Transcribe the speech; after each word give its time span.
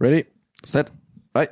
Ready, 0.00 0.26
set, 0.64 0.90
bye. 1.32 1.48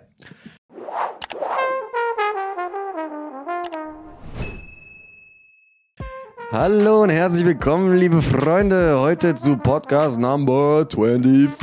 Hallo 6.50 7.02
und 7.02 7.10
herzlich 7.10 7.44
willkommen, 7.46 7.96
liebe 7.96 8.20
Freunde, 8.20 8.98
heute 8.98 9.36
zu 9.36 9.56
Podcast 9.56 10.18
Number 10.18 10.84
24. 10.90 11.60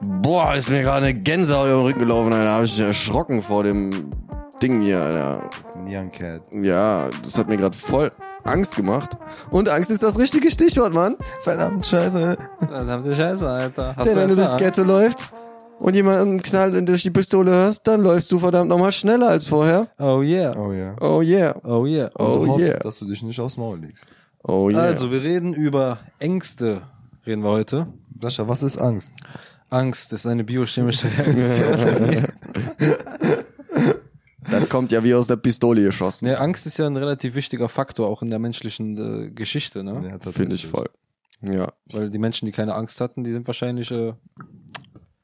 Boah, 0.00 0.56
ist 0.56 0.70
mir 0.70 0.82
gerade 0.82 1.06
eine 1.06 1.14
Gänsehaut 1.14 1.66
über 1.68 1.76
den 1.76 1.86
Rücken 1.86 2.00
gelaufen, 2.00 2.32
Alter. 2.32 2.52
Hab 2.52 2.64
ich 2.64 2.80
erschrocken 2.80 3.40
vor 3.40 3.62
dem 3.62 4.10
Ding 4.60 4.80
hier, 4.80 5.02
Alter. 5.02 5.50
Young 5.86 6.10
Cat. 6.10 6.42
Ja, 6.50 7.10
das 7.22 7.38
hat 7.38 7.48
mir 7.48 7.58
gerade 7.58 7.76
voll 7.76 8.10
Angst 8.46 8.76
gemacht. 8.76 9.16
Und 9.50 9.68
Angst 9.68 9.90
ist 9.90 10.02
das 10.02 10.18
richtige 10.18 10.50
Stichwort, 10.50 10.94
Mann. 10.94 11.16
Verdammt 11.42 11.86
scheiße. 11.86 12.36
Verdammte 12.58 13.14
Scheiße, 13.14 13.48
Alter. 13.48 13.94
Hast 13.96 14.06
Denn 14.06 14.16
wenn 14.16 14.28
du 14.28 14.36
durchs 14.36 14.56
Ghetto 14.56 14.82
läufst 14.82 15.34
und 15.78 15.94
jemanden 15.94 16.42
knallt 16.42 16.88
durch 16.88 17.02
die 17.02 17.10
Pistole 17.10 17.50
hörst, 17.50 17.86
dann 17.86 18.02
läufst 18.02 18.30
du 18.32 18.38
verdammt 18.38 18.68
nochmal 18.68 18.92
schneller 18.92 19.28
als 19.28 19.46
vorher. 19.46 19.88
Oh 19.98 20.22
yeah. 20.22 20.56
Oh 20.56 20.72
ja. 20.72 20.94
Oh 21.00 21.22
yeah. 21.22 21.54
Oh 21.64 21.86
yeah. 21.86 22.10
Oh 22.18 22.44
du 22.44 22.52
hoffst, 22.52 22.68
yeah. 22.68 22.78
dass 22.78 22.98
du 22.98 23.06
dich 23.06 23.22
nicht 23.22 23.40
aufs 23.40 23.56
Maul 23.56 23.78
legst. 23.80 24.08
Oh 24.42 24.70
yeah. 24.70 24.80
Also, 24.80 25.10
wir 25.10 25.22
reden 25.22 25.52
über 25.54 25.98
Ängste. 26.18 26.82
Reden 27.26 27.42
wir 27.42 27.50
heute. 27.50 27.88
Sascha, 28.20 28.48
was 28.48 28.62
ist 28.62 28.78
Angst? 28.78 29.12
Angst 29.68 30.12
ist 30.12 30.26
eine 30.26 30.44
biochemische 30.44 31.08
Reaktion. 31.08 32.26
das 34.50 34.68
kommt 34.68 34.92
ja 34.92 35.02
wie 35.04 35.14
aus 35.14 35.26
der 35.26 35.36
Pistole 35.36 35.82
geschossen. 35.82 36.26
ne, 36.26 36.38
Angst 36.38 36.66
ist 36.66 36.78
ja 36.78 36.86
ein 36.86 36.96
relativ 36.96 37.34
wichtiger 37.34 37.68
Faktor 37.68 38.08
auch 38.08 38.22
in 38.22 38.30
der 38.30 38.38
menschlichen 38.38 38.96
äh, 39.26 39.30
Geschichte, 39.30 39.82
ne? 39.84 39.94
Ja, 39.94 40.00
tatsächlich. 40.18 40.34
Finde 40.36 40.54
ich 40.56 40.66
voll. 40.66 40.88
Ja, 41.42 41.72
Weil 41.92 42.10
die 42.10 42.18
Menschen, 42.18 42.46
die 42.46 42.52
keine 42.52 42.74
Angst 42.74 43.00
hatten, 43.00 43.22
die 43.24 43.32
sind 43.32 43.46
wahrscheinlich 43.46 43.90
äh, 43.90 44.14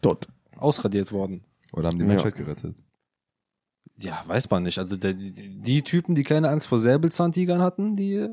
dort. 0.01 0.29
ausradiert 0.57 1.11
worden. 1.13 1.45
Oder 1.73 1.89
haben 1.89 1.97
die 1.99 2.03
Ja. 2.05 2.09
Menschheit 2.09 2.35
gerettet? 2.35 2.77
Ja, 3.97 4.23
weiß 4.27 4.51
man 4.51 4.63
nicht. 4.65 4.79
Also 4.79 4.97
der, 4.97 5.15
die, 5.15 5.33
die 5.61 5.83
Typen, 5.83 6.15
die 6.15 6.23
keine 6.25 6.49
Angst 6.51 6.67
vor 6.69 6.79
Säbelzahntigern 6.79 7.63
hatten, 7.63 7.97
die, 7.97 8.27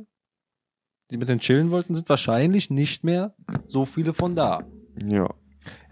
die 1.11 1.17
mit 1.17 1.29
den 1.29 1.39
chillen 1.39 1.71
wollten, 1.71 1.95
sind 1.95 2.09
wahrscheinlich 2.09 2.69
nicht 2.69 3.03
mehr 3.03 3.35
so 3.67 3.85
viele 3.85 4.13
von 4.13 4.35
da. 4.35 4.67
Ja. 5.05 5.29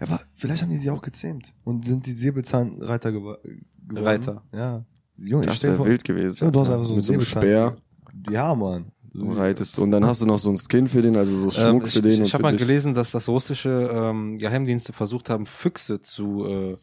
Ja, 0.00 0.06
aber 0.06 0.20
vielleicht 0.34 0.62
haben 0.62 0.70
die 0.70 0.76
sie 0.78 0.90
auch 0.90 1.02
gezähmt 1.02 1.54
und 1.64 1.84
sind 1.84 2.06
die 2.06 2.12
Säbelzahnreiter 2.12 3.10
gewa- 3.10 3.38
geworden. 3.88 4.06
Reiter. 4.06 4.42
Ja. 4.52 4.84
Junge, 5.16 5.44
ich 5.44 5.50
Das 5.50 5.62
wäre 5.64 5.76
vor- 5.76 5.86
wild 5.86 6.04
gewesen. 6.04 6.36
Stell 6.36 6.46
vor, 6.46 6.52
du 6.52 6.60
hast 6.60 6.70
einfach 6.70 6.86
so 6.86 6.94
Mit 6.94 7.04
so 7.04 7.12
einem 7.12 7.22
Speer 7.22 7.76
Ja, 8.30 8.54
Mann. 8.54 8.92
So- 9.12 9.28
reitest. 9.30 9.78
Und 9.78 9.90
dann 9.90 10.04
hast 10.06 10.22
du 10.22 10.26
noch 10.26 10.38
so 10.38 10.48
einen 10.50 10.58
Skin 10.58 10.86
für 10.86 11.02
den, 11.02 11.16
also 11.16 11.34
so 11.34 11.50
Schmuck 11.50 11.82
Ähm, 11.82 11.86
ich 11.88 11.94
für 11.94 12.02
den. 12.02 12.12
ich, 12.12 12.20
ich 12.20 12.34
habe 12.34 12.42
mal 12.42 12.52
dich. 12.52 12.60
gelesen, 12.60 12.94
dass 12.94 13.10
das 13.10 13.28
russische 13.28 13.90
ähm, 13.92 14.38
Geheimdienste 14.38 14.92
versucht 14.92 15.28
haben, 15.30 15.46
Füchse 15.46 16.00
zu, 16.00 16.44
äh, 16.46 16.76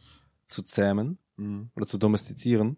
zu 0.47 0.63
zähmen 0.63 1.17
Mhm. 1.37 1.69
oder 1.75 1.85
zu 1.87 1.97
domestizieren. 1.97 2.77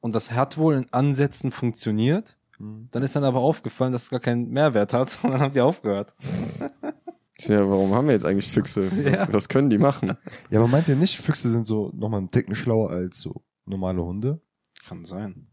Und 0.00 0.14
das 0.14 0.32
hat 0.32 0.58
wohl 0.58 0.74
in 0.74 0.86
Ansätzen 0.92 1.50
funktioniert. 1.52 2.36
Mhm. 2.58 2.88
Dann 2.90 3.02
ist 3.02 3.16
dann 3.16 3.24
aber 3.24 3.40
aufgefallen, 3.40 3.92
dass 3.92 4.04
es 4.04 4.10
gar 4.10 4.20
keinen 4.20 4.48
Mehrwert 4.50 4.92
hat. 4.92 5.18
Und 5.22 5.30
dann 5.30 5.40
haben 5.40 5.54
die 5.54 5.60
aufgehört. 5.60 6.14
Ja, 7.40 7.68
warum 7.68 7.92
haben 7.94 8.06
wir 8.08 8.14
jetzt 8.14 8.24
eigentlich 8.26 8.50
Füchse? 8.50 8.90
Was, 9.04 9.32
was 9.32 9.48
können 9.48 9.70
die 9.70 9.78
machen? 9.78 10.14
Ja, 10.50 10.58
aber 10.58 10.68
meint 10.68 10.88
ihr 10.88 10.96
nicht, 10.96 11.16
Füchse 11.18 11.50
sind 11.50 11.66
so 11.66 11.90
nochmal 11.94 12.18
einen 12.20 12.30
Ticken 12.30 12.54
schlauer 12.54 12.90
als 12.90 13.20
so 13.20 13.44
normale 13.64 14.04
Hunde? 14.04 14.40
Kann 14.86 15.04
sein. 15.04 15.46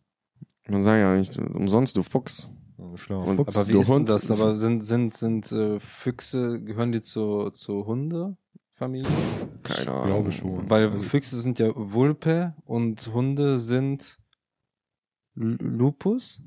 Man 0.67 0.83
sagt 0.83 0.99
ja 0.99 1.15
nicht 1.15 1.37
umsonst, 1.37 1.95
du 1.97 2.01
Fuchs. 2.03 2.49
Ja, 2.77 2.97
Schlauer 2.97 3.27
Und- 3.27 3.35
Fuchs. 3.37 3.55
Aber 3.55 3.67
wie 3.67 3.71
du 3.73 3.79
ist 3.81 3.89
Hund. 3.89 4.09
das? 4.09 4.31
Aber 4.31 4.55
sind, 4.55 4.81
sind, 4.81 5.15
sind 5.15 5.51
äh, 5.51 5.79
Füchse, 5.79 6.59
gehören 6.61 6.91
die 6.91 7.01
zur, 7.03 7.53
zur 7.53 7.85
Hundefamilie? 7.85 9.07
Keine 9.63 9.91
Ahnung. 9.91 10.05
glaube 10.05 10.31
schon. 10.31 10.69
Weil 10.69 10.87
Also- 10.89 11.03
Füchse 11.03 11.39
sind 11.39 11.59
ja 11.59 11.71
Vulpe 11.75 12.55
und 12.65 13.13
Hunde 13.13 13.59
sind 13.59 14.17
L 15.37 15.57
Lupus. 15.61 16.41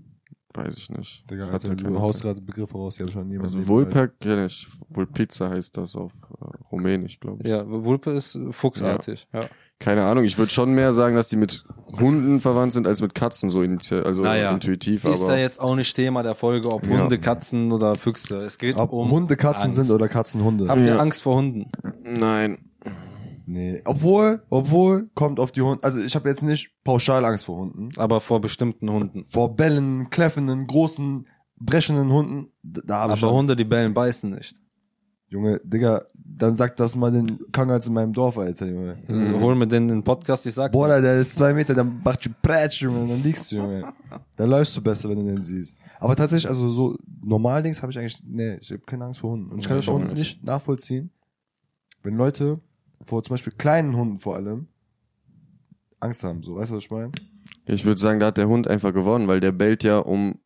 Weiß 0.55 0.77
ich 0.79 0.91
nicht. 0.91 1.31
Digga, 1.31 1.47
Hat 1.47 1.53
Alter, 1.65 1.69
ja 1.69 1.75
du 1.75 2.01
haust 2.01 2.23
gerade 2.23 2.41
Begriffe 2.41 2.77
raus, 2.79 2.97
die 2.97 3.03
habe 3.03 3.11
schon 3.13 3.29
niemand. 3.29 3.55
Also 3.55 3.69
Vulper 3.69 4.09
kenne 4.09 4.47
ich. 4.47 4.67
Vulpizza 4.89 5.51
heißt 5.51 5.77
das 5.77 5.95
auf 5.95 6.13
äh, 6.41 6.45
Rumänisch, 6.73 7.21
glaube 7.21 7.43
ich. 7.43 7.49
Ja, 7.51 7.65
Vulpe 7.69 8.13
ist 8.13 8.39
fuchsartig. 8.51 9.29
Ja. 9.33 9.43
Keine 9.79 10.05
Ahnung, 10.05 10.25
ich 10.25 10.37
würde 10.39 10.51
schon 10.51 10.73
mehr 10.73 10.93
sagen, 10.93 11.15
dass 11.15 11.29
die 11.29 11.37
mit 11.37 11.63
Hunden 12.01 12.41
verwandt 12.41 12.73
sind 12.73 12.87
als 12.89 13.01
mit 13.01 13.15
Katzen, 13.15 13.49
so 13.51 13.63
initi 13.63 13.95
also 13.95 14.23
Naja, 14.23 14.51
intuitiv. 14.51 15.05
Ist 15.05 15.23
aber 15.23 15.35
ja 15.37 15.43
jetzt 15.43 15.61
auch 15.61 15.77
nicht 15.77 15.95
Thema 15.95 16.23
der 16.25 16.35
Folge, 16.35 16.73
ob 16.73 16.85
Ja. 16.85 17.03
Hunde, 17.03 17.19
Katzen 17.19 17.71
oder 17.71 17.95
Füchse. 17.95 18.39
Es 18.43 18.59
geht 18.59 18.75
Ob 18.77 18.93
um 18.93 19.11
Hunde 19.11 19.37
Katzen 19.37 19.65
Angst. 19.67 19.77
sind 19.77 19.91
oder 19.95 20.09
Katzen 20.09 20.43
Hunde. 20.43 20.67
Habt 20.69 20.81
ihr 20.81 20.87
Ja. 20.95 20.99
Angst 20.99 21.23
vor 21.23 21.37
Hunden? 21.37 21.71
Nein. 22.03 22.59
Nee. 23.51 23.81
Obwohl, 23.87 24.43
obwohl, 24.51 25.09
kommt 25.15 25.41
auf 25.41 25.53
die 25.53 25.63
Hunde. 25.63 25.83
Also 25.83 26.01
ich 26.01 26.15
habe 26.15 26.29
jetzt 26.29 26.43
nicht 26.43 26.71
pauschal 26.85 27.25
Angst 27.25 27.47
vor 27.47 27.57
Hunden. 27.57 27.89
Aber 27.97 28.21
vor 28.21 28.43
bestimmten 28.43 28.91
Hunden. 28.91 29.25
Vor 29.25 29.57
bellen, 29.57 30.11
kläffenden, 30.11 30.67
großen, 30.67 31.27
brechenden 31.57 32.13
Hunden, 32.13 32.53
da, 32.63 32.83
da 32.85 32.95
habe 33.01 33.15
ich 33.15 33.21
Aber 33.21 33.29
Angst. 33.29 33.39
Hunde, 33.39 33.57
die 33.57 33.65
bellen, 33.65 33.95
beißen 33.95 34.31
nicht. 34.31 34.55
Junge, 35.29 35.63
Digga, 35.65 36.03
dann 36.15 36.57
sagt 36.57 36.79
das 36.79 36.95
mal 36.95 37.11
den 37.11 37.39
Kangals 37.51 37.87
in 37.87 37.95
meinem 37.95 38.13
Dorf, 38.13 38.37
Alter, 38.37 38.67
Junge. 38.67 38.99
Also 39.09 39.41
Hol 39.41 39.55
mir 39.55 39.67
den 39.67 39.89
den 39.89 40.05
Podcast, 40.05 40.47
ich 40.47 40.53
sag. 40.53 40.73
Boah, 40.73 41.01
der 41.01 41.19
ist 41.19 41.37
zwei 41.37 41.55
Meter, 41.55 41.75
dann 41.75 42.03
macht 42.05 42.27
du 42.27 42.31
Prätsch, 42.43 42.83
Junge, 42.83 43.01
und 43.01 43.09
dann 43.09 43.23
liegst 43.23 43.51
du, 43.51 43.57
Junge. 43.57 43.93
Dann 44.37 44.51
läufst 44.51 44.77
du 44.77 44.83
besser, 44.83 45.09
wenn 45.09 45.21
du 45.21 45.25
den 45.25 45.43
siehst. 45.43 45.79
Aber 46.01 46.15
tatsächlich, 46.15 46.49
also 46.49 46.71
so 46.71 46.99
Normaldings 47.25 47.81
habe 47.81 47.93
ich 47.93 47.99
eigentlich, 47.99 48.23
nee, 48.27 48.59
ich 48.61 48.71
habe 48.71 48.83
keine 48.87 49.07
Angst 49.07 49.21
vor 49.21 49.31
Hunden. 49.31 49.51
Und 49.51 49.61
ich 49.61 49.69
kann 49.69 49.77
das 49.79 49.89
auch 49.89 49.99
schon 49.99 50.09
nicht 50.09 50.45
nachvollziehen, 50.45 51.11
wenn 52.03 52.15
Leute 52.15 52.61
vor 53.05 53.23
zum 53.23 53.35
Beispiel 53.35 53.53
kleinen 53.57 53.97
Hunden 53.97 54.19
vor 54.19 54.37
allem 54.37 54.69
Angst 56.01 56.23
haben, 56.25 56.43
so, 56.43 56.57
weißt 56.57 56.71
du, 56.71 56.77
was 56.77 56.85
ich 56.85 56.91
meine? 56.91 57.13
Ich 57.67 57.85
würde 57.85 58.01
sagen, 58.01 58.21
da 58.21 58.27
hat 58.27 58.39
der 58.39 58.49
Hund 58.49 58.69
einfach 58.69 58.93
gewonnen, 58.95 59.29
weil 59.29 59.41
der 59.41 59.53
bellt 59.53 59.83
ja, 59.83 59.99
um 59.99 60.39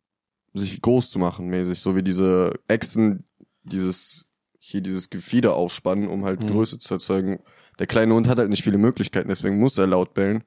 sich 0.55 0.81
groß 0.81 1.11
zu 1.11 1.19
machen, 1.19 1.49
mäßig. 1.49 1.81
So 1.81 1.95
wie 1.95 2.03
diese 2.03 2.53
Echsen, 2.69 3.25
dieses, 3.63 4.27
hier 4.59 4.81
dieses 4.81 5.11
Gefieder 5.11 5.55
aufspannen, 5.55 6.09
um 6.09 6.25
halt 6.25 6.43
Mhm. 6.43 6.49
Größe 6.49 6.79
zu 6.79 6.95
erzeugen. 6.95 7.39
Der 7.79 7.87
kleine 7.87 8.15
Hund 8.15 8.29
hat 8.29 8.39
halt 8.39 8.51
nicht 8.51 8.63
viele 8.65 8.79
Möglichkeiten, 8.79 9.29
deswegen 9.29 9.59
muss 9.59 9.79
er 9.79 9.87
laut 9.87 10.15
bellen. 10.15 10.45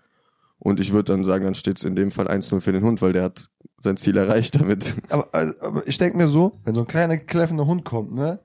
Und 0.58 0.80
ich 0.80 0.92
würde 0.92 1.12
dann 1.12 1.24
sagen, 1.24 1.44
dann 1.44 1.56
steht's 1.56 1.84
in 1.84 1.96
dem 1.96 2.12
Fall 2.12 2.28
1-0 2.28 2.62
für 2.62 2.72
den 2.72 2.84
Hund, 2.84 3.02
weil 3.02 3.14
der 3.14 3.24
hat 3.24 3.50
sein 3.80 3.98
Ziel 3.98 4.18
erreicht 4.18 4.56
damit. 4.56 4.96
Aber, 5.10 5.28
also, 5.34 5.54
aber 5.62 5.88
ich 5.88 5.98
denke 5.98 6.18
mir 6.18 6.28
so, 6.28 6.54
wenn 6.64 6.74
so 6.76 6.82
ein 6.82 6.88
kleiner, 6.88 7.18
kläffender 7.18 7.66
Hund 7.66 7.84
kommt, 7.84 8.14
ne? 8.14 8.40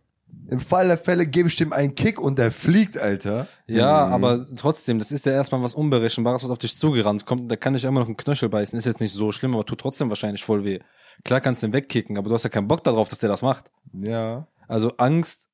Im 0.51 0.61
Fall 0.61 0.89
der 0.89 0.99
Fälle 0.99 1.27
gebe 1.27 1.49
ich 1.49 1.57
dem 1.57 1.73
einen 1.73 1.95
Kick 1.95 2.21
und 2.21 2.39
der 2.39 2.51
fliegt, 2.51 2.99
Alter. 2.99 3.47
Ja, 3.67 4.07
Mhm. 4.07 4.13
aber 4.13 4.47
trotzdem, 4.57 4.99
das 4.99 5.13
ist 5.13 5.25
ja 5.27 5.33
erstmal 5.33 5.63
was 5.63 5.75
Unberechenbares, 5.75 6.43
was 6.43 6.51
auf 6.51 6.59
dich 6.59 6.77
zugerannt 6.77 7.25
kommt. 7.25 7.51
Da 7.51 7.57
kann 7.57 7.75
ich 7.75 7.85
immer 7.85 8.01
noch 8.01 8.07
einen 8.09 8.17
Knöchel 8.17 8.49
beißen. 8.49 8.77
Ist 8.79 8.85
jetzt 8.87 9.01
nicht 9.01 9.13
so 9.13 9.31
schlimm, 9.33 9.55
aber 9.55 9.65
tut 9.65 9.81
trotzdem 9.81 10.09
wahrscheinlich 10.09 10.43
voll 10.45 10.65
weh. 10.65 10.81
Klar 11.25 11.41
kannst 11.41 11.63
du 11.63 11.69
den 11.69 11.73
wegkicken, 11.75 12.19
aber 12.19 12.29
du 12.29 12.35
hast 12.35 12.43
ja 12.45 12.51
keinen 12.51 12.67
Bock 12.69 12.83
darauf, 12.83 13.09
dass 13.09 13.19
der 13.21 13.29
das 13.29 13.43
macht. 13.43 13.71
Ja. 13.93 14.47
Also 14.67 14.93
Angst, 14.97 15.49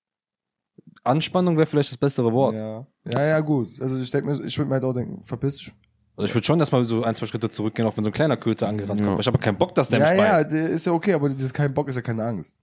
Anspannung 1.04 1.56
wäre 1.56 1.66
vielleicht 1.66 1.90
das 1.90 1.98
bessere 1.98 2.32
Wort. 2.32 2.56
Ja. 2.56 2.86
Ja, 3.04 3.24
ja, 3.24 3.40
gut. 3.40 3.80
Also 3.80 3.96
ich 3.98 4.10
denke 4.10 4.28
mir, 4.30 4.44
ich 4.44 4.58
würde 4.58 4.68
mir 4.68 4.74
halt 4.74 4.84
auch 4.84 4.92
denken, 4.92 5.22
verpiss 5.22 5.56
dich. 5.58 5.72
Also 6.16 6.26
ich 6.28 6.34
würde 6.34 6.46
schon 6.46 6.58
erstmal 6.58 6.84
so 6.84 7.02
ein, 7.02 7.14
zwei 7.14 7.26
Schritte 7.26 7.50
zurückgehen, 7.50 7.86
auch 7.86 7.96
wenn 7.96 8.02
so 8.04 8.10
ein 8.10 8.12
kleiner 8.12 8.36
Köter 8.36 8.68
angerannt 8.68 9.00
Ja. 9.00 9.06
kommt. 9.06 9.20
Ich 9.20 9.26
habe 9.26 9.38
keinen 9.38 9.58
Bock, 9.58 9.74
dass 9.74 9.88
der 9.88 10.00
Ja, 10.00 10.08
mich 10.10 10.18
ja, 10.18 10.32
beißt. 10.32 10.50
der 10.50 10.68
ist 10.70 10.86
ja 10.86 10.92
okay, 10.92 11.12
aber 11.12 11.28
dieses 11.28 11.52
kein 11.52 11.74
Bock 11.74 11.88
ist 11.88 11.96
ja 11.96 12.02
keine 12.02 12.24
Angst. 12.24 12.56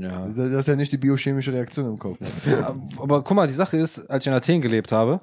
Ja. 0.00 0.26
Das 0.26 0.38
ist- 0.38 0.68
ja 0.68 0.76
nicht 0.76 0.92
die 0.92 0.98
biochemische 0.98 1.52
Reaktion 1.52 1.86
im 1.86 1.98
Kopf. 1.98 2.18
Aber 3.00 3.22
guck 3.24 3.36
mal, 3.36 3.46
die 3.48 3.54
Sache 3.54 3.76
ist, 3.76 4.08
als 4.10 4.24
ich 4.24 4.28
in 4.30 4.34
Athen 4.36 4.60
gelebt 4.62 4.92
habe, 4.92 5.18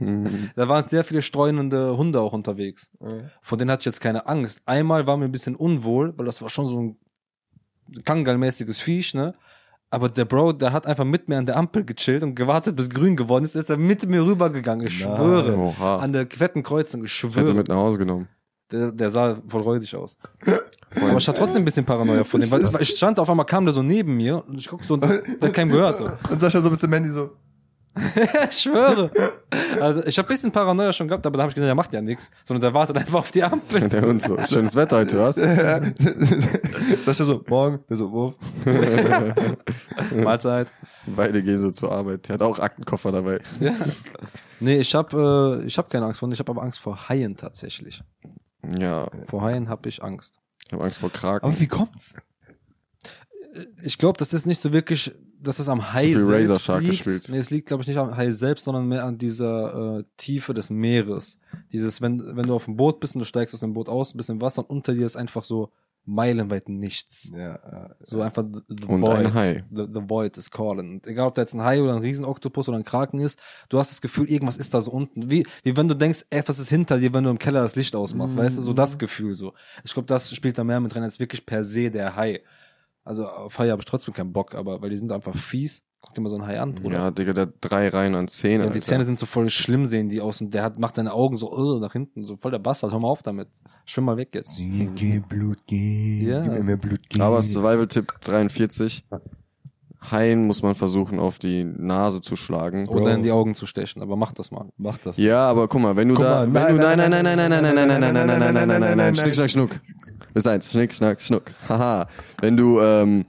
da 0.56 0.68
waren 0.68 0.84
sehr 0.88 1.04
viele 1.04 1.20
streunende 1.22 1.96
Hunde 1.96 2.20
auch 2.20 2.32
unterwegs. 2.32 2.90
Von 3.42 3.58
denen 3.58 3.70
hatte 3.70 3.80
ich 3.80 3.86
jetzt 3.86 4.00
keine 4.00 4.26
Angst. 4.26 4.62
Einmal 4.66 5.06
war 5.06 5.16
mir 5.16 5.26
ein 5.26 5.32
bisschen 5.32 5.56
unwohl, 5.56 6.16
weil 6.16 6.26
das 6.26 6.40
war 6.40 6.48
schon 6.48 6.68
so 6.68 6.80
ein 6.80 6.96
Kangal-mäßiges 8.04 8.80
Viech, 8.80 9.14
ne? 9.14 9.34
Aber 9.92 10.08
der 10.08 10.24
Bro, 10.24 10.52
der 10.52 10.72
hat 10.72 10.86
einfach 10.86 11.04
mit 11.04 11.28
mir 11.28 11.36
an 11.38 11.46
der 11.46 11.56
Ampel 11.56 11.84
gechillt 11.84 12.22
und 12.22 12.36
gewartet, 12.36 12.76
bis 12.76 12.88
grün 12.88 13.16
geworden 13.16 13.42
ist, 13.42 13.56
ist 13.56 13.68
er 13.70 13.76
mit 13.76 14.06
mir 14.08 14.24
rübergegangen. 14.24 14.86
Ich 14.86 15.04
Nein. 15.04 15.16
schwöre. 15.16 15.58
Oha. 15.58 15.96
An 15.98 16.12
der 16.12 16.26
Quettenkreuzung, 16.26 17.04
ich 17.04 17.12
Ich 17.12 17.22
hätte 17.24 17.32
schwöre. 17.40 17.54
mit 17.54 17.66
nach 17.68 17.74
Hause 17.76 17.98
genommen. 17.98 18.28
Der, 18.70 18.92
der 18.92 19.10
sah 19.10 19.36
voll 19.48 19.62
räudig 19.62 19.96
aus. 19.96 20.16
Aber 20.96 21.16
ich 21.18 21.28
hatte 21.28 21.38
trotzdem 21.38 21.62
ein 21.62 21.64
bisschen 21.64 21.84
Paranoia 21.84 22.24
vor 22.24 22.40
dem, 22.40 22.50
weil 22.50 22.62
weil 22.72 22.82
ich 22.82 22.90
stand 22.90 23.18
auf 23.18 23.30
einmal, 23.30 23.46
kam 23.46 23.64
der 23.64 23.72
so 23.72 23.82
neben 23.82 24.16
mir 24.16 24.44
und 24.46 24.58
ich 24.58 24.68
guck 24.68 24.84
so 24.84 24.94
und 24.94 25.04
das, 25.04 25.20
der 25.40 25.48
hat 25.48 25.54
keinem 25.54 25.70
gehört. 25.70 25.98
So. 25.98 26.10
Und 26.28 26.40
Sascha 26.40 26.60
so 26.60 26.70
mit 26.70 26.82
dem 26.82 26.92
Handy 26.92 27.10
so. 27.10 27.30
ich 28.50 28.56
schwöre. 28.56 29.10
Also 29.80 30.06
ich 30.06 30.16
habe 30.16 30.28
ein 30.28 30.32
bisschen 30.32 30.52
Paranoia 30.52 30.92
schon 30.92 31.08
gehabt, 31.08 31.26
aber 31.26 31.36
da 31.36 31.42
habe 31.42 31.50
ich 31.50 31.54
gedacht, 31.54 31.68
der 31.68 31.74
macht 31.74 31.92
ja 31.92 32.00
nichts, 32.00 32.30
sondern 32.44 32.60
der 32.62 32.74
wartet 32.74 32.96
einfach 32.96 33.18
auf 33.18 33.30
die 33.30 33.42
Ampel. 33.42 33.88
Der 33.88 34.02
Hund 34.02 34.22
so. 34.22 34.38
Schönes 34.44 34.76
Wetter 34.76 34.98
heute, 34.98 35.18
was? 35.18 35.34
Sascha 37.04 37.24
so, 37.24 37.42
morgen, 37.48 37.80
der 37.88 37.96
so, 37.96 38.10
Wurf. 38.12 38.34
Mahlzeit. 40.14 40.68
Beide 41.06 41.42
gehen 41.42 41.58
so 41.58 41.70
zur 41.72 41.90
Arbeit. 41.90 42.28
Der 42.28 42.34
hat 42.34 42.42
auch 42.42 42.58
Aktenkoffer 42.58 43.10
dabei. 43.10 43.40
Ja. 43.58 43.72
Nee, 44.60 44.78
ich 44.78 44.94
habe 44.94 45.60
äh, 45.60 45.66
ich 45.66 45.76
hab 45.76 45.90
keine 45.90 46.06
Angst 46.06 46.20
vor 46.20 46.26
Hunden, 46.26 46.34
ich 46.34 46.40
habe 46.40 46.52
aber 46.52 46.62
Angst 46.62 46.78
vor 46.78 47.08
Haien 47.08 47.36
tatsächlich. 47.36 48.02
Ja, 48.78 49.06
Vor 49.26 49.42
Haien 49.42 49.68
habe 49.68 49.88
ich 49.88 50.02
Angst. 50.02 50.38
Ich 50.70 50.72
habe 50.74 50.84
Angst 50.84 50.98
vor 50.98 51.10
Kraken. 51.10 51.44
Aber 51.46 51.58
wie 51.58 51.66
kommt's? 51.66 52.14
Ich 53.84 53.98
glaube, 53.98 54.16
das 54.16 54.32
ist 54.32 54.46
nicht 54.46 54.60
so 54.60 54.72
wirklich 54.72 55.12
dass 55.42 55.58
es 55.58 55.68
am 55.68 55.92
Hai 55.92 56.04
viel 56.06 56.18
Razor 56.18 56.44
selbst 56.44 56.64
Shark 56.64 56.82
liegt. 56.82 57.04
gespielt. 57.04 57.28
Nee, 57.28 57.38
es 57.38 57.50
liegt, 57.50 57.68
glaube 57.68 57.82
ich, 57.82 57.88
nicht 57.88 57.96
am 57.96 58.16
Hai 58.16 58.30
selbst, 58.30 58.64
sondern 58.64 58.86
mehr 58.86 59.04
an 59.04 59.18
dieser 59.18 59.98
äh, 59.98 60.04
Tiefe 60.16 60.54
des 60.54 60.70
Meeres. 60.70 61.38
Dieses, 61.72 62.00
wenn, 62.00 62.36
wenn 62.36 62.46
du 62.46 62.54
auf 62.54 62.66
dem 62.66 62.76
Boot 62.76 63.00
bist 63.00 63.14
und 63.14 63.20
du 63.20 63.24
steigst 63.24 63.54
aus 63.54 63.60
dem 63.60 63.72
Boot 63.72 63.88
aus, 63.88 64.12
bist 64.12 64.30
im 64.30 64.40
Wasser 64.40 64.62
und 64.62 64.70
unter 64.70 64.92
dir 64.92 65.06
ist 65.06 65.16
einfach 65.16 65.44
so 65.44 65.70
meilenweit 66.04 66.68
nichts. 66.68 67.30
Ja, 67.34 67.58
ja. 67.70 67.90
So 68.00 68.20
einfach 68.22 68.44
the, 68.44 68.86
Und 68.86 69.02
void. 69.02 69.16
ein 69.16 69.34
Hai. 69.34 69.58
The, 69.70 69.84
the 69.92 70.00
void 70.08 70.36
is 70.36 70.50
calling. 70.50 70.90
Und 70.94 71.06
egal, 71.06 71.28
ob 71.28 71.34
da 71.34 71.42
jetzt 71.42 71.54
ein 71.54 71.62
Hai 71.62 71.80
oder 71.80 71.94
ein 71.94 72.00
Riesenoktopus 72.00 72.68
oder 72.68 72.78
ein 72.78 72.84
Kraken 72.84 73.20
ist, 73.20 73.38
du 73.68 73.78
hast 73.78 73.90
das 73.90 74.00
Gefühl, 74.00 74.30
irgendwas 74.30 74.56
ist 74.56 74.74
da 74.74 74.80
so 74.80 74.90
unten. 74.90 75.30
Wie, 75.30 75.46
wie 75.62 75.76
wenn 75.76 75.88
du 75.88 75.94
denkst, 75.94 76.26
etwas 76.30 76.58
ist 76.58 76.70
hinter 76.70 76.98
dir, 76.98 77.12
wenn 77.12 77.24
du 77.24 77.30
im 77.30 77.38
Keller 77.38 77.62
das 77.62 77.76
Licht 77.76 77.94
ausmachst. 77.94 78.36
Weißt 78.36 78.56
du, 78.58 78.62
so 78.62 78.72
das 78.72 78.98
Gefühl 78.98 79.34
so. 79.34 79.52
Ich 79.84 79.92
glaube, 79.92 80.06
das 80.06 80.34
spielt 80.34 80.58
da 80.58 80.64
mehr 80.64 80.80
mit 80.80 80.94
rein 80.96 81.02
als 81.02 81.20
wirklich 81.20 81.44
per 81.46 81.64
se 81.64 81.90
der 81.90 82.16
Hai. 82.16 82.40
Also 83.04 83.26
auf 83.26 83.58
Hai 83.58 83.68
habe 83.68 83.80
ich 83.80 83.86
trotzdem 83.86 84.14
keinen 84.14 84.32
Bock, 84.32 84.54
aber 84.54 84.82
weil 84.82 84.90
die 84.90 84.96
sind 84.96 85.10
einfach 85.12 85.34
fies. 85.34 85.82
Guck 86.02 86.14
dir 86.14 86.22
mal 86.22 86.30
so 86.30 86.36
einen 86.36 86.46
Hai 86.46 86.58
an, 86.58 86.74
Bruder. 86.74 86.96
Ja, 86.96 87.10
Digga, 87.10 87.34
der 87.34 87.42
hat 87.42 87.54
drei 87.60 87.88
Reihen 87.88 88.14
an 88.14 88.26
Zähnen. 88.28 88.66
Ja, 88.66 88.72
die. 88.72 88.80
Zähne 88.80 89.04
sind 89.04 89.18
so 89.18 89.26
voll 89.26 89.50
schlimm, 89.50 89.84
sehen 89.84 90.08
die 90.08 90.20
aus 90.20 90.40
und 90.40 90.54
der 90.54 90.62
hat, 90.62 90.78
macht 90.78 90.96
seine 90.96 91.12
Augen 91.12 91.36
so 91.36 91.52
uh, 91.52 91.78
nach 91.78 91.92
hinten, 91.92 92.26
so 92.26 92.36
voll 92.36 92.50
der 92.50 92.58
Bastard. 92.58 92.92
Hör 92.92 93.00
mal 93.00 93.08
auf 93.08 93.22
damit. 93.22 93.48
Schwimm 93.84 94.06
mal 94.06 94.16
weg 94.16 94.34
jetzt. 94.34 94.56
Gib 94.56 95.28
Blut, 95.28 95.58
gib. 95.66 96.28
Ja. 96.28 96.42
Gib 96.42 96.52
mir 96.52 96.62
mehr 96.62 96.76
Blut, 96.78 97.00
gib. 97.08 97.20
Aber 97.20 97.42
Survival-Tipp 97.42 98.14
43. 98.20 99.04
Haien 100.10 100.46
muss 100.46 100.62
man 100.62 100.74
versuchen, 100.74 101.18
auf 101.18 101.38
die 101.38 101.62
Nase 101.64 102.20
zu 102.22 102.34
schlagen. 102.36 102.88
Oder 102.88 103.14
in 103.14 103.22
die 103.22 103.30
Augen 103.32 103.54
zu 103.54 103.66
stechen, 103.66 104.00
aber 104.00 104.16
mach 104.16 104.32
das 104.32 104.50
mal. 104.50 104.66
Mach 104.78 104.96
das. 104.98 105.18
Ja, 105.18 105.48
aber 105.48 105.68
guck 105.68 105.80
mal, 105.82 105.94
wenn 105.96 106.08
du 106.08 106.14
da, 106.14 106.42
wenn 106.46 106.52
du, 106.52 106.58
nein, 106.82 106.96
nein, 106.98 107.10
nein, 107.10 107.22
nein, 107.24 107.36
nein, 107.36 107.50
nein, 107.50 107.62
nein, 107.62 107.74
nein, 107.74 108.00
nein, 108.00 108.14
nein, 108.14 108.26
nein, 108.26 108.26
nein, 108.26 108.38
nein, 108.38 108.54
nein, 108.54 108.68
nein, 108.68 108.80
nein, 108.80 108.96
nein, 108.96 109.14
Schnick, 109.14 109.34
schnack, 109.34 109.50
schnuck. 109.50 109.70
Bis 110.32 110.46
eins, 110.46 110.70
schnick, 110.70 110.94
schnack, 110.94 111.20
schnuck. 111.20 111.52
Haha. 111.68 112.06
Wenn 112.40 112.56
du, 112.56 112.80
ähm, 112.80 113.26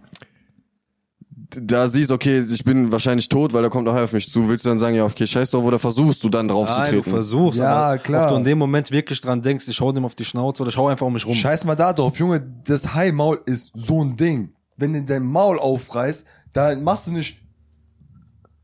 da 1.49 1.87
siehst, 1.89 2.11
okay, 2.11 2.39
ich 2.49 2.63
bin 2.63 2.91
wahrscheinlich 2.91 3.27
tot, 3.27 3.51
weil 3.51 3.61
da 3.61 3.67
kommt 3.69 3.85
noch 3.85 3.93
Hai 3.93 4.03
auf 4.03 4.13
mich 4.13 4.29
zu, 4.29 4.47
willst 4.47 4.63
du 4.65 4.69
dann 4.69 4.77
sagen, 4.79 4.95
ja, 4.95 5.03
okay, 5.03 5.27
scheiß 5.27 5.51
drauf, 5.51 5.65
oder 5.65 5.79
versuchst 5.79 6.23
du 6.23 6.29
dann 6.29 6.47
drauf 6.47 6.71
zu 6.71 6.77
Nein, 6.79 6.85
du 6.85 6.91
treten? 7.01 7.09
versuchst, 7.09 7.59
Ja, 7.59 7.67
aber 7.75 7.97
klar. 7.97 8.23
ob 8.23 8.29
du 8.29 8.35
in 8.37 8.43
dem 8.45 8.57
Moment 8.57 8.89
wirklich 8.91 9.19
dran 9.19 9.41
denkst, 9.41 9.67
ich 9.67 9.75
schau 9.75 9.91
dem 9.91 10.05
auf 10.05 10.15
die 10.15 10.23
Schnauze 10.23 10.63
oder 10.63 10.71
schau 10.71 10.87
einfach 10.87 11.05
um 11.05 11.11
mich 11.13 11.25
rum. 11.25 11.35
Scheiß 11.35 11.65
mal 11.65 11.75
da 11.75 11.91
drauf, 11.91 12.17
Junge, 12.17 12.41
das 12.63 12.93
Hai-Maul 12.93 13.41
ist 13.45 13.71
so 13.73 14.01
ein 14.03 14.15
Ding. 14.15 14.53
Wenn 14.77 14.93
du 14.93 15.03
dein 15.03 15.23
Maul 15.23 15.59
aufreißt, 15.59 16.25
dann 16.53 16.83
machst 16.83 17.07
du 17.07 17.11
nicht 17.11 17.41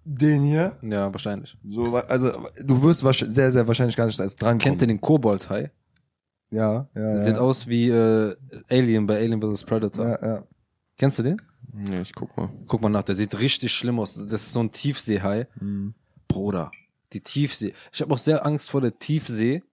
den 0.03 0.41
hier. 0.41 0.77
Ja, 0.81 1.11
wahrscheinlich. 1.13 1.57
So, 1.65 1.95
also, 1.95 2.31
du 2.63 2.81
wirst 2.81 3.01
sehr, 3.01 3.51
sehr 3.51 3.67
wahrscheinlich 3.67 3.97
gar 3.97 4.05
nicht 4.05 4.19
als 4.19 4.35
dran 4.35 4.57
Kennt 4.57 4.81
ihr 4.81 4.87
den 4.87 5.01
Kobold-Hai? 5.01 5.71
Ja, 6.49 6.73
ja, 6.73 6.87
Der 6.93 7.09
ja. 7.15 7.19
Sieht 7.19 7.37
aus 7.37 7.67
wie 7.67 7.89
äh, 7.89 8.35
Alien 8.69 9.05
bei 9.05 9.17
Alien 9.17 9.41
vs. 9.41 9.65
Predator. 9.65 10.07
Ja, 10.07 10.25
ja. 10.25 10.43
Kennst 10.97 11.19
du 11.19 11.23
den? 11.23 11.41
Nee, 11.73 12.01
ich 12.01 12.15
guck 12.15 12.35
mal. 12.37 12.49
Guck 12.67 12.81
mal 12.81 12.89
nach, 12.89 13.03
der 13.03 13.15
sieht 13.15 13.37
richtig 13.39 13.73
schlimm 13.73 13.99
aus. 13.99 14.15
Das 14.15 14.43
ist 14.43 14.53
so 14.53 14.61
ein 14.61 14.71
Tiefseehai. 14.71 15.47
Bruder, 16.27 16.71
die 17.13 17.21
Tiefsee. 17.21 17.73
Ich 17.91 18.01
habe 18.01 18.13
auch 18.13 18.17
sehr 18.17 18.45
Angst 18.45 18.69
vor 18.69 18.81
der 18.81 18.97
Tiefsee. 18.97 19.63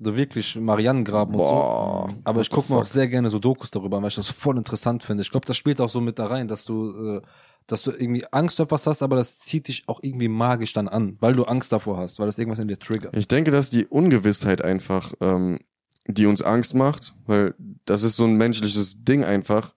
So 0.00 0.16
wirklich 0.16 0.54
Marianengraben 0.56 1.34
und 1.34 1.44
so. 1.44 2.08
Aber 2.24 2.40
ich 2.40 2.50
gucke 2.50 2.72
mir 2.72 2.78
auch 2.78 2.86
sehr 2.86 3.08
gerne 3.08 3.30
so 3.30 3.38
Dokus 3.38 3.70
darüber, 3.70 4.00
weil 4.00 4.08
ich 4.08 4.14
das 4.14 4.30
voll 4.30 4.56
interessant 4.56 5.02
finde. 5.02 5.22
Ich 5.22 5.30
glaube, 5.30 5.46
das 5.46 5.56
spielt 5.56 5.80
auch 5.80 5.88
so 5.88 6.00
mit 6.00 6.18
da 6.18 6.26
rein, 6.26 6.46
dass 6.46 6.64
du, 6.64 7.16
äh, 7.16 7.22
dass 7.66 7.82
du 7.82 7.90
irgendwie 7.90 8.24
Angst 8.30 8.56
vor 8.56 8.64
etwas 8.64 8.86
hast, 8.86 9.02
aber 9.02 9.16
das 9.16 9.38
zieht 9.38 9.66
dich 9.68 9.82
auch 9.88 9.98
irgendwie 10.02 10.28
magisch 10.28 10.72
dann 10.72 10.88
an, 10.88 11.16
weil 11.20 11.34
du 11.34 11.44
Angst 11.44 11.72
davor 11.72 11.96
hast, 11.96 12.18
weil 12.18 12.26
das 12.26 12.38
irgendwas 12.38 12.60
in 12.60 12.68
dir 12.68 12.78
triggert. 12.78 13.16
Ich 13.16 13.26
denke, 13.26 13.50
dass 13.50 13.70
die 13.70 13.86
Ungewissheit 13.86 14.62
einfach, 14.62 15.12
ähm, 15.20 15.58
die 16.06 16.26
uns 16.26 16.42
Angst 16.42 16.74
macht, 16.74 17.14
weil 17.26 17.54
das 17.84 18.04
ist 18.04 18.16
so 18.16 18.24
ein 18.24 18.36
menschliches 18.36 19.02
Ding 19.02 19.24
einfach, 19.24 19.74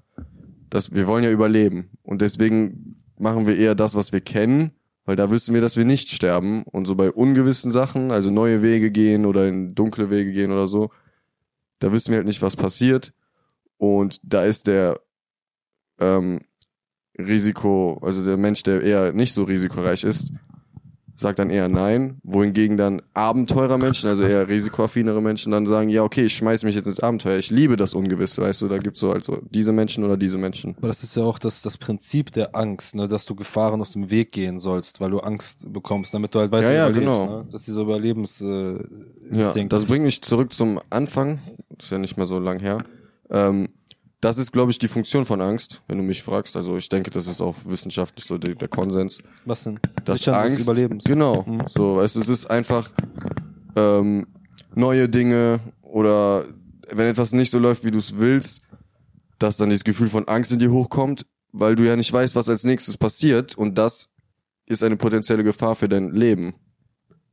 dass 0.69 0.93
wir 0.93 1.07
wollen 1.07 1.23
ja 1.23 1.31
überleben 1.31 1.89
und 2.03 2.21
deswegen 2.21 3.03
machen 3.17 3.47
wir 3.47 3.57
eher 3.57 3.75
das, 3.75 3.95
was 3.95 4.13
wir 4.13 4.21
kennen, 4.21 4.71
weil 5.11 5.17
da 5.17 5.29
wissen 5.29 5.53
wir, 5.53 5.59
dass 5.59 5.75
wir 5.75 5.83
nicht 5.83 6.07
sterben. 6.07 6.63
Und 6.63 6.85
so 6.85 6.95
bei 6.95 7.11
ungewissen 7.11 7.69
Sachen, 7.69 8.11
also 8.11 8.31
neue 8.31 8.61
Wege 8.61 8.91
gehen 8.91 9.25
oder 9.25 9.45
in 9.45 9.75
dunkle 9.75 10.09
Wege 10.09 10.31
gehen 10.31 10.53
oder 10.53 10.69
so, 10.69 10.89
da 11.79 11.91
wissen 11.91 12.11
wir 12.11 12.19
halt 12.19 12.27
nicht, 12.27 12.41
was 12.41 12.55
passiert. 12.55 13.11
Und 13.75 14.21
da 14.23 14.45
ist 14.45 14.67
der 14.67 15.01
ähm, 15.99 16.39
Risiko, 17.19 17.99
also 18.01 18.23
der 18.23 18.37
Mensch, 18.37 18.63
der 18.63 18.83
eher 18.83 19.11
nicht 19.11 19.33
so 19.33 19.43
risikoreich 19.43 20.05
ist, 20.05 20.31
sagt 21.21 21.39
dann 21.39 21.49
eher 21.49 21.69
nein, 21.69 22.19
wohingegen 22.23 22.75
dann 22.75 23.01
Abenteurermenschen, 23.13 24.09
also 24.09 24.23
eher 24.23 24.47
risikoaffinere 24.49 25.21
Menschen 25.21 25.51
dann 25.51 25.65
sagen, 25.65 25.87
ja, 25.89 26.03
okay, 26.03 26.25
ich 26.25 26.35
schmeiß 26.35 26.63
mich 26.63 26.75
jetzt 26.75 26.87
ins 26.87 26.99
Abenteuer, 26.99 27.37
ich 27.37 27.49
liebe 27.49 27.77
das 27.77 27.93
Ungewisse, 27.93 28.41
weißt 28.41 28.61
du, 28.61 28.67
da 28.67 28.77
gibt's 28.79 28.99
so 28.99 29.11
also 29.11 29.39
diese 29.51 29.71
Menschen 29.71 30.03
oder 30.03 30.17
diese 30.17 30.37
Menschen. 30.37 30.75
Aber 30.77 30.87
das 30.89 31.03
ist 31.03 31.15
ja 31.15 31.23
auch 31.23 31.39
das, 31.39 31.61
das 31.61 31.77
Prinzip 31.77 32.31
der 32.31 32.55
Angst, 32.55 32.95
ne, 32.95 33.07
dass 33.07 33.25
du 33.25 33.35
Gefahren 33.35 33.79
aus 33.79 33.93
dem 33.93 34.11
Weg 34.11 34.31
gehen 34.33 34.59
sollst, 34.59 34.99
weil 34.99 35.11
du 35.11 35.19
Angst 35.19 35.71
bekommst, 35.71 36.13
damit 36.13 36.35
du 36.35 36.39
halt 36.39 36.51
weiter 36.51 36.71
Ja, 36.71 36.87
ja, 36.87 36.89
überlebst. 36.89 37.21
genau. 37.21 37.37
Ne? 37.37 37.47
Das 37.51 37.61
ist 37.61 37.67
dieser 37.67 37.81
Überlebensinstinkt. 37.83 38.91
Äh, 39.31 39.37
Ja, 39.37 39.65
das 39.67 39.85
bringt 39.85 40.03
mich 40.03 40.21
zurück 40.21 40.51
zum 40.53 40.79
Anfang, 40.89 41.39
ist 41.79 41.91
ja 41.91 41.97
nicht 41.97 42.17
mehr 42.17 42.25
so 42.25 42.39
lang 42.39 42.59
her. 42.59 42.83
Ähm, 43.29 43.69
das 44.21 44.37
ist, 44.37 44.51
glaube 44.51 44.71
ich, 44.71 44.77
die 44.79 44.87
Funktion 44.87 45.25
von 45.25 45.41
Angst, 45.41 45.81
wenn 45.87 45.97
du 45.97 46.03
mich 46.03 46.21
fragst. 46.21 46.55
Also 46.55 46.77
ich 46.77 46.87
denke, 46.89 47.09
das 47.09 47.27
ist 47.27 47.41
auch 47.41 47.55
wissenschaftlich 47.65 48.25
so 48.25 48.37
der, 48.37 48.53
der 48.55 48.67
Konsens. 48.67 49.21
Was 49.45 49.63
denn? 49.63 49.79
Das 50.05 50.19
Sichern 50.19 50.43
des 50.43 50.53
Angst, 50.53 50.61
Überlebens. 50.67 51.03
Genau. 51.05 51.43
Mhm. 51.43 51.63
So, 51.67 51.97
weißt 51.97 52.15
du, 52.15 52.19
es 52.21 52.29
ist 52.29 52.49
einfach 52.49 52.91
ähm, 53.75 54.27
neue 54.75 55.09
Dinge 55.09 55.59
oder 55.81 56.45
wenn 56.91 57.07
etwas 57.07 57.31
nicht 57.33 57.51
so 57.51 57.57
läuft, 57.57 57.83
wie 57.83 57.91
du 57.91 57.97
es 57.97 58.19
willst, 58.19 58.61
dass 59.39 59.57
dann 59.57 59.69
dieses 59.69 59.83
Gefühl 59.83 60.07
von 60.07 60.27
Angst 60.27 60.51
in 60.51 60.59
dir 60.59 60.71
hochkommt, 60.71 61.25
weil 61.51 61.75
du 61.75 61.83
ja 61.83 61.95
nicht 61.95 62.13
weißt, 62.13 62.35
was 62.35 62.47
als 62.47 62.63
nächstes 62.63 62.97
passiert 62.97 63.57
und 63.57 63.77
das 63.77 64.09
ist 64.67 64.83
eine 64.83 64.97
potenzielle 64.97 65.43
Gefahr 65.43 65.75
für 65.75 65.89
dein 65.89 66.11
Leben. 66.11 66.53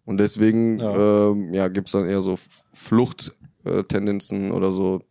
Und 0.07 0.17
deswegen 0.19 0.79
Ja. 0.79 1.31
ähm, 1.31 1.53
ja 1.53 1.69
gibt's 1.69 1.93
dann 1.93 2.07
eher 2.07 2.23
so 2.23 2.39
Fluchttendenzen 2.73 4.53
oder 4.53 4.73
so. 4.73 5.03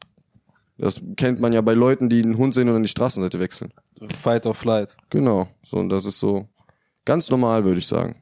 Das 0.78 1.02
kennt 1.16 1.40
man 1.40 1.54
ja 1.54 1.62
bei 1.62 1.74
Leuten, 1.74 2.08
die 2.10 2.22
einen 2.24 2.38
Hund 2.38 2.54
sehen 2.54 2.70
und 2.70 2.76
an 2.76 2.84
die 2.84 2.90
Straßenseite 2.90 3.40
wechseln. 3.40 3.74
Fight 4.14 4.46
or 4.46 4.54
flight. 4.54 4.96
Genau. 5.10 5.48
So, 5.64 5.78
und 5.78 5.90
das 5.90 6.06
ist 6.06 6.20
so 6.20 6.48
ganz 7.06 7.30
normal, 7.30 7.64
würde 7.64 7.80
ich 7.80 7.88
sagen. 7.88 8.16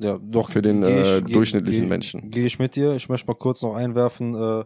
Ja, 0.00 0.18
doch. 0.20 0.50
Für 0.50 0.62
den, 0.62 0.80
geh 0.82 0.88
äh, 0.88 1.20
durchschnittlichen 1.20 1.84
geh- 1.84 1.88
Menschen. 1.88 2.30
Gehe 2.30 2.46
ich 2.46 2.58
mit 2.58 2.74
dir. 2.74 2.94
Ich 2.94 3.08
möchte 3.08 3.28
mal 3.28 3.34
kurz 3.36 3.62
noch 3.62 3.74
einwerfen. 3.76 4.34
Äh, 4.34 4.64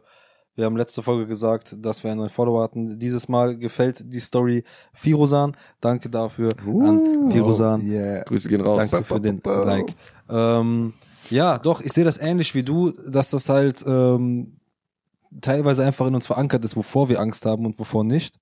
wir 0.55 0.65
haben 0.65 0.77
letzte 0.79 1.03
Folge 1.03 1.27
gesagt, 1.27 1.77
dass 1.85 2.03
wir 2.03 2.11
einen 2.11 2.21
neuen 2.21 2.31
Follower 2.31 2.62
hatten. 2.62 2.99
Dieses 2.99 3.29
Mal 3.29 3.59
gefällt 3.59 4.03
die 4.06 4.21
Story 4.21 4.65
Firosan. 4.94 5.53
Danke 5.83 6.09
dafür 6.09 6.55
an 6.59 7.31
Firosan. 7.31 7.83
Oh, 7.83 7.85
Yeah. 7.85 8.23
Grüße 8.23 8.49
gehen 8.49 8.62
raus. 8.62 8.88
Danke 8.88 9.05
für 9.06 9.21
den 9.21 9.43
Like. 9.44 9.94
Ähm, 10.31 10.94
ja, 11.29 11.59
doch, 11.59 11.83
ich 11.83 11.93
sehe 11.93 12.05
das 12.05 12.16
ähnlich 12.16 12.55
wie 12.55 12.62
du, 12.62 12.93
dass 13.07 13.31
das 13.33 13.50
halt 13.50 13.85
ähm, 13.87 14.55
teilweise 15.40 15.85
einfach 15.85 16.07
in 16.07 16.14
uns 16.14 16.26
verankert 16.26 16.64
ist, 16.64 16.76
wovor 16.76 17.09
wir 17.09 17.21
Angst 17.21 17.47
haben 17.47 17.66
und 17.66 17.78
wovor 17.78 18.05
nicht. 18.05 18.38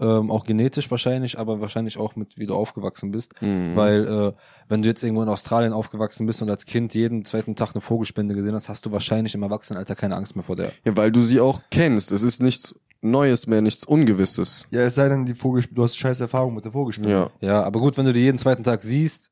Ähm, 0.00 0.28
auch 0.28 0.42
genetisch 0.42 0.90
wahrscheinlich, 0.90 1.38
aber 1.38 1.60
wahrscheinlich 1.60 1.98
auch 1.98 2.16
mit, 2.16 2.36
wie 2.36 2.46
du 2.46 2.54
aufgewachsen 2.54 3.12
bist. 3.12 3.40
Mhm. 3.40 3.76
Weil, 3.76 4.06
äh, 4.06 4.32
wenn 4.68 4.82
du 4.82 4.88
jetzt 4.88 5.04
irgendwo 5.04 5.22
in 5.22 5.28
Australien 5.28 5.72
aufgewachsen 5.72 6.26
bist 6.26 6.42
und 6.42 6.50
als 6.50 6.66
Kind 6.66 6.94
jeden 6.94 7.24
zweiten 7.24 7.54
Tag 7.54 7.74
eine 7.74 7.80
Vogelspinne 7.80 8.34
gesehen 8.34 8.54
hast, 8.54 8.68
hast 8.68 8.86
du 8.86 8.90
wahrscheinlich 8.90 9.36
im 9.36 9.44
Erwachsenenalter 9.44 9.94
keine 9.94 10.16
Angst 10.16 10.34
mehr 10.34 10.42
vor 10.42 10.56
der. 10.56 10.72
Ja, 10.84 10.96
weil 10.96 11.12
du 11.12 11.20
sie 11.20 11.40
auch 11.40 11.60
kennst. 11.70 12.10
Es 12.10 12.24
ist 12.24 12.42
nichts 12.42 12.74
Neues 13.02 13.46
mehr, 13.46 13.60
nichts 13.60 13.84
Ungewisses. 13.84 14.66
Ja, 14.70 14.80
es 14.80 14.96
sei 14.96 15.08
denn, 15.08 15.26
die 15.26 15.34
Vogelspinne, 15.34 15.76
du 15.76 15.82
hast 15.84 15.96
scheiß 15.96 16.20
Erfahrung 16.20 16.54
mit 16.54 16.64
der 16.64 16.72
Vogelspinne. 16.72 17.10
Ja. 17.10 17.30
Ja, 17.40 17.62
aber 17.62 17.78
gut, 17.78 17.96
wenn 17.96 18.06
du 18.06 18.12
die 18.12 18.20
jeden 18.20 18.38
zweiten 18.38 18.64
Tag 18.64 18.82
siehst, 18.82 19.30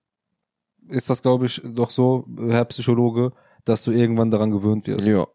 ist 0.89 1.11
das, 1.11 1.23
glaube 1.23 1.47
ich, 1.47 1.61
doch 1.65 1.91
so, 1.91 2.27
Herr 2.39 2.67
Psychologe, 2.67 3.33
dass 3.65 3.83
du 3.83 3.91
irgendwann 3.91 4.31
daran 4.31 4.51
gewöhnt 4.51 4.87
wirst. 4.87 5.09
Ja. 5.09 5.27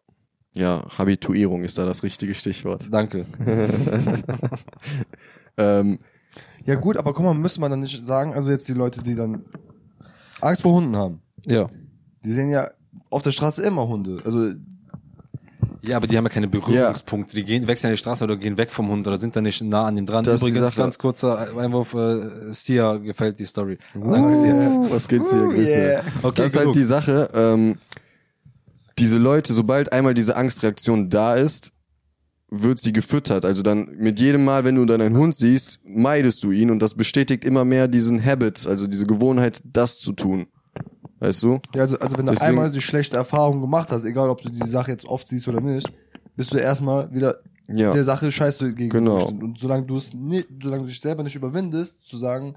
Ja, 0.57 0.83
Habituierung 0.97 1.63
ist 1.63 1.77
da 1.77 1.85
das 1.85 2.01
richtige 2.03 2.33
Stichwort. 2.33 2.87
Danke. 2.91 3.25
Ähm, 5.57 5.99
Ja 6.65 6.75
gut, 6.75 6.97
aber 6.97 7.13
guck 7.13 7.25
mal, 7.25 7.33
müsste 7.33 7.61
man 7.61 7.71
dann 7.71 7.79
nicht 7.79 8.03
sagen, 8.05 8.33
also 8.33 8.51
jetzt 8.51 8.67
die 8.67 8.73
Leute, 8.73 9.01
die 9.01 9.15
dann 9.15 9.43
Angst 10.41 10.61
vor 10.61 10.73
Hunden 10.73 10.95
haben, 10.95 11.21
Ja. 11.47 11.65
die 12.23 12.31
sehen 12.33 12.49
ja 12.49 12.69
auf 13.09 13.21
der 13.23 13.31
Straße 13.31 13.63
immer 13.63 13.87
Hunde. 13.87 14.17
Also 14.23 14.51
Ja, 15.83 15.97
aber 15.97 16.05
die 16.07 16.17
haben 16.17 16.25
ja 16.25 16.29
keine 16.29 16.47
Berührungspunkte. 16.47 17.35
Die 17.35 17.43
gehen, 17.43 17.65
wechseln 17.67 17.91
die 17.91 17.97
Straße 17.97 18.23
oder 18.23 18.35
gehen 18.35 18.57
weg 18.57 18.69
vom 18.69 18.89
Hund 18.89 19.07
oder 19.07 19.17
sind 19.17 19.35
da 19.35 19.41
nicht 19.41 19.61
nah 19.63 19.85
an 19.85 19.95
dem 19.95 20.05
dran. 20.05 20.23
Das 20.23 20.41
Übrigens, 20.41 20.59
Sache. 20.59 20.81
ganz 20.81 20.97
kurzer 20.99 21.57
Einwurf, 21.57 21.93
äh, 21.95 22.51
Sia 22.53 22.97
gefällt 22.97 23.39
die 23.39 23.45
Story. 23.45 23.77
Danke, 23.93 24.33
Sia. 24.33 24.85
was 24.91 25.07
geht's 25.07 25.31
hier, 25.31 25.47
Grüße? 25.47 25.71
yeah. 25.79 26.03
Okay, 26.21 26.35
das 26.35 26.45
ist 26.47 26.55
halt 26.55 26.63
genug. 26.65 26.73
die 26.75 26.83
Sache. 26.83 27.27
Ähm, 27.33 27.77
diese 29.00 29.18
Leute, 29.18 29.54
sobald 29.54 29.94
einmal 29.94 30.13
diese 30.13 30.36
Angstreaktion 30.36 31.10
da 31.10 31.36
ist, 31.36 31.72
wird 32.50 32.80
sie 32.80 32.94
gefüttert. 32.94 33.44
Also 33.46 33.62
dann 33.62 33.89
mit 33.98 34.20
jedem 34.20 34.46
Mal, 34.46 34.63
wenn 34.63 34.75
du 34.75 34.86
dann 34.86 35.01
einen 35.01 35.18
Hund 35.18 35.36
siehst, 35.36 35.80
meidest 35.84 36.44
du 36.44 36.51
ihn 36.51 36.72
und 36.72 36.80
das 36.80 36.94
bestätigt 36.96 37.44
immer 37.44 37.66
mehr 37.66 37.88
diesen 37.88 38.24
Habit, 38.24 38.66
also 38.68 38.88
diese 38.88 39.06
Gewohnheit, 39.06 39.62
das 39.66 40.00
zu 40.00 40.13
tun. 40.13 40.48
Weißt 41.20 41.44
du? 41.44 41.60
Ja, 41.75 41.82
also, 41.82 41.98
also 42.00 42.18
wenn 42.18 42.25
du 42.27 42.32
Deswegen- 42.34 42.50
einmal 42.50 42.72
die 42.72 42.82
schlechte 42.82 43.18
Erfahrung 43.18 43.60
gemacht 43.60 43.92
hast, 43.92 44.06
egal 44.06 44.30
ob 44.30 44.42
du 44.42 44.50
die 44.50 44.68
Sache 44.70 44.92
jetzt 44.92 45.06
oft 45.06 45.27
siehst 45.27 45.48
oder 45.48 45.60
nicht, 45.62 45.92
bist 46.36 46.54
du 46.54 46.58
erstmal 46.58 47.12
wieder 47.13 47.38
Ja. 47.68 47.92
der 47.92 48.04
Sache 48.04 48.32
scheiße 48.32 48.74
gegen 48.74 48.89
Genau. 48.92 49.27
Und 49.27 49.58
solange 49.60 49.86
du 49.86 49.98
es 49.98 50.13
nicht, 50.13 50.48
solange 50.62 50.84
du 50.84 50.88
dich 50.89 51.01
selber 51.01 51.24
nicht 51.24 51.36
überwindest, 51.36 52.06
zu 52.06 52.18
sagen, 52.18 52.56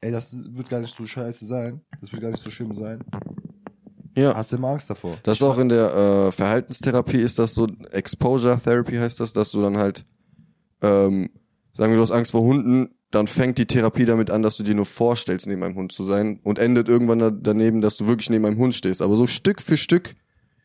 ey, 0.00 0.10
das 0.10 0.42
wird 0.56 0.70
gar 0.70 0.80
nicht 0.80 0.96
so 0.96 1.06
scheiße 1.06 1.44
sein, 1.44 1.82
das 2.00 2.10
wird 2.10 2.22
gar 2.22 2.30
nicht 2.30 2.42
so 2.42 2.50
schlimm 2.50 2.74
sein, 2.74 3.00
Ja. 4.16 4.34
hast 4.34 4.52
du 4.52 4.56
immer 4.56 4.68
Angst 4.68 4.90
davor. 4.90 5.16
Das 5.22 5.38
ist 5.38 5.42
auch 5.42 5.58
in 5.58 5.68
der 5.68 5.94
äh, 5.94 6.32
Verhaltenstherapie 6.32 7.20
ist 7.20 7.38
das 7.38 7.54
so, 7.54 7.66
Exposure 7.92 8.58
Therapy 8.58 8.96
heißt 8.96 9.20
das, 9.20 9.32
dass 9.32 9.50
du 9.50 9.62
dann 9.62 9.76
halt, 9.76 10.04
ähm, 10.82 11.30
sagen 11.72 11.92
wir, 11.92 11.96
du 11.96 12.02
hast 12.02 12.10
Angst 12.10 12.32
vor 12.32 12.42
Hunden, 12.42 12.94
dann 13.10 13.26
fängt 13.26 13.58
die 13.58 13.66
Therapie 13.66 14.06
damit 14.06 14.30
an, 14.30 14.42
dass 14.42 14.56
du 14.56 14.62
dir 14.62 14.74
nur 14.74 14.86
vorstellst, 14.86 15.46
neben 15.46 15.62
einem 15.62 15.74
Hund 15.74 15.92
zu 15.92 16.04
sein 16.04 16.40
und 16.44 16.58
endet 16.58 16.88
irgendwann 16.88 17.18
da, 17.18 17.30
daneben, 17.30 17.80
dass 17.80 17.96
du 17.96 18.06
wirklich 18.06 18.30
neben 18.30 18.46
einem 18.46 18.58
Hund 18.58 18.74
stehst. 18.74 19.02
Aber 19.02 19.16
so 19.16 19.26
Stück 19.26 19.60
für 19.60 19.76
Stück 19.76 20.14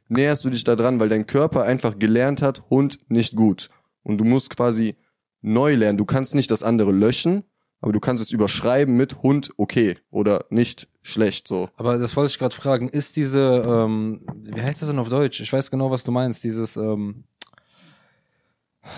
näherst 0.09 0.45
du 0.45 0.49
dich 0.49 0.63
da 0.63 0.75
dran, 0.75 0.99
weil 0.99 1.09
dein 1.09 1.25
Körper 1.25 1.63
einfach 1.63 1.97
gelernt 1.97 2.41
hat, 2.41 2.69
Hund 2.69 2.99
nicht 3.09 3.35
gut. 3.35 3.69
Und 4.03 4.19
du 4.19 4.23
musst 4.23 4.55
quasi 4.55 4.95
neu 5.41 5.75
lernen. 5.75 5.97
Du 5.97 6.05
kannst 6.05 6.35
nicht 6.35 6.51
das 6.51 6.61
andere 6.61 6.91
löschen, 6.91 7.43
aber 7.85 7.93
du 7.93 7.99
kannst 7.99 8.23
es 8.23 8.31
überschreiben 8.31 8.97
mit 8.97 9.21
Hund 9.21 9.51
okay 9.57 9.99
oder 10.09 10.45
nicht 10.49 10.87
schlecht 11.03 11.47
so. 11.47 11.69
Aber 11.77 11.99
das 11.99 12.15
wollte 12.15 12.31
ich 12.31 12.39
gerade 12.39 12.55
fragen. 12.55 12.89
Ist 12.89 13.15
diese, 13.15 13.63
ähm, 13.63 14.21
wie 14.41 14.59
heißt 14.59 14.81
das 14.81 14.89
denn 14.89 14.97
auf 14.97 15.09
Deutsch? 15.09 15.39
Ich 15.39 15.53
weiß 15.53 15.69
genau, 15.69 15.91
was 15.91 16.03
du 16.03 16.11
meinst. 16.11 16.43
Dieses, 16.43 16.77
ähm, 16.77 17.25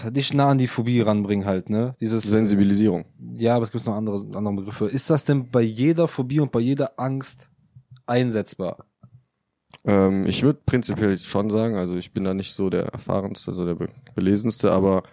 dich 0.10 0.34
nah 0.34 0.51
an 0.51 0.58
die 0.58 0.67
Phobie 0.67 1.01
ranbringen 1.01 1.46
halt, 1.46 1.70
ne? 1.70 1.98
Dieses, 2.00 2.24
Sensibilisierung. 2.24 3.03
ja, 3.36 3.58
aber 3.58 3.63
es 3.63 3.74
gibt 3.74 3.86
noch 3.86 3.96
andere, 3.96 4.25
andere 4.38 4.56
Begriffe. 4.56 4.86
Ist 4.86 5.10
das 5.10 5.25
denn 5.25 5.51
bei 5.51 5.63
jeder 5.63 6.08
Phobie 6.08 6.39
und 6.39 6.53
bei 6.53 6.62
jeder 6.62 6.98
Angst 6.98 7.51
einsetzbar? 8.06 8.86
Ähm, 9.84 10.25
ich 10.27 10.44
würde 10.44 10.62
prinzipiell 10.65 11.17
schon 11.17 11.50
sagen, 11.50 11.75
also 11.75 11.98
ich 11.98 12.13
bin 12.13 12.24
da 12.24 12.34
nicht 12.34 12.53
so 12.53 12.70
der 12.70 12.86
erfahrenste, 12.86 13.51
so 13.51 13.65
der 13.65 13.75
be 13.75 13.89
belesenste, 14.15 14.72
aber 14.72 15.03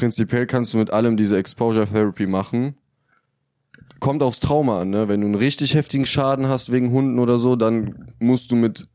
prinzipiell 0.00 0.46
kannst 0.46 0.72
du 0.72 0.78
mit 0.78 0.90
allem 0.90 1.18
diese 1.18 1.36
Exposure 1.36 1.86
Therapy 1.86 2.26
machen. 2.26 2.74
Kommt 4.00 4.22
aufs 4.22 4.40
Trauma 4.40 4.80
an, 4.80 4.88
ne? 4.88 5.08
Wenn 5.08 5.20
du 5.20 5.26
einen 5.26 5.34
richtig 5.34 5.74
heftigen 5.74 6.06
Schaden 6.06 6.48
hast 6.48 6.72
wegen 6.72 6.90
Hunden 6.90 7.18
oder 7.18 7.36
so, 7.36 7.54
dann 7.54 8.10
musst 8.18 8.50
du 8.50 8.56
mit, 8.56 8.88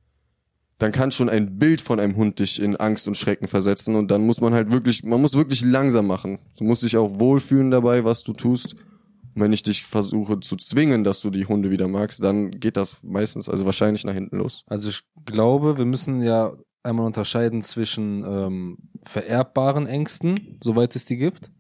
dann 0.80 0.92
kann 0.92 1.12
schon 1.12 1.30
ein 1.30 1.60
Bild 1.60 1.82
von 1.82 2.00
einem 2.00 2.16
Hund 2.16 2.40
dich 2.40 2.60
in 2.60 2.76
Angst 2.76 3.08
und 3.08 3.16
Schrecken 3.16 3.48
versetzen 3.48 3.96
und 3.96 4.10
dann 4.10 4.26
muss 4.26 4.42
man 4.42 4.56
halt 4.56 4.72
wirklich, 4.72 5.04
man 5.04 5.22
muss 5.22 5.36
wirklich 5.36 5.64
langsam 5.64 6.08
machen. 6.08 6.40
Du 6.58 6.64
musst 6.64 6.82
dich 6.82 6.98
auch 6.98 7.20
wohlfühlen 7.20 7.70
dabei, 7.70 8.04
was 8.04 8.24
du 8.24 8.34
tust. 8.34 8.74
Und 8.74 9.44
wenn 9.44 9.54
ich 9.54 9.62
dich 9.62 9.84
versuche 9.84 10.40
zu 10.40 10.56
zwingen, 10.56 11.04
dass 11.04 11.22
du 11.22 11.30
die 11.30 11.46
Hunde 11.46 11.70
wieder 11.70 11.88
magst, 11.88 12.24
dann 12.24 12.50
geht 12.50 12.78
das 12.78 13.04
meistens, 13.04 13.48
also 13.48 13.64
wahrscheinlich 13.66 14.06
nach 14.06 14.14
hinten 14.14 14.38
los. 14.38 14.64
Also 14.66 14.90
ich 14.90 15.04
glaube, 15.26 15.78
wir 15.78 15.86
müssen 15.86 16.24
ja 16.24 16.52
einmal 16.86 17.06
unterscheiden 17.06 17.62
zwischen 17.62 18.24
ähm, 18.26 18.78
vererbbaren 19.06 19.88
Ängsten, 19.88 20.60
soweit 20.64 20.96
es 20.96 21.06
die 21.06 21.18
gibt, 21.18 21.52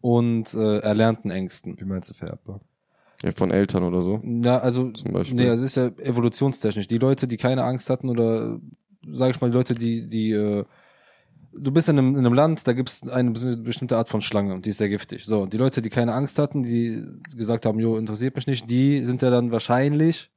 und 0.00 0.54
äh, 0.54 0.78
erlernten 0.78 1.30
Ängsten. 1.30 1.78
Wie 1.78 1.84
meinst 1.84 2.10
du 2.10 2.14
vererbbar? 2.14 2.60
Ja, 3.22 3.32
von 3.32 3.50
Eltern 3.50 3.82
oder 3.82 4.00
so. 4.00 4.20
Ja, 4.24 4.58
also, 4.58 4.90
Zum 4.92 5.12
Beispiel. 5.12 5.36
nee, 5.36 5.48
also 5.48 5.64
es 5.64 5.70
ist 5.70 5.76
ja 5.76 5.88
evolutionstechnisch. 6.06 6.86
Die 6.86 6.98
Leute, 6.98 7.26
die 7.26 7.36
keine 7.36 7.64
Angst 7.64 7.90
hatten 7.90 8.08
oder, 8.08 8.60
sag 9.10 9.30
ich 9.30 9.40
mal, 9.40 9.50
die 9.50 9.56
Leute, 9.56 9.74
die, 9.74 10.06
die, 10.06 10.30
äh, 10.30 10.64
du 11.52 11.72
bist 11.72 11.88
in 11.88 11.98
einem, 11.98 12.10
in 12.14 12.18
einem 12.24 12.34
Land, 12.34 12.68
da 12.68 12.74
gibt's 12.74 13.02
eine 13.08 13.30
bes- 13.30 13.60
bestimmte 13.60 13.96
Art 13.96 14.08
von 14.08 14.22
Schlange 14.22 14.54
und 14.54 14.66
die 14.66 14.70
ist 14.70 14.78
sehr 14.78 14.88
giftig. 14.88 15.24
So, 15.24 15.42
und 15.42 15.52
die 15.52 15.56
Leute, 15.56 15.82
die 15.82 15.88
keine 15.88 16.14
Angst 16.14 16.38
hatten, 16.38 16.62
die 16.62 17.04
gesagt 17.36 17.66
haben, 17.66 17.80
jo, 17.80 17.96
interessiert 17.96 18.36
mich 18.36 18.46
nicht, 18.46 18.70
die 18.70 19.04
sind 19.04 19.20
ja 19.22 19.30
dann 19.30 19.50
wahrscheinlich 19.50 20.30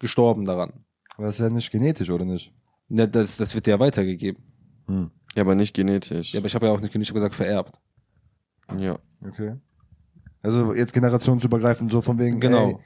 gestorben 0.00 0.44
daran. 0.44 0.72
Aber 1.16 1.26
das 1.26 1.36
ist 1.36 1.40
ja 1.40 1.50
nicht 1.50 1.70
genetisch, 1.70 2.10
oder 2.10 2.24
nicht? 2.24 2.52
Ja, 2.88 3.06
das, 3.06 3.36
das 3.38 3.54
wird 3.54 3.66
ja 3.66 3.78
weitergegeben. 3.80 4.42
Hm. 4.86 5.10
Ja, 5.34 5.42
aber 5.42 5.54
nicht 5.54 5.74
genetisch. 5.74 6.32
Ja, 6.32 6.40
aber 6.40 6.46
ich 6.46 6.54
habe 6.54 6.66
ja 6.66 6.72
auch 6.72 6.80
nicht, 6.80 6.94
nicht 6.94 7.12
gesagt 7.14 7.34
vererbt. 7.34 7.80
ja. 8.78 8.98
Okay. 9.26 9.54
Also 10.42 10.74
jetzt 10.74 10.92
generationsübergreifend, 10.92 11.90
so 11.90 12.02
von 12.02 12.18
wegen, 12.18 12.38
Genau. 12.38 12.68
ey, 12.68 12.76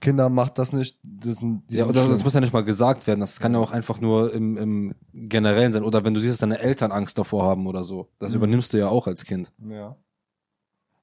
Kinder 0.00 0.28
macht 0.28 0.58
das 0.58 0.72
nicht, 0.72 0.98
das 1.04 1.36
sind, 1.36 1.62
die 1.70 1.74
Ja, 1.76 1.80
sind 1.82 1.90
oder 1.90 2.00
schlimm. 2.00 2.12
das 2.12 2.24
muss 2.24 2.34
ja 2.34 2.40
nicht 2.40 2.52
mal 2.52 2.64
gesagt 2.64 3.06
werden. 3.06 3.20
Das 3.20 3.38
kann 3.38 3.52
ja 3.52 3.58
auch 3.60 3.70
einfach 3.70 4.00
nur 4.00 4.32
im, 4.34 4.56
im 4.56 4.94
Generellen 5.12 5.72
sein. 5.72 5.84
Oder 5.84 6.04
wenn 6.04 6.14
du 6.14 6.20
siehst, 6.20 6.34
dass 6.34 6.40
deine 6.40 6.58
Eltern 6.58 6.90
Angst 6.92 7.16
davor 7.18 7.44
haben 7.44 7.66
oder 7.68 7.84
so. 7.84 8.08
Das 8.18 8.34
übernimmst 8.34 8.72
du 8.72 8.78
ja 8.78 8.88
auch 8.88 9.06
als 9.06 9.24
Kind. 9.24 9.52
ja. 9.68 9.96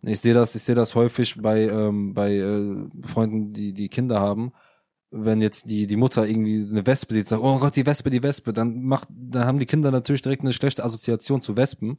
Ich 0.07 0.19
sehe 0.19 0.33
das, 0.35 0.53
ich 0.53 0.61
sehe 0.61 0.75
das 0.75 0.93
häufig 0.93 1.41
bei 1.41 1.63
ähm, 1.67 2.13
bei 2.13 2.35
äh, 2.35 2.75
Freunden, 3.01 3.49
die 3.49 3.73
die 3.73 3.89
Kinder 3.89 4.19
haben. 4.19 4.51
Wenn 5.17 5.41
jetzt 5.41 5.69
die 5.69 5.87
die 5.87 5.95
Mutter 5.95 6.27
irgendwie 6.27 6.67
eine 6.69 6.85
Wespe 6.85 7.13
sieht, 7.13 7.29
sagt, 7.29 7.41
oh 7.41 7.57
Gott, 7.59 7.75
die 7.75 7.85
Wespe, 7.85 8.09
die 8.09 8.21
Wespe, 8.21 8.51
dann 8.51 8.83
macht, 8.83 9.07
dann 9.09 9.45
haben 9.45 9.59
die 9.59 9.65
Kinder 9.65 9.89
natürlich 9.89 10.21
direkt 10.21 10.41
eine 10.41 10.51
schlechte 10.51 10.83
Assoziation 10.83 11.41
zu 11.41 11.55
Wespen, 11.55 11.97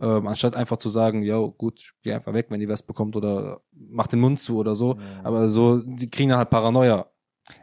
ähm, 0.00 0.26
anstatt 0.26 0.54
einfach 0.54 0.76
zu 0.76 0.88
sagen, 0.88 1.22
ja 1.22 1.38
gut, 1.38 1.94
geh 2.02 2.12
einfach 2.12 2.34
weg, 2.34 2.46
wenn 2.50 2.60
die 2.60 2.68
Wespe 2.68 2.94
kommt 2.94 3.16
oder 3.16 3.60
mach 3.72 4.06
den 4.06 4.20
Mund 4.20 4.40
zu 4.40 4.58
oder 4.58 4.74
so. 4.74 4.96
Aber 5.24 5.48
so, 5.48 5.80
die 5.80 6.08
kriegen 6.08 6.30
dann 6.30 6.38
halt 6.38 6.50
Paranoia. 6.50 7.06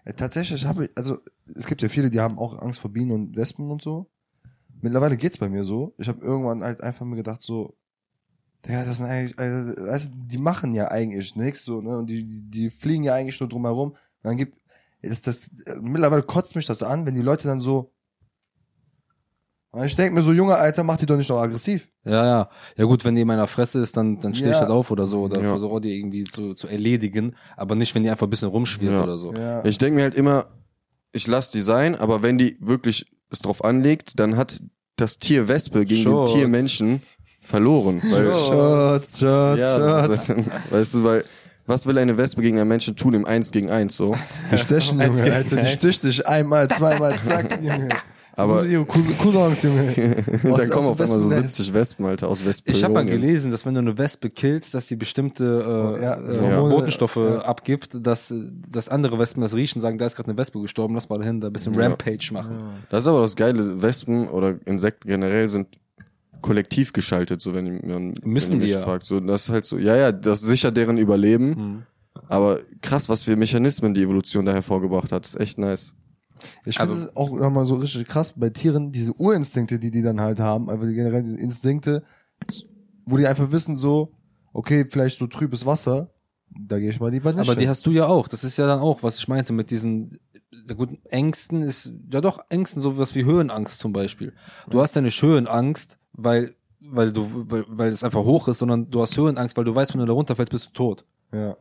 Äh, 0.03 0.13
Tatsächlich 0.13 0.65
habe 0.65 0.85
ich, 0.85 0.91
also 0.95 1.19
es 1.55 1.67
gibt 1.67 1.81
ja 1.81 1.89
viele, 1.89 2.09
die 2.09 2.19
haben 2.19 2.37
auch 2.37 2.59
Angst 2.59 2.79
vor 2.79 2.91
Bienen 2.91 3.11
und 3.11 3.35
Wespen 3.35 3.69
und 3.69 3.81
so. 3.81 4.09
Mittlerweile 4.81 5.15
geht's 5.15 5.37
bei 5.37 5.47
mir 5.47 5.63
so. 5.63 5.93
Ich 5.97 6.09
habe 6.09 6.25
irgendwann 6.25 6.61
halt 6.61 6.81
einfach 6.81 7.05
mir 7.05 7.15
gedacht 7.15 7.41
so, 7.41 7.77
Digga, 8.65 8.85
das 8.85 8.97
sind 8.97 9.07
eigentlich, 9.07 9.37
also, 9.37 9.81
weißt 9.81 10.13
du, 10.13 10.17
die 10.25 10.37
machen 10.37 10.73
ja 10.73 10.89
eigentlich 10.89 11.35
nichts 11.35 11.65
so, 11.65 11.81
ne? 11.81 11.97
Und 11.97 12.09
die, 12.09 12.25
die, 12.25 12.41
die 12.49 12.69
fliegen 12.69 13.03
ja 13.03 13.13
eigentlich 13.13 13.39
nur 13.39 13.49
drumherum. 13.49 13.89
Und 13.91 13.97
dann 14.23 14.37
gibt, 14.37 14.57
das, 15.03 15.21
das, 15.21 15.47
äh, 15.65 15.75
mittlerweile 15.81 16.23
kotzt 16.23 16.55
mich 16.55 16.65
das 16.65 16.81
an, 16.83 17.05
wenn 17.05 17.13
die 17.15 17.21
Leute 17.21 17.47
dann 17.47 17.59
so, 17.59 17.91
ich 19.85 19.95
denke 19.95 20.13
mir 20.13 20.21
so, 20.21 20.31
junger 20.31 20.57
Alter, 20.57 20.83
mach 20.83 20.97
die 20.97 21.07
doch 21.07 21.17
nicht 21.17 21.29
noch 21.29 21.41
aggressiv. 21.41 21.89
Ja, 22.05 22.23
ja. 22.25 22.49
Ja 22.77 22.85
gut, 22.85 23.03
wenn 23.05 23.15
die 23.15 23.21
in 23.21 23.27
meiner 23.27 23.47
Fresse 23.47 23.79
ist, 23.79 23.97
dann, 23.97 24.19
dann 24.19 24.35
stehe 24.35 24.51
ich 24.51 24.55
Ja. 24.55 24.61
halt 24.61 24.69
auf 24.69 24.91
oder 24.91 25.07
so. 25.07 25.21
Oder 25.23 25.41
Ja. 25.41 25.49
versuche 25.49 25.81
die 25.81 25.97
irgendwie 25.97 26.25
zu, 26.25 26.53
zu 26.53 26.67
erledigen. 26.67 27.35
Aber 27.57 27.73
nicht, 27.73 27.95
wenn 27.95 28.03
die 28.03 28.09
einfach 28.11 28.27
ein 28.27 28.29
bisschen 28.29 28.49
rumschwirrt 28.49 28.93
Ja. 28.93 29.03
oder 29.03 29.17
so. 29.17 29.33
Ja. 29.33 29.65
Ich 29.65 29.79
denke 29.79 29.95
mir 29.95 30.03
halt 30.03 30.13
immer, 30.13 30.45
ich 31.11 31.25
lasse 31.25 31.51
die 31.53 31.61
sein, 31.61 31.95
aber 31.95 32.21
wenn 32.21 32.37
die 32.37 32.55
wirklich 32.59 33.07
es 33.31 33.39
drauf 33.39 33.63
anlegt, 33.65 34.19
dann 34.19 34.37
hat 34.37 34.61
das 34.95 35.17
Tier 35.17 35.47
Wespe 35.47 35.87
gegen 35.87 36.03
Schutz. 36.03 36.29
den 36.29 36.37
Tier 36.37 36.47
Menschen 36.47 37.01
verloren. 37.41 37.99
Weil, 38.11 38.31
Schatz, 38.35 39.19
Schatz, 39.19 39.57
ja, 39.59 39.79
Schatz. 39.79 40.07
das 40.27 40.29
ist, 40.29 40.45
weißt 40.71 40.93
du, 40.93 41.03
weil, 41.03 41.25
was 41.65 41.85
will 41.87 41.97
eine 41.97 42.17
Wespe 42.17 42.41
gegen 42.41 42.59
einen 42.59 42.67
Menschen 42.69 42.95
tun 42.95 43.13
im 43.13 43.25
Eins 43.25 43.51
gegen 43.51 43.69
Eins 43.69 43.95
so? 43.95 44.15
Die 44.51 44.57
stechen, 44.57 44.99
Junge, 45.01 45.33
Alter, 45.33 45.57
die 45.57 45.67
sticht 45.67 46.03
dich 46.03 46.25
einmal, 46.27 46.67
zweimal, 46.69 47.19
zack, 47.21 47.61
Junge. 47.61 47.89
Aber- 48.35 48.65
ihre 48.65 48.83
Cousins, 48.83 49.61
Junge. 49.61 49.93
Aus- 50.51 50.59
dann 50.59 50.69
kommen 50.71 50.87
auf 50.87 50.99
einmal 50.99 51.19
so 51.19 51.29
Wespennest. 51.29 51.55
70 51.57 51.73
Wespen, 51.75 52.05
Alter, 52.07 52.27
aus 52.29 52.43
Wespen. 52.43 52.73
Ich 52.73 52.83
habe 52.83 52.95
mal 52.95 53.05
gelesen, 53.05 53.51
dass 53.51 53.63
wenn 53.63 53.75
du 53.75 53.79
eine 53.81 53.95
Wespe 53.99 54.31
killst, 54.31 54.73
dass 54.73 54.87
die 54.87 54.95
bestimmte 54.95 55.97
äh, 55.99 56.03
Ja, 56.03 56.15
äh, 56.15 56.39
Hormone, 56.39 56.73
Botenstoffe 56.73 57.15
ja. 57.17 57.37
abgibt, 57.43 57.89
dass, 58.01 58.33
dass 58.67 58.89
andere 58.89 59.19
Wespen 59.19 59.41
das 59.41 59.53
riechen, 59.53 59.81
sagen, 59.81 59.99
da 59.99 60.07
ist 60.07 60.15
gerade 60.15 60.29
eine 60.31 60.37
Wespe 60.39 60.59
gestorben, 60.61 60.95
lass 60.95 61.09
mal 61.09 61.19
dahin, 61.19 61.41
da 61.41 61.47
ein 61.47 61.53
bisschen 61.53 61.75
Ja. 61.75 61.81
Rampage 61.81 62.29
machen. 62.33 62.57
Das 62.89 63.01
ist 63.03 63.07
aber 63.07 63.21
das 63.21 63.35
Geile, 63.35 63.81
Wespen 63.83 64.27
oder 64.27 64.55
Insekten 64.65 65.07
generell 65.09 65.47
sind 65.49 65.67
kollektiv 66.43 66.93
geschaltet, 66.93 67.41
so 67.41 67.55
wenn 67.55 67.81
man 67.87 68.13
Müssen 68.23 68.51
wenn 68.51 68.59
die 68.59 68.65
mich 68.65 68.73
ja. 68.73 68.81
fragt. 68.81 69.05
So, 69.05 69.19
das 69.19 69.45
ist 69.45 69.49
halt 69.49 69.65
so, 69.65 69.79
ja, 69.79 69.95
ja, 69.95 70.11
das 70.11 70.41
sichert 70.41 70.77
deren 70.77 70.99
Überleben. 70.99 71.47
Mhm. 71.47 71.83
Aber 72.27 72.59
krass, 72.81 73.09
was 73.09 73.23
für 73.23 73.35
Mechanismen 73.35 73.95
die 73.95 74.03
Evolution 74.03 74.45
da 74.45 74.53
hervorgebracht 74.53 75.11
hat. 75.11 75.25
ist 75.25 75.39
echt 75.39 75.57
nice. 75.57 75.95
Ich 76.65 76.77
finde 76.77 76.93
es 76.93 77.15
auch 77.15 77.35
immer 77.35 77.65
so 77.65 77.75
richtig 77.75 78.07
krass 78.07 78.33
bei 78.35 78.49
Tieren, 78.49 78.91
diese 78.91 79.13
Urinstinkte, 79.13 79.79
die 79.79 79.89
die 79.89 80.01
dann 80.01 80.19
halt 80.19 80.39
haben, 80.39 80.69
einfach 80.69 80.85
die 80.85 80.93
generell 80.93 81.23
diese 81.23 81.37
Instinkte, 81.37 82.03
wo 83.05 83.17
die 83.17 83.25
einfach 83.25 83.51
wissen 83.51 83.75
so, 83.75 84.11
okay, 84.51 84.85
vielleicht 84.85 85.17
so 85.17 85.27
trübes 85.27 85.65
Wasser, 85.65 86.11
da 86.49 86.79
gehe 86.79 86.89
ich 86.89 86.99
mal 86.99 87.09
lieber 87.09 87.31
nicht 87.31 87.49
Aber 87.49 87.55
die 87.55 87.67
hast 87.67 87.85
du 87.85 87.91
ja 87.91 88.05
auch. 88.05 88.27
Das 88.27 88.43
ist 88.43 88.57
ja 88.57 88.67
dann 88.67 88.79
auch, 88.79 89.01
was 89.01 89.17
ich 89.17 89.27
meinte 89.27 89.53
mit 89.53 89.71
diesen 89.71 90.17
ja 90.67 90.75
gut, 90.75 90.89
Ängsten 91.09 91.61
ist, 91.61 91.93
ja 92.11 92.21
doch, 92.21 92.39
Ängsten, 92.49 92.81
sowas 92.81 93.15
wie 93.15 93.25
Höhenangst 93.25 93.79
zum 93.79 93.93
Beispiel. 93.93 94.33
Du 94.69 94.81
hast 94.81 94.95
ja 94.95 95.01
nicht 95.01 95.21
Höhenangst, 95.21 95.99
weil, 96.13 96.55
weil 96.79 97.11
du, 97.11 97.27
weil, 97.49 97.65
weil 97.67 97.89
es 97.89 98.03
einfach 98.03 98.23
hoch 98.23 98.47
ist, 98.47 98.59
sondern 98.59 98.89
du 98.89 99.01
hast 99.01 99.17
Höhenangst, 99.17 99.57
weil 99.57 99.65
du 99.65 99.75
weißt, 99.75 99.93
wenn 99.93 100.01
du 100.01 100.07
da 100.07 100.13
runterfällst, 100.13 100.51
bist 100.51 100.67
du 100.67 100.71
tot. 100.71 101.05
ja. 101.33 101.55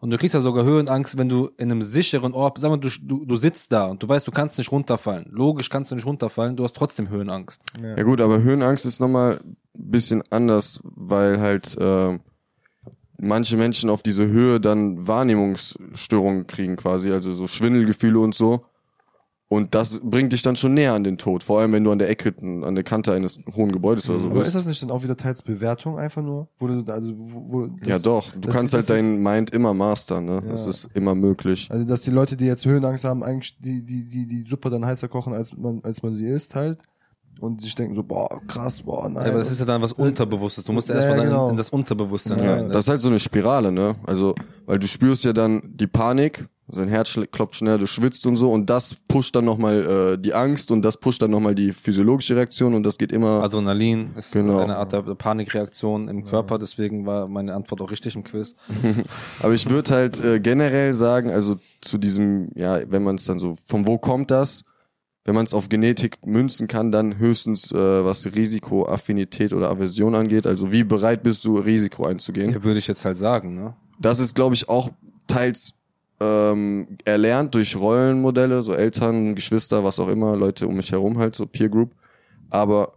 Und 0.00 0.10
du 0.10 0.18
kriegst 0.18 0.34
ja 0.34 0.40
sogar 0.40 0.64
Höhenangst, 0.64 1.16
wenn 1.16 1.28
du 1.28 1.50
in 1.56 1.70
einem 1.70 1.82
sicheren 1.82 2.34
Ort, 2.34 2.58
sag 2.58 2.68
mal, 2.68 2.76
du, 2.76 2.90
du, 3.00 3.24
du 3.24 3.36
sitzt 3.36 3.72
da 3.72 3.86
und 3.86 4.02
du 4.02 4.08
weißt, 4.08 4.26
du 4.26 4.30
kannst 4.30 4.58
nicht 4.58 4.70
runterfallen. 4.70 5.26
Logisch 5.30 5.70
kannst 5.70 5.90
du 5.90 5.94
nicht 5.94 6.06
runterfallen, 6.06 6.54
du 6.54 6.64
hast 6.64 6.76
trotzdem 6.76 7.08
Höhenangst. 7.08 7.62
Ja 7.80 8.02
gut, 8.02 8.20
aber 8.20 8.42
Höhenangst 8.42 8.84
ist 8.84 9.00
nochmal 9.00 9.40
ein 9.42 9.56
bisschen 9.74 10.22
anders, 10.30 10.80
weil 10.84 11.40
halt 11.40 11.76
äh, 11.78 12.18
manche 13.18 13.56
Menschen 13.56 13.90
auf 13.90 14.02
diese 14.02 14.26
Höhe 14.26 14.60
dann 14.60 15.06
Wahrnehmungsstörungen 15.06 16.46
kriegen 16.46 16.76
quasi, 16.76 17.10
also 17.12 17.32
so 17.32 17.46
Schwindelgefühle 17.46 18.18
und 18.18 18.34
so. 18.34 18.62
Und 19.48 19.76
das 19.76 20.00
bringt 20.02 20.32
dich 20.32 20.42
dann 20.42 20.56
schon 20.56 20.74
näher 20.74 20.92
an 20.94 21.04
den 21.04 21.18
Tod, 21.18 21.44
vor 21.44 21.60
allem 21.60 21.70
wenn 21.72 21.84
du 21.84 21.92
an 21.92 22.00
der 22.00 22.10
Ecke, 22.10 22.34
an 22.64 22.74
der 22.74 22.82
Kante 22.82 23.12
eines 23.12 23.38
hohen 23.54 23.70
Gebäudes 23.70 24.10
oder 24.10 24.18
so 24.18 24.26
Aber 24.26 24.40
ist 24.40 24.46
bist. 24.46 24.56
das 24.56 24.66
nicht 24.66 24.82
dann 24.82 24.90
auch 24.90 25.04
wieder 25.04 25.16
teils 25.16 25.40
Bewertung 25.40 26.00
einfach 26.00 26.20
nur? 26.20 26.48
Wo 26.58 26.66
du, 26.66 26.82
also, 26.92 27.12
wo, 27.16 27.44
wo 27.52 27.66
das, 27.68 27.86
Ja 27.88 27.98
doch, 28.00 28.32
du 28.32 28.40
das 28.40 28.56
kannst 28.56 28.74
ist- 28.74 28.90
halt 28.90 28.98
deinen 28.98 29.22
Mind 29.22 29.50
immer 29.50 29.72
mastern, 29.72 30.24
ne? 30.24 30.42
Das 30.48 30.64
Ja. 30.64 30.70
ist 30.70 30.88
immer 30.94 31.14
möglich. 31.14 31.68
Also, 31.70 31.84
dass 31.86 32.00
die 32.00 32.10
Leute, 32.10 32.36
die 32.36 32.46
jetzt 32.46 32.64
Höhenangst 32.66 33.04
haben, 33.04 33.22
eigentlich 33.22 33.56
die, 33.60 33.84
die, 33.84 34.04
die, 34.04 34.26
die 34.26 34.44
Suppe 34.50 34.68
dann 34.68 34.84
heißer 34.84 35.06
kochen, 35.06 35.32
als 35.32 35.56
man, 35.56 35.78
als 35.84 36.02
man 36.02 36.12
sie 36.12 36.26
isst 36.26 36.56
halt. 36.56 36.82
Und 37.40 37.60
sich 37.60 37.74
denken 37.74 37.94
so, 37.94 38.02
boah, 38.02 38.40
krass, 38.46 38.82
boah, 38.82 39.08
nein. 39.08 39.24
Ja, 39.24 39.30
aber 39.30 39.38
das 39.40 39.50
ist 39.50 39.60
ja 39.60 39.66
dann 39.66 39.82
was 39.82 39.92
Unterbewusstes. 39.92 40.64
Du 40.64 40.72
musst 40.72 40.88
ja 40.88 40.94
Ja, 40.94 41.00
erstmal 41.00 41.18
dann 41.18 41.26
genau. 41.28 41.48
in 41.50 41.56
das 41.56 41.70
Unterbewusstsein 41.70 42.38
Ja, 42.42 42.54
rein. 42.54 42.68
das 42.68 42.80
ist 42.80 42.88
halt 42.88 43.00
so 43.00 43.08
eine 43.08 43.18
Spirale, 43.18 43.70
ne? 43.72 43.96
Also, 44.06 44.34
weil 44.66 44.78
du 44.78 44.86
spürst 44.86 45.24
ja 45.24 45.32
dann 45.32 45.62
die 45.64 45.86
Panik, 45.86 46.46
sein 46.68 46.88
Herz 46.88 47.16
klopft 47.30 47.54
schneller, 47.54 47.78
du 47.78 47.86
schwitzt 47.86 48.26
und 48.26 48.36
so 48.36 48.50
und 48.50 48.68
das 48.68 48.96
pusht 49.06 49.36
dann 49.36 49.44
nochmal 49.44 50.14
äh, 50.14 50.18
die 50.18 50.34
Angst 50.34 50.72
und 50.72 50.82
das 50.82 50.96
pusht 50.96 51.22
dann 51.22 51.30
nochmal 51.30 51.54
die 51.54 51.72
physiologische 51.72 52.34
Reaktion 52.34 52.74
und 52.74 52.82
das 52.82 52.98
geht 52.98 53.12
immer. 53.12 53.42
Adrenalin 53.44 54.10
ist 54.16 54.32
Genau. 54.32 54.58
eine 54.58 54.76
Art 54.76 54.92
der 54.92 55.02
Panikreaktion 55.02 56.08
im 56.08 56.24
Körper, 56.24 56.58
deswegen 56.58 57.06
war 57.06 57.28
meine 57.28 57.54
Antwort 57.54 57.80
auch 57.82 57.90
richtig 57.90 58.16
im 58.16 58.24
Quiz. 58.24 58.56
Aber 59.42 59.52
ich 59.54 59.68
würde 59.70 59.94
halt 59.94 60.24
äh, 60.24 60.40
generell 60.40 60.92
sagen, 60.94 61.30
also 61.30 61.54
zu 61.82 61.98
diesem, 61.98 62.48
ja, 62.56 62.78
wenn 62.90 63.04
man 63.04 63.14
es 63.16 63.26
dann 63.26 63.38
so, 63.38 63.54
von 63.66 63.86
wo 63.86 63.98
kommt 63.98 64.30
das? 64.32 64.62
Wenn 65.26 65.34
man 65.34 65.44
es 65.44 65.52
auf 65.52 65.68
Genetik 65.68 66.24
münzen 66.24 66.68
kann, 66.68 66.92
dann 66.92 67.18
höchstens 67.18 67.72
äh, 67.72 68.04
was 68.04 68.26
Risikoaffinität 68.26 69.52
oder 69.52 69.70
Aversion 69.70 70.14
angeht. 70.14 70.46
Also 70.46 70.70
wie 70.70 70.84
bereit 70.84 71.24
bist 71.24 71.44
du, 71.44 71.58
Risiko 71.58 72.06
einzugehen? 72.06 72.52
Ja, 72.52 72.62
würde 72.62 72.78
ich 72.78 72.86
jetzt 72.86 73.04
halt 73.04 73.18
sagen, 73.18 73.56
ne? 73.56 73.74
Das 73.98 74.20
ist, 74.20 74.36
glaube 74.36 74.54
ich, 74.54 74.68
auch 74.68 74.90
teils 75.26 75.74
ähm, 76.20 76.86
erlernt 77.04 77.54
durch 77.56 77.74
Rollenmodelle, 77.74 78.62
so 78.62 78.72
Eltern, 78.72 79.34
Geschwister, 79.34 79.82
was 79.82 79.98
auch 79.98 80.08
immer, 80.08 80.36
Leute 80.36 80.68
um 80.68 80.76
mich 80.76 80.92
herum 80.92 81.18
halt, 81.18 81.34
so 81.34 81.44
Peer 81.44 81.68
Group. 81.68 81.90
Aber 82.48 82.92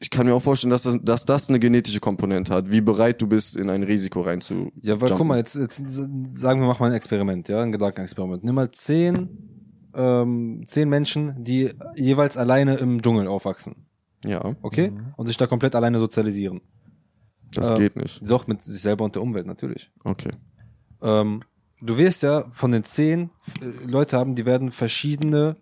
ich 0.00 0.10
kann 0.10 0.26
mir 0.26 0.34
auch 0.34 0.42
vorstellen, 0.42 0.70
dass 0.70 0.82
das, 0.82 0.98
dass 1.02 1.24
das 1.24 1.48
eine 1.48 1.58
genetische 1.58 2.00
Komponente 2.00 2.52
hat, 2.52 2.70
wie 2.70 2.80
bereit 2.80 3.20
du 3.20 3.26
bist, 3.26 3.56
in 3.56 3.70
ein 3.70 3.82
Risiko 3.84 4.22
rein 4.22 4.40
zu. 4.40 4.72
Ja, 4.80 5.00
weil 5.00 5.08
guck 5.08 5.10
jumpen. 5.10 5.26
mal, 5.28 5.38
jetzt, 5.38 5.54
jetzt 5.54 5.82
sagen 6.34 6.60
wir, 6.60 6.66
mach 6.66 6.80
mal 6.80 6.90
ein 6.90 6.96
Experiment, 6.96 7.48
ja, 7.48 7.62
ein 7.62 7.72
Gedankenexperiment. 7.72 8.44
Nimm 8.44 8.56
mal 8.56 8.70
zehn, 8.70 9.28
ähm, 9.98 10.62
zehn 10.66 10.88
Menschen, 10.88 11.42
die 11.42 11.70
jeweils 11.96 12.36
alleine 12.36 12.76
im 12.76 13.02
Dschungel 13.02 13.26
aufwachsen, 13.26 13.86
Ja, 14.24 14.54
okay? 14.62 14.92
Und 15.16 15.26
sich 15.26 15.36
da 15.36 15.46
komplett 15.46 15.74
alleine 15.74 15.98
sozialisieren. 15.98 16.60
das 17.52 17.70
Äh, 17.72 17.76
geht 17.78 17.96
nicht. 17.96 18.20
Doch, 18.22 18.46
mit 18.46 18.62
sich 18.62 18.80
selber 18.80 19.04
und 19.04 19.14
der 19.16 19.22
Umwelt 19.22 19.46
natürlich. 19.46 19.90
Okay. 20.04 20.30
Ähm, 21.02 21.40
du 21.82 21.96
wirst 21.98 22.22
ja 22.22 22.44
von 22.52 22.70
den 22.72 22.84
zehn 22.84 23.30
äh, 23.60 23.86
Leute 23.86 24.16
haben, 24.16 24.34
die 24.36 24.46
werden 24.46 24.70
verschiedene, 24.70 25.56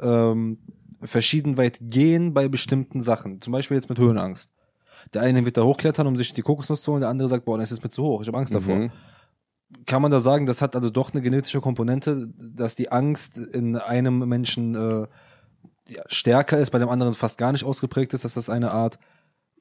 ähm, 0.00 0.58
verschieden 1.02 1.56
weit 1.58 1.78
gehen 1.82 2.32
bei 2.32 2.48
bestimmten 2.48 3.02
Sachen. 3.02 3.40
Zum 3.40 3.52
Beispiel 3.52 3.76
jetzt 3.76 3.88
mit 3.90 3.98
Höhenangst. 3.98 4.52
Der 5.12 5.22
eine 5.22 5.44
wird 5.44 5.56
da 5.56 5.62
hochklettern, 5.64 6.06
um 6.06 6.16
sich 6.16 6.32
die 6.32 6.42
Kokosnuss 6.42 6.82
zu 6.82 6.92
holen, 6.92 7.00
der 7.00 7.10
andere 7.10 7.28
sagt, 7.28 7.44
boah, 7.44 7.58
das 7.58 7.72
ist 7.72 7.82
mir 7.82 7.90
zu 7.90 8.02
hoch, 8.04 8.22
ich 8.22 8.28
habe 8.28 8.38
Angst 8.38 8.54
davor. 8.54 8.76
Mhm. 8.76 8.92
Kann 9.86 10.02
man 10.02 10.10
da 10.10 10.20
sagen, 10.20 10.46
das 10.46 10.62
hat 10.62 10.76
also 10.76 10.90
doch 10.90 11.12
eine 11.12 11.22
genetische 11.22 11.60
Komponente, 11.60 12.28
dass 12.54 12.74
die 12.74 12.92
Angst 12.92 13.36
in 13.36 13.76
einem 13.76 14.28
Menschen 14.28 14.74
äh, 14.74 15.06
ja, 15.88 16.02
stärker 16.08 16.58
ist, 16.58 16.70
bei 16.70 16.78
dem 16.78 16.88
anderen 16.88 17.14
fast 17.14 17.38
gar 17.38 17.52
nicht 17.52 17.64
ausgeprägt 17.64 18.14
ist, 18.14 18.24
dass 18.24 18.34
das 18.34 18.48
eine 18.48 18.70
Art 18.70 18.98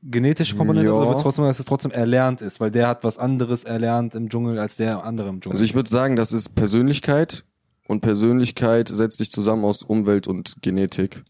genetische 0.03 0.55
Komponente 0.55 0.89
Ja. 0.89 0.93
oder 0.93 1.09
wird 1.09 1.21
trotzdem, 1.21 1.45
dass 1.45 1.59
es 1.59 1.65
trotzdem 1.65 1.91
erlernt 1.91 2.41
ist, 2.41 2.59
weil 2.59 2.71
der 2.71 2.87
hat 2.87 3.03
was 3.03 3.17
anderes 3.17 3.63
erlernt 3.63 4.15
im 4.15 4.29
Dschungel 4.29 4.59
als 4.59 4.77
der 4.77 5.03
andere 5.03 5.29
im 5.29 5.41
Dschungel. 5.41 5.55
Also 5.55 5.63
ich 5.63 5.75
würde 5.75 5.89
sagen, 5.89 6.15
das 6.15 6.31
ist 6.33 6.55
Persönlichkeit 6.55 7.45
und 7.87 8.01
Persönlichkeit 8.01 8.87
setzt 8.87 9.19
sich 9.19 9.31
zusammen 9.31 9.63
aus 9.63 9.83
Umwelt 9.83 10.27
und 10.27 10.61
Genetik. 10.61 11.23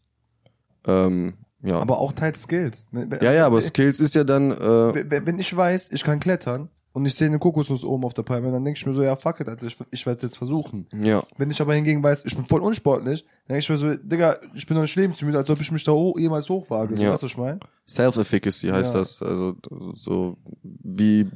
Ähm, 0.88 1.34
ja. 1.64 1.80
aber 1.80 2.00
auch 2.00 2.12
teils 2.14 2.44
Skills. 2.44 2.88
Ja, 3.22 3.32
ja, 3.34 3.46
aber 3.46 3.62
Skills 3.62 4.00
ist 4.00 4.16
ja 4.16 4.24
dann, 4.24 4.52
äh, 4.52 5.26
wenn 5.26 5.38
ich 5.38 5.56
weiß, 5.56 5.90
ich 5.92 6.04
kann 6.04 6.20
klettern 6.20 6.70
und 6.94 7.06
ich 7.06 7.16
sehe 7.16 7.28
eine 7.28 7.40
Kokosnuss 7.40 7.84
oben 7.84 8.04
auf 8.04 8.14
der 8.14 8.24
Palme, 8.24 8.52
dann 8.52 8.64
denke 8.66 8.78
ich 8.78 8.86
mir 8.86 8.94
so, 8.94 9.02
ja, 9.04 9.16
fuck 9.16 9.40
it, 9.40 9.48
Alter, 9.48 9.66
ich, 9.68 9.78
ich 9.92 10.06
werde 10.06 10.18
es 10.18 10.24
jetzt 10.24 10.38
versuchen. 10.38 10.88
ja. 11.02 11.24
Wenn 11.38 11.50
ich 11.52 11.62
aber 11.62 11.74
hingegen 11.74 12.04
weiß, 12.04 12.26
ich 12.26 12.36
bin 12.36 12.46
voll 12.46 12.62
unsportlich, 12.62 13.24
dann 13.48 13.56
denke 13.56 13.60
ich 13.60 13.70
mir 13.70 13.78
so, 13.78 13.96
Digga, 13.96 14.38
ich 14.54 14.66
bin 14.68 14.76
doch 14.76 14.82
nicht 14.82 14.96
lebensmüde, 14.96 15.38
als 15.38 15.50
ob 15.50 15.62
ich 15.62 15.72
mich 15.72 15.84
da 15.84 15.92
hoch, 15.94 16.18
jemals 16.20 16.50
hochwage. 16.50 16.96
So, 16.98 17.04
Ja. 17.04 17.12
weißt 17.12 17.24
du, 17.24 17.26
was 17.26 17.32
ich 17.32 17.38
meine? 17.38 17.60
Self-Efficacy 17.88 18.68
heißt 18.70 18.94
Ja. 18.94 19.00
das. 19.00 19.22
Also 19.22 19.56
so 19.94 20.38
wie 20.64 21.28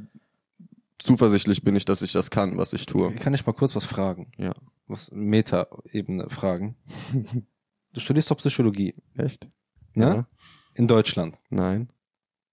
zuversichtlich 0.97 1.63
bin 1.63 1.75
ich, 1.75 1.85
dass 1.85 2.01
ich 2.01 2.11
das 2.13 2.29
kann, 2.31 2.57
was 2.57 2.73
ich 2.73 2.85
tue. 2.85 3.11
Kann 3.15 3.33
ich 3.33 3.45
mal 3.45 3.53
kurz 3.53 3.75
was 3.75 3.85
fragen? 3.85 4.31
Ja. 4.37 4.51
Was 4.87 5.11
Meta-Ebene 5.11 6.29
fragen? 6.29 6.75
du 7.93 7.99
studierst 7.99 8.29
doch 8.31 8.37
Psychologie, 8.37 8.93
Echt? 9.17 9.47
ne? 9.93 10.05
Ja. 10.05 10.27
In 10.75 10.87
Deutschland. 10.87 11.39
Nein. 11.49 11.89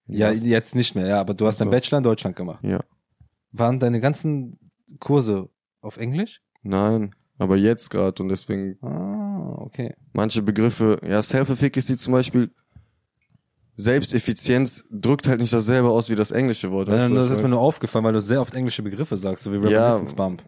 Ja, 0.07 0.31
jetzt 0.31 0.75
nicht 0.75 0.95
mehr, 0.95 1.07
ja, 1.07 1.19
aber 1.21 1.33
du 1.33 1.45
hast 1.47 1.59
so. 1.59 1.63
deinen 1.63 1.71
Bachelor 1.71 1.99
in 1.99 2.03
Deutschland 2.03 2.35
gemacht. 2.35 2.59
Ja. 2.63 2.83
Waren 3.53 3.79
deine 3.79 3.99
ganzen 4.01 4.59
Kurse 4.99 5.49
auf 5.81 5.97
Englisch? 5.97 6.41
Nein. 6.63 7.15
Aber 7.37 7.55
jetzt 7.57 7.89
gerade 7.89 8.21
und 8.21 8.29
deswegen 8.29 8.77
Ah, 8.83 9.55
okay. 9.59 9.95
manche 10.13 10.41
Begriffe, 10.41 10.99
ja, 11.07 11.21
Self-Efficacy 11.21 11.97
zum 11.97 12.13
Beispiel, 12.13 12.51
Selbsteffizienz 13.75 14.83
drückt 14.91 15.27
halt 15.27 15.39
nicht 15.41 15.51
dasselbe 15.51 15.89
aus 15.89 16.09
wie 16.09 16.15
das 16.15 16.29
englische 16.31 16.71
Wort. 16.71 16.89
Nein, 16.89 17.15
das 17.15 17.31
ist 17.31 17.41
mir 17.41 17.49
nur 17.49 17.59
aufgefallen, 17.59 18.05
weil 18.05 18.13
du 18.13 18.21
sehr 18.21 18.39
oft 18.39 18.53
englische 18.53 18.83
Begriffe 18.83 19.17
sagst, 19.17 19.43
so 19.43 19.51
wie 19.51 19.55
Ja. 19.69 19.87
Reminiscence 19.87 20.13
Bump. 20.13 20.43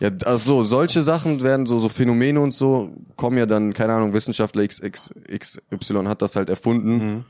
Ja, 0.00 0.10
also 0.24 0.64
solche 0.64 1.02
Sachen 1.02 1.42
werden 1.42 1.66
so, 1.66 1.78
so 1.78 1.88
Phänomene 1.88 2.40
und 2.40 2.52
so, 2.52 2.90
kommen 3.16 3.36
ja 3.36 3.46
dann, 3.46 3.72
keine 3.74 3.92
Ahnung, 3.92 4.14
Wissenschaftler 4.14 4.66
XX, 4.66 5.12
XY 5.30 6.04
hat 6.06 6.22
das 6.22 6.34
halt 6.34 6.48
erfunden. 6.48 6.92
Mhm. 6.96 7.24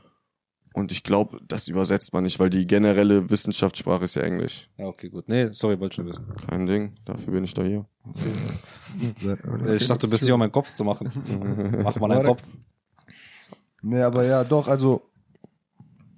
Und 0.73 0.91
ich 0.91 1.03
glaube, 1.03 1.39
das 1.47 1.67
übersetzt 1.67 2.13
man 2.13 2.23
nicht, 2.23 2.39
weil 2.39 2.49
die 2.49 2.65
generelle 2.65 3.29
Wissenschaftssprache 3.29 4.05
ist 4.05 4.15
ja 4.15 4.23
Englisch. 4.23 4.69
Ja, 4.77 4.87
okay, 4.87 5.07
gut. 5.07 5.29
Nee, 5.29 5.49
sorry, 5.51 5.79
wollte 5.79 5.97
schon 5.97 6.07
wissen. 6.07 6.25
Kein 6.49 6.65
Ding, 6.65 6.93
dafür 7.05 7.33
bin 7.33 7.43
ich 7.43 7.53
doch 7.53 7.63
hier. 7.63 7.85
Ich 9.75 9.87
dachte, 9.87 10.07
du 10.07 10.11
bist 10.11 10.25
hier, 10.25 10.33
um 10.33 10.39
meinen 10.39 10.51
Kopf 10.51 10.73
zu 10.73 10.83
machen. 10.83 11.11
Mach 11.83 11.95
mal 11.99 12.07
deinen. 12.09 12.25
Kopf. 12.25 12.43
Nee, 13.83 14.01
aber 14.01 14.25
ja, 14.25 14.43
doch, 14.43 14.67
also, 14.67 15.11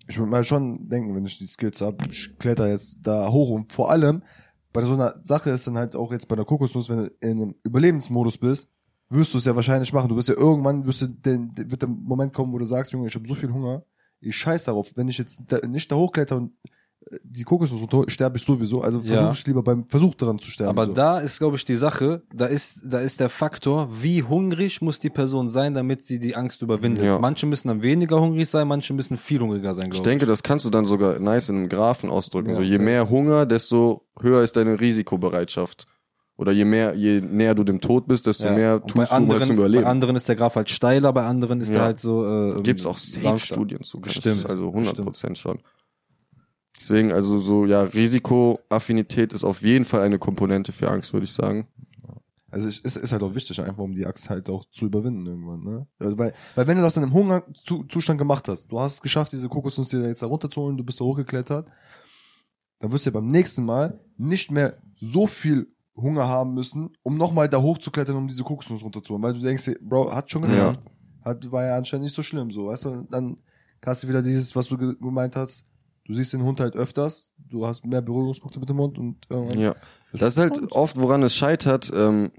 ich 0.08 0.18
würde 0.18 0.32
mal 0.32 0.44
schon 0.46 0.88
denken, 0.88 1.14
wenn 1.16 1.26
ich 1.26 1.38
die 1.38 1.48
Skills 1.48 1.82
habe, 1.82 2.06
ich 2.10 2.38
kletter 2.40 2.70
jetzt 2.70 3.00
da 3.02 3.30
hoch 3.30 3.50
und 3.50 3.74
vor 3.74 3.92
allem, 3.92 4.24
bei 4.72 4.86
so 4.86 4.94
einer 4.94 5.14
Sache 5.24 5.50
ist 5.50 5.68
dann 5.68 5.78
halt 5.78 5.96
auch 5.96 6.12
jetzt 6.14 6.28
bei 6.28 6.36
der 6.36 6.46
Kokosnuss, 6.46 6.90
wenn 6.90 6.98
du 6.98 7.12
in 7.20 7.42
einem 7.42 7.56
Überlebensmodus 7.64 8.38
bist, 8.38 8.70
wirst 9.10 9.34
du 9.34 9.38
es 9.38 9.46
ja 9.46 9.56
wahrscheinlich 9.56 9.92
machen. 9.92 10.10
Du 10.10 10.16
wirst 10.16 10.30
ja 10.30 10.36
irgendwann, 10.36 10.86
wirst 10.86 11.02
du 11.02 11.08
den, 11.08 11.52
wird 11.58 11.82
der 11.82 11.90
Moment 11.90 12.34
kommen, 12.34 12.54
wo 12.54 12.58
du 12.58 12.66
sagst, 12.66 12.92
Junge, 12.92 13.08
ich 13.08 13.16
habe 13.16 13.28
so 13.28 13.36
viel 13.36 13.52
Hunger, 13.52 13.84
ich 14.22 14.36
scheiß 14.36 14.66
darauf. 14.66 14.92
Wenn 14.96 15.08
ich 15.08 15.18
jetzt 15.18 15.42
da, 15.48 15.60
nicht 15.68 15.92
da 15.92 15.96
hochkletter 15.96 16.38
und 16.38 16.52
äh, 17.12 17.18
die 17.24 17.44
Kokosnuss 17.44 17.82
runter, 17.82 18.04
sterbe 18.10 18.38
ich 18.38 18.44
sowieso. 18.44 18.82
Also 18.82 19.00
Ja. 19.00 19.16
versuche 19.18 19.34
ich 19.34 19.48
lieber 19.48 19.62
beim 19.64 19.88
Versuch 19.88 20.16
daran 20.16 20.40
zu 20.40 20.50
sterben. 20.50 20.70
Aber 20.72 20.86
so. 20.88 20.94
da 20.94 21.20
ist, 21.20 21.38
glaube 21.38 21.56
ich, 21.58 21.66
die 21.66 21.76
Sache, 21.76 22.24
da 22.34 22.46
ist, 22.48 22.80
da 22.86 23.00
ist 23.00 23.20
der 23.20 23.30
Faktor, 23.30 23.88
wie 24.02 24.24
hungrig 24.24 24.82
muss 24.82 25.00
die 25.00 25.10
Person 25.12 25.50
sein, 25.50 25.74
damit 25.76 26.04
sie 26.04 26.20
die 26.20 26.36
Angst 26.36 26.62
überwindet. 26.64 27.04
Ja. 27.06 27.20
Manche 27.20 27.46
müssen 27.46 27.68
dann 27.68 27.84
weniger 27.84 28.20
hungrig 28.20 28.50
sein, 28.50 28.68
manche 28.68 28.94
müssen 28.94 29.18
viel 29.18 29.40
hungriger 29.40 29.74
sein, 29.76 29.86
Ich 29.86 29.92
glaube 29.92 30.10
ich. 30.10 30.12
denke, 30.14 30.26
das 30.26 30.42
kannst 30.42 30.66
du 30.66 30.70
dann 30.72 30.86
sogar 30.86 31.20
nice 31.20 31.50
in 31.50 31.58
einem 31.58 31.70
Graphen 31.70 32.10
ausdrücken. 32.10 32.50
Ja, 32.50 32.56
so, 32.56 32.62
je 32.64 32.80
mehr 32.80 33.10
Hunger, 33.10 33.46
desto 33.46 34.02
höher 34.20 34.42
ist 34.44 34.56
deine 34.56 34.80
Risikobereitschaft. 34.80 35.86
Oder 36.38 36.52
je 36.52 36.66
mehr, 36.66 36.94
je 36.96 37.22
näher 37.22 37.56
du 37.56 37.64
dem 37.64 37.80
Tod 37.80 38.08
bist, 38.08 38.28
desto 38.28 38.46
Ja. 38.48 38.54
mehr 38.54 38.74
Und 38.76 38.82
bei 38.82 38.88
tust 38.88 38.96
du 38.96 39.00
um 39.00 39.02
halt 39.02 39.12
anderen, 39.32 39.44
zum 39.44 39.56
bei 39.56 39.62
Überleben. 39.62 39.86
anderen 39.86 40.16
ist 40.18 40.28
der 40.28 40.36
Graph 40.36 40.56
halt 40.56 40.70
steiler, 40.70 41.14
bei 41.14 41.26
anderen 41.26 41.62
ist 41.62 41.70
Ja. 41.70 41.76
der 41.76 41.84
halt 41.84 42.00
so. 42.00 42.26
Äh, 42.58 42.62
Gibt's 42.62 42.86
auch. 42.86 42.98
Safe-Studien 42.98 43.84
zu. 43.84 44.02
Stimmt. 44.06 44.50
Also 44.50 44.68
100 44.74 44.98
Prozent 45.02 45.38
schon. 45.38 45.60
Deswegen, 46.78 47.14
also 47.14 47.40
so, 47.40 47.66
ja, 47.66 47.84
Risikoaffinität 47.84 49.32
ist 49.32 49.46
auf 49.46 49.62
jeden 49.62 49.86
Fall 49.86 50.02
eine 50.02 50.20
Komponente 50.20 50.72
für 50.74 50.90
Angst, 50.92 51.14
würde 51.14 51.24
ich 51.24 51.32
sagen. 51.32 51.68
Also 52.52 52.68
es 52.68 52.80
ist, 52.80 52.98
ist 52.98 53.12
halt 53.12 53.24
auch 53.24 53.34
wichtig, 53.36 53.60
einfach 53.62 53.84
um 53.84 53.94
die 53.96 54.06
Axt 54.06 54.30
halt 54.30 54.50
auch 54.50 54.66
zu 54.72 54.86
überwinden 54.86 55.26
irgendwann, 55.26 55.62
ne? 55.64 55.88
Also 56.00 56.18
weil, 56.18 56.34
weil 56.56 56.68
wenn 56.68 56.78
du 56.78 56.84
das 56.84 56.96
in 56.96 57.04
einem 57.04 57.14
Hungerzustand 57.14 58.18
gemacht 58.18 58.48
hast, 58.48 58.68
du 58.68 58.80
hast 58.80 58.94
es 58.96 59.02
geschafft, 59.02 59.32
diese 59.34 59.50
Kokosnuss 59.50 59.90
dir 59.90 60.06
jetzt 60.08 60.22
da 60.22 60.28
runterzuholen, 60.28 60.78
du 60.78 60.84
bist 60.84 61.00
da 61.02 61.06
hochgeklettert, 61.06 61.70
dann 62.80 62.92
wirst 62.92 63.06
du 63.06 63.10
ja 63.10 63.14
beim 63.14 63.28
nächsten 63.28 63.66
Mal 63.66 64.00
nicht 64.18 64.52
mehr 64.52 64.78
so 64.98 65.28
viel 65.28 65.68
Hunger 65.96 66.28
haben 66.28 66.54
müssen, 66.54 66.90
um 67.04 67.18
nochmal 67.18 67.48
da 67.48 67.62
hochzuklettern, 67.62 68.16
um 68.18 68.28
diese 68.28 68.44
Kokosnuss 68.44 68.84
runterzuholen, 68.84 69.24
weil 69.24 69.34
du 69.34 69.40
denkst, 69.40 69.72
Bro, 69.82 70.14
hat 70.14 70.30
schon 70.30 70.42
geklappt. 70.44 70.80
Hat, 71.24 71.52
war 71.52 71.64
ja 71.64 71.78
anscheinend 71.78 72.04
nicht 72.04 72.16
so 72.16 72.22
schlimm, 72.22 72.52
so, 72.52 72.68
weißt 72.68 72.86
du? 72.86 72.90
Und 72.90 73.14
dann 73.14 73.38
hast 73.86 74.04
du 74.04 74.08
wieder 74.08 74.22
dieses, 74.22 74.56
was 74.56 74.68
du 74.68 74.78
ge- 74.78 74.96
gemeint 75.00 75.36
hast, 75.36 75.66
du 76.06 76.14
siehst 76.14 76.34
den 76.34 76.44
Hund 76.44 76.60
halt 76.60 76.76
öfters, 76.76 77.34
du 77.50 77.66
hast 77.66 77.86
mehr 77.86 78.02
Berührungspunkte 78.02 78.60
mit 78.60 78.70
dem 78.70 78.78
Hund 78.78 78.98
und 79.00 79.18
irgendwann. 79.30 79.60
Ja. 79.60 79.76
Das 80.12 80.34
ist 80.34 80.40
halt 80.40 80.72
oft, 80.72 81.00
woran 81.00 81.24
es 81.24 81.36
scheitert. 81.36 81.92
Ähm, 81.96 82.32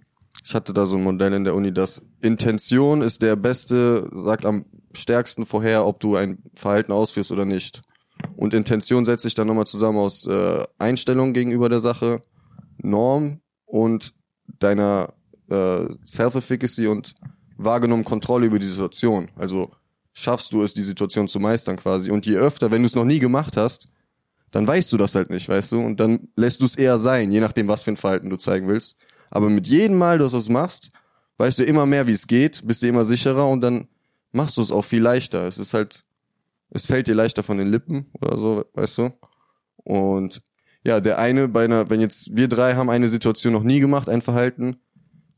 ich 0.44 0.54
hatte 0.54 0.72
da 0.72 0.86
so 0.86 0.96
ein 0.96 1.02
Modell 1.02 1.32
in 1.32 1.44
der 1.44 1.54
Uni, 1.54 1.72
dass 1.72 2.02
Intention 2.20 3.02
ist 3.02 3.22
der 3.22 3.36
beste, 3.36 4.08
sagt 4.12 4.44
am 4.44 4.66
stärksten 4.92 5.46
vorher, 5.46 5.86
ob 5.86 5.98
du 6.00 6.16
ein 6.16 6.42
Verhalten 6.54 6.92
ausführst 6.92 7.32
oder 7.32 7.44
nicht. 7.44 7.82
Und 8.36 8.54
Intention 8.54 9.04
setzt 9.04 9.24
sich 9.24 9.34
dann 9.34 9.46
nochmal 9.46 9.66
zusammen 9.66 9.98
aus 9.98 10.26
äh, 10.26 10.64
Einstellung 10.78 11.32
gegenüber 11.32 11.68
der 11.68 11.80
Sache, 11.80 12.22
Norm 12.78 13.40
und 13.66 14.14
deiner 14.58 15.12
äh, 15.50 15.86
Self-Efficacy 16.04 16.86
und 16.86 17.14
wahrgenommen 17.56 18.04
Kontrolle 18.04 18.46
über 18.46 18.58
die 18.58 18.66
Situation. 18.66 19.30
Also 19.36 19.70
schaffst 20.12 20.52
du 20.52 20.62
es, 20.62 20.74
die 20.74 20.82
Situation 20.82 21.28
zu 21.28 21.38
meistern 21.38 21.76
quasi. 21.76 22.10
Und 22.10 22.24
je 22.26 22.36
öfter, 22.36 22.70
wenn 22.70 22.82
du 22.82 22.86
es 22.86 22.94
noch 22.94 23.04
nie 23.04 23.18
gemacht 23.18 23.56
hast, 23.56 23.86
dann 24.50 24.66
weißt 24.66 24.92
du 24.92 24.96
das 24.96 25.14
halt 25.14 25.30
nicht, 25.30 25.48
weißt 25.48 25.72
du? 25.72 25.80
Und 25.80 26.00
dann 26.00 26.28
lässt 26.36 26.60
du 26.60 26.64
es 26.64 26.76
eher 26.76 26.96
sein, 26.98 27.30
je 27.30 27.40
nachdem, 27.40 27.68
was 27.68 27.82
für 27.82 27.90
ein 27.90 27.96
Verhalten 27.96 28.30
du 28.30 28.36
zeigen 28.36 28.68
willst. 28.68 28.96
Aber 29.30 29.50
mit 29.50 29.66
jedem 29.66 29.98
Mal, 29.98 30.18
dass 30.18 30.32
du 30.32 30.38
es 30.38 30.48
machst, 30.48 30.90
weißt 31.38 31.58
du 31.58 31.64
immer 31.64 31.84
mehr, 31.84 32.06
wie 32.06 32.12
es 32.12 32.26
geht, 32.26 32.66
bist 32.66 32.82
du 32.82 32.86
immer 32.86 33.04
sicherer 33.04 33.46
und 33.48 33.60
dann 33.60 33.88
machst 34.32 34.56
du 34.56 34.62
es 34.62 34.70
auch 34.70 34.84
viel 34.84 35.02
leichter. 35.02 35.46
Es 35.46 35.58
ist 35.58 35.74
halt, 35.74 36.02
es 36.70 36.86
fällt 36.86 37.06
dir 37.06 37.14
leichter 37.14 37.42
von 37.42 37.58
den 37.58 37.68
Lippen 37.68 38.06
oder 38.20 38.38
so, 38.38 38.64
weißt 38.74 38.98
du? 38.98 39.10
Und 39.76 40.40
ja, 40.86 41.00
der 41.00 41.18
eine 41.18 41.48
bei 41.48 41.64
einer, 41.64 41.90
wenn 41.90 42.00
jetzt 42.00 42.36
wir 42.36 42.46
drei 42.46 42.76
haben 42.76 42.88
eine 42.90 43.08
Situation 43.08 43.52
noch 43.52 43.64
nie 43.64 43.80
gemacht, 43.80 44.08
ein 44.08 44.22
Verhalten, 44.22 44.76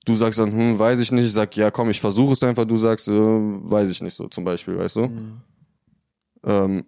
du 0.05 0.15
sagst 0.15 0.39
dann, 0.39 0.53
hm, 0.53 0.79
weiß 0.79 0.99
ich 0.99 1.11
nicht, 1.11 1.25
ich 1.25 1.33
sag, 1.33 1.57
ja 1.57 1.71
komm, 1.71 1.89
ich 1.89 2.01
versuche 2.03 2.35
es 2.35 2.43
einfach, 2.43 2.67
du 2.67 2.77
sagst, 2.77 3.09
äh, 3.09 3.13
weiß 3.13 3.89
ich 3.89 4.03
nicht 4.03 4.13
so 4.13 4.29
zum 4.29 4.45
Beispiel, 4.45 4.77
weißt 4.77 4.97
du? 4.97 5.11
Ähm, 6.45 6.85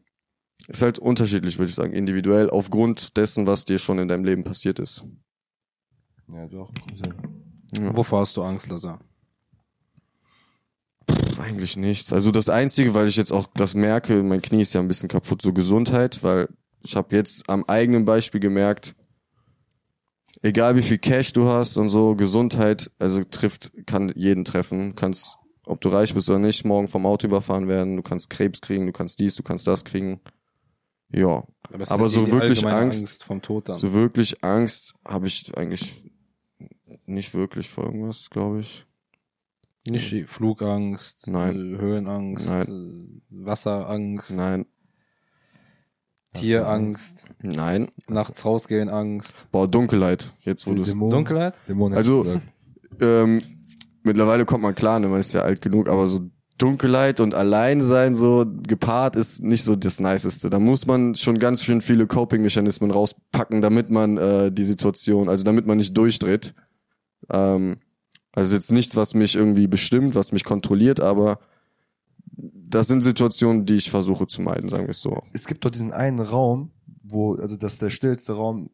ist 0.68 0.82
halt 0.82 0.98
unterschiedlich, 0.98 1.58
würde 1.58 1.70
ich 1.70 1.74
sagen, 1.74 1.94
individuell, 1.94 2.50
aufgrund 2.50 3.16
dessen, 3.16 3.46
was 3.46 3.64
dir 3.64 3.78
schon 3.78 3.98
in 3.98 4.08
deinem 4.08 4.24
Leben 4.24 4.44
passiert 4.44 4.78
ist. 4.78 5.04
Ja, 6.28 6.46
doch. 6.46 6.70
kommt 6.74 7.00
hin. 7.00 7.14
Ja. 7.80 7.96
Wovor 7.96 8.20
hast 8.20 8.36
du 8.36 8.42
Angst, 8.42 8.68
Lazar? 8.68 9.00
Pff, 11.10 11.40
Eigentlich 11.40 11.78
nichts. 11.78 12.12
Also 12.12 12.30
das 12.30 12.50
Einzige, 12.50 12.92
weil 12.92 13.08
ich 13.08 13.16
jetzt 13.16 13.32
auch 13.32 13.46
das 13.54 13.74
merke, 13.74 14.22
mein 14.22 14.42
Knie 14.42 14.60
ist 14.60 14.74
ja 14.74 14.82
ein 14.82 14.88
bisschen 14.88 15.08
kaputt, 15.08 15.40
so 15.40 15.54
Gesundheit, 15.54 16.22
weil 16.22 16.46
ich 16.82 16.96
habe 16.96 17.14
jetzt 17.14 17.48
am 17.48 17.64
eigenen 17.64 18.04
Beispiel 18.04 18.40
gemerkt, 18.40 18.94
egal 20.42 20.76
wie 20.76 20.82
viel 20.82 20.98
Cash 20.98 21.32
du 21.32 21.44
hast 21.46 21.76
und 21.76 21.88
so, 21.90 22.14
Gesundheit, 22.16 22.90
also 22.98 23.22
trifft, 23.24 23.72
kann 23.86 24.12
jeden 24.14 24.44
treffen. 24.44 24.94
Kannst, 24.94 25.36
ob 25.66 25.80
du 25.80 25.88
reich 25.90 26.14
bist 26.14 26.28
oder 26.30 26.38
nicht, 26.38 26.64
morgen 26.64 26.88
vom 26.88 27.06
Auto 27.06 27.26
überfahren 27.26 27.68
werden, 27.68 27.96
du 27.96 28.02
kannst 28.02 28.30
Krebs 28.30 28.60
kriegen, 28.60 28.86
du 28.86 28.92
kannst 28.92 29.18
dies, 29.18 29.34
du 29.36 29.42
kannst 29.42 29.66
das 29.66 29.84
kriegen. 29.84 30.20
Ja, 31.12 31.44
Aber, 31.72 31.90
Aber 31.90 32.08
so 32.08 32.22
eh 32.22 32.26
die 32.26 32.32
wirklich 32.32 32.64
Angst- 32.66 33.24
vom 33.24 33.42
Tod 33.42 33.68
dann. 33.68 33.76
so 33.76 33.92
wirklich 33.92 34.44
Angst 34.44 34.94
habe 35.06 35.26
ich 35.26 35.56
eigentlich 35.56 36.08
nicht 37.06 37.34
wirklich 37.34 37.68
vor 37.68 37.84
irgendwas, 37.86 38.30
glaube 38.30 38.60
ich. 38.60 38.86
Nicht 39.88 40.12
die 40.12 40.24
Flugangst, 40.24 41.26
Nein. 41.26 41.74
äh, 41.74 41.78
Höhenangst, 41.78 42.46
Nein. 42.48 43.22
äh, 43.30 43.44
Wasserangst, 43.44 44.30
Nein, 44.36 44.66
Tierangst, 46.34 47.26
nein. 47.42 47.88
nachts 48.08 48.44
rausgehen 48.44 48.88
Angst, 48.88 49.46
Boah, 49.50 49.66
Dunkelheit, 49.66 50.32
jetzt 50.40 50.66
du 50.66 50.80
es 50.82 50.90
Dunkelheit. 50.90 51.54
Dämonen 51.68 51.96
Also- 51.98 52.24
ähm, 53.00 53.42
mittlerweile 54.02 54.44
kommt 54.44 54.62
man 54.62 54.74
klar, 54.74 55.00
ne, 55.00 55.08
man 55.08 55.20
ist 55.20 55.32
ja 55.32 55.42
alt 55.42 55.60
genug, 55.60 55.88
aber 55.88 56.06
so 56.06 56.20
Dunkelheit 56.58 57.20
und 57.20 57.34
allein 57.34 57.82
sein 57.82 58.14
so 58.14 58.44
gepaart 58.46 59.16
ist 59.16 59.42
nicht 59.42 59.64
so 59.64 59.76
das 59.76 59.98
Niceste. 59.98 60.50
Da 60.50 60.58
muss 60.58 60.86
man 60.86 61.14
schon 61.14 61.38
ganz 61.38 61.64
schön 61.64 61.80
viele 61.80 62.06
Coping-Mechanismen 62.06 62.90
rauspacken, 62.90 63.62
damit 63.62 63.88
man 63.88 64.18
äh, 64.18 64.52
die 64.52 64.64
Situation, 64.64 65.28
also 65.30 65.42
damit 65.42 65.66
man 65.66 65.78
nicht 65.78 65.96
durchdreht. 65.96 66.54
Ähm, 67.32 67.78
also 68.32 68.54
jetzt 68.54 68.72
nichts, 68.72 68.94
was 68.94 69.14
mich 69.14 69.36
irgendwie 69.36 69.68
bestimmt, 69.68 70.14
was 70.14 70.32
mich 70.32 70.44
kontrolliert, 70.44 71.00
aber 71.00 71.38
das 72.70 72.88
sind 72.88 73.02
Situationen, 73.02 73.64
die 73.66 73.76
ich 73.76 73.90
versuche 73.90 74.26
zu 74.26 74.42
meiden, 74.42 74.68
sagen 74.68 74.84
wir 74.84 74.90
es 74.90 75.00
so. 75.02 75.22
es 75.32 75.46
gibt 75.46 75.64
doch 75.64 75.70
diesen 75.70 75.92
einen 75.92 76.20
Raum, 76.20 76.70
wo, 77.02 77.34
also 77.34 77.56
das 77.56 77.74
ist 77.74 77.82
der 77.82 77.90
stillste 77.90 78.32
Raum 78.34 78.70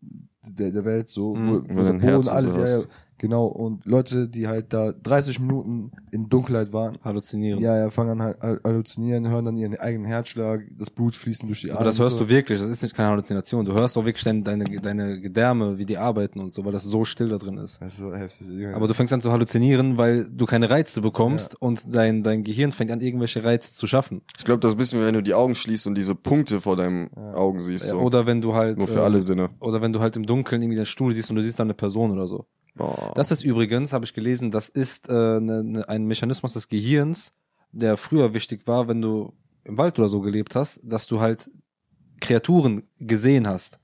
der, 0.47 0.71
der 0.71 0.85
Welt, 0.85 1.09
so, 1.09 1.35
Mhm. 1.35 1.49
wo, 1.49 1.53
Wo 1.75 1.79
wo 1.79 1.83
der 1.83 1.93
Boden 1.95 2.29
alles, 2.29 2.57
ja, 2.57 2.79
ja. 2.79 2.85
Genau, 3.19 3.47
und 3.47 3.85
Leute, 3.87 4.29
die 4.29 4.47
halt 4.49 4.73
da 4.73 4.93
30 4.93 5.41
Minuten 5.41 5.91
in 6.11 6.29
Dunkelheit 6.29 6.73
waren, 6.73 6.97
Halluzinieren. 7.05 7.61
ja, 7.61 7.77
ja, 7.77 7.91
fangen 7.91 8.11
an 8.11 8.23
halt 8.23 8.41
hall- 8.41 8.61
halluzinieren, 8.65 9.29
hören 9.29 9.45
dann 9.45 9.57
ihren 9.57 9.77
eigenen 9.77 10.07
Herzschlag, 10.07 10.63
das 10.77 10.91
Blut 10.91 11.15
fließen 11.17 11.47
durch 11.47 11.61
die 11.61 11.69
Adern. 11.69 11.79
Aber 11.79 11.85
das 11.87 11.99
hörst 11.99 12.19
so. 12.19 12.25
du 12.25 12.31
wirklich, 12.31 12.61
das 12.61 12.69
ist 12.69 12.83
nicht 12.83 12.95
keine 12.95 13.09
Halluzination. 13.11 13.65
Du 13.65 13.73
hörst 13.73 13.97
auch 13.99 14.05
wirklich 14.05 14.25
deine, 14.25 14.43
deine, 14.43 14.65
deine 14.81 15.21
Gedärme, 15.21 15.79
wie 15.79 15.85
die 15.85 15.99
arbeiten 15.99 16.41
und 16.41 16.53
so, 16.53 16.65
weil 16.65 16.73
das 16.73 16.85
so 16.85 17.05
still 17.05 17.29
da 17.29 17.39
drin 17.39 17.57
ist. 17.59 17.81
Das 17.81 17.95
ist 17.95 17.99
so 17.99 18.15
heftig. 18.15 18.47
Ja. 18.51 18.75
Aber 18.75 18.89
du 18.89 18.95
fängst 18.95 19.13
an 19.13 19.21
zu 19.21 19.33
halluzinieren, 19.33 19.99
weil 19.99 20.27
du 20.31 20.47
keine 20.47 20.71
Reize 20.71 21.01
bekommst 21.01 21.61
und 21.61 21.95
dein, 21.95 22.23
dein 22.23 22.45
Gehirn 22.45 22.73
fängt 22.73 22.91
an, 22.91 23.01
irgendwelche 23.01 23.45
Reize 23.45 23.75
zu 23.75 23.87
schaffen. 23.87 24.23
Ich 24.39 24.45
glaube, 24.45 24.61
das 24.61 24.71
ist 24.71 24.75
ein 24.77 24.79
bisschen, 24.79 25.01
wenn 25.05 25.15
du 25.15 25.23
die 25.23 25.35
Augen 25.35 25.55
schließt 25.55 25.87
und 25.87 25.95
diese 25.97 26.15
Punkte 26.15 26.61
vor 26.61 26.77
deinen 26.77 27.13
Augen 27.35 27.61
siehst. 27.61 27.87
So. 27.87 27.99
Oder 27.99 28.27
wenn 28.27 28.41
du 28.41 28.55
halt. 28.55 28.79
Nur 28.79 28.89
für 28.89 29.01
äh, 29.01 29.03
alle 29.05 29.21
Sinne. 29.21 29.51
Oder 29.61 29.81
wenn 29.83 29.93
du 29.93 30.01
halt 30.01 30.17
im 30.17 30.25
Dunkeln 30.27 30.63
irgendwie 30.63 30.77
den 30.77 30.87
Stuhl 30.87 31.13
siehst 31.13 31.31
und 31.31 31.37
du 31.37 31.43
siehst 31.43 31.59
da 31.59 31.65
eine 31.65 31.75
Person 31.75 32.11
oder 32.11 32.27
so. 32.27 32.47
Das 33.15 33.31
ist 33.31 33.43
übrigens, 33.43 33.93
habe 33.93 34.05
ich 34.05 34.12
gelesen, 34.12 34.51
das 34.51 34.69
ist 34.69 35.09
äh, 35.09 35.12
ne, 35.12 35.65
ne, 35.65 35.89
ein 35.89 36.05
Mechanismus 36.05 36.53
des 36.53 36.69
Gehirns, 36.69 37.33
der 37.73 37.97
früher 37.97 38.35
wichtig 38.35 38.67
war, 38.67 38.89
wenn 38.89 39.01
du 39.01 39.33
im 39.65 39.79
Wald 39.79 39.99
oder 39.99 40.09
so 40.09 40.21
gelebt 40.21 40.55
hast, 40.55 40.81
dass 40.85 41.07
du 41.07 41.21
halt 41.21 41.51
Kreaturen 42.21 42.83
gesehen 43.01 43.47
hast. 43.47 43.79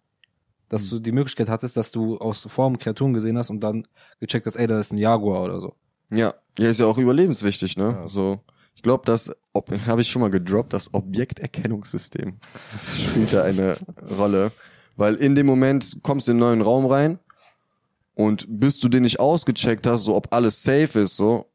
Dass 0.69 0.89
du 0.89 0.99
die 0.99 1.13
Möglichkeit 1.13 1.49
hattest, 1.49 1.77
dass 1.77 1.91
du 1.91 2.19
aus 2.19 2.47
Form 2.49 2.79
Kreaturen 2.79 3.13
gesehen 3.13 3.37
hast 3.37 3.51
und 3.51 3.61
dann 3.61 3.87
gecheckt 4.21 4.47
hast, 4.47 4.57
ey, 4.57 4.67
da 4.67 4.79
ist 4.79 4.93
ein 4.93 4.99
Jaguar 4.99 5.43
oder 5.43 5.61
so. 5.61 5.75
Ja, 6.11 6.35
ja, 6.59 6.69
ist 6.69 6.81
ja 6.81 6.87
auch 6.87 6.99
überlebenswichtig, 6.99 7.77
ne? 7.77 7.97
Ja. 8.03 8.09
So, 8.09 8.41
ich 8.75 8.83
glaube, 8.83 9.05
das 9.07 9.35
habe 9.87 10.01
ich 10.03 10.09
schon 10.09 10.21
mal 10.21 10.31
gedroppt, 10.31 10.73
das 10.73 10.93
Objekterkennungssystem 10.93 12.39
spielt 12.97 13.33
da 13.33 13.45
eine 13.45 13.77
Rolle, 14.19 14.53
weil 14.97 15.15
in 15.17 15.35
dem 15.35 15.47
Moment 15.47 15.99
kommst 16.03 16.29
du 16.29 16.33
in 16.33 16.37
einen 16.37 16.41
neuen 16.41 16.61
Raum 16.63 16.87
rein 16.87 17.19
und 18.15 18.47
bis 18.49 18.79
du 18.81 18.89
den 18.89 19.03
nicht 19.05 19.21
ausgecheckt 19.21 19.87
hast, 19.87 20.05
so 20.05 20.15
ob 20.15 20.33
alles 20.33 20.63
safe 20.63 21.01
ist, 21.01 21.17
so 21.17 21.47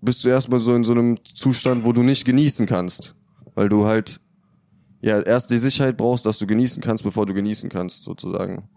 bist 0.00 0.24
du 0.24 0.28
erstmal 0.28 0.60
so 0.60 0.74
in 0.74 0.84
so 0.84 0.92
einem 0.92 1.16
Zustand, 1.24 1.84
wo 1.84 1.92
du 1.92 2.02
nicht 2.02 2.24
genießen 2.24 2.66
kannst, 2.66 3.14
weil 3.54 3.68
du 3.68 3.86
halt 3.86 4.20
ja 5.00 5.20
erst 5.20 5.50
die 5.50 5.58
Sicherheit 5.58 5.96
brauchst, 5.96 6.26
dass 6.26 6.38
du 6.38 6.46
genießen 6.46 6.82
kannst, 6.82 7.04
bevor 7.04 7.26
du 7.26 7.34
genießen 7.34 7.68
kannst, 7.70 8.04
sozusagen. 8.04 8.68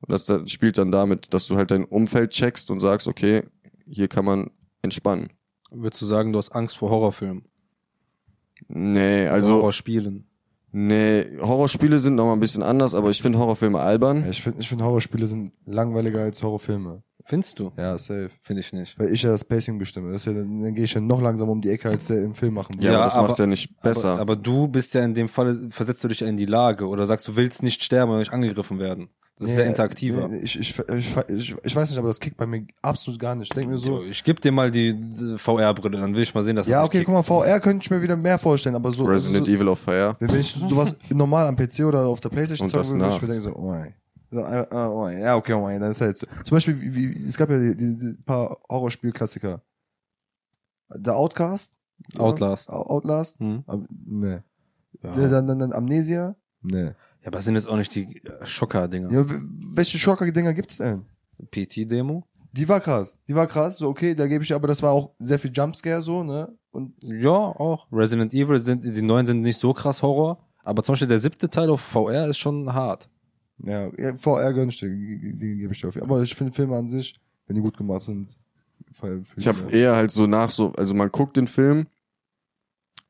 Und 0.00 0.12
das 0.12 0.26
da- 0.26 0.46
spielt 0.46 0.78
dann 0.78 0.92
damit, 0.92 1.32
dass 1.34 1.46
du 1.48 1.56
halt 1.56 1.70
dein 1.70 1.84
Umfeld 1.84 2.30
checkst 2.30 2.70
und 2.70 2.80
sagst, 2.80 3.08
okay, 3.08 3.42
hier 3.86 4.08
kann 4.08 4.24
man 4.24 4.50
entspannen. 4.82 5.30
Würdest 5.70 6.00
du 6.02 6.06
sagen, 6.06 6.32
du 6.32 6.38
hast 6.38 6.50
Angst 6.52 6.76
vor 6.76 6.90
Horrorfilmen? 6.90 7.44
Nee, 8.68 9.26
also, 9.28 9.54
Horrorspielen? 9.56 10.27
Nee, 10.72 11.24
Horrorspiele 11.40 11.98
sind 11.98 12.14
noch 12.14 12.26
mal 12.26 12.32
ein 12.34 12.40
bisschen 12.40 12.62
anders, 12.62 12.94
aber 12.94 13.10
ich 13.10 13.20
finde 13.22 13.38
Horrorfilme 13.38 13.80
albern. 13.80 14.28
Ich 14.30 14.42
finde, 14.42 14.60
ich 14.60 14.68
finde 14.68 14.84
Horrorspiele 14.84 15.26
sind 15.26 15.52
langweiliger 15.66 16.22
als 16.22 16.42
Horrorfilme. 16.42 17.02
Findest 17.28 17.58
du? 17.58 17.70
Ja, 17.76 17.98
safe. 17.98 18.30
Finde 18.40 18.60
ich 18.60 18.72
nicht. 18.72 18.98
Weil 18.98 19.12
ich 19.12 19.22
ja 19.22 19.30
das 19.30 19.44
Pacing 19.44 19.78
bestimme. 19.78 20.10
Das 20.12 20.22
ist 20.22 20.26
ja, 20.28 20.32
dann, 20.32 20.62
dann 20.62 20.74
gehe 20.74 20.84
ich 20.84 20.94
ja 20.94 21.00
noch 21.02 21.20
langsamer 21.20 21.52
um 21.52 21.60
die 21.60 21.68
Ecke, 21.68 21.90
als 21.90 22.06
der 22.06 22.24
im 22.24 22.34
Film 22.34 22.54
machen 22.54 22.76
würde. 22.76 22.86
Ja, 22.86 22.92
Ja, 22.92 22.98
aber 23.00 23.04
das 23.04 23.16
macht's 23.16 23.38
ja 23.38 23.46
nicht 23.46 23.82
besser. 23.82 24.12
Aber, 24.12 24.20
aber 24.22 24.36
du 24.36 24.66
bist 24.66 24.94
ja 24.94 25.04
in 25.04 25.12
dem 25.12 25.28
Fall, 25.28 25.54
versetzt 25.68 26.02
du 26.02 26.08
dich 26.08 26.20
ja 26.20 26.26
in 26.26 26.38
die 26.38 26.46
Lage 26.46 26.86
oder 26.86 27.04
sagst, 27.06 27.28
du 27.28 27.36
willst 27.36 27.62
nicht 27.62 27.82
sterben 27.82 28.10
oder 28.12 28.20
nicht 28.20 28.32
angegriffen 28.32 28.78
werden. 28.78 29.10
Das 29.38 29.50
ist 29.50 29.58
ja 29.58 29.64
interaktiver. 29.64 30.26
Nee, 30.26 30.38
ich, 30.38 30.58
ich, 30.58 30.78
ich, 30.78 31.16
ich, 31.28 31.54
ich 31.62 31.76
weiß 31.76 31.90
nicht, 31.90 31.98
aber 31.98 32.08
das 32.08 32.18
kickt 32.18 32.38
bei 32.38 32.46
mir 32.46 32.66
absolut 32.80 33.20
gar 33.20 33.34
nicht. 33.34 33.50
Ich 33.50 33.54
denke 33.54 33.72
mir 33.72 33.78
so, 33.78 33.98
So, 33.98 34.04
ich 34.04 34.24
geb 34.24 34.40
dir 34.40 34.50
mal 34.50 34.70
die, 34.70 34.96
VR-Brille, 35.36 35.98
dann 35.98 36.14
will 36.14 36.22
ich 36.22 36.34
mal 36.34 36.42
sehen, 36.42 36.56
dass 36.56 36.66
ja, 36.66 36.78
das 36.78 36.86
okay, 36.88 36.98
nicht 36.98 37.06
guck 37.06 37.14
mal, 37.14 37.22
VR 37.22 37.60
könnte 37.60 37.84
ich 37.84 37.90
mir 37.90 38.00
wieder 38.02 38.16
mehr 38.16 38.38
vorstellen, 38.38 38.74
aber 38.74 38.90
so, 38.90 39.04
Resident 39.04 39.46
so, 39.46 39.52
Evil 39.52 39.68
auf 39.68 39.80
Fire. 39.80 40.16
wenn 40.18 40.40
ich 40.40 40.50
sowas 40.50 40.96
normal 41.10 41.46
am 41.46 41.56
PC 41.56 41.80
oder 41.80 42.06
auf 42.06 42.20
der 42.20 42.30
Playstation 42.30 42.70
zocken 42.70 42.92
würde, 42.92 43.04
würde 43.04 43.14
ich 43.16 43.22
mir 43.22 43.28
denken 43.28 43.42
so, 43.42 43.54
oh, 43.54 43.74
ey. 43.74 43.94
So, 44.30 44.40
äh, 44.40 44.60
äh, 44.62 44.74
oh, 44.74 45.08
ja, 45.08 45.36
okay, 45.36 45.54
oh, 45.54 45.68
ey, 45.68 45.78
dann 45.78 45.90
ist 45.90 46.00
halt 46.00 46.18
so. 46.18 46.26
Zum 46.44 46.56
Beispiel, 46.56 46.80
wie, 46.80 46.94
wie, 47.14 47.24
es 47.24 47.36
gab 47.36 47.48
ja 47.50 47.58
die, 47.58 47.76
die, 47.76 47.96
die 47.96 48.16
paar 48.26 48.58
Horrorspiel-Klassiker. 48.68 49.62
The 50.90 51.10
Outcast? 51.10 51.74
Outlast. 52.18 52.70
Out- 52.70 52.86
Outlast? 52.88 53.38
Hm? 53.40 53.64
Aber, 53.66 53.84
nee. 54.06 54.38
Ja. 55.02 55.12
Der, 55.14 55.28
dann, 55.28 55.46
dann, 55.46 55.58
dann 55.58 55.72
Amnesia? 55.72 56.36
Nee. 56.62 56.84
ja, 56.86 56.94
aber 57.26 57.40
sind 57.40 57.54
jetzt 57.54 57.68
auch 57.68 57.76
nicht 57.76 57.94
die 57.94 58.22
äh, 58.24 58.46
Schocker-Dinger. 58.46 59.10
Ja, 59.12 59.24
welche 59.74 59.98
Schocker-Dinger 59.98 60.52
gibt's 60.54 60.78
denn? 60.78 61.04
PT-Demo? 61.50 62.24
Die 62.52 62.68
war 62.68 62.80
krass. 62.80 63.20
Die 63.28 63.34
war 63.34 63.46
krass. 63.46 63.76
So, 63.78 63.88
okay, 63.88 64.14
da 64.14 64.26
gebe 64.26 64.42
ich 64.42 64.52
aber 64.54 64.66
das 64.66 64.82
war 64.82 64.92
auch 64.92 65.14
sehr 65.18 65.38
viel 65.38 65.52
Jumpscare 65.52 66.02
so, 66.02 66.22
ne? 66.22 66.56
Und 66.70 66.94
Ja, 67.00 67.30
auch. 67.30 67.86
Resident 67.92 68.32
Evil 68.34 68.58
sind, 68.58 68.82
die 68.82 69.02
neuen 69.02 69.26
sind 69.26 69.42
nicht 69.42 69.58
so 69.58 69.72
krass 69.72 70.02
Horror, 70.02 70.38
aber 70.64 70.82
zum 70.82 70.94
Beispiel 70.94 71.08
der 71.08 71.20
siebte 71.20 71.48
Teil 71.48 71.70
auf 71.70 71.80
VR 71.80 72.26
ist 72.28 72.38
schon 72.38 72.72
hart. 72.72 73.08
Ja, 73.64 73.90
VR 74.16 74.52
gönn 74.52 74.68
ich 74.68 74.78
dir, 74.78 74.88
die, 74.88 75.32
die 75.36 75.56
gebe 75.58 75.72
ich 75.72 75.80
dir 75.80 75.88
auf. 75.88 76.00
Aber 76.00 76.22
ich 76.22 76.34
finde 76.34 76.52
Filme 76.52 76.76
an 76.76 76.88
sich, 76.88 77.14
wenn 77.46 77.56
die 77.56 77.62
gut 77.62 77.76
gemacht 77.76 78.02
sind, 78.02 78.38
feier- 78.92 79.22
fühl 79.24 79.38
Ich 79.38 79.48
habe 79.48 79.58
eher 79.70 79.96
halt 79.96 80.10
so 80.10 80.26
nach 80.26 80.50
so, 80.50 80.72
also 80.74 80.94
man 80.94 81.10
guckt 81.10 81.36
den 81.36 81.46
Film 81.46 81.86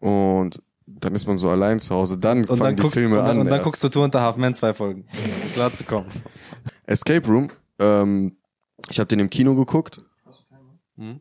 und 0.00 0.62
dann 0.86 1.14
ist 1.14 1.26
man 1.26 1.36
so 1.38 1.50
allein 1.50 1.78
zu 1.80 1.94
Hause, 1.94 2.18
dann 2.18 2.40
Und 2.40 2.46
fangen 2.46 2.60
dann, 2.60 2.76
die 2.76 2.82
guckst, 2.82 2.98
Filme 2.98 3.18
und 3.18 3.24
dann, 3.24 3.30
an. 3.32 3.38
und 3.40 3.46
dann 3.46 3.54
erst. 3.56 3.64
guckst 3.64 3.84
du 3.84 3.88
Tour 3.88 4.04
unter 4.04 4.20
Half 4.22 4.36
Man 4.36 4.54
zwei 4.54 4.72
Folgen. 4.72 5.02
Um 5.02 5.50
Klar 5.54 5.72
zu 5.72 5.84
kommen. 5.84 6.06
Escape 6.86 7.26
Room, 7.28 7.48
ähm, 7.78 8.36
ich 8.88 8.98
habe 8.98 9.08
den 9.08 9.20
im 9.20 9.30
Kino 9.30 9.54
geguckt 9.54 10.02
Mhm. 10.96 11.20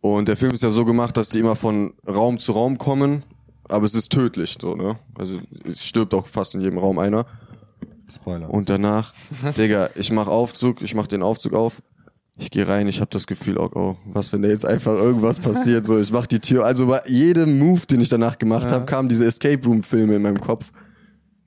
und 0.00 0.26
der 0.26 0.38
Film 0.38 0.52
ist 0.54 0.62
ja 0.62 0.70
so 0.70 0.86
gemacht, 0.86 1.14
dass 1.18 1.28
die 1.28 1.38
immer 1.40 1.54
von 1.54 1.92
Raum 2.08 2.38
zu 2.38 2.52
Raum 2.52 2.78
kommen, 2.78 3.24
aber 3.68 3.84
es 3.84 3.94
ist 3.94 4.10
tödlich, 4.10 4.56
so 4.58 4.74
ne? 4.74 4.98
Also 5.18 5.38
es 5.70 5.84
stirbt 5.84 6.14
auch 6.14 6.26
fast 6.26 6.54
in 6.54 6.62
jedem 6.62 6.78
Raum 6.78 6.98
einer. 6.98 7.26
Spoiler. 8.10 8.50
Und 8.50 8.68
danach, 8.68 9.12
Digga, 9.56 9.90
ich 9.94 10.10
mach 10.12 10.26
Aufzug, 10.26 10.82
ich 10.82 10.94
mach 10.94 11.06
den 11.06 11.22
Aufzug 11.22 11.54
auf, 11.54 11.82
ich 12.38 12.50
gehe 12.50 12.66
rein, 12.68 12.86
ich 12.88 13.00
hab 13.00 13.10
das 13.10 13.26
Gefühl, 13.26 13.58
oh, 13.58 13.68
oh, 13.74 13.96
was, 14.06 14.32
wenn 14.32 14.42
da 14.42 14.48
jetzt 14.48 14.64
einfach 14.64 14.92
irgendwas 14.92 15.40
passiert, 15.40 15.84
so, 15.84 15.98
ich 15.98 16.12
mach 16.12 16.26
die 16.26 16.38
Tür, 16.40 16.64
also 16.64 16.86
bei 16.86 17.00
jedem 17.06 17.58
Move, 17.58 17.86
den 17.86 18.00
ich 18.00 18.08
danach 18.08 18.38
gemacht 18.38 18.64
hab, 18.66 18.70
Ja. 18.70 18.76
habe, 18.76 18.86
kamen 18.86 19.08
diese 19.08 19.26
Escape 19.26 19.66
Room 19.66 19.82
Filme 19.82 20.16
in 20.16 20.22
meinem 20.22 20.40
Kopf. 20.40 20.70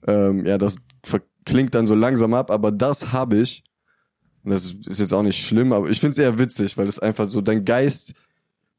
Ähm, 0.05 0.45
ja, 0.45 0.57
das 0.57 0.75
klingt 1.45 1.73
dann 1.73 1.87
so 1.87 1.95
langsam 1.95 2.33
ab, 2.33 2.51
aber 2.51 2.71
das 2.71 3.11
habe 3.13 3.37
ich. 3.37 3.63
Und 4.43 4.51
das 4.51 4.73
ist 4.85 4.99
jetzt 4.99 5.13
auch 5.13 5.23
nicht 5.23 5.37
schlimm, 5.45 5.71
aber 5.71 5.89
ich 5.89 5.99
find's 5.99 6.17
eher 6.17 6.37
witzig, 6.39 6.77
weil 6.77 6.87
es 6.87 6.99
einfach 6.99 7.29
so, 7.29 7.41
dein 7.41 7.63
Geist 7.63 8.13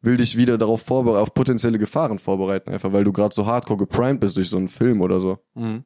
will 0.01 0.17
dich 0.17 0.37
wieder 0.37 0.59
darauf 0.59 0.83
vorbereiten, 0.83 1.23
auf 1.23 1.33
potenzielle 1.33 1.79
Gefahren 1.79 2.19
vorbereiten, 2.19 2.71
einfach 2.73 2.93
weil 2.93 3.05
du 3.05 3.13
gerade 3.13 3.35
so 3.35 3.47
hardcore 3.47 3.79
geprimed 3.79 4.21
bist 4.21 4.37
durch 4.37 4.51
so 4.51 4.57
einen 4.57 4.67
Film 4.69 5.01
oder 5.01 5.21
so. 5.21 5.39
Mhm. 5.55 5.85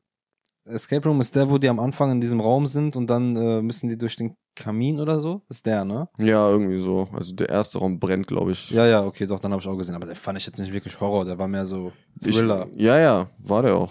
Escape 0.67 1.09
Room 1.09 1.21
ist 1.21 1.35
der, 1.37 1.49
wo 1.51 1.59
die 1.59 1.69
am 1.69 1.79
Anfang 1.81 2.11
in 2.13 2.21
diesem 2.21 2.41
Raum 2.41 2.67
sind 2.67 2.97
und 2.97 3.09
dann 3.09 3.37
äh, 3.37 3.63
müssen 3.63 3.89
die 3.89 3.97
durch 3.99 4.17
den 4.17 4.35
Kamin 4.55 5.01
oder 5.01 5.19
so? 5.19 5.43
Das 5.49 5.59
ist 5.59 5.67
der, 5.67 5.85
ne? 5.85 6.09
Ja, 6.19 6.49
irgendwie 6.51 6.79
so. 6.79 7.09
Also 7.13 7.35
der 7.35 7.49
erste 7.51 7.79
Raum 7.79 7.99
brennt, 8.01 8.27
glaube 8.27 8.53
ich. 8.53 8.71
Ja, 8.71 8.87
ja, 8.87 9.05
okay, 9.05 9.27
doch, 9.27 9.39
dann 9.39 9.53
habe 9.53 9.61
ich 9.63 9.69
auch 9.69 9.77
gesehen. 9.77 9.95
Aber 9.95 10.07
der 10.07 10.17
fand 10.17 10.39
ich 10.39 10.47
jetzt 10.47 10.59
nicht 10.59 10.73
wirklich 10.73 10.99
Horror, 11.01 11.25
der 11.25 11.39
war 11.39 11.47
mehr 11.49 11.67
so 11.67 11.93
Ich, 12.25 12.37
Thriller. 12.37 12.67
ja, 12.75 12.99
ja, 12.99 13.31
war 13.39 13.63
der 13.63 13.77
auch. 13.77 13.91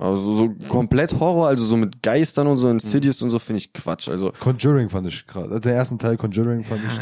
Also 0.00 0.34
so 0.34 0.48
komplett 0.68 1.18
Horror, 1.20 1.48
also 1.48 1.64
so 1.64 1.76
mit 1.76 2.02
Geistern 2.02 2.46
und 2.46 2.56
so 2.56 2.66
Mhm. 2.66 2.72
Insidious 2.74 3.20
und 3.22 3.30
so 3.30 3.38
finde 3.38 3.58
ich 3.58 3.72
Quatsch. 3.72 4.08
Also 4.08 4.32
Conjuring 4.40 4.88
fand 4.88 5.06
ich 5.08 5.26
gerade. 5.26 5.60
Der 5.60 5.74
ersten 5.74 5.98
Teil 5.98 6.16
Conjuring 6.16 6.64
fand 6.64 6.80
ich. 6.86 6.98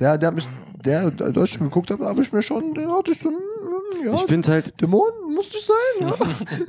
Der, 0.00 0.16
der 0.16 0.28
hat 0.28 0.34
mich, 0.34 0.48
der, 0.84 1.10
der 1.10 1.42
ich 1.44 1.58
geguckt 1.58 1.90
habe, 1.90 2.06
habe 2.06 2.22
ich 2.22 2.32
mir 2.32 2.40
schon, 2.42 2.72
den 2.72 2.90
hatte 2.90 3.10
ich 3.10 3.18
so, 3.18 3.28
mm, 3.28 4.06
ja, 4.06 4.14
ich 4.14 4.22
finde 4.22 4.50
halt, 4.50 4.80
Dämonen 4.80 5.34
muss 5.34 5.52
nicht 5.52 5.66
sein, 5.66 6.08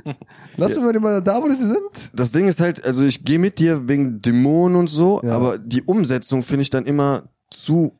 ja. 0.04 0.14
Lassen 0.58 0.84
wir 0.84 0.92
die 0.92 0.98
mal 0.98 1.22
da, 1.22 1.40
wo 1.42 1.48
sie 1.50 1.66
sind. 1.66 2.10
das 2.12 2.32
Ding 2.32 2.46
ist 2.46 2.60
halt, 2.60 2.84
also 2.84 3.02
ich 3.04 3.24
gehe 3.24 3.38
mit 3.38 3.58
dir 3.58 3.88
wegen 3.88 4.20
Dämonen 4.20 4.76
und 4.76 4.90
so, 4.90 5.20
Ja. 5.24 5.32
aber 5.32 5.58
die 5.58 5.82
Umsetzung 5.82 6.42
finde 6.42 6.62
ich 6.62 6.70
dann 6.70 6.84
immer 6.84 7.22
zu 7.50 7.92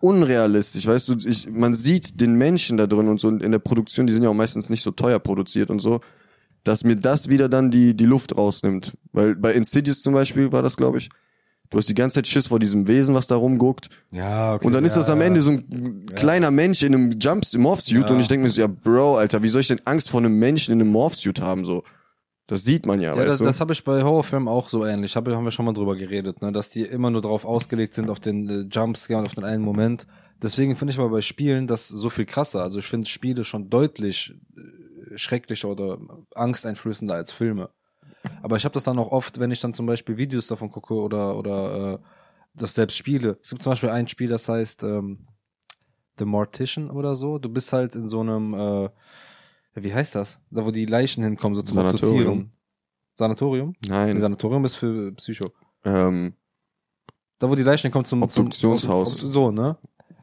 unrealistisch, 0.00 0.86
weißt 0.86 1.08
du, 1.10 1.16
ich, 1.24 1.48
man 1.50 1.74
sieht 1.74 2.20
den 2.20 2.34
Menschen 2.34 2.76
da 2.76 2.86
drin 2.88 3.08
und 3.08 3.20
so 3.20 3.28
in 3.28 3.52
der 3.52 3.60
Produktion, 3.60 4.06
die 4.06 4.12
sind 4.12 4.24
ja 4.24 4.30
auch 4.30 4.34
meistens 4.34 4.68
nicht 4.68 4.82
so 4.82 4.90
teuer 4.90 5.20
produziert 5.20 5.70
und 5.70 5.78
so, 5.78 6.00
dass 6.64 6.84
mir 6.84 6.96
das 6.96 7.28
wieder 7.28 7.48
dann 7.48 7.70
die, 7.70 7.96
die 7.96 8.04
Luft 8.04 8.36
rausnimmt. 8.36 8.96
Weil 9.12 9.34
bei 9.34 9.52
Insidious 9.52 10.02
zum 10.02 10.14
Beispiel 10.14 10.52
war 10.52 10.62
das, 10.62 10.76
glaube 10.76 10.98
ich, 10.98 11.08
du 11.70 11.78
hast 11.78 11.88
die 11.88 11.94
ganze 11.94 12.16
Zeit 12.16 12.26
Schiss 12.26 12.46
vor 12.48 12.58
diesem 12.58 12.86
Wesen, 12.86 13.14
was 13.14 13.26
da 13.26 13.36
rumguckt. 13.36 13.88
Ja, 14.10 14.54
okay. 14.54 14.66
Und 14.66 14.72
dann 14.72 14.84
ist 14.84 14.96
das 14.96 15.10
am 15.10 15.20
Ende 15.20 15.40
so 15.40 15.52
ein 15.52 16.06
kleiner 16.14 16.50
Mensch 16.50 16.82
in 16.82 16.94
einem 16.94 17.18
Jumps 17.18 17.56
Morphsuit 17.56 18.10
und 18.10 18.20
ich 18.20 18.28
denke 18.28 18.44
mir 18.44 18.50
so, 18.50 18.60
ja, 18.60 18.66
Bro, 18.66 19.16
Alter, 19.16 19.42
wie 19.42 19.48
soll 19.48 19.62
ich 19.62 19.68
denn 19.68 19.80
Angst 19.84 20.10
vor 20.10 20.20
einem 20.20 20.38
Menschen 20.38 20.72
in 20.72 20.80
einem 20.80 20.90
Morphsuit 20.90 21.40
haben, 21.40 21.64
so? 21.64 21.82
Das 22.46 22.64
sieht 22.64 22.86
man 22.86 23.00
ja, 23.00 23.12
Ja, 23.12 23.16
weißt 23.16 23.28
das, 23.28 23.38
du? 23.38 23.44
das 23.44 23.60
habe 23.60 23.72
ich 23.72 23.82
bei 23.82 24.02
Horrorfilmen 24.02 24.48
auch 24.48 24.68
so 24.68 24.84
ähnlich. 24.84 25.16
Hab, 25.16 25.26
haben 25.28 25.44
wir 25.44 25.50
schon 25.50 25.64
mal 25.64 25.72
drüber 25.72 25.96
geredet, 25.96 26.42
ne? 26.42 26.52
dass 26.52 26.70
die 26.70 26.82
immer 26.82 27.10
nur 27.10 27.22
darauf 27.22 27.44
ausgelegt 27.44 27.94
sind, 27.94 28.10
auf 28.10 28.20
den 28.20 28.48
äh, 28.48 28.66
Jumpscare 28.70 29.20
und 29.20 29.26
auf 29.26 29.34
den 29.34 29.44
einen 29.44 29.62
Moment. 29.62 30.06
Deswegen 30.42 30.76
finde 30.76 30.92
ich 30.92 30.98
aber 30.98 31.08
bei 31.08 31.22
Spielen 31.22 31.66
das 31.66 31.88
so 31.88 32.10
viel 32.10 32.26
krasser. 32.26 32.62
Also 32.62 32.80
ich 32.80 32.86
finde 32.86 33.08
Spiele 33.08 33.44
schon 33.44 33.70
deutlich 33.70 34.34
äh, 34.56 34.60
schrecklicher 35.16 35.68
oder 35.68 35.98
angsteinflößender 36.34 37.14
als 37.14 37.32
Filme. 37.32 37.70
Aber 38.42 38.56
ich 38.56 38.64
habe 38.64 38.72
das 38.74 38.84
dann 38.84 38.98
auch 38.98 39.10
oft, 39.10 39.40
wenn 39.40 39.50
ich 39.50 39.60
dann 39.60 39.74
zum 39.74 39.86
Beispiel 39.86 40.16
Videos 40.16 40.46
davon 40.46 40.70
gucke 40.70 40.94
oder 40.94 41.36
oder 41.36 41.94
äh, 41.94 41.98
das 42.54 42.74
selbst 42.74 42.96
spiele. 42.96 43.38
Es 43.42 43.50
gibt 43.50 43.62
zum 43.62 43.72
Beispiel 43.72 43.88
ein 43.90 44.06
Spiel, 44.08 44.28
das 44.28 44.48
heißt 44.48 44.82
ähm, 44.84 45.26
The 46.18 46.24
Mortician 46.24 46.90
oder 46.90 47.16
so. 47.16 47.38
Du 47.38 47.48
bist 47.48 47.72
halt 47.72 47.96
in 47.96 48.08
so 48.08 48.20
einem, 48.20 48.54
äh, 48.54 48.88
wie 49.74 49.92
heißt 49.94 50.14
das? 50.14 50.38
Da 50.50 50.64
wo 50.64 50.70
die 50.70 50.84
Leichen 50.86 51.24
hinkommen, 51.24 51.56
so 51.56 51.62
zum 51.62 51.76
Sanatorium. 51.78 52.18
Obduzieren. 52.20 52.52
Sanatorium? 53.14 53.74
Nee, 53.82 53.88
Nein, 53.90 54.20
Sanatorium 54.20 54.64
ist 54.64 54.74
für 54.76 55.12
Psycho. 55.12 55.46
ähm, 55.84 56.34
Da 57.38 57.48
wo 57.50 57.54
die 57.54 57.62
Leichen 57.62 57.86
hinkommen 57.86 58.04
zum 58.04 58.22
Obduktionshaus. 58.22 59.18
Zum, 59.18 59.32
so, 59.32 59.50
ne? 59.50 59.76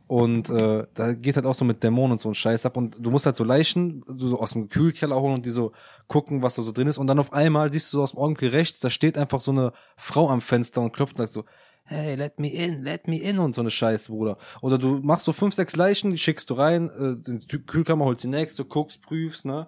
Und 0.09 0.49
äh, 0.49 0.87
da 0.95 1.13
geht 1.13 1.35
halt 1.35 1.45
auch 1.45 1.53
so 1.53 1.63
mit 1.63 1.83
Dämonen 1.83 2.13
und 2.13 2.19
so 2.19 2.29
ein 2.29 2.33
Scheiß 2.33 2.65
ab. 2.65 2.77
Und 2.77 2.97
du 2.99 3.11
musst 3.11 3.27
halt 3.27 3.35
so 3.35 3.43
Leichen 3.43 4.03
so 4.07 4.39
aus 4.39 4.53
dem 4.53 4.67
Kühlkeller 4.67 5.21
holen 5.21 5.35
und 5.35 5.45
die 5.45 5.51
so 5.51 5.71
gucken, 6.07 6.41
was 6.41 6.55
da 6.55 6.63
so 6.63 6.71
drin 6.71 6.87
ist. 6.87 6.97
Und 6.97 7.05
dann 7.05 7.19
auf 7.19 7.31
einmal 7.31 7.71
siehst 7.71 7.93
du 7.93 7.97
so 7.97 8.03
aus 8.03 8.13
dem 8.13 8.17
Augenblick 8.17 8.51
rechts, 8.51 8.79
da 8.79 8.89
steht 8.89 9.19
einfach 9.19 9.39
so 9.39 9.51
eine 9.51 9.71
Frau 9.97 10.27
am 10.27 10.41
Fenster 10.41 10.81
und 10.81 10.93
klopft 10.93 11.13
und 11.13 11.17
sagt 11.19 11.33
so, 11.33 11.45
hey, 11.83 12.15
let 12.15 12.39
me 12.39 12.51
in, 12.51 12.81
let 12.81 13.07
me 13.07 13.17
in 13.19 13.37
und 13.37 13.53
so 13.53 13.61
eine 13.61 13.69
Scheiße, 13.69 14.11
Bruder. 14.11 14.39
Oder 14.63 14.79
du 14.79 14.99
machst 15.03 15.25
so 15.25 15.31
fünf, 15.31 15.53
sechs 15.53 15.75
Leichen, 15.75 16.09
die 16.09 16.17
schickst 16.17 16.49
du 16.49 16.55
rein, 16.55 16.89
äh, 16.89 17.15
die 17.15 17.45
Tü- 17.45 17.63
Kühlkammer 17.67 18.05
holst 18.05 18.23
die 18.23 18.29
nächste, 18.29 18.65
guckst, 18.65 19.03
prüfst, 19.03 19.45
ne? 19.45 19.67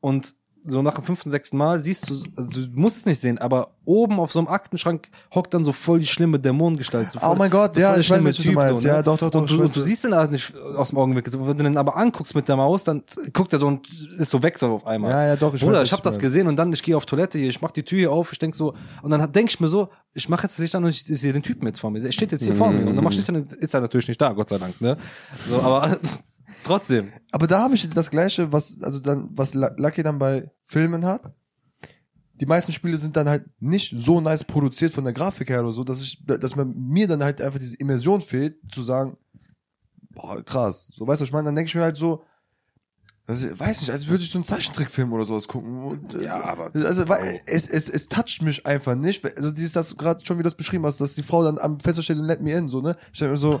Und 0.00 0.34
so 0.64 0.82
nach 0.82 0.94
dem 0.94 1.04
fünften, 1.04 1.30
sechsten 1.30 1.56
Mal 1.56 1.82
siehst 1.82 2.08
du, 2.08 2.22
also 2.36 2.48
du 2.48 2.60
musst 2.74 2.98
es 2.98 3.06
nicht 3.06 3.20
sehen, 3.20 3.38
aber 3.38 3.68
oben 3.84 4.20
auf 4.20 4.32
so 4.32 4.38
einem 4.38 4.48
Aktenschrank 4.48 5.08
hockt 5.34 5.52
dann 5.54 5.64
so 5.64 5.72
voll 5.72 5.98
die 5.98 6.06
schlimme 6.06 6.38
Dämonengestalt. 6.38 7.10
So 7.10 7.18
Oh 7.18 7.28
voll, 7.28 7.36
mein 7.36 7.50
Gott, 7.50 7.74
so 7.74 7.80
ja, 7.80 7.96
ich 7.96 8.08
weiß, 8.08 8.16
schlimme 8.16 8.30
was 8.30 8.36
du 8.36 8.52
meinst. 8.52 8.84
Ja, 8.84 9.02
doch, 9.02 9.18
doch, 9.18 9.30
doch, 9.30 9.40
Und 9.40 9.50
ich 9.50 9.56
du, 9.56 9.62
weiß, 9.62 9.70
und 9.70 9.76
du 9.76 9.80
siehst 9.80 10.04
den 10.04 10.14
halt 10.14 10.30
nicht 10.30 10.52
aus 10.76 10.90
dem 10.90 10.98
Augenblick. 10.98 11.26
Wenn 11.32 11.56
du 11.56 11.64
den 11.64 11.76
aber 11.76 11.96
anguckst 11.96 12.34
mit 12.34 12.48
der 12.48 12.56
Maus, 12.56 12.84
dann 12.84 13.02
guckt 13.32 13.52
er 13.52 13.58
so 13.58 13.66
und 13.66 13.88
ist 14.18 14.30
so 14.30 14.42
weg 14.42 14.58
so 14.58 14.68
auf 14.68 14.86
einmal. 14.86 15.10
Ja, 15.10 15.26
ja, 15.28 15.36
doch, 15.36 15.54
ich 15.54 15.62
Bruder, 15.62 15.78
weiß, 15.80 15.86
ich 15.86 15.92
hab 15.92 16.02
du 16.02 16.08
das 16.08 16.18
gesehen 16.18 16.46
und 16.46 16.56
dann, 16.56 16.72
ich 16.72 16.82
gehe 16.82 16.96
auf 16.96 17.06
Toilette 17.06 17.38
hier, 17.38 17.48
ich 17.48 17.60
mach 17.60 17.72
die 17.72 17.82
Tür 17.82 17.98
hier 17.98 18.12
auf, 18.12 18.32
ich 18.32 18.38
denk 18.38 18.54
so, 18.54 18.74
und 19.02 19.10
dann 19.10 19.32
denk 19.32 19.50
ich 19.50 19.58
mir 19.58 19.68
so, 19.68 19.88
ich 20.14 20.28
mache 20.28 20.44
jetzt 20.44 20.54
das 20.54 20.62
Licht 20.62 20.74
an 20.74 20.84
und 20.84 20.90
ich, 20.90 21.08
ich 21.08 21.20
sehe 21.20 21.32
den 21.32 21.42
Typen 21.42 21.66
jetzt 21.66 21.80
vor 21.80 21.90
mir. 21.90 22.00
Der 22.00 22.12
steht 22.12 22.32
jetzt 22.32 22.44
hier 22.44 22.54
vor 22.54 22.70
mir. 22.70 22.86
Und 22.86 22.96
dann 22.96 23.04
mach 23.04 23.12
ich 23.12 23.28
an, 23.28 23.46
ist 23.58 23.74
er 23.74 23.80
natürlich 23.80 24.08
nicht 24.08 24.20
da, 24.20 24.32
Gott 24.32 24.48
sei 24.50 24.58
Dank, 24.58 24.80
ne? 24.80 24.96
So, 25.48 25.60
aber 25.60 25.98
trotzdem. 26.64 27.12
Aber 27.30 27.46
da 27.46 27.62
habe 27.62 27.74
ich 27.74 27.88
das 27.90 28.10
Gleiche, 28.10 28.52
was, 28.52 28.80
also 28.82 29.00
dann, 29.00 29.28
was 29.32 29.54
Lu- 29.54 29.70
Lucky 29.76 30.02
dann 30.02 30.18
bei 30.18 30.50
Filmen 30.62 31.04
hat. 31.04 31.34
Die 32.34 32.46
meisten 32.46 32.72
Spiele 32.72 32.96
sind 32.96 33.16
dann 33.16 33.28
halt 33.28 33.44
nicht 33.60 33.94
so 33.96 34.20
nice 34.20 34.42
produziert 34.44 34.92
von 34.92 35.04
der 35.04 35.12
Grafik 35.12 35.48
her 35.50 35.60
oder 35.60 35.72
so, 35.72 35.84
dass 35.84 36.02
ich, 36.02 36.24
dass 36.24 36.56
man, 36.56 36.74
mir 36.76 37.06
dann 37.06 37.22
halt 37.22 37.40
einfach 37.40 37.58
diese 37.60 37.76
Immersion 37.76 38.20
fehlt, 38.20 38.56
zu 38.72 38.82
sagen, 38.82 39.16
boah, 40.10 40.42
krass. 40.42 40.90
So, 40.94 41.06
weißt 41.06 41.20
du, 41.20 41.22
was 41.22 41.28
ich 41.28 41.32
meine? 41.32 41.46
Dann 41.46 41.54
denke 41.56 41.68
ich 41.68 41.74
mir 41.74 41.82
halt 41.82 41.96
so, 41.96 42.24
also, 43.28 43.46
weiß 43.56 43.82
nicht, 43.82 43.90
als 43.90 44.08
würde 44.08 44.24
ich 44.24 44.30
so 44.30 44.38
einen 44.38 44.44
Zeichentrickfilm 44.44 45.12
oder 45.12 45.24
sowas 45.24 45.46
gucken. 45.46 45.84
Und, 45.84 46.14
äh, 46.14 46.24
Ja, 46.24 46.42
aber- 46.42 46.72
Also, 46.74 47.08
weil, 47.08 47.40
es, 47.46 47.68
es, 47.68 47.88
es 47.88 48.08
toucht 48.08 48.42
mich 48.42 48.66
einfach 48.66 48.96
nicht. 48.96 49.24
Also, 49.36 49.52
dieses, 49.52 49.72
das 49.72 49.96
gerade 49.96 50.24
schon, 50.26 50.38
wie 50.38 50.42
du 50.42 50.48
das 50.48 50.56
beschrieben 50.56 50.84
hast, 50.84 51.00
dass 51.00 51.14
die 51.14 51.22
Frau 51.22 51.44
dann 51.44 51.58
am 51.58 51.78
Fenster 51.78 52.02
steht 52.02 52.18
und 52.18 52.24
let 52.24 52.40
me 52.42 52.52
in, 52.52 52.68
so, 52.68 52.80
ne? 52.80 52.96
Ich 53.12 53.20
denke 53.20 53.32
mir 53.34 53.38
so, 53.38 53.60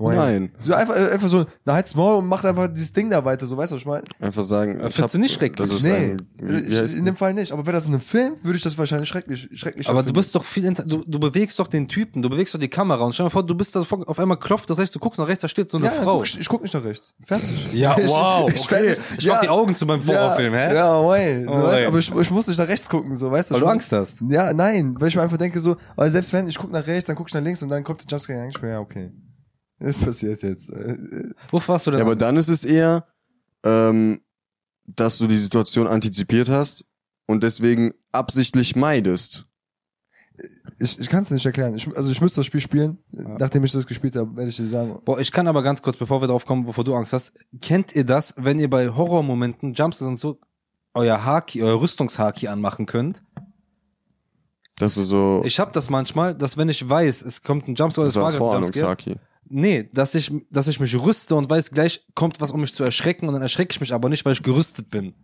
Nein. 0.00 0.52
So 0.60 0.74
einfach, 0.74 0.94
äh, 0.96 1.10
einfach 1.10 1.28
so, 1.28 1.44
na 1.64 1.74
halt's 1.74 1.94
Maul 1.96 2.18
und 2.18 2.26
macht 2.28 2.44
einfach 2.44 2.68
dieses 2.68 2.92
Ding 2.92 3.10
da 3.10 3.24
weiter, 3.24 3.46
so, 3.46 3.56
weißt 3.56 3.72
du, 3.72 3.74
was 3.74 3.82
ich 3.82 3.86
meine? 3.86 4.04
Einfach 4.20 4.44
sagen, 4.44 4.78
ich 4.86 4.94
findest 4.94 5.14
du 5.14 5.18
nicht 5.18 5.34
schrecklich? 5.34 5.68
Das 5.68 5.76
ist 5.76 5.84
Nee, 5.84 6.12
ein, 6.12 6.22
wie, 6.40 6.70
wie 6.70 6.74
ich, 6.84 6.96
in 6.96 7.04
dem 7.04 7.16
Fall 7.16 7.34
nicht. 7.34 7.50
Aber 7.52 7.66
wäre 7.66 7.74
das 7.74 7.86
in 7.86 7.94
einem 7.94 8.00
Film, 8.00 8.34
würde 8.42 8.56
ich 8.56 8.62
das 8.62 8.78
wahrscheinlich 8.78 9.08
schrecklich, 9.08 9.48
schrecklich 9.54 9.88
Aber 9.88 10.02
du 10.04 10.12
bist 10.12 10.34
doch 10.34 10.44
viel, 10.44 10.72
du, 10.72 11.02
du 11.06 11.18
bewegst 11.18 11.58
doch 11.58 11.66
den 11.66 11.88
Typen, 11.88 12.22
du 12.22 12.30
bewegst 12.30 12.54
doch 12.54 12.60
die 12.60 12.68
Kamera 12.68 13.04
und 13.04 13.12
stell 13.12 13.26
dir 13.26 13.30
vor, 13.30 13.42
du 13.44 13.54
bist 13.56 13.74
da 13.74 13.82
vor- 13.82 14.08
auf 14.08 14.18
einmal 14.20 14.36
klopft 14.38 14.70
das 14.70 14.78
rechts, 14.78 14.92
du 14.92 15.00
guckst 15.00 15.18
nach 15.18 15.26
rechts, 15.26 15.42
da 15.42 15.48
steht 15.48 15.68
so 15.70 15.78
eine 15.78 15.86
ja, 15.86 15.92
Frau. 15.92 16.18
Guck 16.18 16.26
ich, 16.26 16.38
ich 16.40 16.48
guck 16.48 16.62
nicht 16.62 16.74
nach 16.74 16.84
rechts. 16.84 17.14
Fertig. 17.24 17.68
Ja, 17.72 17.96
Ich- 17.98 18.08
wow, 18.08 18.48
ich, 18.54 18.60
okay. 18.62 18.94
Ich 19.18 19.26
mach 19.26 19.40
die 19.40 19.48
Augen 19.48 19.74
zu 19.74 19.86
beim 19.86 20.06
Horrorfilm, 20.06 20.54
ja, 20.54 20.60
hä? 20.68 20.74
Ja, 20.74 21.04
way. 21.06 21.44
So, 21.44 21.50
Oh, 21.50 21.62
weißt, 21.64 21.86
aber 21.88 21.98
ich, 21.98 22.14
ich 22.14 22.30
muss 22.30 22.46
nicht 22.46 22.58
nach 22.58 22.68
rechts 22.68 22.88
gucken, 22.88 23.14
so, 23.16 23.30
weißt 23.30 23.50
du. 23.50 23.54
Weil 23.54 23.60
du 23.60 23.66
ich- 23.66 23.72
Angst 23.72 23.92
hast. 23.92 24.18
Ja, 24.28 24.52
nein, 24.52 24.94
weil 25.00 25.08
ich 25.08 25.16
mir 25.16 25.22
einfach 25.22 25.38
denke 25.38 25.58
so, 25.58 25.76
aber 25.96 26.08
selbst 26.08 26.32
wenn 26.32 26.46
ich 26.48 26.56
gucke 26.56 26.72
nach 26.72 26.86
rechts, 26.86 27.06
dann 27.06 27.16
gucke 27.16 27.28
ich 27.28 27.34
nach 27.34 27.42
links 27.42 27.62
und 27.62 27.68
dann 27.70 27.82
kommt 27.82 28.00
der 28.02 28.06
Jumpscare, 28.08 28.48
ich 28.48 28.58
ja, 28.62 28.78
okay. 28.80 29.10
Das 29.78 29.98
passiert 29.98 30.42
jetzt. 30.42 30.72
Wovor 31.50 31.76
hast 31.76 31.86
du 31.86 31.90
denn 31.92 32.00
Ja, 32.00 32.04
aber 32.04 32.16
dann 32.16 32.36
ist 32.36 32.48
es 32.48 32.64
eher, 32.64 33.06
ähm, 33.64 34.20
dass 34.86 35.18
du 35.18 35.26
die 35.26 35.36
Situation 35.36 35.86
antizipiert 35.86 36.48
hast 36.48 36.84
und 37.26 37.42
deswegen 37.42 37.92
absichtlich 38.12 38.74
meidest. 38.74 39.46
Ich, 40.78 40.98
ich 40.98 41.08
kann 41.08 41.22
es 41.22 41.30
nicht 41.30 41.44
erklären. 41.44 41.74
Ich, 41.74 41.88
also 41.96 42.12
ich 42.12 42.20
müsste 42.20 42.40
das 42.40 42.46
Spiel 42.46 42.60
spielen. 42.60 42.98
Nachdem 43.10 43.64
ich 43.64 43.72
das 43.72 43.86
gespielt 43.86 44.14
habe, 44.16 44.36
werde 44.36 44.50
ich 44.50 44.56
dir 44.56 44.68
sagen. 44.68 44.98
Boah, 45.04 45.18
ich 45.18 45.32
kann 45.32 45.48
aber 45.48 45.62
ganz 45.62 45.82
kurz, 45.82 45.96
bevor 45.96 46.20
wir 46.22 46.28
drauf 46.28 46.44
kommen, 46.44 46.66
wovor 46.66 46.84
du 46.84 46.94
Angst 46.94 47.12
hast, 47.12 47.32
kennt 47.60 47.94
ihr 47.94 48.04
das, 48.04 48.34
wenn 48.36 48.58
ihr 48.58 48.70
bei 48.70 48.88
Horrormomenten, 48.88 49.74
Jumpscares 49.74 50.08
und 50.08 50.16
so, 50.18 50.38
euer 50.94 51.24
Haki, 51.24 51.62
euer 51.62 51.80
Rüstungshaki 51.80 52.48
anmachen 52.48 52.86
könnt? 52.86 53.22
Dass 54.78 54.94
du 54.94 55.02
so, 55.02 55.42
Ich 55.44 55.58
hab 55.58 55.72
das 55.72 55.90
manchmal, 55.90 56.36
dass 56.36 56.56
wenn 56.56 56.68
ich 56.68 56.88
weiß, 56.88 57.22
es 57.22 57.42
kommt 57.42 57.66
ein 57.66 57.74
Jumpscare 57.74 58.02
oder 58.02 58.08
das 58.08 58.16
es 58.16 58.20
war 58.22 58.28
ein 58.28 58.62
Jumpscare, 58.62 58.96
Vorahnungshaki. 58.96 59.16
Nee, 59.50 59.88
dass 59.92 60.14
ich, 60.14 60.30
dass 60.50 60.68
ich 60.68 60.80
mich 60.80 60.98
rüste 61.00 61.34
und 61.34 61.48
weiß, 61.50 61.70
gleich 61.70 62.06
kommt 62.14 62.40
was, 62.40 62.52
um 62.52 62.60
mich 62.60 62.74
zu 62.74 62.84
erschrecken 62.84 63.26
und 63.28 63.34
dann 63.34 63.42
erschrecke 63.42 63.72
ich 63.72 63.80
mich 63.80 63.92
aber 63.92 64.08
nicht, 64.08 64.24
weil 64.24 64.32
ich 64.32 64.42
gerüstet 64.42 64.90
bin. 64.90 65.14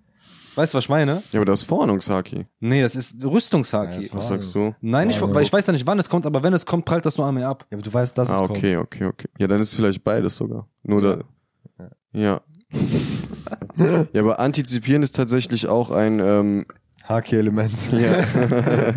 Weißt 0.56 0.72
du, 0.72 0.78
was 0.78 0.84
ich 0.84 0.88
meine? 0.88 1.22
Ja, 1.32 1.40
aber 1.40 1.46
das 1.46 1.62
ist 1.62 1.68
Vorahnungshaki. 1.68 2.46
Nee, 2.60 2.80
das 2.82 2.94
ist 2.94 3.24
Rüstungshaki. 3.24 4.02
Ja, 4.04 4.08
Was 4.12 4.28
sagst 4.28 4.54
du? 4.54 4.72
Nein, 4.80 5.10
ich, 5.10 5.20
weil 5.20 5.42
ich 5.42 5.52
weiß 5.52 5.66
ja 5.66 5.72
nicht, 5.72 5.84
wann 5.86 5.98
es 5.98 6.08
kommt, 6.08 6.26
aber 6.26 6.44
wenn 6.44 6.52
es 6.54 6.64
kommt, 6.64 6.84
prallt 6.84 7.04
das 7.04 7.18
nur 7.18 7.26
an 7.26 7.34
mir 7.34 7.48
ab. 7.48 7.66
Ja, 7.70 7.76
aber 7.76 7.82
du 7.82 7.92
weißt, 7.92 8.16
dass 8.16 8.30
Ah, 8.30 8.34
es 8.34 8.38
kommt. 8.46 8.58
okay, 8.58 8.76
okay, 8.76 9.04
okay. 9.06 9.28
Ja, 9.38 9.48
dann 9.48 9.60
ist 9.60 9.70
es 9.70 9.74
vielleicht 9.74 10.04
beides 10.04 10.36
sogar. 10.36 10.68
Nur 10.84 11.02
da. 11.02 11.18
Ja. 12.12 12.40
ja, 14.12 14.20
aber 14.20 14.38
antizipieren 14.38 15.02
ist 15.02 15.16
tatsächlich 15.16 15.66
auch 15.66 15.90
ein, 15.90 16.20
ähm, 16.20 16.66
Haki-Element. 17.04 17.90
ja. 17.92 18.24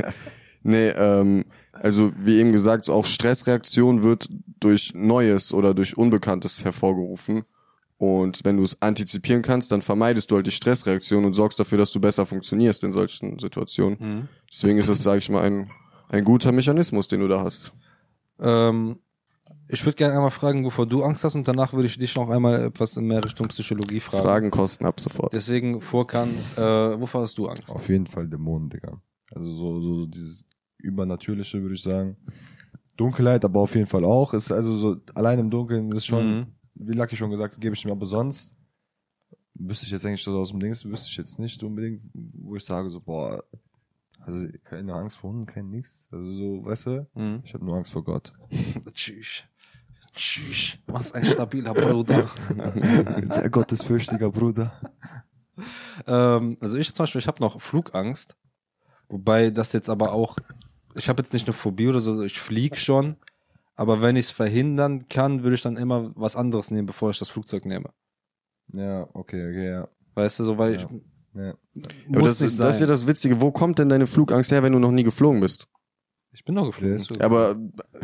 nee, 0.67 0.89
ähm, 0.89 1.45
also 1.73 2.11
wie 2.17 2.37
eben 2.37 2.51
gesagt, 2.51 2.89
auch 2.89 3.05
Stressreaktion 3.05 4.03
wird 4.03 4.29
durch 4.59 4.93
Neues 4.93 5.53
oder 5.53 5.73
durch 5.73 5.97
Unbekanntes 5.97 6.63
hervorgerufen. 6.63 7.43
Und 7.97 8.41
wenn 8.43 8.57
du 8.57 8.63
es 8.63 8.79
antizipieren 8.79 9.41
kannst, 9.41 9.71
dann 9.71 9.81
vermeidest 9.81 10.29
du 10.29 10.35
halt 10.35 10.45
die 10.45 10.51
Stressreaktion 10.51 11.25
und 11.25 11.33
sorgst 11.33 11.59
dafür, 11.59 11.79
dass 11.79 11.91
du 11.91 11.99
besser 11.99 12.27
funktionierst 12.27 12.83
in 12.83 12.91
solchen 12.91 13.39
Situationen. 13.39 14.29
Deswegen 14.51 14.77
ist 14.77 14.87
es, 14.87 15.01
sage 15.01 15.17
ich 15.17 15.29
mal, 15.29 15.41
ein, 15.41 15.71
ein 16.09 16.23
guter 16.23 16.51
Mechanismus, 16.51 17.07
den 17.07 17.21
du 17.21 17.27
da 17.27 17.41
hast. 17.41 17.73
Ähm, 18.39 18.99
ich 19.69 19.83
würde 19.85 19.95
gerne 19.95 20.13
einmal 20.15 20.31
fragen, 20.31 20.63
wovor 20.63 20.85
du 20.85 21.03
Angst 21.03 21.23
hast 21.23 21.35
und 21.35 21.47
danach 21.47 21.73
würde 21.73 21.87
ich 21.87 21.97
dich 21.97 22.15
noch 22.15 22.29
einmal 22.29 22.65
etwas 22.65 22.95
in 22.97 23.05
mehr 23.05 23.23
Richtung 23.23 23.47
Psychologie 23.47 23.99
fragen. 23.99 24.23
Fragen 24.23 24.51
kosten 24.51 24.85
ab 24.85 24.99
sofort. 24.99 25.33
Deswegen, 25.33 25.81
Vorkan, 25.81 26.29
äh, 26.55 26.61
wovor 26.61 27.21
hast 27.21 27.37
du 27.37 27.47
Angst? 27.47 27.69
Auf 27.69 27.89
jeden 27.89 28.07
Fall 28.07 28.27
Dämonen, 28.27 28.69
Digga. 28.69 29.01
Also 29.33 29.53
so, 29.53 29.81
so 29.81 30.05
dieses 30.05 30.45
Übernatürliche, 30.77 31.61
würde 31.61 31.75
ich 31.75 31.83
sagen. 31.83 32.17
Dunkelheit, 32.95 33.45
aber 33.45 33.59
auf 33.61 33.75
jeden 33.75 33.87
Fall 33.87 34.03
auch. 34.05 34.33
Ist 34.33 34.51
also 34.51 34.73
so, 34.75 34.97
allein 35.15 35.39
im 35.39 35.49
Dunkeln 35.49 35.91
ist 35.91 36.05
schon, 36.05 36.39
Mhm. 36.39 36.47
wie 36.75 36.93
Lucky 36.93 37.15
schon 37.15 37.29
gesagt, 37.31 37.59
gebe 37.59 37.75
ich 37.75 37.85
ihm 37.85 37.91
aber 37.91 38.05
sonst 38.05 38.55
wüsste 39.59 39.85
ich 39.87 39.91
jetzt 39.91 40.05
eigentlich 40.05 40.23
so 40.23 40.37
aus 40.37 40.51
dem 40.51 40.59
Dings, 40.59 40.85
wüsste 40.85 41.07
ich 41.09 41.17
jetzt 41.17 41.39
nicht 41.39 41.61
unbedingt, 41.63 42.01
wo 42.13 42.55
ich 42.55 42.63
sage 42.63 42.89
so, 42.91 42.99
boah, 42.99 43.43
also 44.19 44.45
keine 44.63 44.93
Angst 44.93 45.17
vor 45.17 45.31
Hunden, 45.31 45.45
kein 45.47 45.67
nix. 45.67 46.09
Also 46.11 46.31
so, 46.31 46.65
weißt 46.65 46.85
du, 46.87 47.07
Mhm. 47.15 47.41
ich 47.43 47.53
habe 47.53 47.65
nur 47.65 47.75
Angst 47.75 47.91
vor 47.91 48.03
Gott. 48.03 48.33
Tschüss. 48.93 49.43
Tschüss. 50.13 50.77
Was 50.87 51.11
ein 51.11 51.25
stabiler 51.25 51.73
Bruder. 51.73 52.29
Sehr 53.23 53.49
gottesfürchtiger 53.49 54.31
Bruder. 54.31 54.73
ähm, 56.07 56.57
also 56.59 56.77
ich 56.77 56.93
zum 56.93 57.03
Beispiel, 57.03 57.19
ich 57.19 57.27
habe 57.27 57.41
noch 57.41 57.59
Flugangst. 57.61 58.35
Wobei 59.09 59.49
das 59.51 59.73
jetzt 59.73 59.89
aber 59.89 60.11
auch, 60.11 60.37
ich 60.97 61.09
habe 61.09 61.21
jetzt 61.21 61.33
nicht 61.33 61.47
eine 61.47 61.53
Phobie 61.53 61.87
oder 61.87 61.99
so, 61.99 62.21
ich 62.23 62.39
flieg 62.39 62.77
schon. 62.77 63.15
Aber 63.75 64.01
wenn 64.01 64.15
ich 64.15 64.25
es 64.25 64.31
verhindern 64.31 65.07
kann, 65.07 65.43
würde 65.43 65.55
ich 65.55 65.61
dann 65.61 65.77
immer 65.77 66.11
was 66.15 66.35
anderes 66.35 66.71
nehmen, 66.71 66.87
bevor 66.87 67.11
ich 67.11 67.19
das 67.19 67.29
Flugzeug 67.29 67.65
nehme. 67.65 67.91
Ja, 68.73 69.07
okay, 69.13 69.49
okay, 69.49 69.69
ja. 69.69 69.87
Weißt 70.15 70.39
du, 70.39 70.43
so 70.43 70.57
weil 70.57 70.73
Ja. 70.73 70.79
ich 70.81 71.03
ja. 71.33 71.53
Aber 72.11 72.21
das, 72.23 72.41
ist, 72.41 72.59
das 72.59 72.75
ist 72.75 72.81
ja 72.81 72.87
das 72.87 73.05
Witzige. 73.05 73.39
Wo 73.39 73.51
kommt 73.51 73.77
denn 73.77 73.89
deine 73.89 74.07
Flugangst 74.07 74.51
her, 74.51 74.63
wenn 74.63 74.73
du 74.73 74.79
noch 74.79 74.91
nie 74.91 75.03
geflogen 75.03 75.39
bist? 75.39 75.67
Ich 76.37 76.45
bin 76.45 76.53
doch 76.53 76.65
geflogen. 76.67 76.95
Ist- 76.95 77.19
Aber 77.19 77.55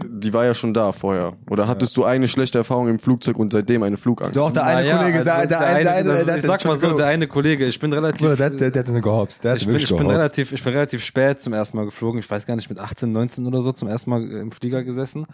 die 0.03 0.33
war 0.33 0.43
ja 0.43 0.55
schon 0.55 0.73
da 0.73 0.91
vorher. 0.91 1.33
Oder 1.51 1.67
hattest 1.67 1.95
du 1.95 2.03
eine 2.03 2.27
schlechte 2.27 2.57
Erfahrung 2.57 2.87
im 2.87 2.97
Flugzeug 2.97 3.37
und 3.37 3.53
seitdem 3.53 3.83
eine 3.83 3.95
Flugangst? 3.95 4.35
Doch, 4.35 4.51
der 4.51 4.65
eine 4.65 4.89
Kollege, 4.97 5.19
also 5.19 5.23
der, 5.23 5.45
der, 5.47 5.59
eine, 5.59 5.83
der, 5.83 5.91
eine, 5.93 5.99
eine, 5.99 6.09
das, 6.09 6.25
der, 6.25 6.37
ich 6.37 6.41
sag 6.41 6.65
mal 6.65 6.75
so, 6.75 6.97
der 6.97 7.05
eine 7.05 7.27
Kollege, 7.27 7.67
ich 7.67 7.79
bin 7.79 7.93
relativ, 7.93 8.21
Bruder, 8.27 8.35
der, 8.35 8.49
der, 8.49 8.71
der 8.71 8.79
hat 8.81 8.89
eine 8.89 9.01
gehopst. 9.01 9.43
Der 9.43 9.55
ich 9.55 9.67
bin, 9.67 9.75
ich 9.75 9.87
bin 9.95 10.07
relativ, 10.09 10.51
ich 10.51 10.63
bin 10.63 10.73
relativ 10.73 11.03
spät 11.05 11.41
zum 11.41 11.53
ersten 11.53 11.77
Mal 11.77 11.85
geflogen. 11.85 12.19
Ich 12.21 12.29
weiß 12.31 12.47
gar 12.47 12.55
nicht, 12.55 12.69
mit 12.69 12.79
18, 12.79 13.11
19 13.11 13.45
oder 13.45 13.61
so 13.61 13.71
zum 13.71 13.87
ersten 13.87 14.09
Mal 14.09 14.23
im 14.31 14.51
Flieger 14.51 14.83
gesessen. 14.83 15.27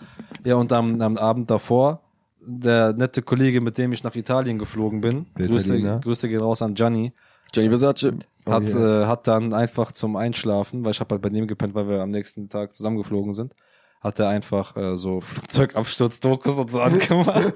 Ja, 0.43 0.55
und 0.55 0.73
am, 0.73 0.99
am 1.01 1.15
Abend 1.15 1.49
davor, 1.49 2.01
der 2.45 2.91
nette 2.91 3.21
Kollege, 3.21 3.61
mit 3.61 3.77
dem 3.77 3.93
ich 3.93 4.03
nach 4.03 4.15
Italien 4.15 4.59
geflogen 4.59 4.99
bin, 4.99 5.27
Grüße? 5.37 5.99
Grüße 6.03 6.27
gehen 6.27 6.41
raus 6.41 6.61
an 6.61 6.73
Gianni, 6.73 7.13
Gianni 7.53 7.69
Versace. 7.69 8.11
Hat, 8.49 8.63
Oh, 8.75 8.79
ja. 8.79 9.03
äh, 9.03 9.05
hat 9.07 9.27
dann 9.27 9.53
einfach 9.53 9.91
zum 9.91 10.15
Einschlafen, 10.15 10.83
weil 10.85 10.91
ich 10.91 10.99
habe 10.99 11.13
halt 11.15 11.21
bei 11.21 11.29
dem 11.29 11.47
gepennt, 11.47 11.73
weil 11.75 11.87
wir 11.87 12.01
am 12.01 12.11
nächsten 12.11 12.49
Tag 12.49 12.73
zusammengeflogen 12.73 13.33
sind, 13.33 13.55
hat 14.01 14.19
er 14.19 14.29
einfach 14.29 14.75
äh, 14.77 14.95
so 14.97 15.19
Flugzeugabsturz-Dokus 15.21 16.57
und 16.57 16.71
so 16.71 16.81
angemacht. 16.81 17.53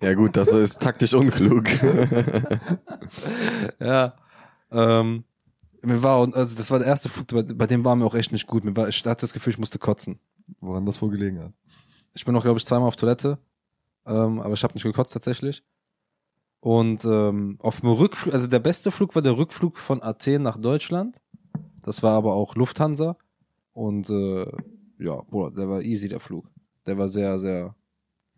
Ja 0.00 0.14
gut, 0.14 0.36
das 0.36 0.52
ist 0.52 0.80
taktisch 0.82 1.14
unklug. 1.14 1.64
Ja. 3.80 4.14
Ähm, 4.70 5.24
mir 5.82 6.02
war, 6.02 6.32
also 6.34 6.56
das 6.56 6.70
war 6.70 6.78
der 6.78 6.88
erste 6.88 7.08
Flug, 7.08 7.26
bei, 7.28 7.42
bei 7.42 7.66
dem 7.66 7.84
war 7.84 7.96
mir 7.96 8.04
auch 8.04 8.14
echt 8.14 8.32
nicht 8.32 8.46
gut. 8.46 8.64
Mir 8.64 8.74
war, 8.76 8.88
ich 8.88 9.04
hatte 9.04 9.22
das 9.22 9.32
Gefühl, 9.32 9.52
ich 9.52 9.58
musste 9.58 9.78
kotzen. 9.78 10.18
Woran 10.60 10.86
das 10.86 11.00
wohl 11.02 11.10
gelegen 11.10 11.40
hat. 11.40 11.52
Ich 12.14 12.24
bin 12.24 12.34
noch, 12.34 12.42
glaube 12.42 12.58
ich, 12.58 12.66
zweimal 12.66 12.88
auf 12.88 12.96
Toilette, 12.96 13.38
ähm, 14.06 14.40
aber 14.40 14.54
ich 14.54 14.62
habe 14.64 14.74
nicht 14.74 14.82
gekotzt 14.82 15.12
tatsächlich. 15.12 15.62
Und 16.62 17.04
ähm, 17.04 17.56
auf 17.58 17.80
dem 17.80 17.88
Rückflug, 17.88 18.32
also 18.32 18.46
der 18.46 18.60
beste 18.60 18.92
Flug 18.92 19.16
war 19.16 19.22
der 19.22 19.36
Rückflug 19.36 19.76
von 19.78 20.00
Athen 20.00 20.42
nach 20.42 20.56
Deutschland. 20.56 21.20
Das 21.82 22.04
war 22.04 22.12
aber 22.12 22.34
auch 22.34 22.54
Lufthansa. 22.54 23.16
Und 23.72 24.08
äh, 24.10 24.46
ja, 24.96 25.20
Bruder, 25.28 25.50
der 25.56 25.68
war 25.68 25.82
easy, 25.82 26.06
der 26.06 26.20
Flug. 26.20 26.48
Der 26.86 26.96
war 26.96 27.08
sehr, 27.08 27.40
sehr 27.40 27.74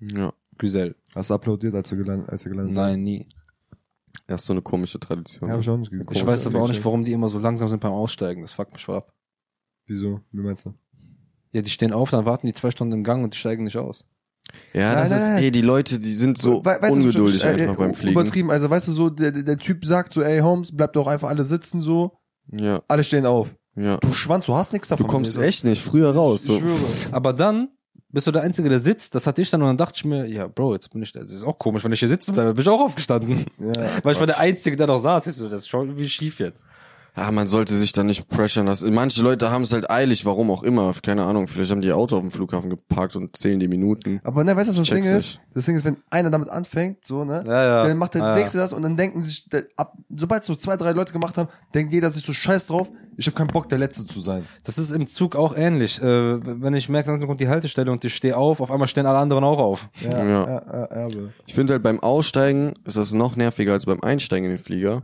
ja. 0.00 0.32
güzel. 0.56 0.96
Hast 1.14 1.28
du 1.28 1.34
applaudiert, 1.34 1.74
als 1.74 1.90
du 1.90 1.98
gelandet, 1.98 2.30
als 2.30 2.44
du 2.44 2.48
gelandet 2.48 2.74
Nein, 2.74 3.02
nie. 3.02 3.28
Das 4.26 4.40
ist 4.40 4.46
so 4.46 4.54
eine 4.54 4.62
komische 4.62 4.98
Tradition. 4.98 5.50
Ja, 5.50 5.56
hab 5.56 5.60
ich 5.60 5.68
auch 5.68 5.76
nicht 5.76 5.90
gesehen. 5.90 6.08
Ich 6.10 6.26
weiß 6.26 6.46
aber 6.46 6.62
auch 6.62 6.68
nicht, 6.68 6.82
warum 6.82 7.04
die 7.04 7.12
immer 7.12 7.28
so 7.28 7.38
langsam 7.38 7.68
sind 7.68 7.80
beim 7.80 7.92
Aussteigen. 7.92 8.40
Das 8.40 8.54
fuckt 8.54 8.72
mich 8.72 8.86
voll 8.86 8.96
ab. 8.96 9.12
Wieso? 9.84 10.22
Wie 10.32 10.40
meinst 10.40 10.64
du? 10.64 10.72
Ja, 11.52 11.60
die 11.60 11.68
stehen 11.68 11.92
auf, 11.92 12.08
dann 12.08 12.24
warten 12.24 12.46
die 12.46 12.54
zwei 12.54 12.70
Stunden 12.70 12.94
im 12.94 13.04
Gang 13.04 13.22
und 13.22 13.34
die 13.34 13.38
steigen 13.38 13.64
nicht 13.64 13.76
aus. 13.76 14.06
Ja, 14.72 14.94
das 14.94 15.10
Nein, 15.10 15.18
ist, 15.18 15.24
nein, 15.24 15.34
nein. 15.36 15.44
ey, 15.44 15.50
die 15.50 15.60
Leute, 15.62 15.98
die 15.98 16.14
sind 16.14 16.38
so 16.38 16.64
We- 16.64 16.78
du, 16.80 16.92
ungeduldig 16.92 17.40
schon, 17.40 17.50
äh, 17.58 17.62
einfach 17.62 17.76
beim 17.76 17.94
Fliegen. 17.94 18.12
Übertrieben, 18.12 18.50
also 18.50 18.68
weißt 18.70 18.88
du 18.88 18.92
so, 18.92 19.10
der, 19.10 19.32
der 19.32 19.58
Typ 19.58 19.84
sagt 19.84 20.12
so, 20.12 20.22
ey 20.22 20.40
Holmes, 20.40 20.76
bleibt 20.76 20.96
doch 20.96 21.06
einfach 21.06 21.28
alle 21.28 21.44
sitzen 21.44 21.80
so, 21.80 22.12
Ja, 22.52 22.80
alle 22.88 23.02
stehen 23.04 23.24
auf. 23.26 23.54
ja. 23.76 23.96
Du 23.98 24.12
Schwanz, 24.12 24.46
du 24.46 24.54
hast 24.54 24.72
nichts 24.72 24.88
Du 24.88 24.96
davon. 24.96 25.06
kommst 25.10 25.36
Nee, 25.38 25.44
echt 25.44 25.64
nicht 25.64 25.82
früher 25.82 26.14
raus. 26.14 26.42
Ich 26.42 26.46
So. 26.48 26.58
schwöre. 26.60 26.76
Aber 27.12 27.32
dann 27.32 27.68
bist 28.10 28.26
du 28.26 28.30
der 28.30 28.42
Einzige, 28.42 28.68
der 28.68 28.78
sitzt. 28.80 29.14
Das 29.14 29.26
hatte 29.26 29.42
ich 29.42 29.50
dann 29.50 29.60
und 29.62 29.68
dann 29.68 29.76
dachte 29.76 29.94
ich 29.96 30.04
mir, 30.04 30.26
ja, 30.26 30.46
Bro, 30.46 30.74
jetzt 30.74 30.90
bin 30.90 31.02
ich, 31.02 31.12
das 31.12 31.32
ist 31.32 31.44
auch 31.44 31.58
komisch, 31.58 31.82
wenn 31.82 31.90
ich 31.92 31.98
hier 32.00 32.08
sitzen 32.08 32.32
bleibe, 32.34 32.54
bin 32.54 32.62
ich 32.62 32.68
auch 32.68 32.80
aufgestanden. 32.80 33.44
Ja. 33.58 33.72
Weil 34.04 34.12
ich 34.12 34.20
war 34.20 34.26
der 34.26 34.38
Einzige, 34.38 34.76
der 34.76 34.86
noch 34.86 34.98
saß. 34.98 35.24
Siehst 35.24 35.40
du, 35.40 35.48
das 35.48 35.60
ist 35.62 35.68
schon 35.68 35.86
irgendwie 35.88 36.08
schief 36.08 36.38
jetzt. 36.38 36.64
Ja, 37.16 37.30
man 37.30 37.46
sollte 37.46 37.74
sich 37.74 37.92
da 37.92 38.02
nicht 38.02 38.28
pressure 38.28 38.64
lassen. 38.64 38.92
Manche 38.92 39.22
Leute 39.22 39.50
haben 39.50 39.62
es 39.62 39.72
halt 39.72 39.88
eilig, 39.88 40.26
warum 40.26 40.50
auch 40.50 40.64
immer. 40.64 40.92
Keine 41.00 41.22
Ahnung, 41.24 41.46
vielleicht 41.46 41.70
haben 41.70 41.80
die 41.80 41.86
ihr 41.88 41.96
Auto 41.96 42.16
auf 42.16 42.22
dem 42.22 42.32
Flughafen 42.32 42.70
geparkt 42.70 43.14
und 43.14 43.36
zählen 43.36 43.60
die 43.60 43.68
Minuten. 43.68 44.20
Aber 44.24 44.42
ne, 44.42 44.56
weißt 44.56 44.68
du, 44.68 44.72
was 44.72 44.76
das 44.78 44.88
Ding 44.88 45.04
ist? 45.04 45.12
nicht. 45.12 45.40
Das 45.54 45.64
Ding 45.66 45.76
ist, 45.76 45.84
wenn 45.84 45.96
einer 46.10 46.30
damit 46.30 46.48
anfängt, 46.48 47.04
so, 47.04 47.24
ne? 47.24 47.44
Ja, 47.46 47.64
ja. 47.64 47.86
Dann 47.86 47.96
macht 47.98 48.14
der 48.14 48.22
Ja, 48.22 48.34
Nächste 48.34 48.58
das 48.58 48.72
und 48.72 48.82
dann 48.82 48.96
denken 48.96 49.22
sich, 49.22 49.48
der, 49.48 49.64
ab, 49.76 49.96
sobald 50.16 50.42
so 50.42 50.56
zwei, 50.56 50.76
drei 50.76 50.90
Leute 50.90 51.12
gemacht 51.12 51.38
haben, 51.38 51.48
denkt 51.72 51.92
jeder 51.92 52.10
sich 52.10 52.24
so 52.24 52.32
scheiß 52.32 52.66
drauf, 52.66 52.90
ich 53.16 53.26
habe 53.26 53.36
keinen 53.36 53.46
Bock, 53.46 53.68
der 53.68 53.78
Letzte 53.78 54.04
zu 54.04 54.20
sein. 54.20 54.44
Das 54.64 54.76
ist 54.76 54.90
im 54.90 55.06
Zug 55.06 55.36
auch 55.36 55.56
ähnlich. 55.56 56.02
Äh, 56.02 56.62
wenn 56.62 56.74
ich 56.74 56.88
merke, 56.88 57.10
dann 57.12 57.24
kommt 57.24 57.40
die 57.40 57.46
Haltestelle 57.46 57.92
und 57.92 58.04
ich 58.04 58.12
stehe 58.12 58.36
auf, 58.36 58.60
auf 58.60 58.72
einmal 58.72 58.88
stehen 58.88 59.06
alle 59.06 59.18
anderen 59.18 59.44
auch 59.44 59.60
auf. 59.60 59.88
Ja, 60.02 60.24
Ja. 60.24 60.46
ja, 60.48 60.88
ja, 60.90 61.08
ja. 61.08 61.28
Ich 61.46 61.54
finde 61.54 61.74
halt 61.74 61.84
beim 61.84 62.00
Aussteigen 62.00 62.74
ist 62.84 62.96
das 62.96 63.12
noch 63.12 63.36
nerviger 63.36 63.72
als 63.72 63.86
beim 63.86 64.00
Einsteigen 64.00 64.46
in 64.50 64.56
den 64.56 64.62
Flieger. 64.62 65.02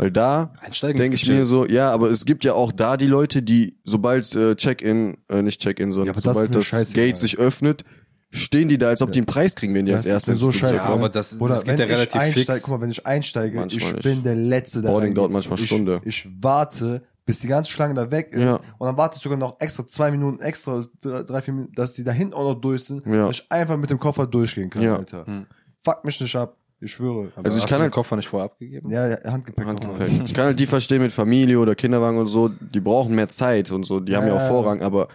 Weil 0.00 0.12
da 0.12 0.52
denke 0.82 1.16
ich 1.16 1.28
mir 1.28 1.44
so, 1.44 1.66
ja, 1.66 1.90
aber 1.90 2.08
es 2.10 2.24
gibt 2.24 2.44
ja 2.44 2.52
auch 2.54 2.70
da 2.70 2.96
die 2.96 3.08
Leute, 3.08 3.42
die 3.42 3.76
sobald 3.82 4.32
äh, 4.36 4.54
Check-in, 4.54 5.18
äh, 5.28 5.42
nicht 5.42 5.60
Check-in, 5.60 5.88
Ja, 5.88 5.92
sondern 5.94 6.14
das 6.14 6.24
ist 6.24 6.32
sobald 6.32 6.54
das, 6.54 6.64
scheißegal. 6.66 7.06
Gate 7.06 7.16
sich 7.16 7.38
öffnet, 7.38 7.82
stehen 8.30 8.68
die 8.68 8.78
da, 8.78 8.88
als 8.90 9.02
ob 9.02 9.10
die 9.10 9.18
einen 9.18 9.26
Preis 9.26 9.56
kriegen, 9.56 9.74
wenn 9.74 9.86
die 9.86 9.92
Das 9.92 10.02
als 10.02 10.06
ist 10.06 10.10
erste 10.12 10.30
mir 10.30 10.34
ins 10.36 10.42
so 10.42 10.52
scheiße. 10.52 10.74
Ja, 10.76 10.84
aber 10.84 11.08
das- 11.08 11.36
Bruder, 11.36 11.54
das 11.54 11.64
geht 11.64 11.78
wenn 11.78 11.88
ja 11.88 11.94
relativ 11.96 12.14
ich 12.14 12.20
einsteige, 12.20 12.52
fix. 12.52 12.62
guck 12.62 12.74
mal, 12.76 12.80
wenn 12.80 12.90
ich 12.92 13.04
einsteige, 13.06 13.56
Manchmal 13.58 13.94
ich 13.96 14.02
bin 14.02 14.22
der 14.22 14.36
Letzte, 14.36 14.82
der 14.82 14.88
Boarding 14.90 15.14
dauert 15.14 15.32
manchmal 15.32 15.58
ich, 15.58 15.66
Stunde. 15.66 16.00
Ich 16.04 16.28
warte, 16.40 17.02
bis 17.26 17.40
die 17.40 17.48
ganze 17.48 17.72
Schlange 17.72 17.94
da 17.94 18.08
weg 18.12 18.28
ist. 18.34 18.40
Ja. 18.42 18.60
Und 18.78 18.86
dann 18.86 18.96
warte 18.96 19.16
ich 19.16 19.22
sogar 19.24 19.36
noch 19.36 19.56
extra 19.60 19.84
zwei 19.84 20.12
Minuten, 20.12 20.40
extra 20.40 20.80
drei, 21.02 21.24
drei 21.24 21.42
vier 21.42 21.54
Minuten, 21.54 21.72
dass 21.74 21.94
die 21.94 22.04
da 22.04 22.12
hinten 22.12 22.34
auch 22.34 22.44
noch 22.54 22.60
durch 22.60 22.84
sind, 22.84 23.04
Ja. 23.04 23.26
dass 23.26 23.40
ich 23.40 23.46
einfach 23.50 23.76
mit 23.76 23.90
dem 23.90 23.98
Koffer 23.98 24.28
durchgehen 24.28 24.70
kann, 24.70 24.82
Ja. 24.82 24.96
Alter. 24.96 25.26
Hm. 25.26 25.46
Fuck 25.82 26.04
mich 26.04 26.20
nicht 26.20 26.36
ab. 26.36 26.56
Ich 26.80 26.92
schwöre. 26.92 27.32
Aber 27.34 27.46
Also 27.46 27.58
ich 27.58 27.66
kann 27.66 27.80
halt- 27.80 27.92
Koffer 27.92 28.14
nicht 28.16 28.28
vorher 28.28 28.44
abgegeben. 28.46 28.90
ja, 28.90 29.08
ja, 29.08 29.32
Handgepäck. 29.32 29.66
Handgepäck. 29.66 30.10
Ich 30.24 30.32
kann 30.34 30.44
halt 30.46 30.60
die 30.60 30.66
verstehen 30.66 31.02
mit 31.02 31.12
Familie 31.12 31.58
oder 31.58 31.74
Kinderwagen 31.74 32.18
und 32.18 32.28
so, 32.28 32.48
die 32.48 32.80
brauchen 32.80 33.14
mehr 33.16 33.28
Zeit 33.28 33.72
und 33.72 33.84
so, 33.84 33.98
die 34.00 34.14
haben 34.16 34.26
ja 34.28 34.34
auch. 34.34 34.48
Vorrang, 34.48 34.80
aber 34.82 35.08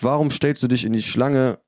warum 0.00 0.30
stellst 0.30 0.62
du 0.62 0.68
dich 0.68 0.84
in 0.84 0.92
die 0.92 1.02
Schlange, 1.02 1.58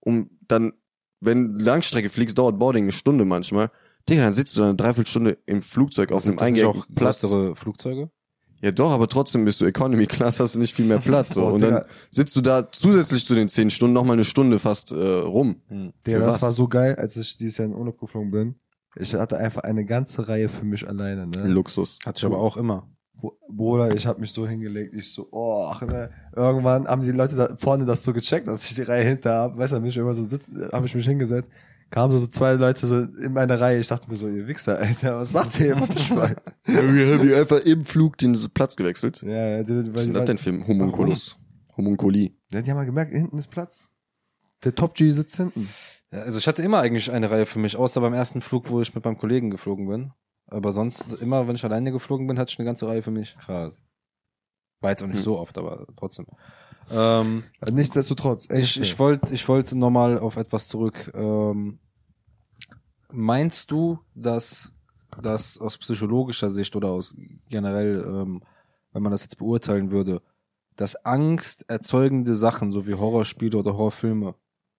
um 0.00 0.30
dann, 0.46 0.72
wenn 1.20 1.54
Langstrecke 1.56 2.08
fliegst, 2.08 2.38
dauert 2.38 2.58
Boarding 2.58 2.84
eine 2.84 2.92
Stunde 2.92 3.24
manchmal. 3.24 3.70
Digga, 4.08 4.22
dann 4.22 4.32
sitzt 4.32 4.56
du 4.56 4.60
dann 4.60 4.68
eine 4.70 4.76
Dreiviertelstunde 4.76 5.36
im 5.46 5.60
Flugzeug 5.60 6.12
auf 6.12 6.24
einem 6.26 6.38
eingängigen 6.38 6.82
Platz. 6.94 7.20
größere 7.22 7.56
Flugzeuge? 7.56 8.10
Ja 8.62 8.72
doch, 8.72 8.90
aber 8.90 9.06
trotzdem 9.06 9.44
bist 9.44 9.60
du 9.60 9.66
Economy 9.66 10.06
Class, 10.06 10.40
hast 10.40 10.54
du 10.56 10.58
nicht 10.60 10.74
viel 10.74 10.84
mehr 10.86 10.98
Platz. 10.98 11.34
So. 11.34 11.42
Oh, 11.46 11.52
und 11.52 11.60
dann 11.60 11.82
sitzt 12.10 12.34
du 12.34 12.40
da 12.40 12.72
zusätzlich 12.72 13.24
zu 13.24 13.34
den 13.34 13.48
zehn 13.48 13.70
Stunden 13.70 13.92
nochmal 13.94 14.14
eine 14.14 14.24
Stunde 14.24 14.58
fast 14.58 14.90
äh, 14.92 14.96
rum. 14.96 15.60
Hm. 15.68 15.92
Digga, 16.06 16.20
das 16.20 16.36
was? 16.36 16.42
war 16.42 16.50
so 16.52 16.66
geil, 16.68 16.96
als 16.96 17.16
ich 17.16 17.36
dieses 17.36 17.58
Jahr 17.58 17.68
in 17.68 17.74
Urlaub 17.74 17.98
geflogen 18.00 18.30
bin. 18.30 18.54
Ich 18.96 19.14
hatte 19.14 19.36
einfach 19.38 19.62
eine 19.62 19.84
ganze 19.84 20.28
Reihe 20.28 20.48
für 20.48 20.64
mich 20.64 20.88
alleine, 20.88 21.26
ne? 21.26 21.46
Luxus. 21.46 21.98
Hatte 22.04 22.18
ich 22.18 22.24
aber 22.24 22.38
auch 22.38 22.56
immer. 22.56 22.88
Br- 23.20 23.32
Bruder, 23.48 23.94
ich 23.94 24.06
habe 24.06 24.20
mich 24.20 24.32
so 24.32 24.46
hingelegt, 24.46 24.94
ich 24.94 25.12
so, 25.12 25.26
oh, 25.32 25.66
ach, 25.70 25.82
ne. 25.82 26.10
Irgendwann 26.34 26.86
haben 26.86 27.02
die 27.02 27.10
Leute 27.12 27.36
da 27.36 27.56
vorne 27.56 27.84
das 27.84 28.02
so 28.02 28.12
gecheckt, 28.12 28.46
dass 28.48 28.64
ich 28.68 28.74
die 28.76 28.82
Reihe 28.82 29.04
hinter 29.04 29.34
habe. 29.34 29.56
Weißt 29.58 29.72
du, 29.72 29.76
hab 29.76 29.84
ich 29.84 29.96
immer 29.96 30.14
so 30.14 30.22
sitzt, 30.24 30.52
habe 30.72 30.86
ich 30.86 30.94
mich 30.94 31.04
hingesetzt. 31.06 31.50
Kamen 31.90 32.12
so, 32.12 32.18
so 32.18 32.26
zwei 32.26 32.52
Leute 32.52 32.86
so 32.86 32.96
in 32.98 33.32
meiner 33.32 33.58
Reihe. 33.58 33.78
Ich 33.80 33.88
dachte 33.88 34.10
mir 34.10 34.16
so, 34.16 34.28
ihr 34.28 34.46
Wichser, 34.46 34.78
Alter, 34.78 35.18
was 35.20 35.32
macht 35.32 35.58
ihr? 35.58 35.74
Was 35.80 36.04
Schwein? 36.04 36.36
Wir 36.64 37.14
haben 37.14 37.22
hier 37.26 37.38
einfach 37.38 37.60
im 37.60 37.82
Flug 37.82 38.18
den 38.18 38.36
Platz 38.52 38.76
gewechselt. 38.76 39.22
ja, 39.22 39.30
ja, 39.56 39.62
die, 39.62 39.82
die, 39.84 39.94
Was 39.94 40.02
ist 40.02 40.06
denn 40.08 40.14
das 40.14 40.24
denn 40.26 40.38
für 40.38 40.50
ein 40.50 40.66
Homunculus? 40.66 41.38
Homunculi. 41.76 42.36
ja, 42.52 42.60
die 42.60 42.70
haben 42.70 42.76
mal 42.76 42.84
gemerkt, 42.84 43.12
hinten 43.14 43.38
ist 43.38 43.48
Platz. 43.50 43.88
Der 44.64 44.74
Top 44.74 44.94
G 44.94 45.10
sitzt 45.10 45.36
hinten. 45.36 45.68
Ja, 46.12 46.20
also 46.20 46.38
ich 46.38 46.46
hatte 46.48 46.62
immer 46.62 46.80
eigentlich 46.80 47.10
eine 47.12 47.30
Reihe 47.30 47.46
für 47.46 47.58
mich, 47.58 47.76
außer 47.76 48.00
beim 48.00 48.14
ersten 48.14 48.40
Flug, 48.40 48.68
wo 48.70 48.80
ich 48.80 48.94
mit 48.94 49.04
meinem 49.04 49.18
Kollegen 49.18 49.50
geflogen 49.50 49.88
bin. 49.88 50.12
Aber 50.46 50.72
sonst 50.72 51.12
immer, 51.20 51.46
wenn 51.46 51.56
ich 51.56 51.64
alleine 51.64 51.92
geflogen 51.92 52.26
bin, 52.26 52.38
hatte 52.38 52.50
ich 52.50 52.58
eine 52.58 52.66
ganze 52.66 52.88
Reihe 52.88 53.02
für 53.02 53.10
mich. 53.10 53.36
Krass. 53.38 53.84
War 54.80 54.90
jetzt 54.90 55.02
auch 55.02 55.06
nicht 55.06 55.16
Hm. 55.16 55.22
so 55.24 55.38
oft, 55.38 55.58
aber 55.58 55.86
trotzdem. 55.96 56.26
Ähm, 56.90 57.44
Nichtsdestotrotz, 57.70 58.46
ey, 58.48 58.60
ich 58.62 58.80
ich 58.80 58.98
wollte 58.98 59.34
ich 59.34 59.46
wollte 59.46 59.76
nochmal 59.76 60.18
auf 60.18 60.36
etwas 60.36 60.68
zurück. 60.68 61.10
Ähm, 61.14 61.80
meinst 63.10 63.70
du, 63.70 63.98
dass 64.14 64.72
das 65.20 65.58
aus 65.58 65.76
psychologischer 65.78 66.48
Sicht 66.48 66.74
oder 66.76 66.88
aus 66.88 67.14
generell, 67.50 68.02
ähm, 68.06 68.42
wenn 68.92 69.02
man 69.02 69.12
das 69.12 69.22
jetzt 69.22 69.36
beurteilen 69.38 69.90
würde, 69.90 70.22
dass 70.76 70.96
Angst 71.04 71.68
erzeugende 71.68 72.34
Sachen, 72.34 72.72
so 72.72 72.86
wie 72.86 72.94
Horrorspiele 72.94 73.58
oder 73.58 73.72
Horrorfilme, 73.74 74.34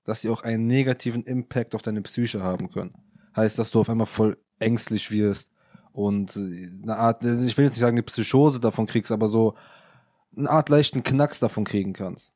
dass 0.09 0.21
sie 0.21 0.29
auch 0.29 0.41
einen 0.41 0.67
negativen 0.67 1.23
Impact 1.23 1.75
auf 1.75 1.81
deine 1.81 2.01
Psyche 2.01 2.43
haben 2.43 2.69
können? 2.69 2.93
Heißt, 3.35 3.59
dass 3.59 3.71
du 3.71 3.79
auf 3.79 3.89
einmal 3.89 4.07
voll 4.07 4.37
ängstlich 4.59 5.11
wirst 5.11 5.51
und 5.91 6.35
äh, 6.35 6.69
eine 6.83 6.97
Art, 6.97 7.23
ich 7.23 7.57
will 7.57 7.65
jetzt 7.65 7.75
nicht 7.75 7.81
sagen, 7.81 7.95
eine 7.97 8.03
Psychose 8.03 8.59
davon 8.59 8.85
kriegst, 8.85 9.11
aber 9.11 9.27
so 9.27 9.55
eine 10.35 10.49
Art 10.49 10.69
leichten 10.69 11.03
Knacks 11.03 11.39
davon 11.39 11.63
kriegen 11.63 11.93
kannst. 11.93 12.33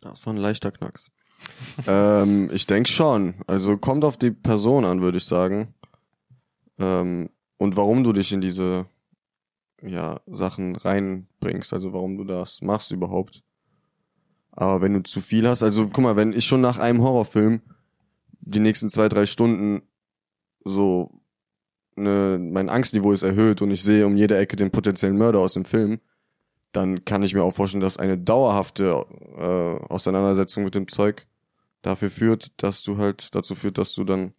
Das 0.00 0.24
war 0.26 0.32
ein 0.32 0.38
leichter 0.38 0.70
Knacks. 0.72 1.10
ähm, 1.86 2.50
ich 2.52 2.66
denke 2.66 2.88
schon. 2.88 3.34
Also 3.46 3.76
kommt 3.76 4.04
auf 4.04 4.16
die 4.16 4.30
Person 4.30 4.84
an, 4.84 5.00
würde 5.00 5.18
ich 5.18 5.24
sagen. 5.24 5.74
Ähm, 6.78 7.30
und 7.58 7.76
warum 7.76 8.04
du 8.04 8.12
dich 8.12 8.32
in 8.32 8.40
diese 8.40 8.86
ja, 9.82 10.20
Sachen 10.26 10.76
reinbringst, 10.76 11.72
also 11.72 11.92
warum 11.92 12.16
du 12.16 12.24
das 12.24 12.62
machst 12.62 12.90
überhaupt. 12.90 13.42
Aber 14.52 14.82
wenn 14.82 14.94
du 14.94 15.02
zu 15.02 15.20
viel 15.20 15.48
hast, 15.48 15.62
also 15.62 15.88
guck 15.88 15.98
mal, 15.98 16.16
wenn 16.16 16.32
ich 16.32 16.44
schon 16.44 16.60
nach 16.60 16.78
einem 16.78 17.02
Horrorfilm 17.02 17.60
die 18.40 18.60
nächsten 18.60 18.88
zwei, 18.88 19.08
drei 19.08 19.26
Stunden 19.26 19.82
so 20.64 21.20
ne, 21.96 22.38
mein 22.40 22.68
Angstniveau 22.68 23.12
ist 23.12 23.22
erhöht 23.22 23.62
und 23.62 23.70
ich 23.70 23.82
sehe 23.82 24.06
um 24.06 24.16
jede 24.16 24.36
Ecke 24.36 24.56
den 24.56 24.70
potenziellen 24.70 25.16
Mörder 25.16 25.40
aus 25.40 25.54
dem 25.54 25.64
Film, 25.64 26.00
dann 26.72 27.04
kann 27.04 27.22
ich 27.22 27.34
mir 27.34 27.42
auch 27.42 27.54
vorstellen, 27.54 27.80
dass 27.80 27.96
eine 27.96 28.18
dauerhafte 28.18 29.04
äh, 29.36 29.92
Auseinandersetzung 29.92 30.64
mit 30.64 30.74
dem 30.74 30.88
Zeug 30.88 31.26
dafür 31.82 32.10
führt, 32.10 32.62
dass 32.62 32.82
du 32.82 32.98
halt 32.98 33.34
dazu 33.34 33.54
führt, 33.54 33.78
dass 33.78 33.94
du 33.94 34.04
dann 34.04 34.34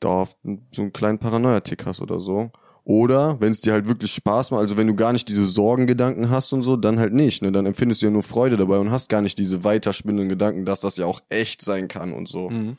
dauerhaft 0.00 0.38
so 0.72 0.82
einen 0.82 0.92
kleinen 0.92 1.18
Paranoia-Tick 1.18 1.86
hast 1.86 2.00
oder 2.00 2.20
so. 2.20 2.50
Oder 2.88 3.40
wenn 3.40 3.50
es 3.50 3.60
dir 3.60 3.72
halt 3.72 3.88
wirklich 3.88 4.12
Spaß 4.14 4.52
macht, 4.52 4.60
also 4.60 4.76
wenn 4.76 4.86
du 4.86 4.94
gar 4.94 5.12
nicht 5.12 5.28
diese 5.28 5.44
Sorgengedanken 5.44 6.30
hast 6.30 6.52
und 6.52 6.62
so, 6.62 6.76
dann 6.76 7.00
halt 7.00 7.12
nicht, 7.12 7.42
ne? 7.42 7.50
Dann 7.50 7.66
empfindest 7.66 8.00
du 8.00 8.06
ja 8.06 8.12
nur 8.12 8.22
Freude 8.22 8.56
dabei 8.56 8.78
und 8.78 8.92
hast 8.92 9.08
gar 9.08 9.22
nicht 9.22 9.36
diese 9.40 9.64
weiterspinnenden 9.64 10.28
Gedanken, 10.28 10.64
dass 10.64 10.82
das 10.82 10.96
ja 10.96 11.04
auch 11.04 11.20
echt 11.28 11.62
sein 11.62 11.88
kann 11.88 12.12
und 12.12 12.28
so. 12.28 12.48
Mhm. 12.48 12.78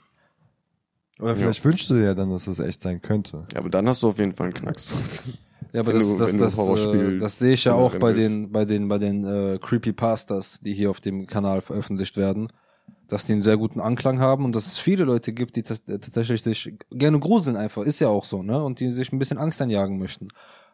Oder 1.20 1.36
vielleicht 1.36 1.66
wünschst 1.66 1.90
du 1.90 1.96
dir 1.96 2.04
ja 2.06 2.14
dann, 2.14 2.30
dass 2.30 2.46
das 2.46 2.60
echt 2.60 2.80
sein 2.82 3.02
könnte. 3.02 3.46
Ja, 3.52 3.60
aber 3.60 3.70
dann 3.70 3.86
hast 3.90 4.02
du 4.02 4.08
auf 4.08 4.18
jeden 4.18 4.32
Fall 4.32 4.46
einen 4.48 4.54
Knacks. 4.54 4.96
Ja, 5.74 5.82
aber 5.82 5.90
Wenn 5.94 6.00
das, 6.00 6.12
du- 6.14 6.18
das, 6.20 6.38
das, 6.58 6.86
äh, 6.86 7.18
das 7.18 7.40
sehe 7.40 7.54
ich 7.54 7.66
ja 7.66 7.74
auch 7.74 7.94
bei 7.96 8.16
willst. 8.16 8.34
den, 8.34 8.52
bei 8.52 8.64
den, 8.64 8.88
bei 8.88 9.00
den 9.00 9.26
äh, 9.26 9.60
Creepypastas, 9.62 10.62
die 10.62 10.74
hier 10.74 10.90
auf 10.90 11.02
dem 11.02 11.28
Kanal 11.28 11.60
veröffentlicht 11.60 12.16
werden, 12.16 12.48
dass 13.08 13.26
die 13.26 13.34
einen 13.34 13.44
sehr 13.44 13.58
guten 13.58 13.80
Anklang 13.80 14.20
haben 14.20 14.46
und 14.46 14.56
dass 14.56 14.68
es 14.68 14.78
viele 14.78 15.04
Leute 15.04 15.34
gibt, 15.34 15.56
die 15.56 15.62
äh, 15.62 16.00
tatsächlich 16.00 16.44
sich 16.44 16.74
gerne 16.92 17.20
gruseln 17.20 17.56
einfach, 17.56 17.84
ist 17.84 18.00
ja 18.00 18.08
auch 18.10 18.26
so, 18.26 18.44
ne? 18.44 18.62
Und 18.64 18.80
die 18.80 18.92
sich 18.92 19.12
ein 19.12 19.20
bisschen 19.20 19.38
Angst 19.38 19.62
einjagen 19.62 19.98
möchten. 19.98 20.28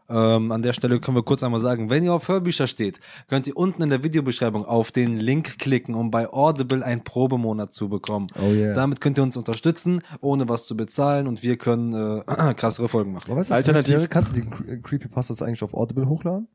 Ähm, 0.09 0.51
an 0.51 0.61
der 0.61 0.73
Stelle 0.73 0.99
können 0.99 1.15
wir 1.15 1.23
kurz 1.23 1.43
einmal 1.43 1.61
sagen, 1.61 1.89
wenn 1.89 2.03
ihr 2.03 2.13
auf 2.13 2.27
Hörbücher 2.27 2.67
steht, 2.67 2.99
könnt 3.29 3.47
ihr 3.47 3.55
unten 3.55 3.81
in 3.83 3.89
der 3.89 4.03
Videobeschreibung 4.03 4.65
auf 4.65 4.91
den 4.91 5.17
Link 5.17 5.57
klicken, 5.59 5.95
um 5.95 6.11
bei 6.11 6.27
Audible 6.27 6.83
einen 6.83 7.05
Probemonat 7.05 7.73
zu 7.73 7.87
bekommen. 7.87 8.27
Oh 8.37 8.51
yeah. 8.51 8.73
Damit 8.73 8.99
könnt 8.99 9.17
ihr 9.17 9.23
uns 9.23 9.37
unterstützen, 9.37 10.01
ohne 10.19 10.49
was 10.49 10.65
zu 10.67 10.75
bezahlen 10.75 11.25
und 11.25 11.41
wir 11.41 11.55
können 11.57 11.93
äh, 11.93 12.53
krassere 12.55 12.89
Folgen 12.89 13.13
machen. 13.13 13.31
Alternativ- 13.31 13.53
Alternativ. 13.53 14.09
Kannst 14.09 14.35
du 14.35 14.41
die 14.41 14.47
Cre- 14.49 14.81
Creepypastas 14.81 15.41
eigentlich 15.41 15.63
auf 15.63 15.73
Audible 15.73 16.09
hochladen? 16.09 16.49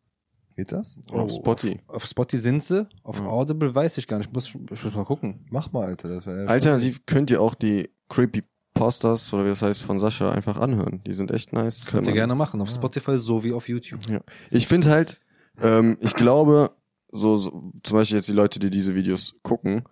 Geht 0.59 0.73
das? 0.73 0.99
Auf 1.13 1.31
Spotty. 1.31 1.79
Auf, 1.87 1.95
auf 1.95 2.05
Spotty 2.05 2.37
sind 2.37 2.65
sie, 2.65 2.85
auf 3.05 3.21
Audible 3.21 3.73
weiß 3.73 3.97
ich 3.99 4.09
gar 4.09 4.19
nicht. 4.19 4.27
Ich 4.27 4.35
muss, 4.35 4.49
ich 4.49 4.83
muss 4.83 4.93
mal 4.93 5.05
gucken. 5.05 5.47
Mach 5.51 5.71
mal, 5.71 5.87
Alter. 5.87 6.09
Das 6.09 6.27
wäre 6.27 6.49
Alternativ 6.49 7.07
könnt 7.07 7.31
ihr 7.31 7.41
auch 7.41 7.55
die 7.55 7.89
Creepy 8.09 8.43
Posters 8.75 9.33
oder 9.33 9.45
wie 9.45 9.51
das 9.51 9.63
heißt 9.63 9.83
von 9.83 10.01
Sascha 10.01 10.33
einfach 10.33 10.59
anhören. 10.59 11.01
Die 11.07 11.13
sind 11.13 11.31
echt 11.31 11.53
nice. 11.53 11.87
Könnt 11.87 12.09
ihr 12.09 12.13
gerne 12.13 12.35
machen, 12.35 12.61
auf 12.61 12.71
Spotify 12.71 13.21
sowie 13.21 13.53
auf 13.53 13.69
YouTube. 13.69 14.01
Ja. 14.11 14.19
Ich 14.51 14.67
finde 14.67 14.91
halt, 14.91 15.21
ähm, 15.63 15.97
ich 16.01 16.15
glaube, 16.15 16.73
so, 17.13 17.37
so 17.37 17.71
zum 17.85 17.97
Beispiel 17.97 18.17
jetzt 18.17 18.29
die 18.29 18.33
Leute, 18.33 18.59
die 18.59 18.71
diese 18.71 18.97
Videos 18.97 19.37
gucken, 19.45 19.85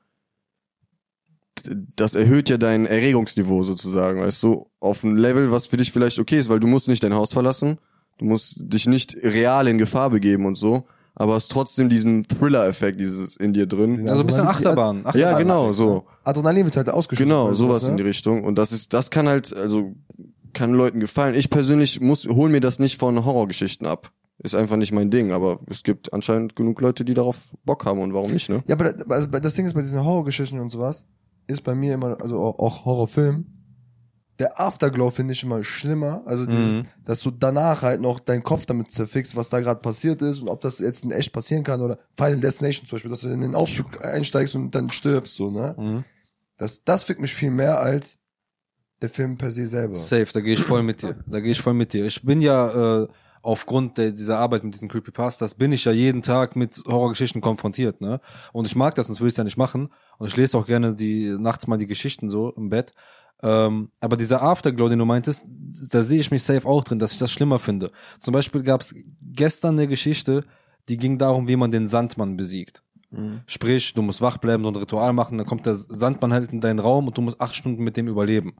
das 1.94 2.16
erhöht 2.16 2.48
ja 2.48 2.58
dein 2.58 2.86
Erregungsniveau 2.86 3.62
sozusagen, 3.62 4.20
weißt 4.20 4.42
du, 4.42 4.64
auf 4.80 5.04
ein 5.04 5.16
Level, 5.16 5.52
was 5.52 5.68
für 5.68 5.76
dich 5.76 5.92
vielleicht 5.92 6.18
okay 6.18 6.38
ist, 6.38 6.48
weil 6.48 6.58
du 6.58 6.66
musst 6.66 6.88
nicht 6.88 7.04
dein 7.04 7.14
Haus 7.14 7.32
verlassen, 7.32 7.78
du 8.18 8.24
musst 8.24 8.56
dich 8.58 8.86
nicht 8.86 9.16
real 9.22 9.68
in 9.68 9.78
Gefahr 9.78 10.10
begeben 10.10 10.46
und 10.46 10.56
so, 10.56 10.86
aber 11.14 11.34
hast 11.34 11.50
trotzdem 11.50 11.88
diesen 11.88 12.24
Thriller-Effekt 12.24 13.00
dieses 13.00 13.36
in 13.36 13.52
dir 13.52 13.66
drin. 13.66 14.08
Also 14.08 14.22
ein 14.22 14.26
bisschen 14.26 14.46
Achterbahn. 14.46 14.98
Achterbahn. 15.06 15.20
Ja, 15.20 15.38
genau, 15.38 15.72
so. 15.72 16.04
Adrenalin 16.24 16.64
wird 16.66 16.76
halt 16.76 16.90
ausgeschüttet. 16.90 17.26
Genau, 17.26 17.52
sowas 17.52 17.84
ne? 17.84 17.90
in 17.90 17.96
die 17.96 18.02
Richtung. 18.02 18.44
Und 18.44 18.58
das 18.58 18.72
ist, 18.72 18.92
das 18.92 19.10
kann 19.10 19.26
halt, 19.26 19.56
also 19.56 19.94
kann 20.52 20.72
Leuten 20.72 21.00
gefallen. 21.00 21.34
Ich 21.34 21.48
persönlich 21.48 22.00
muss, 22.00 22.26
hol 22.26 22.50
mir 22.50 22.60
das 22.60 22.78
nicht 22.78 22.98
von 22.98 23.24
Horrorgeschichten 23.24 23.86
ab. 23.86 24.10
Ist 24.38 24.54
einfach 24.54 24.76
nicht 24.76 24.92
mein 24.92 25.10
Ding, 25.10 25.32
aber 25.32 25.58
es 25.70 25.82
gibt 25.82 26.12
anscheinend 26.12 26.54
genug 26.56 26.80
Leute, 26.82 27.06
die 27.06 27.14
darauf 27.14 27.54
Bock 27.64 27.86
haben 27.86 28.00
und 28.00 28.12
warum 28.12 28.32
nicht, 28.32 28.50
ne? 28.50 28.62
Ja, 28.66 28.74
aber 28.74 28.94
also 29.08 29.26
das 29.26 29.54
Ding 29.54 29.64
ist 29.64 29.72
bei 29.72 29.80
diesen 29.80 30.04
Horrorgeschichten 30.04 30.60
und 30.60 30.70
sowas, 30.70 31.06
ist 31.46 31.64
bei 31.64 31.74
mir 31.74 31.94
immer, 31.94 32.20
also 32.20 32.38
auch, 32.40 32.58
auch 32.58 32.84
Horrorfilm, 32.84 33.46
der 34.38 34.60
Afterglow 34.60 35.10
finde 35.10 35.32
ich 35.32 35.42
immer 35.42 35.64
schlimmer. 35.64 36.22
Also 36.26 36.44
dieses, 36.46 36.82
Mhm. 36.82 36.88
dass 37.04 37.20
du 37.20 37.30
danach 37.30 37.82
halt 37.82 38.00
noch 38.00 38.20
deinen 38.20 38.42
Kopf 38.42 38.66
damit 38.66 38.90
zerfickst, 38.90 39.34
was 39.36 39.48
da 39.48 39.60
gerade 39.60 39.80
passiert 39.80 40.20
ist 40.22 40.40
und 40.42 40.48
ob 40.48 40.60
das 40.60 40.78
jetzt 40.78 41.04
in 41.04 41.10
echt 41.10 41.32
passieren 41.32 41.64
kann 41.64 41.80
oder 41.80 41.98
Final 42.16 42.38
Destination 42.40 42.86
zum 42.86 42.96
Beispiel, 42.96 43.10
dass 43.10 43.20
du 43.20 43.28
in 43.28 43.40
den 43.40 43.54
Aufzug 43.54 44.04
einsteigst 44.04 44.54
und 44.54 44.74
dann 44.74 44.90
stirbst, 44.90 45.36
so, 45.36 45.50
ne? 45.50 45.74
Mhm. 45.78 46.04
Das, 46.58 46.84
das 46.84 47.02
fickt 47.04 47.20
mich 47.20 47.34
viel 47.34 47.50
mehr 47.50 47.80
als 47.80 48.18
der 49.02 49.10
Film 49.10 49.36
per 49.36 49.50
se 49.50 49.66
selber. 49.66 49.94
Safe, 49.94 50.26
da 50.32 50.40
gehe 50.40 50.54
ich 50.54 50.62
voll 50.62 50.82
mit 50.82 51.02
dir. 51.02 51.16
Da 51.26 51.40
gehe 51.40 51.52
ich 51.52 51.60
voll 51.60 51.74
mit 51.74 51.92
dir. 51.92 52.06
Ich 52.06 52.22
bin 52.22 52.40
ja 52.40 53.02
äh, 53.02 53.08
aufgrund 53.46 53.96
der, 53.96 54.10
dieser 54.10 54.38
Arbeit 54.38 54.64
mit 54.64 54.74
diesen 54.74 54.88
Creepypastas, 54.88 55.54
bin 55.54 55.72
ich 55.72 55.84
ja 55.84 55.92
jeden 55.92 56.20
Tag 56.20 56.56
mit 56.56 56.82
Horrorgeschichten 56.86 57.40
konfrontiert, 57.40 58.00
ne? 58.00 58.20
Und 58.52 58.66
ich 58.66 58.74
mag 58.74 58.96
das, 58.96 59.06
sonst 59.06 59.20
würde 59.20 59.28
ich 59.28 59.34
es 59.34 59.38
ja 59.38 59.44
nicht 59.44 59.56
machen. 59.56 59.88
Und 60.18 60.26
ich 60.26 60.36
lese 60.36 60.58
auch 60.58 60.66
gerne 60.66 60.96
die 60.96 61.36
nachts 61.38 61.68
mal 61.68 61.78
die 61.78 61.86
Geschichten 61.86 62.28
so 62.28 62.50
im 62.50 62.70
Bett. 62.70 62.92
Ähm, 63.42 63.90
aber 64.00 64.16
dieser 64.16 64.42
Afterglow, 64.42 64.88
den 64.88 64.98
du 64.98 65.04
meintest, 65.04 65.44
da 65.90 66.02
sehe 66.02 66.18
ich 66.18 66.30
mich 66.30 66.42
safe 66.42 66.66
auch 66.66 66.82
drin, 66.82 66.98
dass 66.98 67.12
ich 67.12 67.18
das 67.18 67.30
schlimmer 67.30 67.60
finde. 67.60 67.92
Zum 68.18 68.32
Beispiel 68.32 68.62
gab 68.62 68.80
es 68.80 68.94
gestern 69.22 69.78
eine 69.78 69.86
Geschichte, 69.86 70.42
die 70.88 70.96
ging 70.96 71.16
darum, 71.16 71.46
wie 71.46 71.56
man 71.56 71.70
den 71.70 71.88
Sandmann 71.88 72.36
besiegt. 72.36 72.82
Sprich, 73.46 73.94
du 73.94 74.02
musst 74.02 74.20
wach 74.20 74.38
bleiben, 74.38 74.64
so 74.64 74.70
ein 74.70 74.76
Ritual 74.76 75.12
machen, 75.12 75.38
dann 75.38 75.46
kommt 75.46 75.66
der 75.66 75.76
Sandmann 75.76 76.32
halt 76.32 76.52
in 76.52 76.60
deinen 76.60 76.80
Raum 76.80 77.06
und 77.06 77.16
du 77.16 77.22
musst 77.22 77.40
acht 77.40 77.54
Stunden 77.54 77.84
mit 77.84 77.96
dem 77.96 78.08
überleben. 78.08 78.56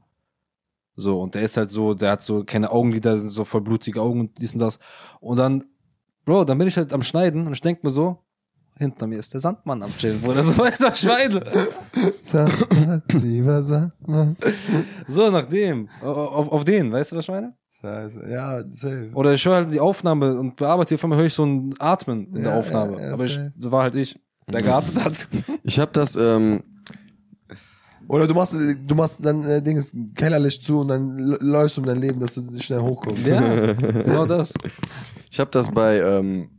So, 0.99 1.21
und 1.21 1.35
der 1.35 1.43
ist 1.43 1.55
halt 1.57 1.69
so, 1.69 1.93
der 1.93 2.11
hat 2.11 2.23
so 2.23 2.43
keine 2.43 2.71
Augenlider, 2.71 3.19
sind 3.19 3.29
so 3.29 3.45
voll 3.45 3.61
blutige 3.61 4.01
Augen 4.01 4.19
und 4.19 4.41
dies 4.41 4.53
und 4.53 4.59
das. 4.59 4.79
Und 5.19 5.37
dann, 5.37 5.63
Bro, 6.25 6.43
dann 6.45 6.57
bin 6.57 6.67
ich 6.67 6.75
halt 6.75 6.91
am 6.91 7.03
Schneiden 7.03 7.45
und 7.45 7.53
ich 7.53 7.61
denk 7.61 7.83
mir 7.83 7.91
so, 7.91 8.17
hinter 8.79 9.05
mir 9.07 9.17
ist 9.19 9.31
der 9.33 9.39
Sandmann 9.39 9.81
am 9.83 9.95
Chillen, 9.97 10.19
Bruder. 10.21 10.43
So 10.43 10.57
weißt 10.57 10.81
du, 10.81 10.85
was 10.87 11.01
ich 11.03 11.07
meine? 11.07 11.41
Sandmann, 12.21 13.01
lieber 13.13 13.61
Sandmann. 13.63 14.35
So, 15.07 15.29
nach 15.31 15.45
dem. 15.45 15.87
Auf, 16.01 16.51
auf 16.51 16.63
den, 16.63 16.91
weißt 16.91 17.11
du, 17.11 17.15
was 17.17 17.25
ich 17.25 17.29
meine? 17.31 17.53
Scheiße. 17.79 18.27
Ja, 18.27 18.63
safe. 18.69 19.11
Oder 19.13 19.33
ich 19.33 19.45
höre 19.45 19.55
halt 19.55 19.71
die 19.71 19.79
Aufnahme 19.79 20.39
und 20.39 20.55
bearbeite, 20.55 20.95
auf 20.95 21.03
einmal 21.03 21.19
höre 21.19 21.25
ich 21.27 21.33
so 21.33 21.45
ein 21.45 21.75
Atmen 21.79 22.27
in 22.35 22.43
der 22.43 22.53
Ja, 22.53 22.59
Aufnahme. 22.59 22.93
ja, 22.99 23.07
ja, 23.07 23.13
Aber 23.13 23.25
ich, 23.25 23.39
das 23.55 23.71
war 23.71 23.83
halt 23.83 23.95
ich, 23.95 24.19
der 24.51 24.61
geatmet 24.63 25.03
hat. 25.03 25.27
Ich 25.63 25.79
habe 25.79 25.91
das, 25.93 26.15
ähm, 26.15 26.63
Oder 28.07 28.27
du 28.27 28.33
machst, 28.33 28.53
du 28.53 28.95
machst 28.95 29.25
dann 29.25 29.43
äh, 29.43 29.61
Dings 29.61 29.93
Kellerlicht 30.15 30.63
zu 30.63 30.79
und 30.79 30.87
dann 30.87 31.17
läufst 31.17 31.77
um 31.77 31.85
dein 31.85 31.99
Leben, 31.99 32.19
dass 32.19 32.35
du 32.35 32.59
schnell 32.59 32.79
hochkommst. 32.79 33.25
ja, 33.25 33.73
genau 33.73 34.25
das. 34.25 34.53
ich 35.29 35.39
habe 35.39 35.51
das 35.51 35.69
bei, 35.69 35.99
ähm, 35.99 36.49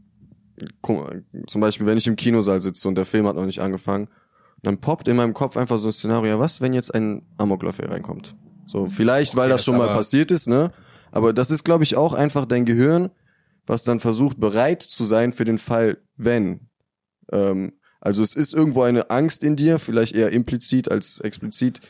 zum 1.46 1.61
Beispiel, 1.61 1.86
wenn 1.86 1.96
ich 1.96 2.07
im 2.07 2.16
Kinosaal 2.16 2.61
sitze 2.61 2.86
und 2.88 2.96
der 2.96 3.07
Film 3.07 3.26
hat 3.26 3.36
noch 3.36 3.46
nicht 3.46 3.61
angefangen, 3.61 4.09
dann 4.62 4.78
poppt 4.78 5.09
in 5.09 5.16
meinem 5.16 5.34
Kopf 5.34 5.57
einfach 5.57 5.78
so 5.78 5.88
ein 5.88 5.92
Szenario, 5.92 6.32
ja, 6.32 6.38
was, 6.38 6.61
wenn 6.61 6.72
jetzt 6.72 6.94
ein 6.94 7.22
Amoklauf 7.38 7.76
hier 7.76 7.90
reinkommt? 7.90 8.36
So, 8.66 8.86
vielleicht, 8.86 9.34
weil 9.36 9.46
Okay, 9.46 9.53
das 9.53 9.64
schon 9.64 9.78
mal 9.78 9.88
passiert 9.88 10.30
ist, 10.30 10.49
ne? 10.49 10.70
Aber 11.11 11.32
das 11.32 11.51
ist, 11.51 11.64
glaube 11.64 11.84
ich, 11.84 11.96
auch 11.96 12.12
einfach 12.12 12.44
dein 12.44 12.66
Gehirn, 12.66 13.09
was 13.66 13.84
dann 13.84 14.01
versucht, 14.01 14.38
bereit 14.38 14.82
zu 14.82 15.05
sein 15.05 15.32
für 15.32 15.44
den 15.44 15.59
Fall, 15.59 15.99
wenn. 16.16 16.68
Ähm, 17.32 17.72
also 18.01 18.22
es 18.22 18.34
ist 18.34 18.55
irgendwo 18.55 18.82
eine 18.82 19.11
Angst 19.11 19.42
in 19.42 19.57
dir, 19.57 19.78
vielleicht 19.78 20.14
eher 20.14 20.32
implizit 20.32 20.90
als 20.90 21.20
explizit. 21.20 21.80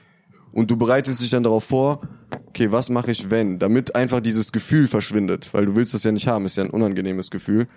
Und 0.53 0.71
du 0.71 0.77
bereitest 0.77 1.21
dich 1.21 1.31
dann 1.31 1.43
darauf 1.43 1.65
vor, 1.65 2.01
okay, 2.47 2.73
was 2.73 2.89
mache 2.89 3.11
ich, 3.11 3.31
wenn? 3.31 3.59
Damit 3.59 3.95
einfach 3.95 4.21
dieses 4.21 4.51
Gefühl 4.51 4.89
verschwindet, 4.89 5.53
weil 5.53 5.67
du 5.67 5.77
willst 5.77 5.93
das 5.95 6.05
ja 6.05 6.13
nicht 6.13 6.27
haben, 6.27 6.47
ist 6.47 6.57
ja 6.57 6.65
ein 6.65 6.71
unangenehmes 6.71 7.31
Gefühl. 7.31 7.69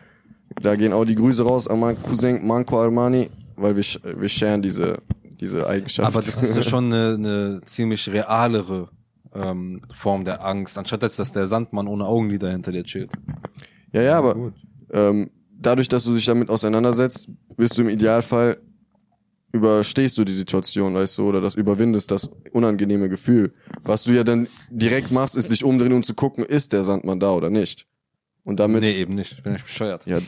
Da 0.62 0.76
gehen 0.76 0.94
auch 0.94 1.06
die 1.06 1.16
Grüße 1.16 1.44
raus 1.44 1.68
an 1.68 1.80
meinen 1.80 2.02
Cousin 2.02 2.46
Manco 2.46 2.82
Armani, 2.82 3.30
weil 3.56 3.76
wir, 3.76 3.84
wir 4.20 4.30
sharen 4.30 4.62
diese, 4.62 4.98
diese 5.40 5.68
Eigenschaft. 5.68 6.08
Aber 6.08 6.22
das 6.22 6.42
ist 6.42 6.56
ja 6.56 6.62
schon 6.68 6.86
eine, 6.86 7.16
eine 7.16 7.62
ziemlich 7.66 8.10
realere 8.12 8.90
ähm, 9.34 9.82
Form 9.94 10.26
der 10.26 10.46
Angst, 10.46 10.78
anstatt 10.78 11.04
jetzt, 11.04 11.20
dass 11.20 11.32
der 11.32 11.48
Sandmann 11.48 11.88
ohne 11.88 12.06
Augenlider 12.06 12.52
hinter 12.52 12.72
dir 12.72 12.84
chillt. 12.84 13.12
Ja, 13.94 14.02
ja, 14.02 14.18
aber 14.18 14.36
gut. 14.36 14.54
ähm, 14.94 15.30
dadurch, 15.62 15.88
dass 15.88 16.04
du 16.04 16.14
dich 16.14 16.26
damit 16.26 16.50
auseinandersetzt, 16.50 17.30
wirst 17.58 17.78
du 17.78 17.82
im 17.84 17.90
Idealfall 17.90 18.58
überstehst 19.54 20.18
du 20.18 20.24
die 20.24 20.32
Situation, 20.34 20.94
weißt 20.94 21.18
du, 21.18 21.28
oder 21.28 21.42
das 21.42 21.56
überwindest 21.56 22.10
das 22.12 22.30
unangenehme 22.54 23.10
Gefühl. 23.10 23.54
Was 23.84 24.06
du 24.06 24.12
ja 24.12 24.24
dann 24.24 24.48
direkt 24.70 25.12
machst, 25.12 25.36
ist 25.36 25.52
dich 25.52 25.64
umdrehen 25.64 25.92
und 25.94 26.06
zu 26.06 26.14
gucken, 26.14 26.46
ist 26.46 26.72
der 26.72 26.84
Sandmann 26.84 27.20
da 27.20 27.32
oder 27.32 27.50
nicht. 27.50 27.86
Und 28.46 28.60
damit, 28.60 28.82
Nee, 28.82 28.94
eben 28.94 29.14
nicht. 29.16 29.34
Ich 29.34 29.44
bin 29.44 29.54
nicht 29.54 29.66
bescheuert. 29.66 30.06
ja, 30.06 30.20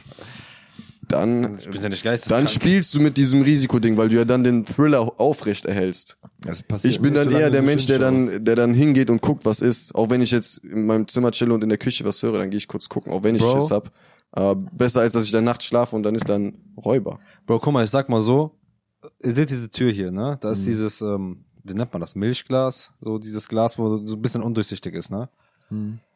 dann, 1.08 1.56
Ich 1.58 1.70
bin 1.70 1.82
ja 1.82 1.90
nicht 1.90 2.06
dann 2.06 2.12
geisteskrank. 2.12 2.50
spielst 2.50 2.94
du 2.94 3.00
mit 3.00 3.18
diesem 3.18 3.42
Risikoding, 3.42 3.98
weil 3.98 4.10
du 4.10 4.16
ja 4.16 4.26
dann 4.26 4.44
den 4.44 4.66
Thriller 4.66 5.20
aufrecht 5.20 5.66
erhältst. 5.66 6.18
Das 6.42 6.62
passiert 6.62 6.94
Ich 6.94 7.02
bin 7.02 7.14
dann 7.14 7.32
eher 7.32 7.50
der 7.50 7.62
Mensch, 7.62 7.86
der 7.88 8.00
dann, 8.00 8.44
der 8.44 8.56
dann 8.56 8.74
hingeht 8.74 9.10
und 9.10 9.22
guckt, 9.22 9.46
was 9.46 9.62
ist. 9.62 9.96
Auch 9.96 10.10
wenn 10.10 10.22
ich 10.22 10.32
jetzt 10.32 10.58
in 10.60 10.86
meinem 10.86 11.08
Zimmer 11.08 11.32
chille 11.32 11.54
und 11.54 11.64
in 11.64 11.70
der 11.70 11.78
Küche 11.78 12.04
was 12.06 12.22
höre, 12.24 12.38
dann 12.40 12.50
gehe 12.50 12.58
ich 12.58 12.68
kurz 12.68 12.90
gucken, 12.90 13.12
auch 13.14 13.24
wenn 13.24 13.36
ich 13.36 13.42
Bro. 13.42 13.62
Schiss 13.62 13.72
hab. 13.72 13.92
Aber 14.36 14.56
besser 14.56 15.02
als 15.02 15.14
dass 15.14 15.26
ich 15.26 15.32
dann 15.32 15.44
nachts 15.44 15.66
schlafe 15.66 15.96
und 15.96 16.04
dann 16.04 16.16
ist 16.16 16.28
dann 16.28 16.58
Räuber. 16.76 17.20
Bro, 17.46 17.60
guck 17.60 17.72
mal, 17.72 17.84
ich 17.84 17.92
sag 17.92 18.10
mal 18.10 18.22
so, 18.22 18.58
ihr 19.22 19.32
seht 19.32 19.52
diese 19.52 19.70
Tür 19.70 19.92
hier, 19.92 20.12
ne? 20.12 20.38
Da 20.42 20.52
ist 20.52 20.66
dieses, 20.66 21.02
ähm, 21.02 21.46
wie 21.64 21.76
nennt 21.76 21.94
man 21.94 22.02
das, 22.02 22.16
Milchglas? 22.16 22.94
So 23.00 23.20
dieses 23.20 23.48
Glas, 23.48 23.78
wo 23.78 23.98
so 24.04 24.16
ein 24.16 24.22
bisschen 24.22 24.42
undurchsichtig 24.42 24.96
ist, 24.96 25.12
ne? 25.12 25.30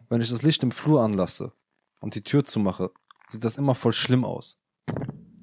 Wenn 0.09 0.21
ich 0.21 0.31
das 0.31 0.41
Licht 0.41 0.63
im 0.63 0.71
Flur 0.71 1.03
anlasse 1.03 1.51
und 1.99 2.15
die 2.15 2.23
Tür 2.23 2.43
zumache, 2.43 2.89
sieht 3.27 3.43
das 3.45 3.57
immer 3.57 3.75
voll 3.75 3.93
schlimm 3.93 4.25
aus. 4.25 4.57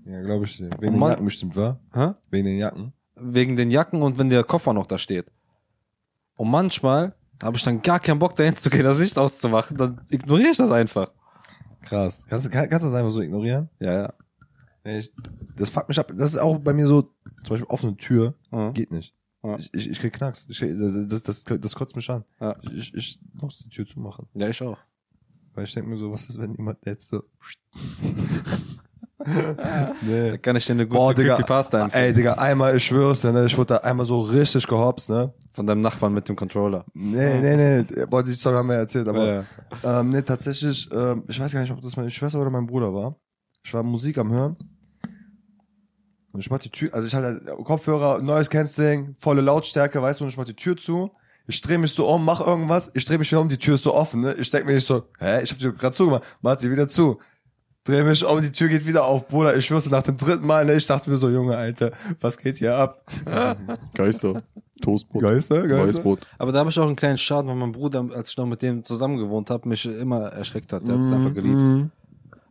Ja, 0.04 0.20
glaube 0.22 0.44
ich. 0.44 0.60
Wegen 0.60 0.94
den 0.94 1.00
Jacken 1.00 1.24
bestimmt, 1.24 1.56
wa? 1.56 1.78
Hä? 1.92 2.14
Wegen 2.30 2.44
den 2.44 2.58
Jacken. 2.58 2.92
Wegen 3.14 3.56
den 3.56 3.70
Jacken 3.70 4.02
und 4.02 4.18
wenn 4.18 4.30
der 4.30 4.42
Koffer 4.42 4.72
noch 4.72 4.86
da 4.86 4.98
steht. 4.98 5.30
Und 6.36 6.50
manchmal 6.50 7.14
habe 7.40 7.56
ich 7.56 7.62
dann 7.62 7.82
gar 7.82 8.00
keinen 8.00 8.18
Bock 8.18 8.34
dahin 8.34 8.56
zu 8.56 8.68
gehen, 8.68 8.82
das 8.82 8.98
Licht 8.98 9.18
auszumachen, 9.18 9.76
dann 9.76 10.00
ignoriere 10.10 10.50
ich 10.50 10.56
das 10.56 10.72
einfach. 10.72 11.12
Krass. 11.84 12.26
Kannst 12.28 12.46
du, 12.46 12.50
kann, 12.50 12.68
kannst 12.68 12.84
du 12.84 12.88
das 12.88 12.94
einfach 12.94 13.10
so 13.10 13.20
ignorieren? 13.20 13.68
Ja, 13.80 13.92
ja. 13.92 14.12
Echt? 14.84 15.12
Das 15.56 15.70
fuckt 15.70 15.88
mich 15.88 15.98
ab. 15.98 16.12
Das 16.16 16.32
ist 16.32 16.38
auch 16.38 16.58
bei 16.58 16.72
mir 16.72 16.86
so, 16.86 17.02
zum 17.02 17.50
Beispiel 17.50 17.66
offene 17.68 17.96
Tür, 17.96 18.34
Mhm. 18.50 18.74
geht 18.74 18.92
nicht. 18.92 19.14
Ja. 19.42 19.56
Ich, 19.56 19.72
ich, 19.74 19.90
ich 19.90 19.98
krieg 20.00 20.12
Knacks. 20.12 20.46
Ich, 20.48 20.58
das, 20.60 21.08
das, 21.08 21.22
das, 21.22 21.44
das 21.60 21.74
kotzt 21.74 21.96
mich 21.96 22.08
an. 22.10 22.24
Ja. 22.40 22.56
Ich, 22.72 22.94
ich 22.94 23.20
muss 23.34 23.58
die 23.58 23.68
Tür 23.68 23.86
zumachen. 23.86 24.26
Ja, 24.34 24.48
ich 24.48 24.62
auch. 24.62 24.78
Weil 25.54 25.64
ich 25.64 25.72
denke 25.74 25.88
mir 25.90 25.96
so, 25.98 26.10
was 26.10 26.28
ist, 26.28 26.38
wenn 26.40 26.54
jemand 26.54 26.84
jetzt 26.86 27.06
so... 27.08 27.22
nee. 30.02 30.30
Da 30.30 30.36
kann 30.38 30.56
ich 30.56 30.66
dir 30.66 30.72
eine 30.72 30.86
gute 30.86 30.98
Boah, 30.98 31.14
Digga, 31.14 31.34
Creepypasta 31.36 31.84
empfehlen. 31.84 32.04
ey, 32.04 32.12
Digga, 32.12 32.32
einmal, 32.34 32.76
ich 32.76 32.84
schwör's 32.84 33.22
dir, 33.22 33.32
ne, 33.32 33.44
ich 33.46 33.56
wurde 33.56 33.74
da 33.74 33.76
einmal 33.78 34.06
so 34.06 34.18
richtig 34.20 34.66
gehopst, 34.66 35.10
ne. 35.10 35.32
Von 35.52 35.66
deinem 35.66 35.80
Nachbarn 35.80 36.12
mit 36.12 36.28
dem 36.28 36.36
Controller. 36.36 36.84
Nee, 36.94 37.40
nee, 37.40 37.84
nee, 37.88 38.06
boah, 38.06 38.22
die 38.22 38.32
Story 38.32 38.56
haben 38.56 38.68
wir 38.68 38.76
erzählt, 38.76 39.08
aber, 39.08 39.26
Ja, 39.26 40.00
ähm, 40.00 40.10
nee, 40.10 40.22
tatsächlich, 40.22 40.88
ähm, 40.92 41.24
ich 41.28 41.38
weiß 41.40 41.52
gar 41.52 41.60
nicht, 41.60 41.72
ob 41.72 41.80
das 41.80 41.96
meine 41.96 42.10
Schwester 42.10 42.40
oder 42.40 42.50
mein 42.50 42.66
Bruder 42.66 42.92
war. 42.92 43.16
Ich 43.64 43.72
war 43.72 43.82
Musik 43.82 44.18
am 44.18 44.30
Hören. 44.30 44.56
Und 46.32 46.40
ich 46.40 46.50
mach 46.50 46.58
die 46.58 46.70
Tür, 46.70 46.92
also 46.92 47.06
ich 47.06 47.14
hatte 47.14 47.26
halt 47.26 47.64
Kopfhörer, 47.64 48.20
neues 48.20 48.50
Canceling, 48.50 49.14
volle 49.18 49.40
Lautstärke, 49.40 50.02
weißt 50.02 50.18
du, 50.20 50.24
und 50.24 50.30
ich 50.30 50.36
mach 50.36 50.44
die 50.44 50.56
Tür 50.56 50.76
zu. 50.76 51.10
Ich 51.46 51.60
dreh 51.60 51.78
mich 51.78 51.92
so 51.92 52.08
um, 52.08 52.24
mach 52.24 52.44
irgendwas, 52.44 52.90
ich 52.94 53.04
dreh 53.04 53.18
mich 53.18 53.30
wieder 53.30 53.40
um, 53.40 53.48
die 53.48 53.58
Tür 53.58 53.74
ist 53.74 53.84
so 53.84 53.94
offen, 53.94 54.22
ne? 54.22 54.34
Ich 54.34 54.50
denk 54.50 54.66
mir 54.66 54.74
nicht 54.74 54.86
so, 54.86 55.04
hä, 55.20 55.42
ich 55.42 55.50
hab 55.52 55.58
die 55.58 55.70
gerade 55.72 55.94
zugemacht, 55.94 56.24
mach 56.40 56.58
sie 56.58 56.70
wieder 56.70 56.88
zu. 56.88 57.18
Dreh 57.84 58.02
mich 58.02 58.24
um, 58.24 58.40
die 58.40 58.50
Tür 58.50 58.68
geht 58.68 58.86
wieder 58.86 59.04
auf, 59.04 59.28
Bruder, 59.28 59.54
ich 59.54 59.66
schwör's 59.66 59.90
nach 59.90 60.02
dem 60.02 60.16
dritten 60.16 60.46
Mal, 60.46 60.64
ne? 60.64 60.74
Ich 60.74 60.86
dachte 60.86 61.10
mir 61.10 61.18
so, 61.18 61.28
Junge, 61.28 61.54
Alter, 61.54 61.92
was 62.18 62.38
geht 62.38 62.56
hier 62.56 62.74
ab? 62.74 63.04
Geister. 63.94 64.42
Toastbrot. 64.80 65.22
Geister, 65.22 65.68
Geister? 65.68 65.86
Weißbrot. 65.86 66.28
Aber 66.38 66.52
da 66.52 66.60
habe 66.60 66.70
ich 66.70 66.78
auch 66.78 66.86
einen 66.86 66.96
kleinen 66.96 67.18
Schaden, 67.18 67.48
weil 67.48 67.56
mein 67.56 67.72
Bruder, 67.72 68.06
als 68.14 68.30
ich 68.30 68.36
noch 68.38 68.46
mit 68.46 68.62
dem 68.62 68.84
zusammen 68.84 69.18
gewohnt 69.18 69.50
habe, 69.50 69.68
mich 69.68 69.84
immer 69.84 70.28
erschreckt 70.28 70.72
hat. 70.72 70.86
Der 70.86 70.94
hat 70.94 71.02
es 71.02 71.12
einfach 71.12 71.34
geliebt. 71.34 71.90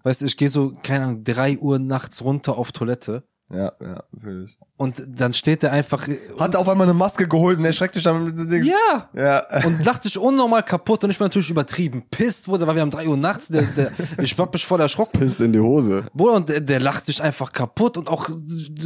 Weißt 0.04 0.22
du, 0.22 0.26
ich 0.28 0.38
gehe 0.38 0.50
so, 0.50 0.74
keine 0.84 1.06
Ahnung, 1.06 1.24
drei 1.24 1.58
Uhr 1.58 1.80
nachts 1.80 2.24
runter 2.24 2.58
auf 2.58 2.72
Toilette 2.72 3.24
Ja, 3.52 3.72
ja, 3.80 4.04
natürlich. 4.12 4.58
und 4.78 5.04
dann 5.08 5.34
steht 5.34 5.64
der 5.64 5.72
einfach. 5.72 6.08
Hat 6.40 6.56
auf 6.56 6.68
einmal 6.68 6.88
eine 6.88 6.94
Maske 6.94 7.28
geholt 7.28 7.60
und 7.60 7.66
erschreckt 7.66 7.96
dich 7.96 8.04
dann 8.04 8.24
mit 8.26 8.38
dem 8.38 8.50
Ding. 8.50 8.64
ja! 8.64 9.10
Ja. 9.14 9.64
Und 9.66 9.86
lacht 9.86 10.04
sich 10.04 10.18
unnormal 10.18 10.64
kaputt 10.64 11.04
und 11.04 11.10
ich 11.10 11.18
bin 11.18 11.26
natürlich 11.26 11.50
übertrieben 11.50 12.04
pisst, 12.10 12.46
Bruder, 12.46 12.66
weil 12.66 12.76
wir 12.76 12.82
haben 12.82 12.90
drei 12.90 13.08
Uhr 13.08 13.18
nachts, 13.18 13.50
der, 13.50 13.64
der, 13.64 13.92
ich 14.18 14.38
hab 14.38 14.52
mich 14.52 14.66
voll 14.66 14.80
erschrocken. 14.80 15.20
Pisst 15.20 15.40
in 15.42 15.54
die 15.54 15.60
Hose. 15.60 16.04
Bruder, 16.14 16.34
und 16.36 16.50
der, 16.50 16.62
der 16.62 16.80
lacht 16.80 17.06
sich 17.06 17.22
einfach 17.22 17.52
kaputt 17.52 17.98
und 17.98 18.10
auch 18.10 18.28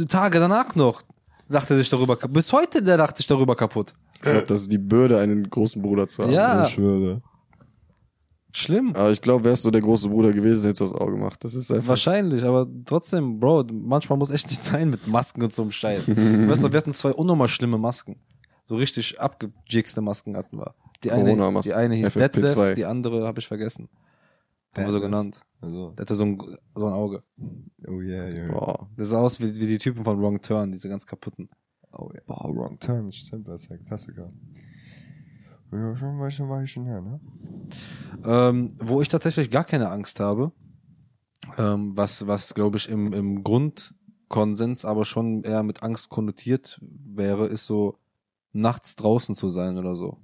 Tage 0.08 0.38
danach 0.38 0.74
noch 0.74 1.02
lacht 1.48 1.70
er 1.70 1.76
sich 1.76 1.88
darüber 1.88 2.16
kaputt. 2.16 2.34
Bis 2.34 2.52
heute, 2.52 2.82
der 2.82 2.96
lacht 2.96 3.16
sich 3.16 3.26
darüber 3.26 3.56
kaputt. 3.56 3.94
Ich 4.14 4.20
glaube, 4.20 4.42
das 4.42 4.62
ist 4.62 4.72
die 4.72 4.78
Bürde, 4.78 5.18
einen 5.18 5.48
großen 5.48 5.80
Bruder 5.80 6.08
zu 6.08 6.24
haben. 6.24 6.32
Ja. 6.32 6.64
Ich 6.66 6.74
schwöre. 6.74 7.22
Schlimm. 8.52 8.94
Aber 8.96 9.10
ich 9.10 9.20
glaube, 9.20 9.44
wärst 9.44 9.64
du 9.64 9.70
der 9.70 9.82
große 9.82 10.08
Bruder 10.08 10.32
gewesen, 10.32 10.64
hättest 10.64 10.80
du 10.80 10.84
das 10.86 10.94
auch 10.94 11.06
gemacht. 11.06 11.44
Das 11.44 11.54
ist 11.54 11.70
einfach. 11.70 11.88
Wahrscheinlich, 11.88 12.42
aber 12.44 12.66
trotzdem, 12.86 13.38
Bro, 13.38 13.66
manchmal 13.72 14.18
muss 14.18 14.30
echt 14.30 14.48
nicht 14.48 14.60
sein 14.62 14.90
mit 14.90 15.06
Masken 15.06 15.42
und 15.42 15.52
so 15.52 15.62
einem 15.62 15.70
Scheiß. 15.70 16.08
weißt 16.08 16.64
du, 16.64 16.72
wir 16.72 16.78
hatten 16.78 16.94
zwei 16.94 17.12
unnormal 17.12 17.48
schlimme 17.48 17.78
Masken. 17.78 18.16
So 18.64 18.76
richtig 18.76 19.20
abgejigste 19.20 20.00
Masken 20.00 20.36
hatten 20.36 20.58
wir. 20.58 20.74
Die 21.04 21.10
eine, 21.12 21.60
die 21.62 21.74
eine 21.74 21.94
hieß 21.94 22.08
FFP2. 22.08 22.18
Detlef, 22.18 22.74
die 22.74 22.84
andere 22.84 23.26
habe 23.26 23.38
ich 23.38 23.46
vergessen. 23.46 23.88
Haben 24.76 24.86
wir 24.86 24.92
so 24.92 25.00
genannt. 25.00 25.40
Also, 25.60 25.90
Der 25.90 26.02
hatte 26.02 26.14
so 26.14 26.24
ein, 26.24 26.38
so 26.74 26.86
ein 26.86 26.92
Auge. 26.92 27.22
oh 27.86 28.00
yeah, 28.00 28.28
yeah. 28.28 28.52
Boah. 28.52 28.88
Der 28.96 29.06
sah 29.06 29.18
aus 29.18 29.40
wie, 29.40 29.56
wie 29.56 29.66
die 29.66 29.78
Typen 29.78 30.04
von 30.04 30.20
Wrong 30.20 30.40
Turn, 30.40 30.72
diese 30.72 30.88
ganz 30.88 31.06
kaputten. 31.06 31.48
Oh 31.92 32.10
yeah. 32.12 32.22
Boah, 32.26 32.54
Wrong 32.54 32.78
Turn, 32.78 33.10
stimmt, 33.10 33.48
das 33.48 33.62
ist 33.62 33.70
der 33.70 33.78
Klassiker. 33.78 34.32
Ja, 35.72 35.96
schon 35.96 36.08
ein 36.08 36.20
bisschen 36.20 36.48
Weichen 36.48 36.86
her, 36.86 37.00
ne? 37.00 37.20
Ähm, 38.24 38.72
wo 38.78 39.02
ich 39.02 39.08
tatsächlich 39.08 39.50
gar 39.50 39.64
keine 39.64 39.90
Angst 39.90 40.18
habe, 40.20 40.52
ähm, 41.56 41.96
was, 41.96 42.26
was 42.26 42.54
glaube 42.54 42.78
ich 42.78 42.88
im, 42.88 43.12
im 43.12 43.44
Grundkonsens 43.44 44.84
aber 44.84 45.04
schon 45.04 45.42
eher 45.42 45.62
mit 45.62 45.82
Angst 45.82 46.08
konnotiert 46.08 46.80
wäre, 46.80 47.46
ist 47.46 47.66
so 47.66 47.98
nachts 48.52 48.96
draußen 48.96 49.34
zu 49.34 49.48
sein 49.48 49.78
oder 49.78 49.94
so. 49.94 50.18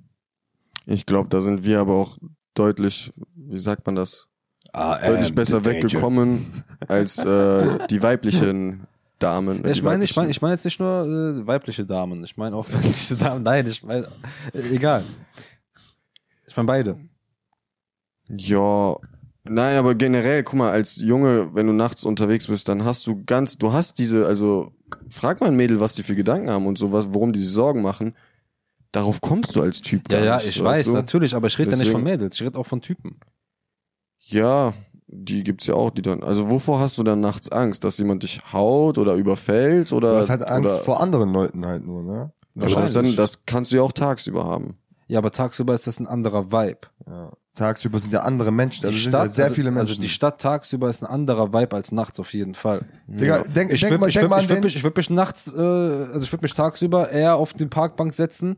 Ich 0.87 1.07
glaube, 1.07 1.29
da 1.29 1.41
sind 1.41 1.65
wir 1.65 1.81
aber 1.81 1.95
auch 1.95 2.19
deutlich, 2.55 3.13
wie 3.35 3.59
sagt 3.59 3.87
man 3.87 3.95
das, 3.95 4.29
Ah, 4.73 4.99
deutlich 5.07 5.35
besser 5.35 5.65
weggekommen 5.65 6.65
als 6.89 7.19
äh, 7.19 7.87
die 7.89 8.03
weiblichen 8.03 8.87
Damen. 9.25 9.63
Ja, 9.65 9.71
ich 9.71 9.83
meine, 9.83 10.05
ich 10.05 10.15
meine, 10.15 10.31
ich 10.31 10.43
meine 10.43 10.55
jetzt 10.55 10.65
nicht 10.65 10.79
nur 10.79 11.05
äh, 11.05 11.47
weibliche 11.47 11.85
Damen, 11.87 12.23
ich 12.25 12.37
meine 12.37 12.55
auch 12.57 12.67
weibliche 12.73 13.17
Damen. 13.17 13.43
Nein, 13.43 13.67
ich 13.67 13.83
meine, 13.83 14.07
äh, 14.53 14.75
egal. 14.75 15.05
Ich 16.47 16.57
meine 16.57 16.67
beide. 16.67 16.97
Ja, 18.29 18.95
nein, 19.45 19.77
aber 19.77 19.95
generell, 19.95 20.43
guck 20.43 20.59
mal, 20.59 20.71
als 20.71 20.97
Junge, 20.97 21.55
wenn 21.55 21.67
du 21.67 21.73
nachts 21.73 22.05
unterwegs 22.05 22.47
bist, 22.47 22.69
dann 22.69 22.85
hast 22.85 23.07
du 23.07 23.23
ganz, 23.25 23.59
du 23.59 23.73
hast 23.73 23.99
diese, 23.99 24.27
also 24.27 24.73
frag 25.11 25.41
mal 25.41 25.49
ein 25.49 25.57
Mädel, 25.57 25.81
was 25.81 25.95
die 25.95 26.03
für 26.03 26.15
Gedanken 26.15 26.51
haben 26.51 26.67
und 26.67 26.79
sowas, 26.79 27.07
worum 27.11 27.33
die 27.33 27.41
sich 27.41 27.51
Sorgen 27.51 27.83
machen. 27.83 28.15
Darauf 28.93 29.21
kommst 29.21 29.57
du 29.57 29.63
als 29.63 29.81
Typ 29.81 30.11
Ja, 30.11 30.23
ja, 30.25 30.37
nicht, 30.37 30.49
ich 30.49 30.63
weiß, 30.63 30.87
du? 30.87 30.93
natürlich, 30.93 31.35
aber 31.35 31.49
ich 31.49 31.59
rede 31.59 31.73
ja 31.73 31.77
nicht 31.77 31.91
von 31.91 32.03
Mädels, 32.03 32.37
ich 32.37 32.43
rede 32.47 32.59
auch 32.59 32.67
von 32.67 32.81
Typen. 32.81 33.19
Ja, 34.21 34.73
die 35.07 35.45
gibt's 35.45 35.67
ja 35.67 35.75
auch, 35.75 35.91
die 35.91 36.03
dann. 36.03 36.23
Also 36.23 36.49
wovor 36.51 36.81
hast 36.81 36.99
du 36.99 37.03
dann 37.03 37.21
nachts 37.21 37.51
Angst, 37.51 37.85
dass 37.85 37.99
jemand 37.99 38.23
dich 38.23 38.41
haut 38.53 38.99
oder 38.99 39.15
überfällt 39.15 39.93
oder? 39.93 40.13
Du 40.13 40.19
hast 40.19 40.31
halt 40.31 40.47
Angst 40.47 40.79
vor 40.79 41.01
anderen 41.01 41.33
Leuten 41.33 41.65
halt 41.67 41.85
nur, 41.85 42.03
ne? 42.03 42.33
Aber 42.57 42.67
das, 42.67 42.73
dann, 42.73 42.83
Wahrscheinlich. 42.83 43.17
das 43.17 43.45
kannst 43.47 43.73
du 43.73 43.77
ja 43.77 43.83
auch 43.83 43.93
tagsüber 43.93 44.45
haben. 44.45 44.79
Ja, 45.07 45.19
aber 45.19 45.31
tagsüber 45.31 45.75
ist 45.75 45.87
das 45.87 45.99
ein 46.01 46.07
anderer 46.07 46.51
Vibe. 46.53 46.79
Ja. 47.07 47.33
Tagsüber 47.55 47.99
sind 48.01 48.13
ja 48.13 48.21
andere 48.21 48.51
Menschen, 48.51 48.85
also 48.85 48.97
die 48.97 49.01
Stadt, 49.01 49.27
ja 49.27 49.29
sehr 49.29 49.45
also, 49.45 49.55
viele 49.55 49.71
Menschen. 49.71 49.89
also 49.91 50.01
die 50.01 50.09
Stadt 50.09 50.41
tagsüber 50.41 50.89
ist 50.89 51.03
ein 51.03 51.07
anderer 51.07 51.53
Vibe 51.53 51.77
als 51.77 51.93
nachts 51.93 52.19
auf 52.19 52.33
jeden 52.33 52.57
Fall. 52.57 52.85
Digga, 53.07 53.45
denk, 53.45 53.73
Ich 53.73 53.83
würde 53.83 53.99
mal, 53.99 54.09
ich 54.09 54.17
würd, 54.17 54.33
ich 54.41 54.49
würd 54.49 54.65
mich, 54.65 54.77
ich 54.77 54.83
würd 54.83 54.97
mich 54.97 55.11
nachts, 55.11 55.53
äh, 55.53 55.61
also 55.61 56.21
ich 56.21 56.33
würde 56.33 56.43
mich 56.43 56.55
tagsüber 56.55 57.11
eher 57.11 57.37
auf 57.37 57.53
die 57.53 57.67
Parkbank 57.67 58.13
setzen 58.13 58.57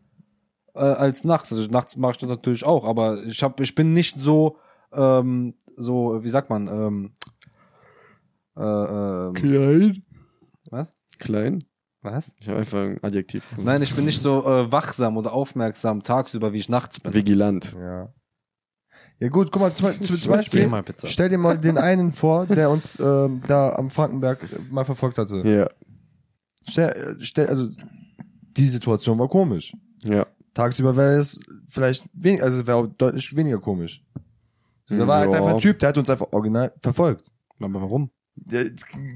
äh, 0.75 0.81
als 0.81 1.25
nachts. 1.25 1.53
Also 1.53 1.69
nachts 1.69 1.97
mache 1.97 2.13
ich 2.13 2.19
das 2.19 2.29
natürlich 2.31 2.65
auch, 2.65 2.87
aber 2.87 3.23
ich 3.27 3.43
hab, 3.43 3.61
ich 3.61 3.75
bin 3.75 3.93
nicht 3.93 4.19
so, 4.19 4.57
ähm, 4.97 5.55
so, 5.77 6.23
wie 6.25 6.31
sagt 6.31 6.51
man, 6.51 6.69
ähm, 6.69 7.13
äh, 8.57 8.63
ähm, 8.63 9.35
Klein? 9.35 10.03
was? 10.71 10.93
Klein? 11.19 11.59
Was? 12.03 12.33
Ich 12.41 12.49
habe 12.49 12.59
einfach 12.59 12.79
ein 12.79 13.03
Adjektiv. 13.03 13.49
gefunden. 13.49 13.65
Nein, 13.65 13.83
ich 13.83 13.95
bin 13.95 14.05
nicht 14.05 14.23
so 14.23 14.45
äh, 14.47 14.71
wachsam 14.71 15.17
oder 15.17 15.33
aufmerksam 15.33 16.03
tagsüber, 16.03 16.53
wie 16.53 16.59
ich 16.59 16.69
nachts 16.69 17.01
bin. 17.01 17.13
Vigilant. 17.15 17.75
ja. 17.79 18.13
Ja 19.19 19.29
gut, 19.29 19.51
guck 19.51 19.63
mal, 19.63 19.73
zum, 19.73 19.91
zum, 20.03 20.17
zum 20.17 20.33
Beispiel, 20.33 20.67
mal 20.67 20.83
bitte. 20.83 21.07
stell 21.07 21.31
dir 21.31 21.39
mal 21.39 21.57
den 21.57 21.79
einen 21.79 22.13
vor, 22.13 22.47
der 22.47 22.69
uns 22.69 22.99
ähm, 23.01 23.43
da 23.47 23.75
am 23.75 23.91
Frankenberg 23.91 24.39
mal 24.71 24.85
verfolgt 24.85 25.17
hatte. 25.17 25.43
Ja. 25.49 25.69
Stell, 26.69 27.17
stell, 27.21 27.47
also 27.47 27.69
die 28.57 28.69
Situation 28.69 29.19
war 29.19 29.29
komisch. 29.29 29.75
Ja. 30.05 30.27
Tagsüber 30.53 30.97
wäre 30.97 31.17
es 31.19 31.41
vielleicht 31.67 32.05
wenig, 32.13 32.43
also 32.43 32.67
wäre 32.67 32.77
auch 32.77 32.87
deutlich 32.87 33.35
weniger 33.35 33.59
komisch. 33.59 34.05
Da 34.89 35.07
war 35.07 35.19
halt 35.21 35.31
Ja. 35.33 35.39
einfach 35.39 35.55
ein 35.55 35.61
Typ, 35.61 35.79
der 35.81 35.89
hat 35.91 35.99
uns 35.99 36.09
einfach 36.11 36.29
original 36.33 36.73
verfolgt. 36.83 37.33
Aber 37.61 37.81
warum? 37.81 38.11
Der, 38.39 38.67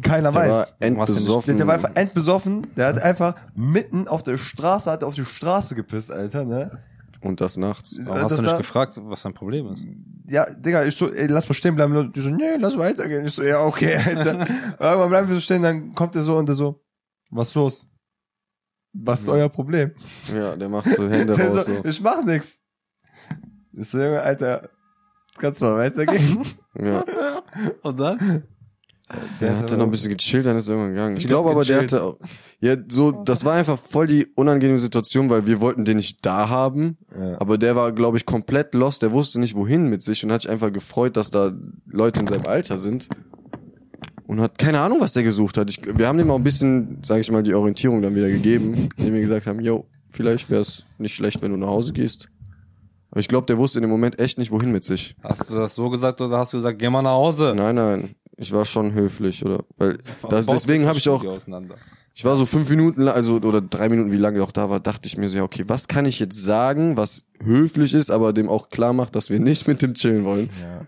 keiner 0.02 0.32
Der 0.32 0.34
war 0.34 0.48
weiß. 0.48 0.74
Nicht- 0.80 0.82
endbesoffen. 0.82 1.46
Der, 1.48 1.56
der 1.58 1.66
war 1.66 1.74
einfach 1.74 1.90
endbesoffen, 1.94 2.74
der 2.74 2.86
hat 2.88 2.98
einfach 2.98 3.34
mitten 3.54 4.08
auf 4.08 4.22
der 4.22 4.38
Straße, 4.38 4.90
hat 4.90 5.04
auf 5.04 5.14
die 5.14 5.24
Straße 5.26 5.74
gepisst, 5.74 6.10
Alter, 6.10 6.44
ne? 6.44 6.82
Und 7.20 7.42
das 7.42 7.58
nachts. 7.58 7.98
Warum 8.02 8.14
Das 8.14 8.24
hast 8.32 8.38
du 8.38 8.42
nicht 8.44 8.56
gefragt, 8.56 8.98
was 9.02 9.20
dein 9.22 9.34
Problem 9.34 9.66
ist? 9.74 9.84
Ja, 10.26 10.48
Digga, 10.48 10.84
ich 10.84 10.96
so, 10.96 11.12
ey, 11.12 11.26
lass 11.26 11.46
mal 11.50 11.54
stehen 11.54 11.74
bleiben. 11.74 11.94
Und 11.94 12.16
Die 12.16 12.20
so, 12.20 12.30
nee, 12.30 12.56
lass 12.58 12.78
weitergehen. 12.78 13.26
Ich 13.26 13.34
so, 13.34 13.42
ja, 13.42 13.62
okay, 13.62 13.94
Alter. 14.06 14.38
Irgendwann 14.78 15.08
bleiben 15.10 15.28
wir 15.28 15.34
so 15.34 15.40
stehen, 15.40 15.60
dann 15.62 15.92
kommt 15.94 16.16
er 16.16 16.22
so 16.22 16.38
und 16.38 16.48
der 16.48 16.54
so, 16.56 16.82
was 17.30 17.48
ist 17.48 17.54
los? 17.56 17.86
Was 18.94 19.20
ist 19.20 19.28
euer 19.28 19.50
Problem? 19.50 19.92
Ja, 20.34 20.56
der 20.56 20.68
macht 20.70 20.90
so 20.90 21.08
Hände 21.10 21.34
Der 21.36 21.44
raus. 21.46 21.66
so, 21.66 21.74
So. 21.74 21.84
ich 21.84 22.00
mach 22.00 22.24
nix. 22.24 22.62
Ich 23.72 23.86
so, 23.88 23.98
Junge, 23.98 24.22
Alter, 24.22 24.70
kannst 25.38 25.60
du 25.60 25.64
mal 25.66 25.76
weitergehen? 25.78 26.38
Ja. 26.80 27.04
Und 27.82 27.98
dann? 27.98 28.44
Der 29.40 29.50
aber- 29.56 29.66
dann 29.66 29.78
noch 29.80 29.86
ein 29.86 29.90
bisschen 29.90 30.16
gechillt, 30.16 30.46
dann 30.46 30.56
ist 30.56 30.68
er 30.68 30.74
irgendwann 30.76 30.94
gegangen. 30.94 31.16
Ich 31.16 31.24
Der 31.24 31.30
glaube 31.30 31.50
aber, 31.50 31.64
der 31.64 31.78
hatte 31.80 32.00
auch, 32.04 32.16
ja, 32.60 32.76
so, 32.88 33.10
das 33.10 33.44
war 33.44 33.54
einfach 33.54 33.76
voll 33.76 34.06
die 34.06 34.26
unangenehme 34.36 34.78
Situation, 34.78 35.28
weil 35.30 35.46
wir 35.48 35.60
wollten 35.60 35.84
den 35.84 35.96
nicht 35.96 36.24
da 36.24 36.48
haben. 36.48 36.96
Ja. 37.18 37.40
Aber 37.40 37.58
der 37.58 37.74
war, 37.74 37.90
glaube 37.90 38.18
ich, 38.18 38.24
komplett 38.24 38.72
lost. 38.74 39.02
Der 39.02 39.10
wusste 39.10 39.40
nicht, 39.40 39.56
wohin 39.56 39.88
mit 39.90 40.04
sich 40.04 40.22
und 40.24 40.30
hat 40.30 40.42
sich 40.42 40.50
einfach 40.50 40.72
gefreut, 40.72 41.16
dass 41.16 41.32
da 41.32 41.52
Leute 41.86 42.20
in 42.20 42.28
seinem 42.28 42.46
Alter 42.46 42.78
sind. 42.78 43.08
und 44.28 44.40
hat 44.40 44.56
keine 44.58 44.78
Ahnung, 44.78 45.00
was 45.00 45.12
der 45.12 45.24
gesucht 45.24 45.58
hat. 45.58 45.68
Ich, 45.70 45.80
wir 45.98 46.06
haben 46.06 46.18
dem 46.18 46.30
auch 46.30 46.36
ein 46.38 46.44
bisschen, 46.44 47.02
sage 47.04 47.20
ich 47.22 47.32
mal, 47.32 47.42
die 47.42 47.52
Orientierung 47.54 48.00
dann 48.02 48.14
wieder 48.14 48.28
gegeben, 48.28 48.88
indem 48.96 49.14
wir 49.14 49.20
gesagt 49.22 49.48
haben, 49.48 49.58
yo, 49.58 49.88
vielleicht 50.08 50.48
wäre 50.50 50.60
es 50.62 50.84
nicht 50.98 51.16
schlecht, 51.16 51.42
wenn 51.42 51.50
du 51.50 51.56
nach 51.56 51.66
Hause 51.66 51.92
gehst. 51.92 52.28
Aber 53.11 53.20
ich 53.20 53.28
glaube, 53.28 53.46
der 53.46 53.58
wusste 53.58 53.78
in 53.78 53.82
dem 53.82 53.90
Moment 53.90 54.18
echt 54.18 54.38
nicht, 54.38 54.50
wohin 54.50 54.70
mit 54.70 54.84
sich. 54.84 55.16
Hast 55.22 55.50
du 55.50 55.54
das 55.56 55.74
so 55.74 55.90
gesagt 55.90 56.20
oder 56.20 56.38
hast 56.38 56.52
du 56.52 56.58
gesagt, 56.58 56.78
geh 56.78 56.88
mal 56.88 57.02
nach 57.02 57.11
Hause? 57.12 57.52
Nein, 57.56 57.74
nein, 57.74 58.14
ich 58.36 58.52
war 58.52 58.64
schon 58.64 58.92
höflich, 58.92 59.44
oder? 59.44 59.58
Weil 59.76 59.98
das, 60.28 60.46
deswegen 60.46 60.86
habe 60.86 60.98
ich 60.98 61.08
auch, 61.08 61.24
ich 62.14 62.24
war 62.24 62.36
so 62.36 62.46
fünf 62.46 62.70
Minuten, 62.70 63.02
lang, 63.02 63.14
also 63.14 63.36
oder 63.36 63.61
drei 63.61 63.88
Minuten, 63.88 64.12
wie 64.12 64.16
lange 64.16 64.38
ich 64.38 64.44
auch 64.44 64.52
da 64.52 64.70
war, 64.70 64.78
dachte 64.80 65.06
ich 65.06 65.16
mir 65.16 65.28
so, 65.28 65.38
ja, 65.38 65.42
okay, 65.44 65.64
was 65.66 65.88
kann 65.88 66.06
ich 66.06 66.18
jetzt 66.20 66.42
sagen, 66.42 66.96
was 66.96 67.24
höflich 67.42 67.94
ist, 67.94 68.11
aber 68.11 68.32
dem 68.32 68.48
auch 68.48 68.68
klar 68.68 68.92
macht, 68.92 69.16
dass 69.16 69.30
wir 69.30 69.40
nicht 69.40 69.66
mit 69.66 69.82
dem 69.82 69.94
chillen 69.94 70.24
wollen. 70.24 70.50
Ja. 70.61 70.86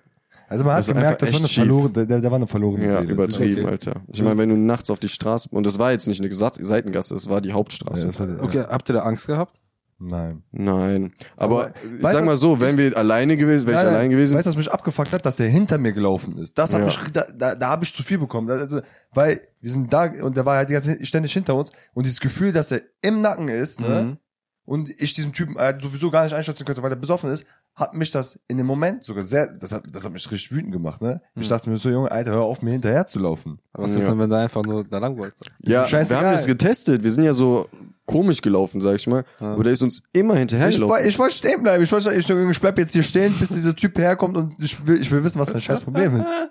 Also 0.49 0.65
man 0.65 0.75
hat 0.75 0.81
ist 0.81 0.89
gemerkt, 0.89 1.23
das 1.23 1.33
war 1.33 1.39
eine 1.39 1.49
verlorene, 1.49 2.07
der, 2.07 2.21
der 2.21 2.31
war 2.31 2.37
eine 2.37 2.47
verlorene 2.47 2.85
Ja, 2.87 3.01
Seele. 3.01 3.13
übertrieben, 3.15 3.63
Okay. 3.63 3.71
Alter. 3.71 4.03
Ich 4.13 4.23
meine, 4.23 4.37
wenn 4.37 4.51
du 4.51 4.57
nachts 4.57 4.91
auf 4.91 4.99
die 4.99 5.09
Straße, 5.09 5.49
und 5.51 5.65
das 5.65 5.79
war 5.79 5.93
jetzt 5.93 6.07
nicht 6.07 6.21
eine 6.21 6.31
Seitengasse, 6.33 7.15
es 7.15 7.31
war 7.31 7.41
die 7.41 7.53
Hauptstraße. 7.53 8.07
Ja, 8.09 8.19
war 8.19 8.45
Okay, 8.45 8.63
habt 8.69 8.91
ihr 8.91 8.93
da 8.93 9.01
Angst 9.01 9.27
gehabt? 9.27 9.59
Nein. 10.05 10.43
Nein. 10.51 11.13
Aber, 11.37 11.67
Aber, 11.67 11.73
ich 11.77 12.03
sag 12.03 12.25
mal 12.25 12.37
so, 12.37 12.61
wenn 12.61 12.77
wir 12.77 12.97
alleine 12.97 13.37
gewesen, 13.37 13.69
wäre 13.69 13.81
ich 13.81 13.87
allein 13.89 14.11
gewesen. 14.11 14.37
Weißt 14.37 14.47
du, 14.47 14.51
was 14.51 14.57
mich 14.57 14.71
abgefuckt 14.73 15.13
hat, 15.13 15.25
dass 15.25 15.37
der 15.37 15.49
hinter 15.49 15.79
mir 15.79 15.93
gelaufen 15.93 16.39
ist. 16.39 16.59
Das 16.59 16.73
hat 16.75 16.81
Ja. 16.81 16.87
mich, 16.87 16.99
da, 17.13 17.25
da, 17.33 17.55
da 17.55 17.69
habe 17.69 17.85
ich 17.85 17.95
zu 17.95 18.03
viel 18.03 18.19
bekommen. 18.19 18.51
Also, 18.51 18.81
weil 19.13 19.43
wir 19.61 19.71
sind 19.71 19.93
da 19.93 20.11
und 20.23 20.37
der 20.37 20.45
war 20.45 20.57
halt 20.57 20.69
die 20.71 20.73
ganze 20.73 21.05
ständig 21.07 21.33
hinter 21.33 21.55
uns 21.55 21.71
und 21.95 22.05
dieses 22.05 22.21
Gefühl, 22.21 22.51
dass 22.53 22.73
er 22.73 22.81
im 23.01 23.21
Nacken 23.21 23.49
ist, 23.49 23.81
ne? 23.81 24.03
Mhm. 24.03 24.17
Und 24.65 24.89
ich 25.01 25.13
diesen 25.13 25.33
Typen 25.33 25.57
äh, 25.57 25.77
sowieso 25.81 26.11
gar 26.11 26.23
nicht 26.25 26.35
einschätzen 26.35 26.65
könnte, 26.65 26.83
weil 26.83 26.93
er 26.93 26.97
besoffen 26.97 27.31
ist, 27.33 27.45
hat 27.75 27.95
mich 27.95 28.11
das 28.11 28.39
in 28.49 28.59
dem 28.59 28.67
Moment 28.67 29.03
sogar 29.03 29.23
sehr, 29.25 29.53
das 29.59 29.73
hat, 29.73 29.83
das 29.91 30.05
hat 30.05 30.13
mich 30.13 30.31
richtig 30.31 30.53
wütend 30.53 30.73
gemacht, 30.73 31.03
ne? 31.03 31.21
Ich 31.35 31.49
dachte 31.49 31.69
mir 31.69 31.79
so, 31.79 31.89
Junge, 31.91 32.13
Alter, 32.13 32.31
hör 32.33 32.43
auf, 32.43 32.63
mir 32.63 32.71
hinterher 32.71 33.07
zu 33.07 33.19
laufen. 33.19 33.59
Aber 33.73 33.85
was 33.85 33.95
ist 33.95 34.05
Ja. 34.05 34.11
denn, 34.11 34.19
wenn 34.21 34.31
da 34.31 34.41
einfach 34.43 34.63
nur 34.63 34.85
da 34.85 34.99
lang 34.99 35.17
wollte? 35.19 35.37
ja, 35.63 35.83
wir 35.83 35.89
scheißegal. 35.89 36.25
haben 36.27 36.33
das 36.33 36.47
getestet. 36.47 37.03
Wir 37.03 37.11
sind 37.11 37.25
ja 37.25 37.33
so 37.33 37.67
komisch 38.07 38.41
gelaufen, 38.41 38.81
sag 38.81 38.97
ich 38.97 39.07
mal. 39.09 39.25
Aber 39.41 39.65
der 39.65 39.73
ist 39.73 39.83
uns 39.83 40.01
immer 40.13 40.35
Ich, 40.35 40.41
hinterhergelaufen. 40.41 40.95
woll- 40.97 41.07
ich 41.09 41.19
wollte 41.19 41.35
stehen 41.35 41.63
bleiben. 41.63 41.83
Ich 41.83 41.91
wollte, 41.91 42.13
ich, 42.15 42.29
ich 42.31 42.61
bleib 42.61 42.79
jetzt 42.79 42.93
hier 42.93 43.03
stehen, 43.03 43.35
bis 43.39 43.49
dieser 43.49 43.75
Typ 43.75 43.99
herkommt 43.99 44.37
und 44.37 44.55
ich 44.63 44.87
will, 44.87 45.01
ich 45.01 45.11
will 45.11 45.25
wissen, 45.25 45.41
was 45.41 45.49
sein 45.49 45.61
scheiß 45.61 45.81
Problem 45.81 46.17
ist. 46.17 46.31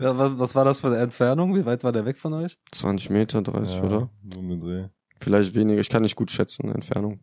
Ja, 0.00 0.16
was, 0.18 0.36
was 0.36 0.54
war 0.56 0.64
das 0.64 0.80
für 0.80 0.88
eine 0.88 0.96
Entfernung? 0.96 1.54
Wie 1.54 1.64
weit 1.64 1.84
war 1.84 1.92
der 1.92 2.04
weg 2.04 2.18
von 2.18 2.32
euch? 2.32 2.58
20 2.72 3.10
Meter, 3.10 3.40
30, 3.40 3.80
oder? 3.82 4.10
So 4.34 4.56
Dreh. 4.58 4.86
Vielleicht 5.20 5.54
weniger. 5.54 5.80
Ich 5.80 5.88
kann 5.88 6.02
nicht 6.02 6.16
gut 6.16 6.30
schätzen, 6.32 6.70
Entfernung. 6.74 7.20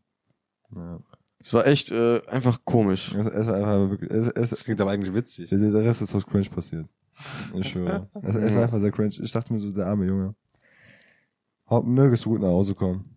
Ja. 0.75 0.99
Es 1.43 1.53
war 1.53 1.65
echt 1.67 1.91
äh, 1.91 2.21
einfach 2.27 2.59
komisch. 2.65 3.13
Es, 3.15 3.25
es 3.27 3.47
war 3.47 3.55
einfach 3.55 3.89
wirklich, 3.91 4.11
es, 4.11 4.27
es, 4.27 4.49
Das 4.49 4.63
klingt 4.63 4.81
aber 4.81 4.91
eigentlich 4.91 5.13
witzig. 5.13 5.49
der 5.49 5.59
der 5.59 5.83
Rest 5.83 6.01
ist 6.01 6.13
aus 6.15 6.25
Cringe 6.25 6.49
passiert. 6.49 6.87
Ich 7.53 7.69
schwöre. 7.69 8.09
Es, 8.23 8.35
es 8.35 8.55
war 8.55 8.63
einfach 8.63 8.79
sehr 8.79 8.91
cringe. 8.91 9.15
Ich 9.21 9.31
dachte 9.31 9.53
mir 9.53 9.59
so, 9.59 9.71
der 9.71 9.87
arme 9.87 10.05
Junge. 10.05 10.35
Mögest 11.83 12.25
du 12.25 12.29
gut 12.31 12.41
nach 12.41 12.49
Hause 12.49 12.75
kommen. 12.75 13.15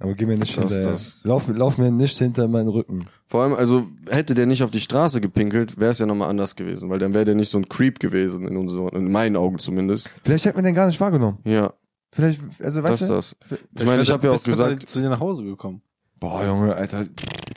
Aber 0.00 0.14
geh 0.14 0.26
mir 0.26 0.38
nicht 0.38 0.56
Das, 0.56 0.72
hinterher. 0.72 0.92
das. 0.92 1.16
Lauf, 1.24 1.48
lauf 1.48 1.76
mir 1.78 1.90
nicht 1.90 2.16
hinter 2.18 2.46
meinen 2.46 2.68
Rücken. 2.68 3.08
Vor 3.26 3.42
allem, 3.42 3.54
also 3.54 3.88
hätte 4.08 4.34
der 4.34 4.46
nicht 4.46 4.62
auf 4.62 4.70
die 4.70 4.80
Straße 4.80 5.20
gepinkelt, 5.20 5.78
wäre 5.80 5.90
es 5.90 5.98
ja 5.98 6.06
nochmal 6.06 6.30
anders 6.30 6.54
gewesen, 6.54 6.88
weil 6.88 7.00
dann 7.00 7.14
wäre 7.14 7.24
der 7.24 7.34
nicht 7.34 7.50
so 7.50 7.58
ein 7.58 7.68
Creep 7.68 7.98
gewesen, 7.98 8.46
in 8.46 8.56
unseren, 8.56 8.88
in 8.90 9.10
meinen 9.10 9.34
Augen 9.36 9.58
zumindest. 9.58 10.08
Vielleicht 10.24 10.44
hätte 10.44 10.56
man 10.56 10.64
den 10.64 10.74
gar 10.74 10.86
nicht 10.86 11.00
wahrgenommen. 11.00 11.38
Ja, 11.44 11.72
Vielleicht, 12.12 12.40
also 12.62 12.80
das 12.80 12.90
weißt 12.90 13.02
ist 13.02 13.08
du? 13.08 13.14
das. 13.14 13.36
Ich 13.76 13.84
meine, 13.84 14.02
ich 14.02 14.10
habe 14.10 14.26
ja 14.26 14.32
auch 14.32 14.42
gesagt, 14.42 14.88
zu 14.88 15.00
dir 15.00 15.10
nach 15.10 15.20
Hause 15.20 15.44
gekommen. 15.44 15.82
Boah, 16.20 16.44
Junge, 16.44 16.74
Alter. 16.74 17.06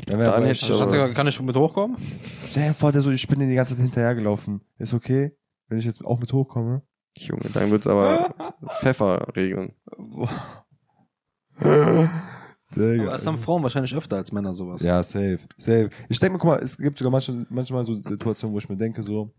Dann 0.05 0.19
Dann 0.19 0.43
hätte 0.43 0.51
ich 0.53 0.71
Also 0.71 1.13
kann 1.13 1.27
ich 1.27 1.41
mit 1.41 1.55
hochkommen? 1.55 1.97
Stell 2.49 2.67
dir 2.69 2.73
vor, 2.73 2.91
der 2.91 3.01
so, 3.01 3.11
ich 3.11 3.27
bin 3.27 3.39
den 3.39 3.49
die 3.49 3.55
ganze 3.55 3.75
Zeit 3.75 3.83
hinterhergelaufen. 3.83 4.61
Ist 4.77 4.93
okay, 4.93 5.31
wenn 5.67 5.79
ich 5.79 5.85
jetzt 5.85 6.03
auch 6.03 6.19
mit 6.19 6.31
hochkomme? 6.33 6.81
Junge, 7.17 7.49
dann 7.53 7.71
wird's 7.71 7.87
aber 7.87 8.33
Pfeffer 8.79 9.27
regnen. 9.35 9.73
Digga. 12.75 13.03
Aber 13.03 13.15
es 13.15 13.27
haben 13.27 13.37
Frauen 13.37 13.63
wahrscheinlich 13.63 13.93
öfter 13.95 14.17
als 14.17 14.31
Männer 14.31 14.53
sowas. 14.53 14.81
Ja, 14.81 15.03
safe, 15.03 15.39
safe. 15.57 15.89
Ich 16.07 16.19
denke 16.19 16.33
mir, 16.33 16.39
guck 16.39 16.49
mal, 16.51 16.63
es 16.63 16.77
gibt 16.77 16.97
sogar 16.97 17.11
manche, 17.11 17.45
manchmal 17.49 17.83
so 17.83 17.95
Situationen, 17.95 18.53
wo 18.53 18.59
ich 18.59 18.69
mir 18.69 18.77
denke, 18.77 19.03
so, 19.03 19.33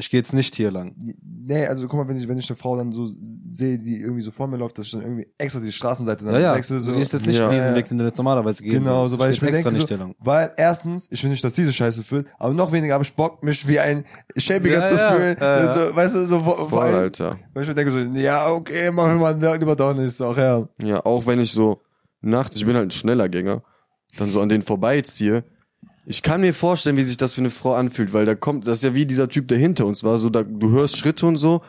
Ich 0.00 0.08
gehe 0.10 0.18
jetzt 0.18 0.32
nicht 0.32 0.54
hier 0.54 0.70
lang. 0.70 0.94
nee, 0.96 1.66
also 1.66 1.86
guck 1.86 1.98
mal, 2.00 2.08
wenn 2.08 2.16
ich, 2.16 2.26
wenn 2.26 2.38
ich 2.38 2.48
eine 2.48 2.56
Frau 2.56 2.76
dann 2.76 2.90
so 2.90 3.06
sehe, 3.50 3.78
die 3.78 4.00
irgendwie 4.00 4.22
so 4.22 4.30
vor 4.30 4.46
mir 4.46 4.56
läuft, 4.56 4.78
dass 4.78 4.86
ich 4.86 4.92
dann 4.92 5.02
irgendwie 5.02 5.26
extra 5.38 5.60
die 5.60 5.70
Straßenseite 5.70 6.24
dann 6.24 6.34
Ja, 6.34 6.40
ja. 6.40 6.54
wechsle, 6.54 6.78
so. 6.80 6.90
du 6.92 6.96
gehst 6.98 7.12
jetzt 7.12 7.26
nicht 7.26 7.36
Ja. 7.38 7.48
diesen 7.50 7.74
Weg, 7.74 7.88
den 7.88 7.98
du 7.98 8.04
jetzt 8.04 8.16
normalerweise 8.16 8.62
gehst. 8.62 8.74
Genau, 8.74 9.06
so, 9.06 9.18
weil 9.18 9.30
ich, 9.32 9.42
mir 9.42 9.48
extra 9.48 9.70
denke, 9.70 9.78
nicht 9.78 9.88
so, 9.88 9.94
hier 9.94 10.04
lang. 10.04 10.14
weil 10.18 10.52
erstens, 10.56 11.06
ich 11.10 11.22
will 11.22 11.30
nicht, 11.30 11.44
dass 11.44 11.52
diese 11.52 11.72
Scheiße 11.72 12.02
fühlt, 12.02 12.28
aber 12.38 12.54
noch 12.54 12.72
weniger 12.72 12.94
habe 12.94 13.04
ich 13.04 13.12
Bock, 13.14 13.42
mich 13.44 13.68
wie 13.68 13.78
ein 13.78 14.04
Schäbiger 14.36 14.80
Ja, 14.80 14.86
zu 14.86 14.94
ja, 14.96 15.12
fühlen. 15.12 15.36
ja. 15.40 15.66
So, 15.66 15.94
weißt 15.96 16.14
du, 16.14 16.26
so, 16.26 16.38
Voll, 16.40 16.82
allem, 16.82 16.94
Alter. 16.94 17.36
weil 17.52 17.62
ich 17.62 17.68
mir 17.68 17.74
denke 17.74 17.90
so, 17.90 17.98
ja, 17.98 18.48
okay, 18.50 18.90
mach 18.90 19.14
mal 19.18 19.36
lieber 19.58 19.76
doch 19.76 19.94
nicht, 19.94 20.12
so, 20.16 20.32
ja. 20.32 20.66
Ja, 20.82 21.04
auch 21.04 21.26
wenn 21.26 21.40
ich 21.40 21.52
so 21.52 21.80
nachts, 22.22 22.56
ich 22.56 22.64
bin 22.64 22.74
halt 22.74 22.88
ein 22.88 22.90
schneller 22.90 23.28
Gänger, 23.28 23.62
dann 24.16 24.30
so 24.30 24.40
an 24.40 24.48
denen 24.48 24.62
vorbeiziehe. 24.62 25.44
Ich 26.06 26.22
kann 26.22 26.40
mir 26.40 26.54
vorstellen, 26.54 26.96
wie 26.96 27.02
sich 27.02 27.16
das 27.16 27.34
für 27.34 27.42
eine 27.42 27.50
Frau 27.50 27.74
anfühlt, 27.74 28.12
weil 28.12 28.24
da 28.24 28.34
kommt, 28.34 28.66
das 28.66 28.78
ist 28.78 28.84
ja 28.84 28.94
wie 28.94 29.06
dieser 29.06 29.28
Typ, 29.28 29.48
der 29.48 29.58
hinter 29.58 29.86
uns 29.86 30.02
war, 30.02 30.18
so 30.18 30.30
da, 30.30 30.42
du 30.42 30.70
hörst 30.70 30.96
Schritte 30.96 31.26
und 31.26 31.36
so 31.36 31.62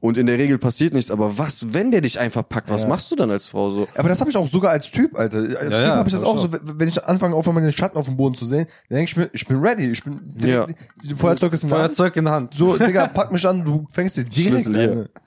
und 0.00 0.16
in 0.16 0.26
der 0.26 0.38
Regel 0.38 0.58
passiert 0.58 0.94
nichts, 0.94 1.10
aber 1.10 1.36
was, 1.38 1.72
wenn 1.74 1.90
der 1.90 2.00
dich 2.00 2.20
einfach 2.20 2.48
packt, 2.48 2.70
was 2.70 2.82
Ja. 2.82 2.88
machst 2.88 3.10
du 3.10 3.16
dann 3.16 3.30
als 3.32 3.48
Frau 3.48 3.70
so? 3.70 3.88
Aber 3.96 4.08
das 4.08 4.20
habe 4.20 4.30
ich 4.30 4.36
auch 4.36 4.46
sogar 4.48 4.70
als 4.70 4.90
Typ, 4.92 5.18
Alter. 5.18 5.38
Als 5.38 5.58
Typ 5.58 5.70
ja, 5.72 5.96
habe 5.96 6.08
ich 6.08 6.12
das 6.14 6.22
hab 6.22 6.28
auch 6.28 6.38
so, 6.38 6.48
wenn 6.52 6.88
ich 6.88 7.04
anfange, 7.04 7.34
auf 7.34 7.48
einmal 7.48 7.64
den 7.64 7.72
Schatten 7.72 7.98
auf 7.98 8.06
dem 8.06 8.16
Boden 8.16 8.36
zu 8.36 8.46
sehen, 8.46 8.66
dann 8.88 8.96
denke 8.98 9.10
ich 9.10 9.16
mir, 9.16 9.28
ich 9.32 9.44
bin 9.46 9.58
ready, 9.58 9.90
ich 9.90 10.04
bin, 10.04 10.20
Ja. 10.44 10.66
die, 10.66 10.74
die 11.08 11.14
Feuerzeug 11.16 11.52
ist 11.52 11.64
in 11.64 11.70
der 11.70 11.78
Hand. 11.78 11.94
Feuerzeug 11.96 12.16
in 12.16 12.24
der 12.26 12.34
Hand. 12.34 12.54
So, 12.54 12.76
Digga, 12.76 13.08
pack 13.08 13.32
mich 13.32 13.44
an, 13.46 13.64
du 13.64 13.86
fängst 13.92 14.16
dir 14.16 14.24
direkt 14.24 14.66
an. 14.68 15.08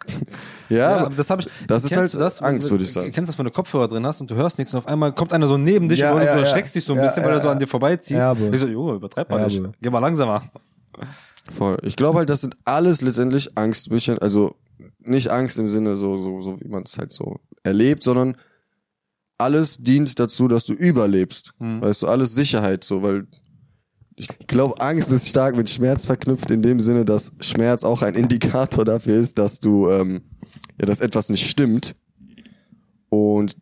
Ja, 0.70 0.78
Ja, 0.78 0.98
aber 1.06 1.16
das 1.16 1.30
habe 1.30 1.42
ich. 1.42 1.50
das 1.68 1.84
ist 1.84 1.90
kennst 1.90 2.02
halt 2.02 2.14
du 2.14 2.18
das, 2.20 2.42
Angst, 2.42 2.72
würde 2.72 2.86
ich 2.86 2.92
sagen. 2.94 3.12
Kennst 3.12 3.28
du 3.30 3.34
das, 3.34 3.38
wenn 3.40 3.46
du 3.46 3.52
Kopfhörer 3.52 3.90
drin 3.90 4.06
hast 4.08 4.22
und 4.22 4.32
du 4.32 4.36
hörst 4.36 4.58
nichts 4.58 4.74
und 4.74 4.80
auf 4.80 4.88
einmal 4.88 5.12
kommt 5.14 5.34
einer 5.34 5.46
so 5.48 5.58
neben 5.58 5.90
dich 5.90 6.00
Ja, 6.00 6.14
und 6.14 6.20
ja, 6.24 6.28
du 6.34 6.40
ja. 6.40 6.46
erschreckst 6.46 6.74
dich 6.76 6.86
so 6.86 6.94
ein 6.94 7.00
Ja, 7.00 7.04
bisschen, 7.08 7.24
weil 7.24 7.32
ja, 7.32 7.36
er 7.38 7.42
so 7.42 7.48
ja. 7.48 7.52
an 7.52 7.60
dir 7.60 7.68
vorbeizieht. 7.68 8.16
Ja, 8.16 8.32
aber- 8.32 8.54
ich 8.54 8.58
so, 8.60 8.68
Junge, 8.68 8.94
übertreib 8.94 9.30
mal 9.30 9.40
Ja, 9.42 9.48
nicht. 9.48 9.60
aber- 9.60 9.74
Geh 9.82 9.90
mal 9.90 10.00
langsamer. 10.00 10.44
Voll. 11.50 11.78
Ich 11.84 11.96
glaube 11.96 12.20
halt, 12.20 12.30
das 12.30 12.42
sind 12.42 12.56
alles 12.64 13.02
letztendlich 13.02 13.58
Angstmischen, 13.58 14.20
also 14.20 14.56
nicht 15.00 15.30
Angst 15.30 15.58
im 15.58 15.68
Sinne 15.68 15.96
so, 15.96 16.18
so, 16.18 16.42
so 16.42 16.62
wie 16.62 16.68
man 16.68 16.84
es 16.84 16.98
halt 16.98 17.12
so 17.12 17.40
erlebt, 17.64 18.04
sondern 18.04 18.36
alles 19.38 19.78
dient 19.80 20.20
dazu, 20.20 20.48
dass 20.48 20.66
du 20.66 20.74
überlebst. 20.74 21.54
Mhm. 21.60 21.82
Weißt 21.82 22.04
du, 22.04 22.08
alles 22.08 22.36
Sicherheit 22.36 22.84
so, 22.84 23.02
weil 23.02 23.28
ich 24.16 24.28
glaube, 24.48 24.80
Angst 24.80 25.12
ist 25.12 25.28
stark 25.28 25.56
mit 25.56 25.70
Schmerz 25.70 26.06
verknüpft 26.06 26.52
in 26.52 26.62
dem 26.62 26.80
Sinne, 26.80 27.06
dass 27.06 27.32
Schmerz 27.40 27.84
auch 27.84 28.04
ein 28.04 28.14
Indikator 28.14 28.86
dafür 28.86 29.16
ist, 29.16 29.40
dass 29.40 29.60
du, 29.60 29.90
ähm, 29.90 30.22
ja, 30.80 30.86
dass 30.86 31.00
etwas 31.00 31.30
nicht 31.30 31.50
stimmt. 31.50 31.96
Und 33.10 33.58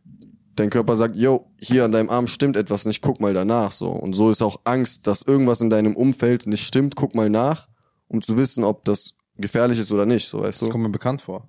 dein 0.55 0.69
Körper 0.69 0.97
sagt, 0.97 1.15
yo, 1.15 1.49
hier 1.59 1.85
an 1.85 1.93
deinem 1.93 2.09
Arm 2.09 2.27
stimmt 2.27 2.57
etwas 2.57 2.85
nicht, 2.85 3.01
guck 3.01 3.21
mal 3.21 3.33
danach 3.33 3.71
so. 3.71 3.89
Und 3.89 4.13
so 4.13 4.29
ist 4.29 4.41
auch 4.41 4.59
Angst, 4.65 5.07
dass 5.07 5.21
irgendwas 5.21 5.61
in 5.61 5.69
deinem 5.69 5.95
Umfeld 5.95 6.45
nicht 6.45 6.65
stimmt, 6.65 6.95
guck 6.97 7.15
mal 7.15 7.29
nach, 7.29 7.68
um 8.09 8.21
zu 8.21 8.35
wissen, 8.37 8.63
ob 8.65 8.83
das 8.85 9.13
gefährlich 9.37 9.79
ist 9.79 9.91
oder 9.93 10.05
nicht, 10.05 10.27
so 10.27 10.41
weißt 10.41 10.61
Das 10.61 10.67
du. 10.67 10.71
kommt 10.71 10.83
mir 10.83 10.89
bekannt 10.91 11.21
vor. 11.21 11.47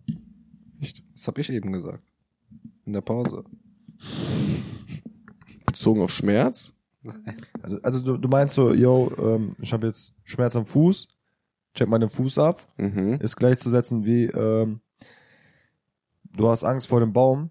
Das 1.13 1.27
habe 1.27 1.41
ich 1.41 1.51
eben 1.51 1.73
gesagt. 1.73 2.03
In 2.87 2.93
der 2.93 3.01
Pause. 3.03 3.45
Bezogen 5.67 6.03
auf 6.03 6.11
Schmerz. 6.13 6.73
Also, 7.63 7.81
also 7.83 8.01
du, 8.03 8.17
du 8.19 8.29
meinst 8.29 8.55
so, 8.55 8.73
yo, 8.75 9.11
ähm, 9.19 9.51
ich 9.61 9.73
habe 9.73 9.87
jetzt 9.87 10.13
Schmerz 10.25 10.55
am 10.57 10.67
Fuß, 10.67 11.09
check 11.75 11.89
mal 11.89 11.99
den 11.99 12.11
Fuß 12.11 12.39
ab, 12.39 12.67
Mhm. 12.77 13.15
ist 13.21 13.37
gleichzusetzen 13.37 14.05
wie, 14.05 14.25
ähm, 14.27 14.81
du 16.37 16.49
hast 16.49 16.65
Angst 16.65 16.89
vor 16.89 17.01
dem 17.01 17.13
Baum, 17.13 17.51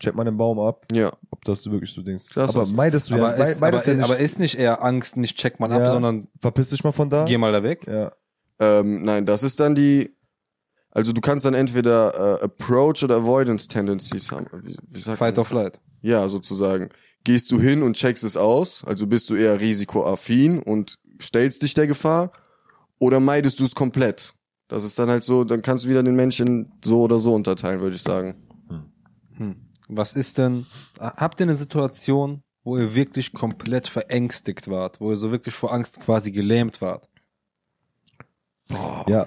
check 0.00 0.14
mal 0.16 0.24
den 0.24 0.36
Baum 0.36 0.58
ab, 0.58 0.86
Ja. 0.92 1.12
ob 1.30 1.44
das 1.44 1.62
du 1.62 1.70
wirklich 1.70 1.92
so 1.92 2.02
denkst. 2.02 2.30
Das 2.34 2.50
aber 2.54 2.62
ist- 2.62 2.72
meidest 2.72 3.10
du 3.10 3.14
ja, 3.16 3.24
Aber, 3.26 3.36
mei- 3.38 3.50
ist, 3.50 3.60
meidest 3.60 3.86
aber, 3.88 3.92
ja 3.96 4.02
nicht, 4.02 4.10
aber 4.10 4.18
ist 4.20 4.38
nicht 4.40 4.54
eher 4.58 4.82
Angst, 4.82 5.16
nicht 5.16 5.36
check 5.38 5.60
mal 5.60 5.70
ab, 5.72 5.82
Ja. 5.82 5.90
sondern 5.92 6.26
verpiss 6.40 6.70
dich 6.70 6.82
mal 6.82 6.92
von 6.92 7.08
da. 7.10 7.24
geh 7.26 7.38
mal 7.38 7.52
da 7.52 7.62
weg? 7.62 7.86
Ja. 7.86 8.12
Ähm, 8.60 9.02
nein, 9.02 9.26
das 9.26 9.42
ist 9.42 9.58
dann 9.58 9.74
die, 9.74 10.14
also 10.90 11.12
du 11.12 11.20
kannst 11.20 11.44
dann 11.44 11.54
entweder 11.54 12.40
äh, 12.40 12.44
Approach 12.44 13.02
oder 13.02 13.16
Avoidance 13.16 13.66
Tendencies 13.66 14.30
haben. 14.30 14.46
Wie, 14.62 14.76
wie 14.88 15.00
Fight 15.00 15.38
or 15.38 15.44
flight. 15.44 15.80
Ja, 16.02 16.28
sozusagen. 16.28 16.90
Gehst 17.24 17.50
du 17.50 17.60
hin 17.60 17.82
und 17.82 17.96
checkst 17.96 18.24
es 18.24 18.36
aus, 18.36 18.84
also 18.84 19.06
bist 19.06 19.28
du 19.30 19.34
eher 19.34 19.60
risikoaffin 19.60 20.60
und 20.60 20.98
stellst 21.20 21.62
dich 21.62 21.74
der 21.74 21.86
Gefahr, 21.86 22.32
oder 22.98 23.18
meidest 23.18 23.60
du 23.60 23.64
es 23.64 23.74
komplett? 23.74 24.34
Das 24.68 24.84
ist 24.84 24.98
dann 24.98 25.10
halt 25.10 25.24
so, 25.24 25.44
dann 25.44 25.62
kannst 25.62 25.84
du 25.84 25.88
wieder 25.88 26.02
den 26.02 26.14
Menschen 26.14 26.72
so 26.84 27.02
oder 27.02 27.18
so 27.18 27.34
unterteilen, 27.34 27.80
würde 27.80 27.96
ich 27.96 28.02
sagen. 28.02 28.36
Hm. 29.36 29.56
Was 29.88 30.14
ist 30.14 30.38
denn, 30.38 30.66
habt 30.98 31.40
ihr 31.40 31.44
eine 31.44 31.56
Situation, 31.56 32.42
wo 32.62 32.78
ihr 32.78 32.94
wirklich 32.94 33.32
komplett 33.32 33.88
verängstigt 33.88 34.68
wart, 34.68 35.00
wo 35.00 35.10
ihr 35.10 35.16
so 35.16 35.30
wirklich 35.30 35.54
vor 35.54 35.72
Angst 35.72 36.00
quasi 36.00 36.30
gelähmt 36.30 36.80
wart? 36.80 37.08
Ja, 39.06 39.26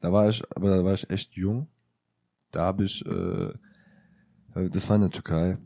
da 0.00 0.12
war 0.12 0.28
ich, 0.28 0.42
aber 0.54 0.76
da 0.76 0.84
war 0.84 0.94
ich 0.94 1.08
echt 1.10 1.34
jung. 1.34 1.68
Da 2.50 2.62
habe 2.62 2.84
ich, 2.84 3.04
äh, 3.06 3.52
das 4.70 4.88
war 4.88 4.96
in 4.96 5.02
der 5.02 5.10
Türkei. 5.10 5.58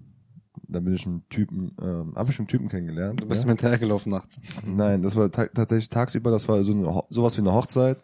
Da 0.69 0.81
bin 0.81 0.95
ich 0.95 1.07
einen 1.07 1.29
Typen, 1.29 1.77
ähm, 1.81 2.15
habe 2.17 2.31
ich 2.31 2.39
einen 2.39 2.49
Typen 2.49 2.69
kennengelernt. 2.69 3.21
Du 3.21 3.27
bist 3.27 3.43
ja? 3.43 3.47
mir 3.47 3.53
hinterhergelaufen 3.53 4.11
nachts. 4.11 4.41
Nein, 4.65 5.03
das 5.03 5.17
war 5.17 5.31
ta 5.31 5.47
tatsächlich 5.47 5.91
tagsüber, 5.91 6.31
das 6.31 6.49
war 6.49 6.63
so 6.65 6.73
eine, 6.73 7.03
sowas 7.11 7.37
wie 7.37 7.43
eine 7.43 7.53
Hochzeit. 7.53 7.99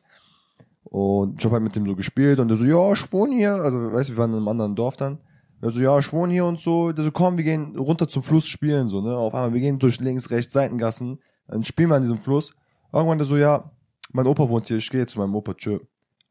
Und 0.85 1.39
ich 1.39 1.45
hab 1.45 1.53
halt 1.53 1.62
mit 1.62 1.75
dem 1.75 1.87
so 1.87 1.97
gespielt 1.97 2.39
und 2.39 2.49
der 2.49 2.57
so, 2.57 2.64
ja, 2.64 2.93
ich 2.93 3.12
wohne 3.12 3.35
hier. 3.35 3.55
Also, 3.55 3.93
weißt 3.93 4.11
du, 4.11 4.14
wir 4.14 4.18
waren 4.18 4.31
in 4.31 4.37
einem 4.37 4.49
anderen 4.49 4.75
Dorf 4.75 4.97
dann. 4.97 5.18
Der 5.62 5.70
so, 5.70 5.81
ja, 5.81 5.99
ich 5.99 6.12
wohne 6.12 6.33
hier 6.33 6.45
und 6.45 6.59
so. 6.59 6.93
Der 6.93 7.05
so, 7.05 7.12
komm, 7.12 7.37
wir 7.37 7.45
gehen 7.45 7.77
runter 7.77 8.09
zum 8.09 8.23
Fluss 8.23 8.47
spielen, 8.47 8.89
so, 8.89 9.01
ne. 9.01 9.16
Auf 9.16 9.35
einmal, 9.35 9.55
wir 9.55 9.61
gehen 9.61 9.79
durch 9.79 10.01
links, 10.01 10.31
rechts, 10.31 10.53
Seitengassen. 10.53 11.20
Dann 11.47 11.64
spielen 11.64 11.89
wir 11.89 11.97
an 11.97 12.03
diesem 12.03 12.18
Fluss. 12.18 12.55
Irgendwann 12.93 13.18
der 13.18 13.27
so, 13.27 13.37
ja, 13.37 13.70
mein 14.13 14.27
Opa 14.27 14.49
wohnt 14.49 14.69
hier, 14.69 14.77
ich 14.77 14.91
gehe 14.91 15.01
jetzt 15.01 15.13
zu 15.13 15.19
meinem 15.19 15.35
Opa, 15.35 15.55
tschö. 15.55 15.79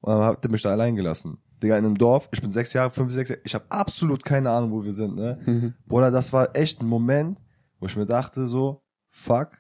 Und 0.02 0.14
dann 0.14 0.24
hat 0.24 0.44
der 0.44 0.52
mich 0.52 0.62
da 0.62 0.72
allein 0.72 0.96
gelassen. 0.96 1.38
Digga, 1.62 1.78
in 1.78 1.86
einem 1.86 1.98
Dorf, 1.98 2.28
ich 2.32 2.42
bin 2.42 2.50
sechs 2.50 2.74
Jahre, 2.74 2.90
fünf, 2.90 3.14
sechs 3.14 3.30
Jahre, 3.30 3.42
ich 3.44 3.54
habe 3.54 3.66
absolut 3.70 4.26
keine 4.26 4.50
Ahnung, 4.50 4.72
wo 4.72 4.84
wir 4.84 4.92
sind, 4.92 5.16
ne? 5.16 5.38
Bruder, 5.86 6.10
das 6.10 6.34
war 6.34 6.56
echt 6.56 6.82
ein 6.82 6.88
Moment, 6.88 7.40
wo 7.80 7.86
ich 7.86 7.96
mir 7.96 8.06
dachte 8.08 8.48
so, 8.48 8.82
fuck, 9.10 9.58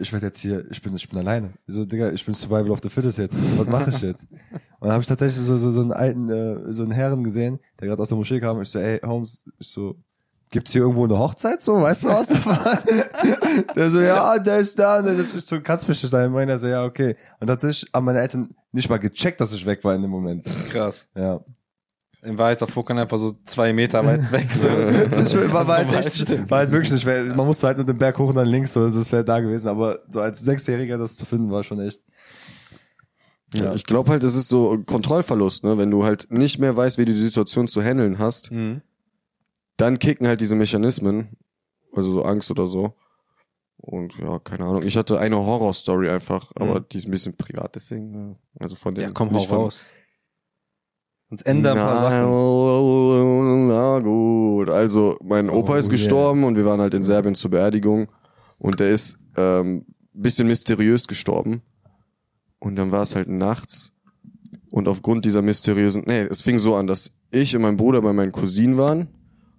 ich 0.00 0.12
werde 0.12 0.26
jetzt 0.26 0.40
hier, 0.40 0.64
ich 0.70 0.80
bin, 0.80 0.94
ich 0.94 1.08
bin 1.08 1.18
alleine. 1.18 1.54
So, 1.66 1.84
Digga, 1.84 2.12
ich 2.12 2.24
bin 2.24 2.34
Survival 2.34 2.70
of 2.70 2.78
the 2.82 2.88
Fittest 2.88 3.18
jetzt. 3.18 3.34
So, 3.44 3.58
was 3.58 3.66
mache 3.66 3.90
ich 3.90 4.00
jetzt? 4.00 4.28
Und 4.30 4.82
dann 4.82 4.92
habe 4.92 5.02
ich 5.02 5.08
tatsächlich 5.08 5.44
so, 5.44 5.56
so, 5.56 5.72
so 5.72 5.80
einen 5.80 5.92
alten, 5.92 6.28
äh, 6.28 6.72
so 6.72 6.84
einen 6.84 6.92
Herren 6.92 7.24
gesehen, 7.24 7.58
der 7.80 7.88
gerade 7.88 8.00
aus 8.00 8.08
der 8.08 8.16
Moschee 8.16 8.38
kam. 8.38 8.62
Ich 8.62 8.68
so, 8.68 8.78
ey, 8.78 9.00
Holmes, 9.04 9.44
ich 9.58 9.66
so, 9.66 9.96
gibt's 10.50 10.72
hier 10.72 10.82
irgendwo 10.82 11.04
eine 11.04 11.18
Hochzeit 11.18 11.60
so? 11.60 11.80
Weißt 11.80 12.04
du 12.04 12.08
was? 12.08 12.28
der 13.76 13.90
so, 13.90 14.00
ja, 14.00 14.38
der 14.38 14.58
ist 14.58 14.78
da. 14.78 14.98
Und 14.98 15.06
der 15.06 15.14
ist 15.14 15.30
so, 15.46 15.56
nicht 15.56 16.00
sein. 16.00 16.32
Und 16.32 16.48
er 16.48 16.58
so, 16.58 16.66
ja, 16.66 16.84
okay. 16.84 17.16
Und 17.40 17.46
tatsächlich 17.46 17.90
haben 17.94 18.04
meine 18.04 18.20
Eltern 18.20 18.54
nicht 18.72 18.88
mal 18.88 18.98
gecheckt, 18.98 19.40
dass 19.40 19.52
ich 19.52 19.64
weg 19.66 19.84
war 19.84 19.94
in 19.94 20.02
dem 20.02 20.10
Moment. 20.10 20.46
Krass. 20.70 21.08
Ja. 21.14 21.40
In 22.22 22.36
Wahrheit 22.36 22.60
war 22.60 22.68
Furkan 22.68 22.98
einfach 22.98 23.18
so 23.18 23.32
zwei 23.44 23.72
Meter 23.72 24.04
weit 24.04 24.32
weg. 24.32 24.50
So. 24.50 24.68
Das 25.10 25.34
war, 25.52 25.68
war, 25.68 25.76
halt 25.78 25.92
echt, 25.94 26.50
war 26.50 26.58
halt 26.58 26.72
wirklich 26.72 26.90
nicht 26.90 27.02
schwer. 27.02 27.24
Man 27.34 27.46
musste 27.46 27.66
halt 27.66 27.78
mit 27.78 27.88
dem 27.88 27.98
Berg 27.98 28.18
hoch 28.18 28.28
und 28.28 28.34
dann 28.34 28.48
links, 28.48 28.72
so, 28.72 28.88
das 28.88 29.12
wäre 29.12 29.24
da 29.24 29.40
gewesen. 29.40 29.68
Aber 29.68 30.00
so 30.08 30.20
als 30.20 30.40
Sechsjähriger 30.40 30.98
das 30.98 31.16
zu 31.16 31.26
finden, 31.26 31.50
war 31.50 31.62
schon 31.62 31.80
echt. 31.80 32.00
Ja. 33.54 33.72
Ich 33.74 33.84
glaube 33.84 34.10
halt, 34.10 34.24
es 34.24 34.36
ist 34.36 34.48
so 34.48 34.78
Kontrollverlust, 34.84 35.64
ne? 35.64 35.78
Wenn 35.78 35.90
du 35.90 36.04
halt 36.04 36.26
nicht 36.30 36.58
mehr 36.58 36.76
weißt, 36.76 36.98
wie 36.98 37.06
du 37.06 37.14
die 37.14 37.20
Situation 37.20 37.66
zu 37.66 37.82
handeln 37.82 38.18
hast, 38.18 38.50
Mhm. 38.50 38.82
Dann 39.78 39.98
kicken 39.98 40.26
halt 40.26 40.40
diese 40.40 40.56
Mechanismen, 40.56 41.36
also 41.94 42.10
so 42.10 42.22
Angst 42.22 42.50
oder 42.50 42.66
so. 42.66 42.94
Und 43.76 44.18
ja, 44.18 44.38
keine 44.40 44.64
Ahnung. 44.64 44.82
Ich 44.82 44.96
hatte 44.96 45.18
eine 45.18 45.36
Horrorstory 45.36 46.10
einfach, 46.10 46.50
aber 46.56 46.80
die 46.80 46.98
ist 46.98 47.06
ein 47.06 47.12
bisschen 47.12 47.36
privat, 47.36 47.74
deswegen, 47.74 48.36
also 48.58 48.76
von 48.76 48.92
dem. 48.92 49.04
Ja, 49.04 49.10
komm, 49.12 49.30
hau 49.32 49.42
raus. 49.44 49.86
Uns 51.30 51.42
ändern 51.42 51.76
ein 51.76 51.84
paar 51.84 51.94
na, 51.94 52.00
Sachen. 52.00 53.68
Na 53.68 53.98
gut. 53.98 54.70
Also, 54.70 55.16
mein 55.22 55.50
Opa 55.50 55.74
Oh, 55.74 55.76
ist 55.76 55.86
yeah. 55.86 55.92
gestorben 55.92 56.44
und 56.44 56.56
wir 56.56 56.64
waren 56.64 56.80
halt 56.80 56.94
in 56.94 57.04
Serbien 57.04 57.34
zur 57.34 57.50
Beerdigung. 57.50 58.10
Und 58.58 58.80
der 58.80 58.90
ist 58.90 59.18
ähm, 59.36 59.84
bisschen 60.12 60.48
mysteriös 60.48 61.06
gestorben. 61.06 61.62
Und 62.58 62.76
dann 62.76 62.90
war 62.90 63.02
es 63.02 63.14
halt 63.14 63.28
nachts. 63.28 63.92
Und 64.70 64.88
aufgrund 64.88 65.24
dieser 65.24 65.42
mysteriösen, 65.42 66.02
nee, 66.06 66.22
es 66.22 66.42
fing 66.42 66.58
so 66.58 66.74
an, 66.76 66.86
dass 66.86 67.12
ich 67.30 67.54
und 67.54 67.62
mein 67.62 67.76
Bruder 67.76 68.02
bei 68.02 68.12
meinen 68.12 68.32
Cousinen 68.32 68.76
waren. 68.76 69.08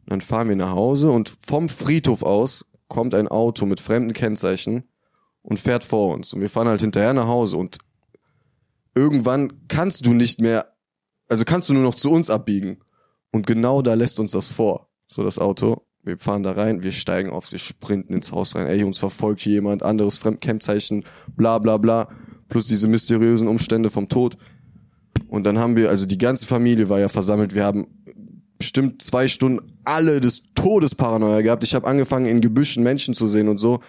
Dann 0.09 0.21
fahren 0.21 0.49
wir 0.49 0.55
nach 0.55 0.71
Hause 0.71 1.11
und 1.11 1.31
vom 1.45 1.69
Friedhof 1.69 2.23
aus 2.23 2.65
kommt 2.87 3.13
ein 3.13 3.27
Auto 3.27 3.67
mit 3.67 3.79
fremden 3.79 4.13
Kennzeichen 4.13 4.89
und 5.43 5.59
fährt 5.59 5.83
vor 5.83 6.15
uns. 6.15 6.33
Und 6.33 6.41
wir 6.41 6.49
fahren 6.49 6.67
halt 6.67 6.81
hinterher 6.81 7.13
nach 7.13 7.27
Hause 7.27 7.57
und 7.57 7.77
irgendwann 8.95 9.67
kannst 9.67 10.07
du 10.07 10.13
nicht 10.13 10.41
mehr, 10.41 10.73
also 11.27 11.45
kannst 11.45 11.69
du 11.69 11.75
nur 11.75 11.83
noch 11.83 11.93
zu 11.93 12.09
uns 12.09 12.31
abbiegen. 12.31 12.79
Und 13.31 13.45
genau 13.45 13.83
da 13.83 13.93
lässt 13.93 14.19
uns 14.19 14.31
das 14.31 14.47
vor. 14.47 14.89
So 15.07 15.23
das 15.23 15.37
Auto. 15.37 15.85
Wir 16.01 16.17
fahren 16.17 16.41
da 16.41 16.53
rein, 16.53 16.81
wir 16.81 16.91
steigen 16.91 17.29
auf, 17.29 17.47
sie 17.47 17.59
sprinten 17.59 18.15
ins 18.15 18.31
Haus 18.31 18.55
rein. 18.55 18.65
Ey, 18.65 18.83
uns 18.83 18.97
verfolgt 18.97 19.41
hier 19.41 19.53
jemand, 19.53 19.83
anderes 19.83 20.17
Fremdkennzeichen, 20.17 21.03
bla 21.35 21.59
bla 21.59 21.77
bla. 21.77 22.09
Plus 22.47 22.65
diese 22.65 22.87
mysteriösen 22.87 23.47
Umstände 23.47 23.91
vom 23.91 24.09
Tod. 24.09 24.37
Und 25.27 25.43
dann 25.43 25.59
haben 25.59 25.75
wir, 25.75 25.89
also 25.89 26.07
die 26.07 26.17
ganze 26.17 26.47
Familie 26.47 26.89
war 26.89 26.99
ja 26.99 27.09
versammelt. 27.09 27.53
Wir 27.53 27.63
haben 27.63 27.98
bestimmt 28.59 29.01
zwei 29.01 29.27
Stunden 29.27 29.65
alle 29.85 30.19
des 30.19 30.43
Todes 30.53 30.93
Paranoia 30.93 31.41
gehabt. 31.41 31.63
Ich 31.63 31.73
habe 31.73 31.87
angefangen, 31.87 32.25
in 32.25 32.41
Gebüschen 32.41 32.83
Menschen 32.83 33.15
zu 33.15 33.25
sehen 33.25 33.47
und 33.47 33.57
so. 33.57 33.79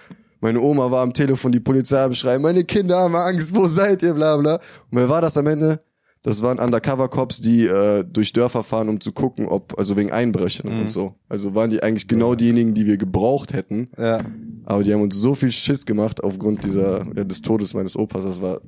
Meine 0.41 0.61
Oma 0.61 0.91
war 0.91 1.03
am 1.03 1.13
Telefon, 1.13 1.53
die 1.53 1.61
Polizei 1.61 2.03
am 2.03 2.15
Schreien, 2.15 2.41
meine 2.41 2.65
Kinder 2.65 2.97
haben 3.01 3.15
Angst, 3.15 3.55
wo 3.55 3.67
seid 3.67 4.03
ihr, 4.03 4.15
bla 4.15 4.37
bla. 4.39 4.55
Und 4.55 4.63
wer 4.93 5.09
war 5.09 5.21
das 5.21 5.37
am 5.37 5.47
Ende? 5.47 5.81
Das 6.23 6.43
waren 6.43 6.59
Undercover-Cops, 6.59 7.41
die 7.41 7.67
äh, 7.67 8.05
durch 8.05 8.33
Dörfer 8.33 8.63
fahren, 8.63 8.91
um 8.91 9.01
zu 9.01 9.13
gucken, 9.13 9.47
ob, 9.47 9.79
also 9.79 9.97
wegen 9.97 10.13
Einbrüchen 10.13 10.71
und 10.71 10.91
so. 10.91 11.15
Also 11.31 11.55
waren 11.55 11.71
die 11.71 11.83
eigentlich 11.83 12.09
genau 12.09 12.35
diejenigen, 12.35 12.75
die 12.75 12.87
wir 12.87 12.99
gebraucht 12.99 13.55
hätten. 13.55 13.89
Ja. 13.99 14.21
Aber 14.67 14.83
die 14.83 14.93
haben 14.93 15.01
uns 15.01 15.17
so 15.17 15.35
viel 15.35 15.51
Schiss 15.51 15.87
gemacht 15.87 16.23
aufgrund 16.23 16.65
dieser, 16.65 17.07
ja, 17.17 17.25
des 17.25 17.41
Todes 17.41 17.73
meines 17.73 17.97
Opas. 17.97 18.25
Das 18.25 18.43
war 18.43 18.61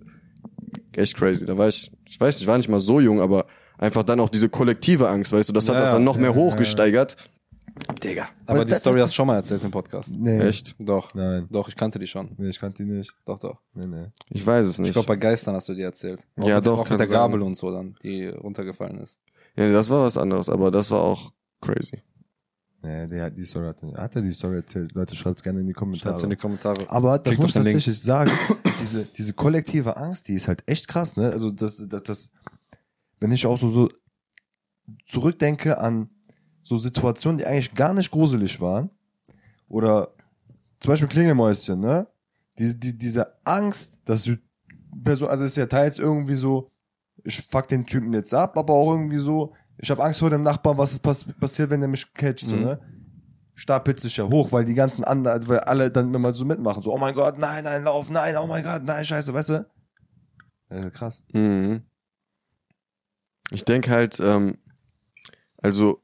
echt 0.97 1.15
crazy. 1.15 1.45
Da 1.45 1.57
war 1.59 1.69
ich, 1.69 1.93
ich 2.07 2.19
weiß, 2.19 2.41
ich 2.41 2.47
war 2.47 2.57
nicht 2.57 2.71
mal 2.71 2.81
so 2.81 3.01
jung, 3.01 3.21
aber 3.21 3.45
einfach 3.83 4.03
dann 4.03 4.21
auch 4.21 4.29
diese 4.29 4.49
kollektive 4.49 5.09
Angst, 5.09 5.33
weißt 5.33 5.49
du, 5.49 5.53
das 5.53 5.69
hat 5.69 5.75
Ja, 5.77 5.81
das 5.83 5.93
dann 5.93 6.05
noch 6.05 6.15
ja, 6.17 6.23
mehr 6.23 6.31
ja, 6.31 6.37
hochgesteigert. 6.37 7.17
Digga. 8.03 8.29
Aber 8.47 8.65
die 8.65 8.71
das- 8.71 8.81
Story 8.81 9.01
hast 9.01 9.11
du 9.13 9.15
schon 9.15 9.27
mal 9.27 9.37
erzählt 9.37 9.65
im 9.65 9.71
Podcast. 9.71 10.13
Nee. 10.15 10.41
Echt? 10.41 10.75
Doch. 10.79 11.15
Nein. 11.15 11.47
Doch, 11.51 11.69
ich 11.69 11.77
kannte 11.77 11.99
die 11.99 12.07
schon. 12.07 12.31
Nee, 12.37 12.51
ich 12.51 12.61
kannte 12.61 12.85
die 12.85 12.91
nicht. 12.91 13.15
Doch, 13.25 13.39
doch. 13.39 13.61
Nee, 13.75 13.87
nee. 13.87 14.07
Ich 14.31 14.47
weiß 14.47 14.67
es 14.67 14.75
Ich 14.75 14.81
nicht. 14.81 14.93
glaube, 14.93 15.09
bei 15.09 15.17
Geistern 15.17 15.55
hast 15.55 15.69
du 15.71 15.75
die 15.75 15.83
erzählt. 15.83 16.25
Auch 16.39 16.47
Ja, 16.49 16.57
mit, 16.57 16.67
doch, 16.67 16.81
Auch 16.81 16.91
mit 16.91 17.01
der 17.01 17.07
sein. 17.07 17.15
Gabel 17.15 17.41
und 17.43 17.57
so 17.57 17.71
dann, 17.73 17.97
die 18.03 18.27
runtergefallen 18.27 18.99
ist. 18.99 19.19
ja, 19.57 19.73
das 19.73 19.89
war 19.89 20.01
was 20.05 20.19
anderes, 20.19 20.49
aber 20.51 20.71
das 20.71 20.91
war 20.91 21.01
auch 21.01 21.33
crazy. 21.63 22.03
Nee, 22.85 23.07
der 23.07 23.25
hat 23.27 23.39
die 23.39 23.45
Story 23.45 23.69
hat, 23.69 23.81
hat 23.97 24.17
er 24.17 24.23
die 24.23 24.33
Story 24.33 24.57
erzählt. 24.57 24.93
Leute, 24.95 25.15
schreibt's 25.15 25.43
gerne 25.43 25.61
in 25.61 25.67
die 25.67 25.73
Kommentare. 25.73 26.11
Schreib's 26.15 26.25
in 26.25 26.31
die 26.31 26.37
Kommentare. 26.37 26.85
Aber 26.91 27.19
das 27.19 27.23
Klickt 27.37 27.41
muss 27.41 27.51
ich 27.51 27.55
den 27.55 27.63
Link. 27.63 27.77
tatsächlich 27.77 28.03
sagen, 28.03 28.33
diese, 28.81 29.05
diese 29.05 29.33
kollektive 29.35 29.97
Angst, 29.97 30.27
die 30.29 30.35
ist 30.35 30.49
halt 30.49 30.63
echt 30.67 30.89
krass, 30.89 31.17
ne? 31.17 31.31
Also 31.31 31.51
das, 31.51 31.81
das, 31.89 32.03
das, 32.03 32.31
wenn 33.23 33.33
ich 33.33 33.47
auch 33.47 33.57
so, 33.57 33.71
so 33.71 33.89
zurückdenke 35.07 35.79
an 35.79 36.11
so 36.63 36.77
Situationen, 36.77 37.39
die 37.39 37.47
eigentlich 37.47 37.75
gar 37.75 37.95
nicht 37.95 38.11
gruselig 38.11 38.61
waren, 38.61 38.91
oder 39.69 40.13
zum 40.81 40.91
Beispiel 40.93 41.09
Klingelmäuschen, 41.09 41.81
ne? 41.81 42.07
Die, 42.59 42.79
die, 42.79 42.97
diese 42.99 43.33
Angst, 43.45 44.01
dass 44.05 44.25
du 44.25 44.37
Person, 45.03 45.29
also 45.29 45.45
ist 45.45 45.57
ja 45.57 45.67
teils 45.67 45.99
irgendwie 45.99 46.35
so, 46.35 46.71
ich 47.25 47.41
fuck 47.41 47.67
den 47.69 47.87
Typen 47.87 48.13
jetzt 48.13 48.35
ab, 48.35 48.59
aber 48.59 48.75
auch 48.75 48.91
irgendwie 48.93 49.19
so, 49.19 49.55
ich 49.79 49.91
habe 49.91 50.05
Angst 50.05 50.21
vor 50.21 50.29
dem 50.31 50.43
Nachbarn, 50.43 50.77
was 50.77 50.93
ist 50.93 51.01
pass 51.01 51.25
passiert, 51.25 51.71
wenn 51.71 51.81
der 51.81 51.89
mich 51.89 52.13
catcht, 52.13 52.41
so, 52.47 52.57
Mhm. 52.57 52.63
ne? 52.63 52.81
stapelt 53.55 54.01
sich 54.01 54.17
ja 54.17 54.25
hoch, 54.29 54.51
weil 54.51 54.65
die 54.65 54.75
ganzen 54.75 55.05
anderen, 55.05 55.37
also 55.37 55.49
weil 55.49 55.61
alle 55.61 55.91
dann 55.91 56.13
immer 56.13 56.33
so 56.33 56.45
mitmachen, 56.45 56.83
so, 56.83 56.93
oh 56.93 56.99
mein 56.99 57.15
Gott, 57.15 57.39
nein, 57.39 57.63
nein, 57.65 57.85
lauf, 57.85 58.11
nein, 58.11 58.35
oh 58.37 58.47
mein 58.47 58.65
Gott, 58.65 58.83
nein, 58.83 59.05
scheiße, 59.05 59.33
weißt 59.33 59.49
du? 59.51 59.67
Ja, 60.71 60.91
krass. 60.91 61.23
Mhm. 61.33 61.83
Ich 63.53 63.65
denke 63.65 63.91
halt, 63.91 64.21
ähm, 64.21 64.59
also, 65.59 66.03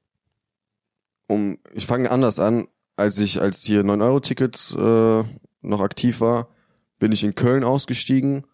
um, 1.27 1.59
ich 1.75 1.87
fange 1.87 2.11
anders 2.11 2.39
an, 2.39 2.69
als 2.97 3.19
ich, 3.19 3.41
als 3.41 3.63
hier 3.63 3.83
9-Euro-Ticket 3.83 4.77
äh, 4.79 5.25
noch 5.63 5.81
aktiv 5.81 6.21
war, 6.21 6.49
bin 6.99 7.13
ich 7.13 7.25
in 7.25 7.35
Köln 7.35 7.65
ausgestiegen 7.65 8.47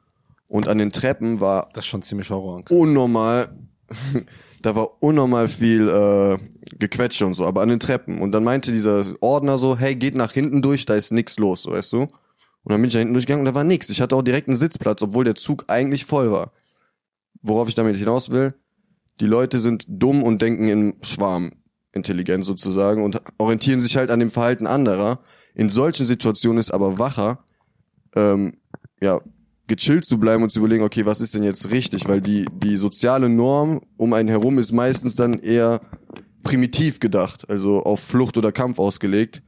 und 0.48 0.68
an 0.68 0.78
den 0.78 0.90
Treppen 0.90 1.40
war 1.40 1.68
Das 1.72 1.84
ist 1.84 1.88
schon 1.88 2.02
ziemlich 2.02 2.30
Horror. 2.30 2.62
unnormal, 2.70 3.56
da 4.62 4.76
war 4.76 5.02
unnormal 5.02 5.48
viel 5.48 5.88
äh, 5.88 6.38
Gequetsche 6.78 7.26
und 7.26 7.34
so, 7.34 7.46
aber 7.46 7.62
an 7.62 7.68
den 7.70 7.80
Treppen. 7.80 8.20
Und 8.20 8.32
dann 8.32 8.44
meinte 8.44 8.72
dieser 8.72 9.04
Ordner 9.20 9.58
so, 9.58 9.76
hey, 9.76 9.94
geht 9.94 10.16
nach 10.16 10.32
hinten 10.32 10.62
durch, 10.62 10.84
da 10.86 10.94
ist 10.94 11.12
nix 11.12 11.38
los, 11.38 11.62
so 11.62 11.72
weißt 11.72 11.92
du. 11.94 12.02
Und 12.02 12.72
dann 12.72 12.80
bin 12.80 12.86
ich 12.88 12.92
da 12.94 12.98
hinten 12.98 13.14
durchgegangen 13.14 13.46
und 13.46 13.52
da 13.52 13.54
war 13.54 13.64
nix. 13.64 13.90
Ich 13.90 14.00
hatte 14.00 14.16
auch 14.16 14.22
direkt 14.22 14.48
einen 14.48 14.56
Sitzplatz, 14.56 15.02
obwohl 15.02 15.24
der 15.24 15.34
Zug 15.34 15.64
eigentlich 15.68 16.04
voll 16.04 16.30
war. 16.30 16.52
Worauf 17.42 17.68
ich 17.68 17.74
damit 17.74 17.96
hinaus 17.96 18.30
will, 18.30 18.54
die 19.20 19.26
Leute 19.26 19.60
sind 19.60 19.84
dumm 19.88 20.22
und 20.22 20.42
denken 20.42 20.68
in 20.68 20.94
Schwarmintelligenz 21.02 22.46
sozusagen 22.46 23.02
und 23.02 23.20
orientieren 23.38 23.80
sich 23.80 23.96
halt 23.96 24.10
an 24.10 24.20
dem 24.20 24.30
Verhalten 24.30 24.66
anderer. 24.66 25.20
In 25.54 25.68
solchen 25.70 26.06
Situationen 26.06 26.58
ist 26.58 26.72
aber 26.72 26.98
wacher, 26.98 27.44
ähm, 28.16 28.54
ja, 29.00 29.20
gechillt 29.66 30.04
zu 30.04 30.18
bleiben 30.18 30.42
und 30.42 30.50
zu 30.50 30.58
überlegen, 30.58 30.84
okay, 30.84 31.06
was 31.06 31.20
ist 31.20 31.34
denn 31.34 31.42
jetzt 31.42 31.70
richtig? 31.70 32.06
Weil 32.08 32.20
die, 32.20 32.46
die 32.52 32.76
soziale 32.76 33.28
Norm 33.28 33.80
um 33.96 34.12
einen 34.12 34.28
herum 34.28 34.58
ist 34.58 34.72
meistens 34.72 35.16
dann 35.16 35.38
eher 35.38 35.80
primitiv 36.42 37.00
gedacht, 37.00 37.48
also 37.48 37.82
auf 37.82 38.00
Flucht 38.00 38.36
oder 38.36 38.52
Kampf 38.52 38.78
ausgelegt 38.78 39.42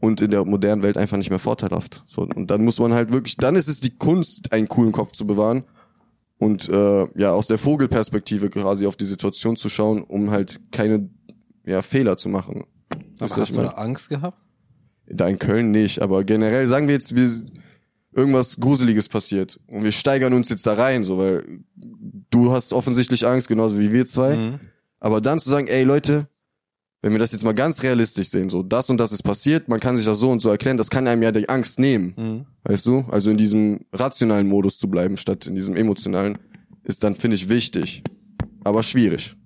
und 0.00 0.20
in 0.20 0.30
der 0.30 0.44
modernen 0.44 0.82
Welt 0.82 0.96
einfach 0.96 1.16
nicht 1.16 1.30
mehr 1.30 1.38
vorteilhaft. 1.38 2.02
So, 2.06 2.22
und 2.22 2.50
dann 2.50 2.64
muss 2.64 2.80
man 2.80 2.92
halt 2.92 3.12
wirklich, 3.12 3.36
dann 3.36 3.54
ist 3.54 3.68
es 3.68 3.80
die 3.80 3.96
Kunst, 3.96 4.52
einen 4.52 4.68
coolen 4.68 4.92
Kopf 4.92 5.12
zu 5.12 5.26
bewahren 5.26 5.64
und 6.38 6.68
äh, 6.68 7.06
ja, 7.18 7.32
aus 7.32 7.46
der 7.46 7.58
Vogelperspektive 7.58 8.50
quasi 8.50 8.86
auf 8.86 8.96
die 8.96 9.04
Situation 9.04 9.56
zu 9.56 9.68
schauen, 9.68 10.02
um 10.02 10.30
halt 10.30 10.60
keine 10.70 11.08
ja, 11.64 11.82
Fehler 11.82 12.16
zu 12.16 12.28
machen. 12.28 12.64
Aber 13.18 13.36
hast 13.36 13.56
du 13.56 13.62
da 13.62 13.68
Angst 13.70 14.08
gehabt? 14.08 14.42
Da 15.08 15.28
in 15.28 15.38
Köln 15.38 15.70
nicht, 15.70 16.02
aber 16.02 16.24
generell 16.24 16.66
sagen 16.66 16.88
wir 16.88 16.94
jetzt, 16.94 17.14
wir 17.14 17.28
irgendwas 18.12 18.58
Gruseliges 18.58 19.08
passiert 19.08 19.60
und 19.66 19.84
wir 19.84 19.92
steigern 19.92 20.32
uns 20.32 20.48
jetzt 20.48 20.66
da 20.66 20.74
rein, 20.74 21.04
so 21.04 21.18
weil 21.18 21.44
du 22.30 22.50
hast 22.50 22.72
offensichtlich 22.72 23.26
Angst, 23.26 23.48
genauso 23.48 23.78
wie 23.78 23.92
wir 23.92 24.06
zwei. 24.06 24.36
Mhm. 24.36 24.60
Aber 24.98 25.20
dann 25.20 25.38
zu 25.38 25.48
sagen, 25.48 25.68
ey 25.68 25.84
Leute, 25.84 26.28
wenn 27.02 27.12
wir 27.12 27.18
das 27.18 27.32
jetzt 27.32 27.44
mal 27.44 27.54
ganz 27.54 27.82
realistisch 27.82 28.28
sehen, 28.28 28.50
so 28.50 28.62
das 28.62 28.90
und 28.90 28.98
das 28.98 29.12
ist 29.12 29.22
passiert, 29.22 29.68
man 29.68 29.80
kann 29.80 29.96
sich 29.96 30.04
das 30.04 30.18
so 30.18 30.30
und 30.30 30.40
so 30.40 30.50
erklären, 30.50 30.76
das 30.76 30.90
kann 30.90 31.06
einem 31.06 31.22
ja 31.22 31.32
die 31.32 31.48
Angst 31.48 31.78
nehmen. 31.78 32.14
Mhm. 32.16 32.46
weißt 32.64 32.86
du? 32.86 33.04
Also 33.10 33.30
in 33.30 33.36
diesem 33.36 33.80
rationalen 33.92 34.48
Modus 34.48 34.78
zu 34.78 34.88
bleiben, 34.88 35.16
statt 35.16 35.46
in 35.46 35.54
diesem 35.54 35.76
emotionalen, 35.76 36.38
ist 36.84 37.04
dann, 37.04 37.14
finde 37.14 37.36
ich, 37.36 37.48
wichtig. 37.48 38.02
Aber 38.64 38.82
schwierig. 38.82 39.36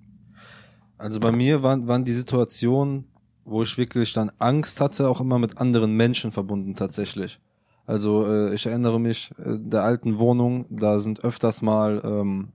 Also 0.96 1.20
bei 1.20 1.32
mir 1.32 1.62
waren, 1.62 1.88
waren 1.88 2.04
die 2.04 2.12
Situationen, 2.12 3.06
wo 3.44 3.62
ich 3.62 3.76
wirklich 3.78 4.12
dann 4.12 4.30
Angst 4.38 4.80
hatte, 4.80 5.08
auch 5.08 5.20
immer 5.20 5.38
mit 5.38 5.58
anderen 5.58 5.96
Menschen 5.96 6.30
verbunden 6.30 6.74
tatsächlich. 6.74 7.40
Also 7.86 8.26
äh, 8.26 8.54
ich 8.54 8.66
erinnere 8.66 9.00
mich 9.00 9.30
äh, 9.38 9.56
der 9.58 9.82
alten 9.82 10.18
Wohnung, 10.18 10.66
da 10.70 10.98
sind 10.98 11.24
öfters 11.24 11.62
mal, 11.62 12.00
ähm, 12.04 12.52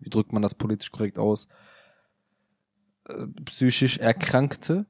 wie 0.00 0.10
drückt 0.10 0.32
man 0.32 0.42
das 0.42 0.54
politisch 0.54 0.90
korrekt 0.90 1.18
aus, 1.18 1.48
psychisch 3.44 3.98
Erkrankte, 3.98 4.86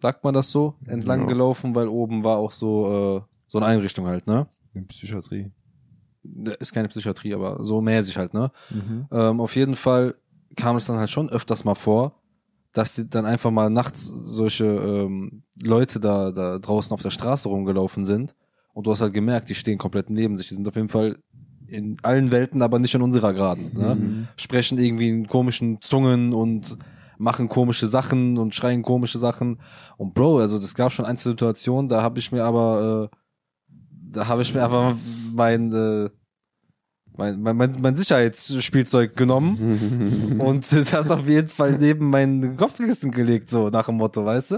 sagt 0.00 0.24
man 0.24 0.34
das 0.34 0.50
so, 0.50 0.74
entlang 0.86 1.20
Ja. 1.22 1.26
gelaufen, 1.26 1.74
weil 1.74 1.88
oben 1.88 2.24
war 2.24 2.38
auch 2.38 2.52
so 2.52 3.18
äh, 3.26 3.32
so 3.48 3.58
eine 3.58 3.66
Einrichtung 3.66 4.06
halt, 4.06 4.26
ne? 4.26 4.46
Psychiatrie. 4.88 5.50
Ist 6.58 6.72
keine 6.72 6.88
Psychiatrie, 6.88 7.34
aber 7.34 7.62
so 7.62 7.80
mäßig 7.80 8.16
halt, 8.18 8.34
ne? 8.34 8.50
Ähm, 9.12 9.40
auf 9.40 9.54
jeden 9.54 9.76
Fall 9.76 10.16
kam 10.56 10.76
es 10.76 10.86
dann 10.86 10.96
halt 10.98 11.10
schon 11.10 11.30
öfters 11.30 11.64
mal 11.64 11.74
vor, 11.76 12.20
dass 12.72 12.94
die 12.96 13.08
dann 13.08 13.24
einfach 13.24 13.50
mal 13.50 13.70
nachts 13.70 14.04
solche 14.04 14.64
ähm, 14.64 15.44
Leute 15.62 16.00
da, 16.00 16.32
da 16.32 16.58
draußen 16.58 16.92
auf 16.92 17.02
der 17.02 17.10
Straße 17.10 17.48
rumgelaufen 17.48 18.04
sind. 18.04 18.34
Und 18.74 18.86
du 18.86 18.90
hast 18.90 19.00
halt 19.00 19.14
gemerkt, 19.14 19.48
die 19.48 19.54
stehen 19.54 19.78
komplett 19.78 20.10
neben 20.10 20.36
sich. 20.36 20.48
Die 20.48 20.54
sind 20.54 20.68
auf 20.68 20.74
jeden 20.76 20.88
Fall 20.88 21.16
in 21.68 21.96
allen 22.02 22.30
Welten, 22.32 22.60
aber 22.60 22.78
nicht 22.78 22.94
in 22.94 23.02
unserer 23.02 23.32
Graden. 23.32 23.70
Ne? 23.74 23.96
Sprechen 24.36 24.76
irgendwie 24.78 25.08
in 25.08 25.26
komischen 25.26 25.80
Zungen 25.80 26.34
und 26.34 26.76
machen 27.18 27.48
komische 27.48 27.86
Sachen 27.86 28.38
und 28.38 28.54
schreien 28.54 28.82
komische 28.82 29.18
Sachen. 29.18 29.58
Und 29.96 30.14
Bro, 30.14 30.38
also 30.38 30.58
das 30.58 30.74
gab 30.74 30.92
schon 30.92 31.04
eine 31.04 31.18
Situation, 31.18 31.88
da 31.88 32.02
habe 32.02 32.18
ich 32.18 32.32
mir 32.32 32.44
aber, 32.44 33.10
äh, 33.12 33.16
da 34.12 34.28
habe 34.28 34.42
ich 34.42 34.54
mir 34.54 34.62
aber 34.62 34.96
mein, 35.32 35.72
äh, 35.72 36.10
mein, 37.16 37.40
mein, 37.40 37.76
mein, 37.80 37.96
Sicherheitsspielzeug 37.96 39.16
genommen 39.16 40.38
und 40.38 40.70
das 40.92 41.10
auf 41.10 41.26
jeden 41.26 41.48
Fall 41.48 41.78
neben 41.78 42.10
mein 42.10 42.56
Kopfkissen 42.56 43.10
gelegt, 43.10 43.48
so 43.50 43.68
nach 43.68 43.86
dem 43.86 43.96
Motto, 43.96 44.24
weißt 44.24 44.50
du? 44.52 44.54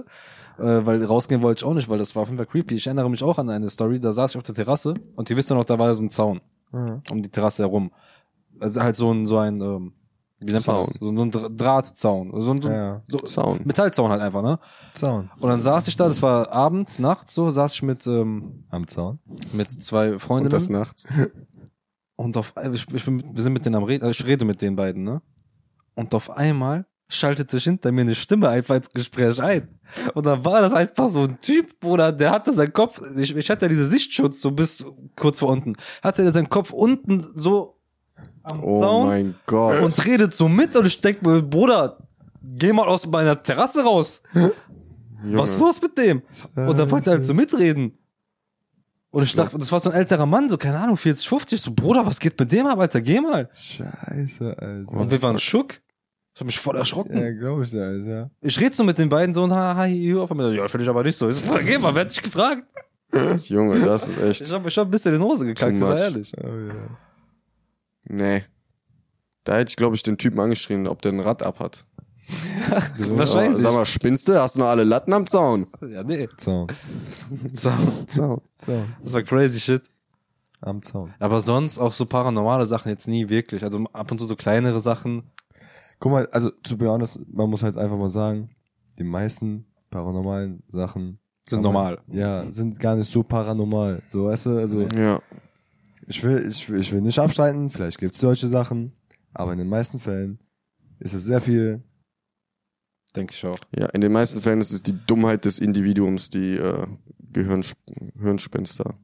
Äh, 0.59 0.85
weil 0.85 1.05
rausgehen 1.05 1.41
wollte 1.43 1.61
ich 1.61 1.65
auch 1.65 1.75
nicht, 1.75 1.89
weil 1.89 1.99
das 1.99 2.17
war 2.17 2.23
auf 2.23 2.29
jeden 2.29 2.39
Fall 2.39 2.47
creepy. 2.47 2.75
Ich 2.75 2.87
erinnere 2.87 3.09
mich 3.09 3.23
auch 3.23 3.39
an 3.39 3.49
eine 3.49 3.71
Story, 3.71 4.01
da 4.01 4.13
saß 4.13 4.33
ich 4.33 4.37
auf 4.37 4.43
der 4.43 4.57
Terrasse 4.57 4.95
und 5.15 5.31
ihr 5.31 5.37
wisst 5.37 5.51
ja 5.51 5.57
noch, 5.57 5.65
da 5.65 5.79
war 5.79 5.95
so 5.95 6.03
ein 6.03 6.11
Zaun 6.11 6.41
um 6.73 7.23
die 7.23 7.31
Terrasse 7.31 7.63
herum. 7.63 7.91
Also 8.61 8.83
halt 8.83 8.97
so 8.97 9.13
ein, 9.13 9.27
so 9.27 9.39
ein, 9.39 9.61
ähm, 9.61 9.93
wie 10.41 10.53
nennt 10.53 10.67
man 10.67 10.85
das? 10.85 10.95
So 11.01 11.09
ein 11.09 11.33
Dra- 11.33 11.49
Drahtzaun. 11.49 12.31
So 12.41 12.53
ein, 12.53 12.63
so 12.63 12.69
ein 12.69 12.75
Ja. 12.75 13.03
so 13.09 13.19
Zaun. 13.19 13.61
Metallzaun 13.65 14.11
halt 14.11 14.21
einfach, 14.21 14.43
ne? 14.43 14.59
Zaun. 14.95 15.31
Und 15.41 15.49
dann 15.51 15.63
saß 15.63 15.89
ich 15.89 15.97
da, 15.97 16.07
das 16.09 16.23
war 16.23 16.53
abends, 16.53 16.99
nachts 16.99 17.35
so, 17.35 17.51
saß 17.51 17.75
ich 17.75 17.83
mit, 17.83 18.07
ähm, 18.07 18.65
Am 18.71 18.87
Zaun. 18.87 19.19
mit 19.53 19.71
zwei 19.71 20.13
Und 20.13 20.21
Freundinnen. 20.21 20.51
das 20.51 20.69
nachts. 20.69 21.07
Und 22.17 22.37
auf 22.37 22.53
ich, 22.73 22.87
ich 22.93 23.05
bin, 23.05 23.23
wir 23.35 23.43
sind 23.43 23.53
mit 23.53 23.65
denen 23.65 23.77
am 23.77 23.85
Reden, 23.85 24.05
also 24.05 24.11
ich 24.11 24.27
rede 24.27 24.45
mit 24.45 24.61
den 24.61 24.75
beiden, 24.75 25.05
ne? 25.05 25.23
Und 25.95 26.15
auf 26.15 26.31
einmal 26.31 26.87
schaltet 27.09 27.51
sich 27.51 27.65
hinter 27.65 27.91
mir 27.93 28.03
eine 28.03 28.15
Stimme 28.15 28.49
einfach 28.49 28.75
ins 28.77 28.91
Gespräch 28.91 29.41
ein. 29.43 29.79
Und 30.15 30.27
dann 30.27 30.45
war 30.45 30.61
das 30.61 30.75
einfach 30.75 31.09
so 31.09 31.23
ein 31.23 31.41
Typ, 31.41 31.81
Bruder, 31.81 32.13
der 32.13 32.31
hatte 32.33 32.53
seinen 32.53 32.73
Kopf, 32.73 33.01
ich, 33.17 33.35
ich 33.35 33.49
hatte 33.51 33.65
ja 33.65 33.69
diese 33.69 33.87
Sichtschutz 33.87 34.41
so 34.43 34.51
bis 34.51 34.85
kurz 35.17 35.39
vor 35.39 35.49
unten, 35.49 35.75
hatte 36.03 36.23
der 36.23 36.33
seinen 36.33 36.51
Kopf 36.51 36.71
unten 36.73 37.25
so 37.35 37.78
am 38.51 38.63
Oh 38.65 38.81
Zaun 38.81 39.07
mein 39.07 39.35
Gott. 39.47 39.81
und 39.83 40.05
redet 40.07 40.35
so 40.35 40.49
mit 40.49 40.75
und 40.77 40.87
ich 40.87 41.01
denk 41.01 41.23
mir, 41.23 41.43
Bruder, 41.43 41.99
geh 42.43 42.73
mal 42.73 42.87
aus 42.89 43.07
meiner 43.07 43.43
Terrasse 43.43 43.83
raus. 43.85 44.23
Was 45.23 45.51
ist 45.51 45.59
los 45.61 45.83
mit 45.83 45.97
dem? 45.99 46.23
Und 46.57 46.79
dann 46.79 46.91
wollte 46.91 47.11
er 47.11 47.17
halt 47.17 47.27
so 47.27 47.35
mitreden. 47.35 47.97
Und 49.11 49.23
ich 49.23 49.35
dachte, 49.35 49.57
das 49.59 49.73
war 49.73 49.81
so 49.81 49.91
ein 49.91 49.97
älterer 49.97 50.27
Mann, 50.27 50.49
so, 50.51 50.59
keine 50.59 50.79
Ahnung, 50.79 50.97
40, 50.97 51.27
50, 51.29 51.61
so, 51.61 51.73
Bruder, 51.73 52.05
was 52.07 52.21
geht 52.21 52.39
mit 52.39 52.53
dem 52.53 52.67
ab, 52.67 52.79
Alter, 52.79 53.01
geh 53.01 53.21
mal. 53.21 53.49
Scheiße, 53.55 54.57
Alter. 54.59 54.93
Und 54.93 55.11
wir 55.11 55.21
waren 55.23 55.39
schock. 55.39 55.81
Ich 56.35 56.41
hab 56.41 56.47
mich 56.47 56.59
voll 56.61 56.77
erschrocken. 56.77 57.17
ja, 57.21 57.33
glaub 57.33 57.63
ich 57.63 57.75
Alter. 57.75 58.31
Ich 58.43 58.61
rede 58.61 58.77
so 58.77 58.85
mit 58.85 58.97
den 58.99 59.09
beiden 59.09 59.35
so 59.35 59.43
und 59.43 59.53
ha, 59.53 59.75
ha, 59.75 59.85
hier 59.85 60.21
auf 60.21 60.31
einmal, 60.31 60.55
ja, 60.55 60.69
finde 60.69 60.85
ich 60.85 60.91
aber 60.91 61.03
nicht 61.03 61.17
so. 61.17 61.29
Ich 61.29 61.37
so, 61.37 61.43
Bruder, 61.43 61.63
geh 61.65 61.79
mal, 61.79 61.93
wer 61.95 62.03
hat 62.03 62.11
dich 62.11 62.23
gefragt? 62.23 62.65
Junge, 63.45 63.81
das 63.81 64.07
ist 64.07 64.19
Ich 64.19 64.43
echt. 64.43 64.53
hab, 64.53 64.67
ich 64.67 64.77
hab 64.79 64.87
ein 64.87 64.91
bisschen 64.91 65.15
in 65.15 65.21
die 65.21 65.27
Hose 65.27 65.47
gekackt, 65.47 65.79
sei 65.79 65.89
much. 65.89 65.99
ehrlich. 65.99 66.33
Oh, 66.37 66.47
ja. 66.47 66.75
Nee. 68.09 68.45
Da 69.45 69.57
hätte 69.57 69.71
ich, 69.71 69.77
glaube 69.77 69.95
ich, 69.97 70.03
den 70.03 70.19
Typen 70.19 70.41
angeschrien, 70.41 70.87
ob 70.87 71.01
der 71.03 71.13
ein 71.13 71.21
Rad 71.21 71.43
ab 71.43 71.61
hat. 71.61 71.85
Wahrscheinlich. 72.99 73.63
Sag 73.63 73.73
mal, 73.73 73.87
spinnst 73.87 74.29
du? 74.29 74.39
Hast 74.41 74.57
du 74.57 74.61
noch 74.61 74.67
alle 74.69 74.85
Latten 74.85 75.13
am 75.15 75.27
Zaun? 75.27 75.67
Ja, 75.81 76.03
nee. 76.05 76.29
Zaun. 76.37 76.67
So, 77.55 77.71
Zaun. 78.07 78.41
Zaun. 78.59 78.85
das 79.03 79.13
war 79.15 79.23
crazy 79.23 79.59
shit. 79.61 79.83
Am 80.61 80.83
Zaun. 80.83 81.15
Aber 81.21 81.41
sonst 81.41 81.79
auch 81.79 81.93
so 81.93 82.05
paranormale 82.05 82.67
Sachen 82.67 82.91
jetzt 82.91 83.09
nie 83.09 83.29
wirklich. 83.31 83.63
Also 83.65 83.83
ab 83.93 84.11
und 84.11 84.19
zu 84.19 84.27
so 84.27 84.37
kleinere 84.37 84.81
Sachen. 84.81 85.23
Guck 86.01 86.13
mal, 86.13 86.27
also, 86.33 86.51
to 86.51 86.77
be 86.77 86.89
honest, 86.91 87.21
man 87.33 87.49
muss 87.49 87.63
halt 87.63 87.77
einfach 87.77 87.97
mal 87.97 88.09
sagen, 88.09 88.51
die 88.99 89.05
meisten 89.05 89.65
paranormalen 89.91 90.63
Sachen 90.69 91.19
Sind 91.49 91.63
kann 91.63 91.73
man- 91.73 91.73
normal. 91.73 91.99
Ja, 92.09 92.45
sind 92.53 92.79
gar 92.79 92.95
nicht 92.97 93.11
so 93.11 93.23
paranormal. 93.23 94.03
So, 94.11 94.27
weißt 94.27 94.47
du, 94.47 94.59
also, 94.59 94.83
Ja. 94.95 95.19
Ich 96.09 96.23
will, 96.25 96.47
ich 96.49 96.69
will, 96.69 96.81
ich 96.81 96.93
will 96.93 97.01
nicht 97.03 97.19
abstreiten, 97.19 97.71
vielleicht 97.71 97.99
gibt's 97.99 98.21
solche 98.21 98.49
Sachen, 98.49 98.93
aber 99.35 99.53
in 99.53 99.59
den 99.59 99.69
meisten 99.69 99.99
Fällen 99.99 100.39
ist 100.99 101.15
es 101.15 101.25
sehr 101.25 101.41
viel, 101.41 101.83
Denke 103.17 103.33
ich 103.35 103.45
auch. 103.47 103.59
Ja, 103.75 103.87
in 103.87 104.03
den 104.03 104.13
meisten 104.13 104.41
Fällen 104.41 104.61
ist 104.61 104.71
es 104.71 104.83
die 104.83 104.95
Dummheit 105.07 105.45
des 105.47 105.59
Individuums, 105.61 106.29
die 106.29 106.57
äh, 106.57 106.87
Gehirns 107.33 107.73
Hirnspinster. 108.21 108.95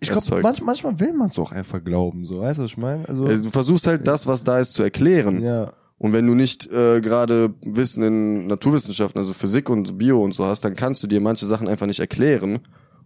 ich 0.00 0.08
glaube, 0.10 0.40
manch, 0.42 0.62
manchmal 0.62 0.98
will 0.98 1.12
man 1.12 1.28
es 1.28 1.38
auch 1.38 1.52
einfach 1.52 1.84
glauben, 1.84 2.24
so, 2.24 2.40
weißt 2.40 2.58
du, 2.58 2.64
was 2.64 2.70
ich 2.70 2.76
meine? 2.78 3.06
Also, 3.08 3.26
Äh, 3.26 3.40
Du 3.40 3.50
versuchst 3.50 3.86
halt 3.86 4.06
das, 4.06 4.26
was 4.26 4.42
da 4.44 4.58
ist, 4.58 4.72
zu 4.72 4.82
erklären. 4.82 5.42
ja, 5.42 5.72
Und 5.98 6.12
wenn 6.14 6.26
du 6.26 6.34
nicht 6.34 6.66
äh, 6.72 7.00
gerade 7.02 7.54
Wissen 7.64 8.02
in 8.02 8.46
Naturwissenschaften, 8.46 9.18
also 9.18 9.34
Physik 9.34 9.68
und 9.68 9.98
Bio 9.98 10.22
und 10.22 10.32
so 10.32 10.46
hast, 10.46 10.62
dann 10.64 10.74
kannst 10.74 11.02
du 11.02 11.06
dir 11.06 11.20
manche 11.20 11.46
Sachen 11.46 11.68
einfach 11.68 11.86
nicht 11.86 12.00
erklären. 12.00 12.60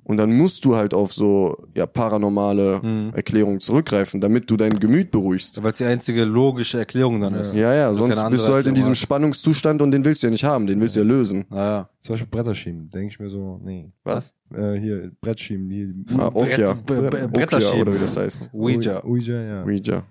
Und 0.09 0.19
dann 0.19 0.37
musst 0.37 0.65
du 0.65 0.77
halt 0.77 0.95
auf 0.95 1.13
so 1.13 1.57
ja 1.75 1.85
paranormale 1.85 2.81
Mhm. 2.81 3.11
Erklärungen 3.13 3.59
zurückgreifen, 3.59 4.21
damit 4.21 4.49
du 4.49 4.57
dein 4.57 4.79
Gemüt 4.79 5.11
beruhigst. 5.11 5.61
Weil 5.63 5.73
es 5.73 5.79
die 5.79 5.85
einzige 5.85 6.25
logische 6.25 6.79
Erklärung 6.79 7.21
dann 7.21 7.35
ist. 7.35 7.55
Ja, 7.57 7.75
ja, 7.75 7.89
Also 7.89 8.07
sonst 8.07 8.31
bist 8.31 8.47
du 8.47 8.53
halt 8.53 8.69
in 8.69 8.75
diesem 8.77 8.95
Spannungszustand 8.95 9.83
und 9.83 9.91
den 9.91 10.05
willst 10.05 10.23
du 10.23 10.29
ja 10.29 10.31
nicht 10.31 10.45
haben, 10.45 10.69
den 10.69 10.81
willst 10.81 10.95
du 10.95 11.01
ja 11.01 11.07
lösen. 11.07 11.45
Naja. 11.51 11.89
zum 12.03 12.13
Beispiel 12.13 12.29
Bretter 12.31 12.55
schieben, 12.55 12.89
denke 12.89 13.09
ich 13.09 13.19
mir 13.19 13.29
so, 13.29 13.61
nee. 13.65 13.91
Was? 14.05 14.33
Äh, 14.55 14.75
hier, 14.75 15.11
Brett 15.21 15.41
schieben, 15.41 15.69
hier. 15.71 15.93
Ah, 16.17 16.31
Okia. 16.33 16.75
Brett- 16.75 17.13
Bre- 17.13 17.27
Bretter 17.27 17.57
Okia, 17.57 17.61
schieben. 17.73 17.89
oder 17.89 17.95
wie 17.95 18.05
das 18.05 18.17
heißt. 18.17 18.51
Ouija. 18.53 19.03
Ouija, 19.05 19.43
ja. 19.43 19.65
Ouija. 19.65 20.05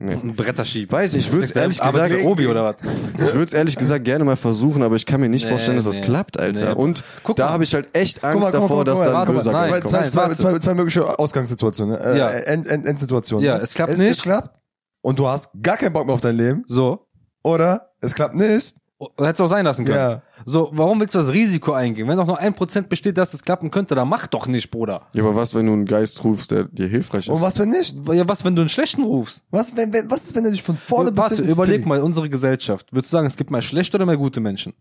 Nee. 0.00 0.12
Ein 0.12 0.34
Bretter 0.34 0.64
schieben. 0.64 0.92
Weiß 0.92 1.14
ich, 1.14 1.26
ich 1.26 1.32
würde 1.32 1.44
es 1.44 1.50
ehrlich 1.50 1.80
gesagt, 1.80 2.24
Obi 2.24 2.46
oder 2.46 2.62
was? 2.64 2.76
ich 3.14 3.34
würde 3.34 3.44
es 3.44 3.52
ehrlich 3.52 3.76
gesagt 3.76 4.04
gerne 4.04 4.22
mal 4.24 4.36
versuchen, 4.36 4.82
aber 4.84 4.94
ich 4.94 5.04
kann 5.04 5.20
mir 5.20 5.28
nicht 5.28 5.44
Nee, 5.44 5.50
vorstellen, 5.50 5.76
dass 5.76 5.86
das 5.86 5.96
nee. 5.96 6.02
klappt, 6.04 6.38
Alter. 6.38 6.76
Und 6.76 7.02
Guck 7.24 7.36
da 7.36 7.50
habe 7.50 7.64
ich 7.64 7.74
halt 7.74 7.88
echt 7.96 8.22
Angst 8.22 8.40
mal, 8.42 8.52
davor, 8.52 8.76
mal, 8.78 8.84
dass 8.84 9.00
da 9.00 9.22
ein 9.22 9.26
böser 9.26 9.50
nein, 9.52 9.70
kommt. 9.70 9.88
zwei, 9.88 10.08
zwei, 10.08 10.28
zwei, 10.34 10.58
zwei 10.60 10.74
mögliche 10.74 11.18
Ausgangssituationen. 11.18 11.98
Ne? 11.98 12.04
Äh, 12.14 12.18
Ja. 12.18 12.28
End, 12.30 12.68
End, 12.68 12.86
Endsituationen. 12.86 13.44
Ja, 13.44 13.56
ne? 13.56 13.62
es 13.64 13.74
klappt 13.74 13.92
es, 13.94 13.98
nicht. 13.98 14.10
Es 14.10 14.22
klappt 14.22 14.56
und 15.00 15.18
du 15.18 15.26
hast 15.26 15.50
gar 15.60 15.76
keinen 15.76 15.92
Bock 15.92 16.06
mehr 16.06 16.14
auf 16.14 16.20
dein 16.20 16.36
Leben. 16.36 16.62
So. 16.66 17.06
Oder 17.42 17.90
es 18.00 18.14
klappt 18.14 18.36
nicht. 18.36 18.76
Hättest 19.18 19.40
du 19.40 19.44
auch 19.44 19.48
sein 19.48 19.64
lassen 19.64 19.84
können. 19.84 19.96
Ja. 19.98 20.22
So, 20.44 20.70
warum 20.72 21.00
willst 21.00 21.14
du 21.14 21.18
das 21.18 21.32
Risiko 21.32 21.72
eingehen? 21.72 22.06
Wenn 22.08 22.16
doch 22.16 22.26
nur 22.26 22.38
ein 22.38 22.54
Prozent 22.54 22.88
besteht, 22.88 23.18
dass 23.18 23.34
es 23.34 23.42
klappen 23.42 23.70
könnte, 23.70 23.94
dann 23.94 24.08
mach 24.08 24.26
doch 24.26 24.46
nicht, 24.46 24.70
Bruder. 24.70 25.02
Ja, 25.12 25.24
aber 25.24 25.34
was, 25.36 25.54
wenn 25.54 25.66
du 25.66 25.72
einen 25.72 25.84
Geist 25.84 26.22
rufst, 26.24 26.50
der 26.50 26.64
dir 26.64 26.86
hilfreich 26.88 27.26
ist? 27.26 27.28
Und 27.28 27.40
was 27.42 27.58
wenn 27.58 27.70
nicht? 27.70 27.96
Ja, 28.12 28.28
was, 28.28 28.44
wenn 28.44 28.54
du 28.54 28.62
einen 28.62 28.68
schlechten 28.68 29.02
rufst? 29.02 29.42
Was, 29.50 29.76
wenn, 29.76 29.92
wenn, 29.92 30.10
was 30.10 30.24
ist, 30.26 30.34
wenn 30.36 30.44
er 30.44 30.50
dich 30.50 30.62
von 30.62 30.76
vorne 30.76 31.10
bis 31.12 31.22
Warte, 31.22 31.42
überleg 31.42 31.86
mal, 31.86 32.00
unsere 32.02 32.28
Gesellschaft. 32.30 32.92
Würdest 32.92 33.12
du 33.12 33.16
sagen, 33.16 33.26
es 33.26 33.36
gibt 33.36 33.50
mehr 33.50 33.62
schlechte 33.62 33.96
oder 33.96 34.06
mehr 34.06 34.16
gute 34.16 34.40
Menschen? 34.40 34.72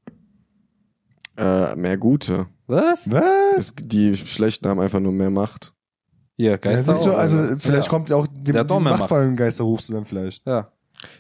Äh, 1.38 1.76
mehr 1.76 1.98
Gute. 1.98 2.48
Was? 2.66 3.10
Was? 3.12 3.24
Es, 3.58 3.74
die 3.80 4.16
Schlechten 4.16 4.68
haben 4.68 4.80
einfach 4.80 5.00
nur 5.00 5.12
mehr 5.12 5.30
Macht. 5.30 5.74
Ja, 6.36 6.52
Ja, 6.52 6.58
Geister. 6.58 6.96
siehst 6.96 7.06
du, 7.06 7.12
auch, 7.14 7.18
also 7.18 7.38
Alter. 7.38 7.58
vielleicht 7.58 7.86
ja. 7.88 7.90
kommt 7.90 8.10
ja 8.10 8.16
auch 8.16 8.28
die, 8.28 8.52
Der 8.52 8.64
die 8.64 8.74
Macht. 8.80 9.00
machtvollen 9.00 9.36
Geister 9.36 9.64
rufst 9.64 9.90
du 9.90 9.94
dann 9.94 10.06
vielleicht. 10.06 10.46
Ja. 10.48 10.72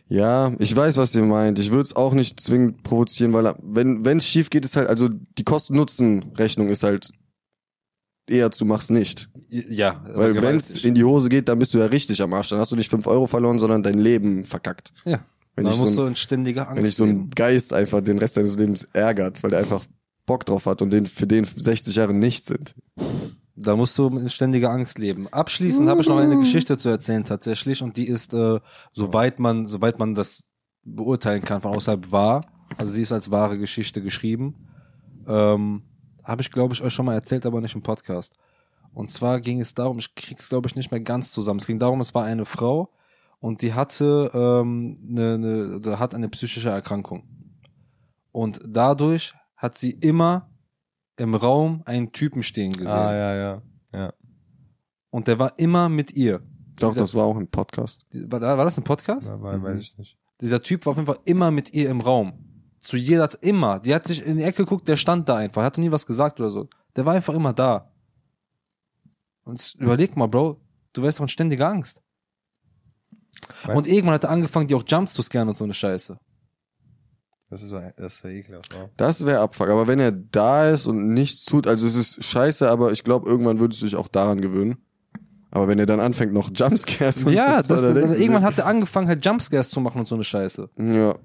Ja, 0.09 0.51
ich 0.59 0.75
weiß, 0.75 0.97
was 0.97 1.15
ihr 1.15 1.23
meint. 1.23 1.59
Ich 1.59 1.71
würde 1.71 1.84
es 1.84 1.95
auch 1.95 2.13
nicht 2.13 2.39
zwingend 2.39 2.84
provozieren, 2.84 3.34
weil 3.34 3.53
wenn 3.61 4.05
wenn 4.05 4.17
es 4.17 4.28
schief 4.28 4.49
geht, 4.49 4.65
ist 4.65 4.75
halt, 4.75 4.88
also 4.88 5.09
die 5.09 5.43
Kosten-Nutzen-Rechnung 5.43 6.69
ist 6.69 6.84
halt 6.84 7.11
eher 8.30 8.51
zu 8.51 8.65
mach's 8.65 8.89
nicht. 8.89 9.30
Ja. 9.49 10.03
Weil 10.13 10.41
wenn 10.41 10.57
es 10.57 10.84
in 10.84 10.95
die 10.95 11.03
Hose 11.03 11.30
geht, 11.30 11.47
dann 11.49 11.59
bist 11.59 11.73
du 11.73 11.80
ja 11.80 11.86
richtig 11.86 12.21
am 12.21 12.34
Arsch. 12.34 12.49
Dann 12.49 12.59
hast 12.59 12.71
du 12.71 12.75
nicht 12.75 12.89
fünf 12.89 13.07
Euro 13.07 13.28
verloren, 13.28 13.59
sondern 13.59 13.84
dein 13.84 13.99
Leben 13.99 14.43
verkackt. 14.43 14.93
Ja. 15.05 15.19
Wenn 15.55 15.65
Dann 15.65 15.73
ich, 15.73 15.80
musst 15.80 15.95
so 15.95 16.01
du 16.01 16.07
ein, 16.07 16.09
in 16.09 16.15
ständiger 16.15 16.67
Angst 16.67 16.78
wenn 16.78 16.86
ich 16.86 16.95
so 16.95 17.03
einen 17.03 17.30
Geist 17.32 17.73
einfach 17.73 18.01
den 18.01 18.19
Rest 18.19 18.38
deines 18.38 18.57
Lebens 18.57 18.88
ärgert, 18.93 19.41
weil 19.43 19.51
der 19.51 19.59
einfach 19.59 19.84
Bock 20.25 20.45
drauf 20.45 20.65
hat 20.65 20.82
und 20.82 20.91
den 20.91 21.05
für 21.05 21.25
den 21.25 21.45
60 21.45 21.95
Jahre 21.95 22.13
nichts 22.13 22.47
sind. 22.47 22.75
Da 23.59 23.75
musst 23.75 23.97
du 23.97 24.07
in 24.07 24.29
ständiger 24.29 24.69
Angst 24.69 24.99
leben. 24.99 25.27
Abschließend 25.29 25.89
habe 25.89 26.01
ich 26.01 26.07
noch 26.07 26.19
eine 26.19 26.37
Geschichte 26.37 26.77
zu 26.77 26.89
erzählen 26.89 27.23
tatsächlich 27.23 27.81
und 27.81 27.97
die 27.97 28.07
ist, 28.07 28.31
äh, 28.33 28.59
soweit 28.93 29.39
man, 29.39 29.65
soweit 29.65 29.97
man 29.97 30.13
das 30.13 30.43
beurteilen 30.83 31.43
kann 31.43 31.61
von 31.61 31.75
außerhalb 31.75 32.11
wahr. 32.11 32.45
Also 32.77 32.91
sie 32.91 33.01
ist 33.01 33.11
als 33.11 33.31
wahre 33.31 33.57
Geschichte 33.57 34.03
geschrieben. 34.03 34.67
Ähm, 35.27 35.81
habe 36.23 36.43
ich 36.43 36.51
glaube 36.51 36.75
ich 36.75 36.83
euch 36.83 36.93
schon 36.93 37.07
mal 37.07 37.15
erzählt, 37.15 37.47
aber 37.47 37.59
nicht 37.59 37.73
im 37.73 37.81
Podcast. 37.81 38.35
Und 38.93 39.09
zwar 39.09 39.41
ging 39.41 39.59
es 39.59 39.73
darum, 39.73 39.97
ich 39.97 40.13
krieg's 40.13 40.49
glaube 40.49 40.67
ich 40.67 40.75
nicht 40.75 40.91
mehr 40.91 41.01
ganz 41.01 41.31
zusammen. 41.31 41.59
Es 41.59 41.65
ging 41.65 41.79
darum, 41.79 41.99
es 41.99 42.13
war 42.13 42.25
eine 42.25 42.45
Frau 42.45 42.93
und 43.39 43.63
die 43.63 43.73
hatte 43.73 44.29
ähm, 44.35 44.95
eine, 45.09 45.33
eine, 45.33 45.75
oder 45.77 45.97
hat 45.97 46.13
eine 46.13 46.29
psychische 46.29 46.69
Erkrankung. 46.69 47.23
Und 48.31 48.59
dadurch 48.67 49.33
hat 49.55 49.79
sie 49.79 49.91
immer 49.91 50.47
im 51.18 51.36
Raum 51.36 51.82
einen 51.86 52.11
Typen 52.11 52.43
stehen 52.43 52.72
gesehen. 52.74 52.88
Ah, 52.93 53.13
ja, 53.13 53.36
ja. 53.36 53.61
Ja. 53.93 54.13
Und 55.09 55.28
der 55.28 55.39
war 55.39 55.57
immer 55.57 55.89
mit 55.89 56.11
ihr. 56.13 56.41
Doch, 56.80 56.89
Dieser- 56.89 57.01
das 57.01 57.15
war 57.15 57.26
auch 57.26 57.38
ein 57.38 57.47
Podcast. 57.47 58.05
War, 58.13 58.39
war 58.41 58.65
das 58.65 58.78
ein 58.78 58.84
Podcast? 58.84 59.30
Ja, 59.30 59.41
weil, 59.41 59.61
weiß 59.61 59.82
ich 59.82 59.97
nicht. 59.97 60.18
Dieser 60.41 60.61
Typ 60.61 60.86
war 60.86 60.91
auf 60.91 60.97
jeden 60.97 61.07
Fall 61.07 61.20
immer 61.26 61.49
mit 61.49 61.74
ihr 61.74 61.89
im 61.89 62.01
Raum. 62.01 62.43
Zu 62.80 62.95
jeder, 62.97 63.28
immer. 63.41 63.80
Die 63.80 63.95
hat 63.95 64.05
sich 64.07 64.24
in 64.24 64.38
die 64.38 64.43
Ecke 64.43 64.63
geguckt, 64.63 64.88
der 64.88 64.97
stand 64.97 65.28
da 65.28 65.38
einfach. 65.38 65.63
Hat 65.63 65.78
nie 65.80 65.91
was 65.91 66.05
gesagt 66.05 66.39
oder 66.39 66.51
so. 66.51 66.68
Der 66.95 67.05
war 67.05 67.15
einfach 67.15 67.34
immer 67.34 67.53
da. 67.53 67.91
Und 69.43 69.76
überleg 69.80 70.15
mal, 70.15 70.28
Bro, 70.28 70.57
du 70.93 71.01
wärst 71.01 71.18
doch 71.20 71.24
in 71.24 71.30
ständiger 71.30 71.68
Angst. 71.70 72.03
Weißt- 73.63 73.76
Und 73.76 73.88
irgendwann 73.88 74.13
hat 74.15 74.26
er 74.26 74.30
angefangen, 74.30 74.68
die 74.68 74.76
auch 74.76 74.84
Jumps 74.86 75.13
zu 75.13 75.24
scannen 75.24 75.49
und 75.49 75.57
so 75.57 75.63
eine 75.63 75.74
Scheiße. 75.74 76.20
Das 77.49 77.61
ist, 77.63 77.69
so- 77.69 77.79
das 77.95 78.15
ist 78.15 78.23
ja 78.23 78.29
ekelhaft. 78.29 78.73
Ja. 78.73 78.89
Das 78.97 79.25
wäre 79.25 79.39
Abfuck. 79.39 79.69
Aber 79.69 79.87
wenn 79.87 79.99
er 79.99 80.11
da 80.11 80.69
ist 80.69 80.85
und 80.87 81.13
nichts 81.13 81.45
tut, 81.45 81.65
also 81.67 81.87
es 81.87 81.95
ist 81.95 82.23
scheiße, 82.23 82.69
aber 82.69 82.91
ich 82.91 83.03
glaube, 83.03 83.29
irgendwann 83.29 83.59
würdest 83.59 83.81
du 83.81 83.85
dich 83.85 83.95
auch 83.95 84.07
daran 84.09 84.41
gewöhnen. 84.41 84.77
Aber 85.49 85.69
wenn 85.69 85.79
er 85.79 85.85
dann 85.85 86.01
anfängt, 86.01 86.33
noch 86.33 86.49
Jumpscares 86.53 87.23
und 87.23 87.31
Ja, 87.33 87.61
so, 87.63 87.69
das, 87.69 87.81
das, 87.81 87.93
du 87.93 87.99
irgendwann 88.17 88.41
dir- 88.41 88.47
hat 88.47 88.57
er 88.59 88.65
angefangen, 88.65 89.07
halt 89.07 89.23
Jumpscares 89.25 89.69
zu 89.69 89.79
machen 89.79 89.99
und 89.99 90.07
so 90.07 90.15
eine 90.15 90.25
Scheiße. 90.25 90.69
Ja. 90.77 91.15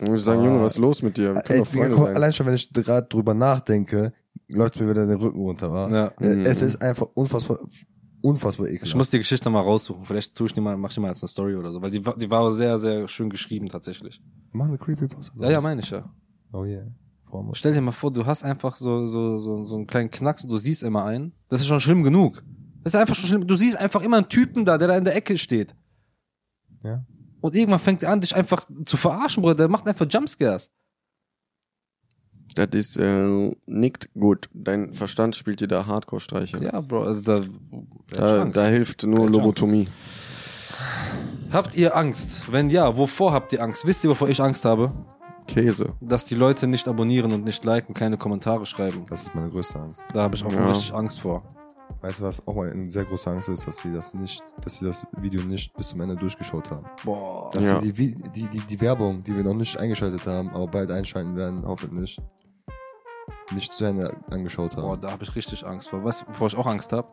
Und 0.00 0.14
ich 0.14 0.22
sagen, 0.22 0.40
Ah. 0.42 0.44
Junge, 0.44 0.62
was 0.62 0.74
ist 0.74 0.78
los 0.78 1.02
mit 1.02 1.16
dir? 1.16 1.34
Wir 1.34 1.40
können 1.42 1.58
Ey, 1.60 1.64
doch 1.64 1.66
Freunde 1.72 1.96
sein. 1.96 2.14
allein 2.16 2.32
schon, 2.32 2.46
wenn 2.46 2.54
ich 2.54 2.72
gerade 2.72 3.08
drüber 3.08 3.34
nachdenke, 3.34 4.12
läuft 4.48 4.78
mir 4.78 4.88
wieder 4.88 5.04
den 5.06 5.16
Rücken 5.18 5.40
runter, 5.40 5.72
wa? 5.72 5.88
Ja. 5.88 6.06
Äh, 6.20 6.42
Es 6.44 6.62
ist 6.62 6.80
einfach 6.80 7.08
unfassbar, 7.14 7.58
unfassbar 8.26 8.66
ekelhaft. 8.66 8.88
Ich 8.88 8.94
muss 8.94 9.10
die 9.10 9.18
Geschichte 9.18 9.48
mal 9.50 9.60
raussuchen. 9.60 10.04
Vielleicht 10.04 10.34
tue 10.34 10.46
ich 10.46 10.52
die 10.52 10.60
mal, 10.60 10.76
mach 10.76 10.88
ich 10.90 10.94
die 10.94 11.00
mal 11.00 11.08
als 11.08 11.22
eine 11.22 11.28
Story 11.28 11.54
oder 11.54 11.70
so, 11.70 11.80
weil 11.82 11.90
die, 11.90 12.04
war- 12.04 12.16
die 12.16 12.30
war 12.30 12.50
sehr, 12.52 12.78
sehr 12.78 13.08
schön 13.08 13.30
geschrieben 13.30 13.68
tatsächlich. 13.68 14.20
Machen 14.52 14.72
wir 14.72 14.78
Creepypasta. 14.78 15.32
Ja, 15.42 15.50
ja, 15.50 15.60
meine 15.60 15.80
ich 15.82 15.90
ja. 15.90 16.08
Oh 16.52 16.64
yeah. 16.64 16.86
Stell 17.52 17.74
dir 17.74 17.80
mal 17.82 17.92
vor, 17.92 18.10
du 18.12 18.24
hast 18.24 18.44
einfach 18.44 18.76
so, 18.76 19.06
so, 19.08 19.36
so, 19.38 19.64
so 19.64 19.76
einen 19.76 19.86
kleinen 19.86 20.10
Knacks 20.10 20.42
und 20.44 20.50
du 20.50 20.56
siehst 20.58 20.82
immer 20.82 21.04
einen. 21.04 21.32
Das 21.48 21.60
ist 21.60 21.66
schon 21.66 21.80
schlimm 21.80 22.02
genug. 22.02 22.42
Das 22.82 22.94
ist 22.94 23.00
einfach 23.00 23.14
schon 23.14 23.28
schlimm. 23.28 23.46
Du 23.46 23.56
siehst 23.56 23.76
einfach 23.76 24.00
immer 24.02 24.18
einen 24.18 24.28
Typen 24.28 24.64
da, 24.64 24.78
der 24.78 24.88
da 24.88 24.96
in 24.96 25.04
der 25.04 25.16
Ecke 25.16 25.36
steht. 25.36 25.74
Ja. 26.82 27.04
Und 27.40 27.54
irgendwann 27.54 27.80
fängt 27.80 28.02
er 28.02 28.10
an, 28.12 28.20
dich 28.20 28.34
einfach 28.34 28.64
zu 28.86 28.96
verarschen, 28.96 29.42
Bruder. 29.42 29.54
Der 29.56 29.68
macht 29.68 29.86
einfach 29.86 30.06
Jumpscares. 30.08 30.70
Das 32.56 32.68
ist 32.72 32.96
äh, 32.96 33.50
nicht 33.66 34.08
gut. 34.18 34.48
Dein 34.54 34.92
Verstand 34.92 35.36
spielt 35.36 35.60
dir 35.60 35.68
da 35.68 35.86
Hardcore-Streiche. 35.86 36.58
Ja, 36.64 36.80
Bro, 36.80 37.02
also 37.04 37.20
da, 37.20 37.42
Da, 38.10 38.44
da 38.46 38.66
hilft 38.66 39.02
nur 39.04 39.16
Keine 39.18 39.26
Chance. 39.26 39.38
Lobotomie. 39.40 39.88
Habt 41.52 41.76
ihr 41.76 41.96
Angst? 41.96 42.50
Wenn 42.50 42.70
ja, 42.70 42.96
wovor 42.96 43.32
habt 43.32 43.52
ihr 43.52 43.62
Angst? 43.62 43.86
Wisst 43.86 44.04
ihr, 44.04 44.10
wovor 44.10 44.28
ich 44.28 44.40
Angst 44.40 44.64
habe? 44.64 44.92
Käse. 45.46 45.90
Dass 46.00 46.24
die 46.26 46.34
Leute 46.34 46.66
nicht 46.66 46.88
abonnieren 46.88 47.32
und 47.32 47.44
nicht 47.44 47.64
liken, 47.64 47.94
keine 47.94 48.16
Kommentare 48.16 48.66
schreiben. 48.66 49.04
Das 49.08 49.22
ist 49.22 49.34
meine 49.34 49.48
größte 49.48 49.78
Angst. 49.78 50.04
Da 50.12 50.22
habe 50.22 50.34
ich 50.34 50.44
auch 50.44 50.52
Ja. 50.52 50.66
richtig 50.68 50.92
Angst 50.92 51.20
vor. 51.20 51.42
Weißt 52.00 52.18
du, 52.20 52.24
was 52.24 52.46
auch 52.46 52.54
mal 52.56 52.70
eine 52.70 52.90
sehr 52.90 53.04
große 53.04 53.30
Angst 53.30 53.48
ist, 53.48 53.66
dass 53.66 53.78
sie 53.78 53.92
das 53.92 54.12
nicht, 54.12 54.42
dass 54.60 54.74
sie 54.78 54.84
das 54.86 55.06
Video 55.20 55.40
nicht 55.42 55.72
bis 55.76 55.88
zum 55.88 56.00
Ende 56.00 56.16
durchgeschaut 56.16 56.68
haben. 56.70 56.84
Boah. 57.04 57.50
Dass 57.52 57.68
Ja. 57.68 57.80
sie 57.80 57.92
die, 57.92 58.14
die, 58.34 58.48
die, 58.48 58.58
die 58.60 58.80
Werbung, 58.80 59.22
die 59.22 59.34
wir 59.36 59.44
noch 59.44 59.54
nicht 59.54 59.78
eingeschaltet 59.78 60.26
haben, 60.26 60.50
aber 60.50 60.66
bald 60.66 60.90
einschalten 60.90 61.36
werden, 61.36 61.62
hoffentlich, 61.64 62.18
nicht 63.52 63.72
zu 63.72 63.84
Ende 63.84 64.16
angeschaut 64.30 64.76
haben. 64.76 64.82
Boah, 64.82 64.96
da 64.96 65.10
habe 65.10 65.24
ich 65.24 65.34
richtig 65.34 65.66
Angst 65.66 65.88
vor. 65.88 66.04
Weißt 66.04 66.22
du, 66.22 66.28
wovor 66.28 66.48
ich 66.48 66.56
auch 66.56 66.66
Angst 66.66 66.92
habe? 66.92 67.08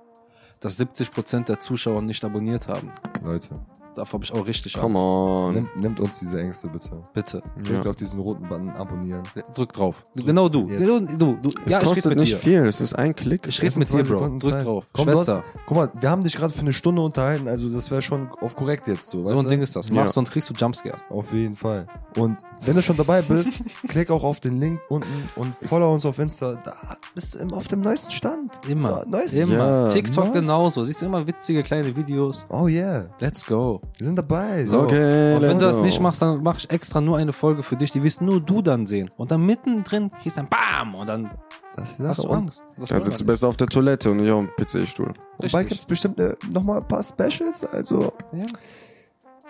Dass 0.59 0.79
70% 0.79 1.45
der 1.45 1.59
Zuschauer 1.59 2.01
nicht 2.01 2.23
abonniert 2.23 2.67
haben. 2.67 2.91
Leute, 3.21 3.59
Davor 3.95 4.17
habe 4.19 4.23
ich 4.25 4.33
auch 4.33 4.45
richtig 4.47 4.73
Come 4.73 4.97
Angst. 4.99 5.05
on. 5.05 5.53
nimmt, 5.53 5.75
nimmt 5.81 5.99
uns 5.99 6.19
diese 6.19 6.39
Ängste 6.41 6.67
bitte. 6.67 6.91
Bitte. 7.13 7.41
Drückt 7.63 7.85
Ja. 7.85 7.89
auf 7.89 7.95
diesen 7.95 8.19
roten 8.19 8.47
Button 8.47 8.69
abonnieren. 8.71 9.23
Drück 9.55 9.73
drauf. 9.73 10.03
Genau 10.15 10.49
du. 10.49 10.69
Yes. 10.69 10.79
Genau 10.79 10.99
du. 10.99 11.37
du. 11.41 11.49
Es 11.65 11.71
ja, 11.73 11.79
ich 11.81 11.87
kostet 11.87 12.15
nicht 12.17 12.33
dir. 12.33 12.37
viel. 12.37 12.65
Es 12.65 12.81
ist 12.81 12.93
ein 12.97 13.15
Klick. 13.15 13.47
Ich 13.47 13.61
rede 13.61 13.79
mit 13.79 13.89
dir, 13.89 14.03
Bro. 14.03 14.03
Sekunden 14.19 14.39
Drück 14.39 14.53
Zeit. 14.53 14.65
drauf. 14.65 14.87
Komm, 14.93 15.05
du 15.07 15.11
Schwester. 15.13 15.37
Hast, 15.43 15.65
guck 15.67 15.77
mal, 15.77 15.91
wir 15.99 16.09
haben 16.09 16.23
dich 16.23 16.35
gerade 16.35 16.53
für 16.53 16.61
eine 16.61 16.73
Stunde 16.73 17.01
unterhalten, 17.01 17.47
also 17.47 17.69
das 17.69 17.91
wäre 17.91 18.01
schon 18.01 18.29
auf 18.41 18.55
korrekt 18.55 18.87
jetzt 18.87 19.09
so. 19.09 19.23
So 19.23 19.29
ein 19.37 19.43
du? 19.43 19.49
Ding 19.49 19.61
ist 19.61 19.75
das. 19.75 19.89
Mach, 19.91 20.05
Ja. 20.05 20.11
sonst 20.11 20.31
kriegst 20.31 20.49
du 20.49 20.53
Jumpscares. 20.53 21.05
Auf 21.09 21.31
jeden 21.33 21.55
Fall. 21.55 21.87
Und 22.17 22.37
wenn 22.61 22.75
du 22.75 22.81
schon 22.81 22.97
dabei 22.97 23.21
bist, 23.21 23.61
klick 23.87 24.09
auch 24.11 24.23
auf 24.23 24.39
den 24.39 24.59
Link 24.59 24.79
unten 24.89 25.07
und 25.35 25.53
follow 25.67 25.93
uns 25.93 26.05
auf 26.05 26.17
Insta. 26.19 26.55
Da 26.63 26.75
bist 27.15 27.35
du 27.35 27.39
immer 27.39 27.57
auf 27.57 27.67
dem 27.67 27.81
neuesten 27.81 28.11
Stand. 28.11 28.51
Immer. 28.67 28.89
Da, 28.89 29.05
neuesten 29.07 29.41
Immer. 29.43 29.57
Ja. 29.57 29.87
TikTok 29.89 30.27
Was? 30.27 30.33
genauso. 30.33 30.83
Siehst 30.83 31.01
du 31.01 31.05
immer 31.05 31.25
witzige 31.27 31.63
kleine 31.63 31.95
Videos. 31.95 32.45
Oh 32.49 32.67
yeah. 32.67 33.05
Let's 33.19 33.45
go. 33.45 33.81
Wir 33.97 34.05
sind 34.07 34.15
dabei. 34.17 34.65
So. 34.65 34.81
Okay, 34.81 35.35
Und 35.35 35.41
wenn 35.43 35.57
du 35.59 35.65
das 35.65 35.77
go. 35.77 35.83
nicht 35.83 35.99
machst, 35.99 36.21
dann 36.21 36.41
mache 36.43 36.57
ich 36.59 36.69
extra 36.69 36.99
nur 37.01 37.17
eine 37.17 37.31
Folge 37.33 37.63
für 37.63 37.75
dich. 37.75 37.91
Die 37.91 38.03
wirst 38.03 38.21
nur 38.21 38.39
du 38.41 38.61
dann 38.61 38.85
sehen. 38.85 39.09
Und 39.17 39.31
dann 39.31 39.45
mittendrin 39.45 40.09
kriegst 40.11 40.37
du 40.37 40.41
dann 40.41 40.49
BAM! 40.49 40.95
Und 40.95 41.07
dann 41.07 41.29
Das 41.75 41.99
ist 41.99 42.05
hast 42.07 42.23
du 42.23 42.29
Angst. 42.29 42.63
Das 42.77 42.89
wir 42.89 43.03
sitzt 43.03 43.25
besser 43.25 43.47
auf 43.47 43.57
der 43.57 43.67
Toilette 43.67 44.11
und 44.11 44.17
nicht 44.17 44.31
auf 44.31 44.45
dem 44.45 44.49
PC-Stuhl. 44.65 45.07
und 45.07 45.17
bald 45.37 45.43
Richtig. 45.53 45.67
gibt's 45.69 45.85
bestimmt 45.85 46.19
äh, 46.19 46.35
noch 46.51 46.63
mal 46.63 46.77
ein 46.77 46.87
paar 46.87 47.03
Specials. 47.03 47.65
Also 47.71 48.13
Ja. 48.31 48.45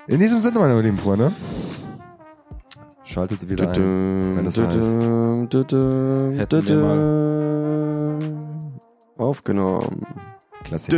in 0.07 0.19
diesem 0.19 0.39
Sinne, 0.39 0.59
meine 0.59 0.79
lieben 0.81 0.97
Freunde, 0.97 1.31
schaltet 3.03 3.49
wieder 3.49 3.69
ein. 3.71 4.35
wenn 4.37 4.45
es 4.45 4.57
heißt- 4.59 6.37
Hätten 6.37 6.67
wir 6.67 8.19
Aufgenommen. 9.17 10.01
Klassiker. 10.63 10.97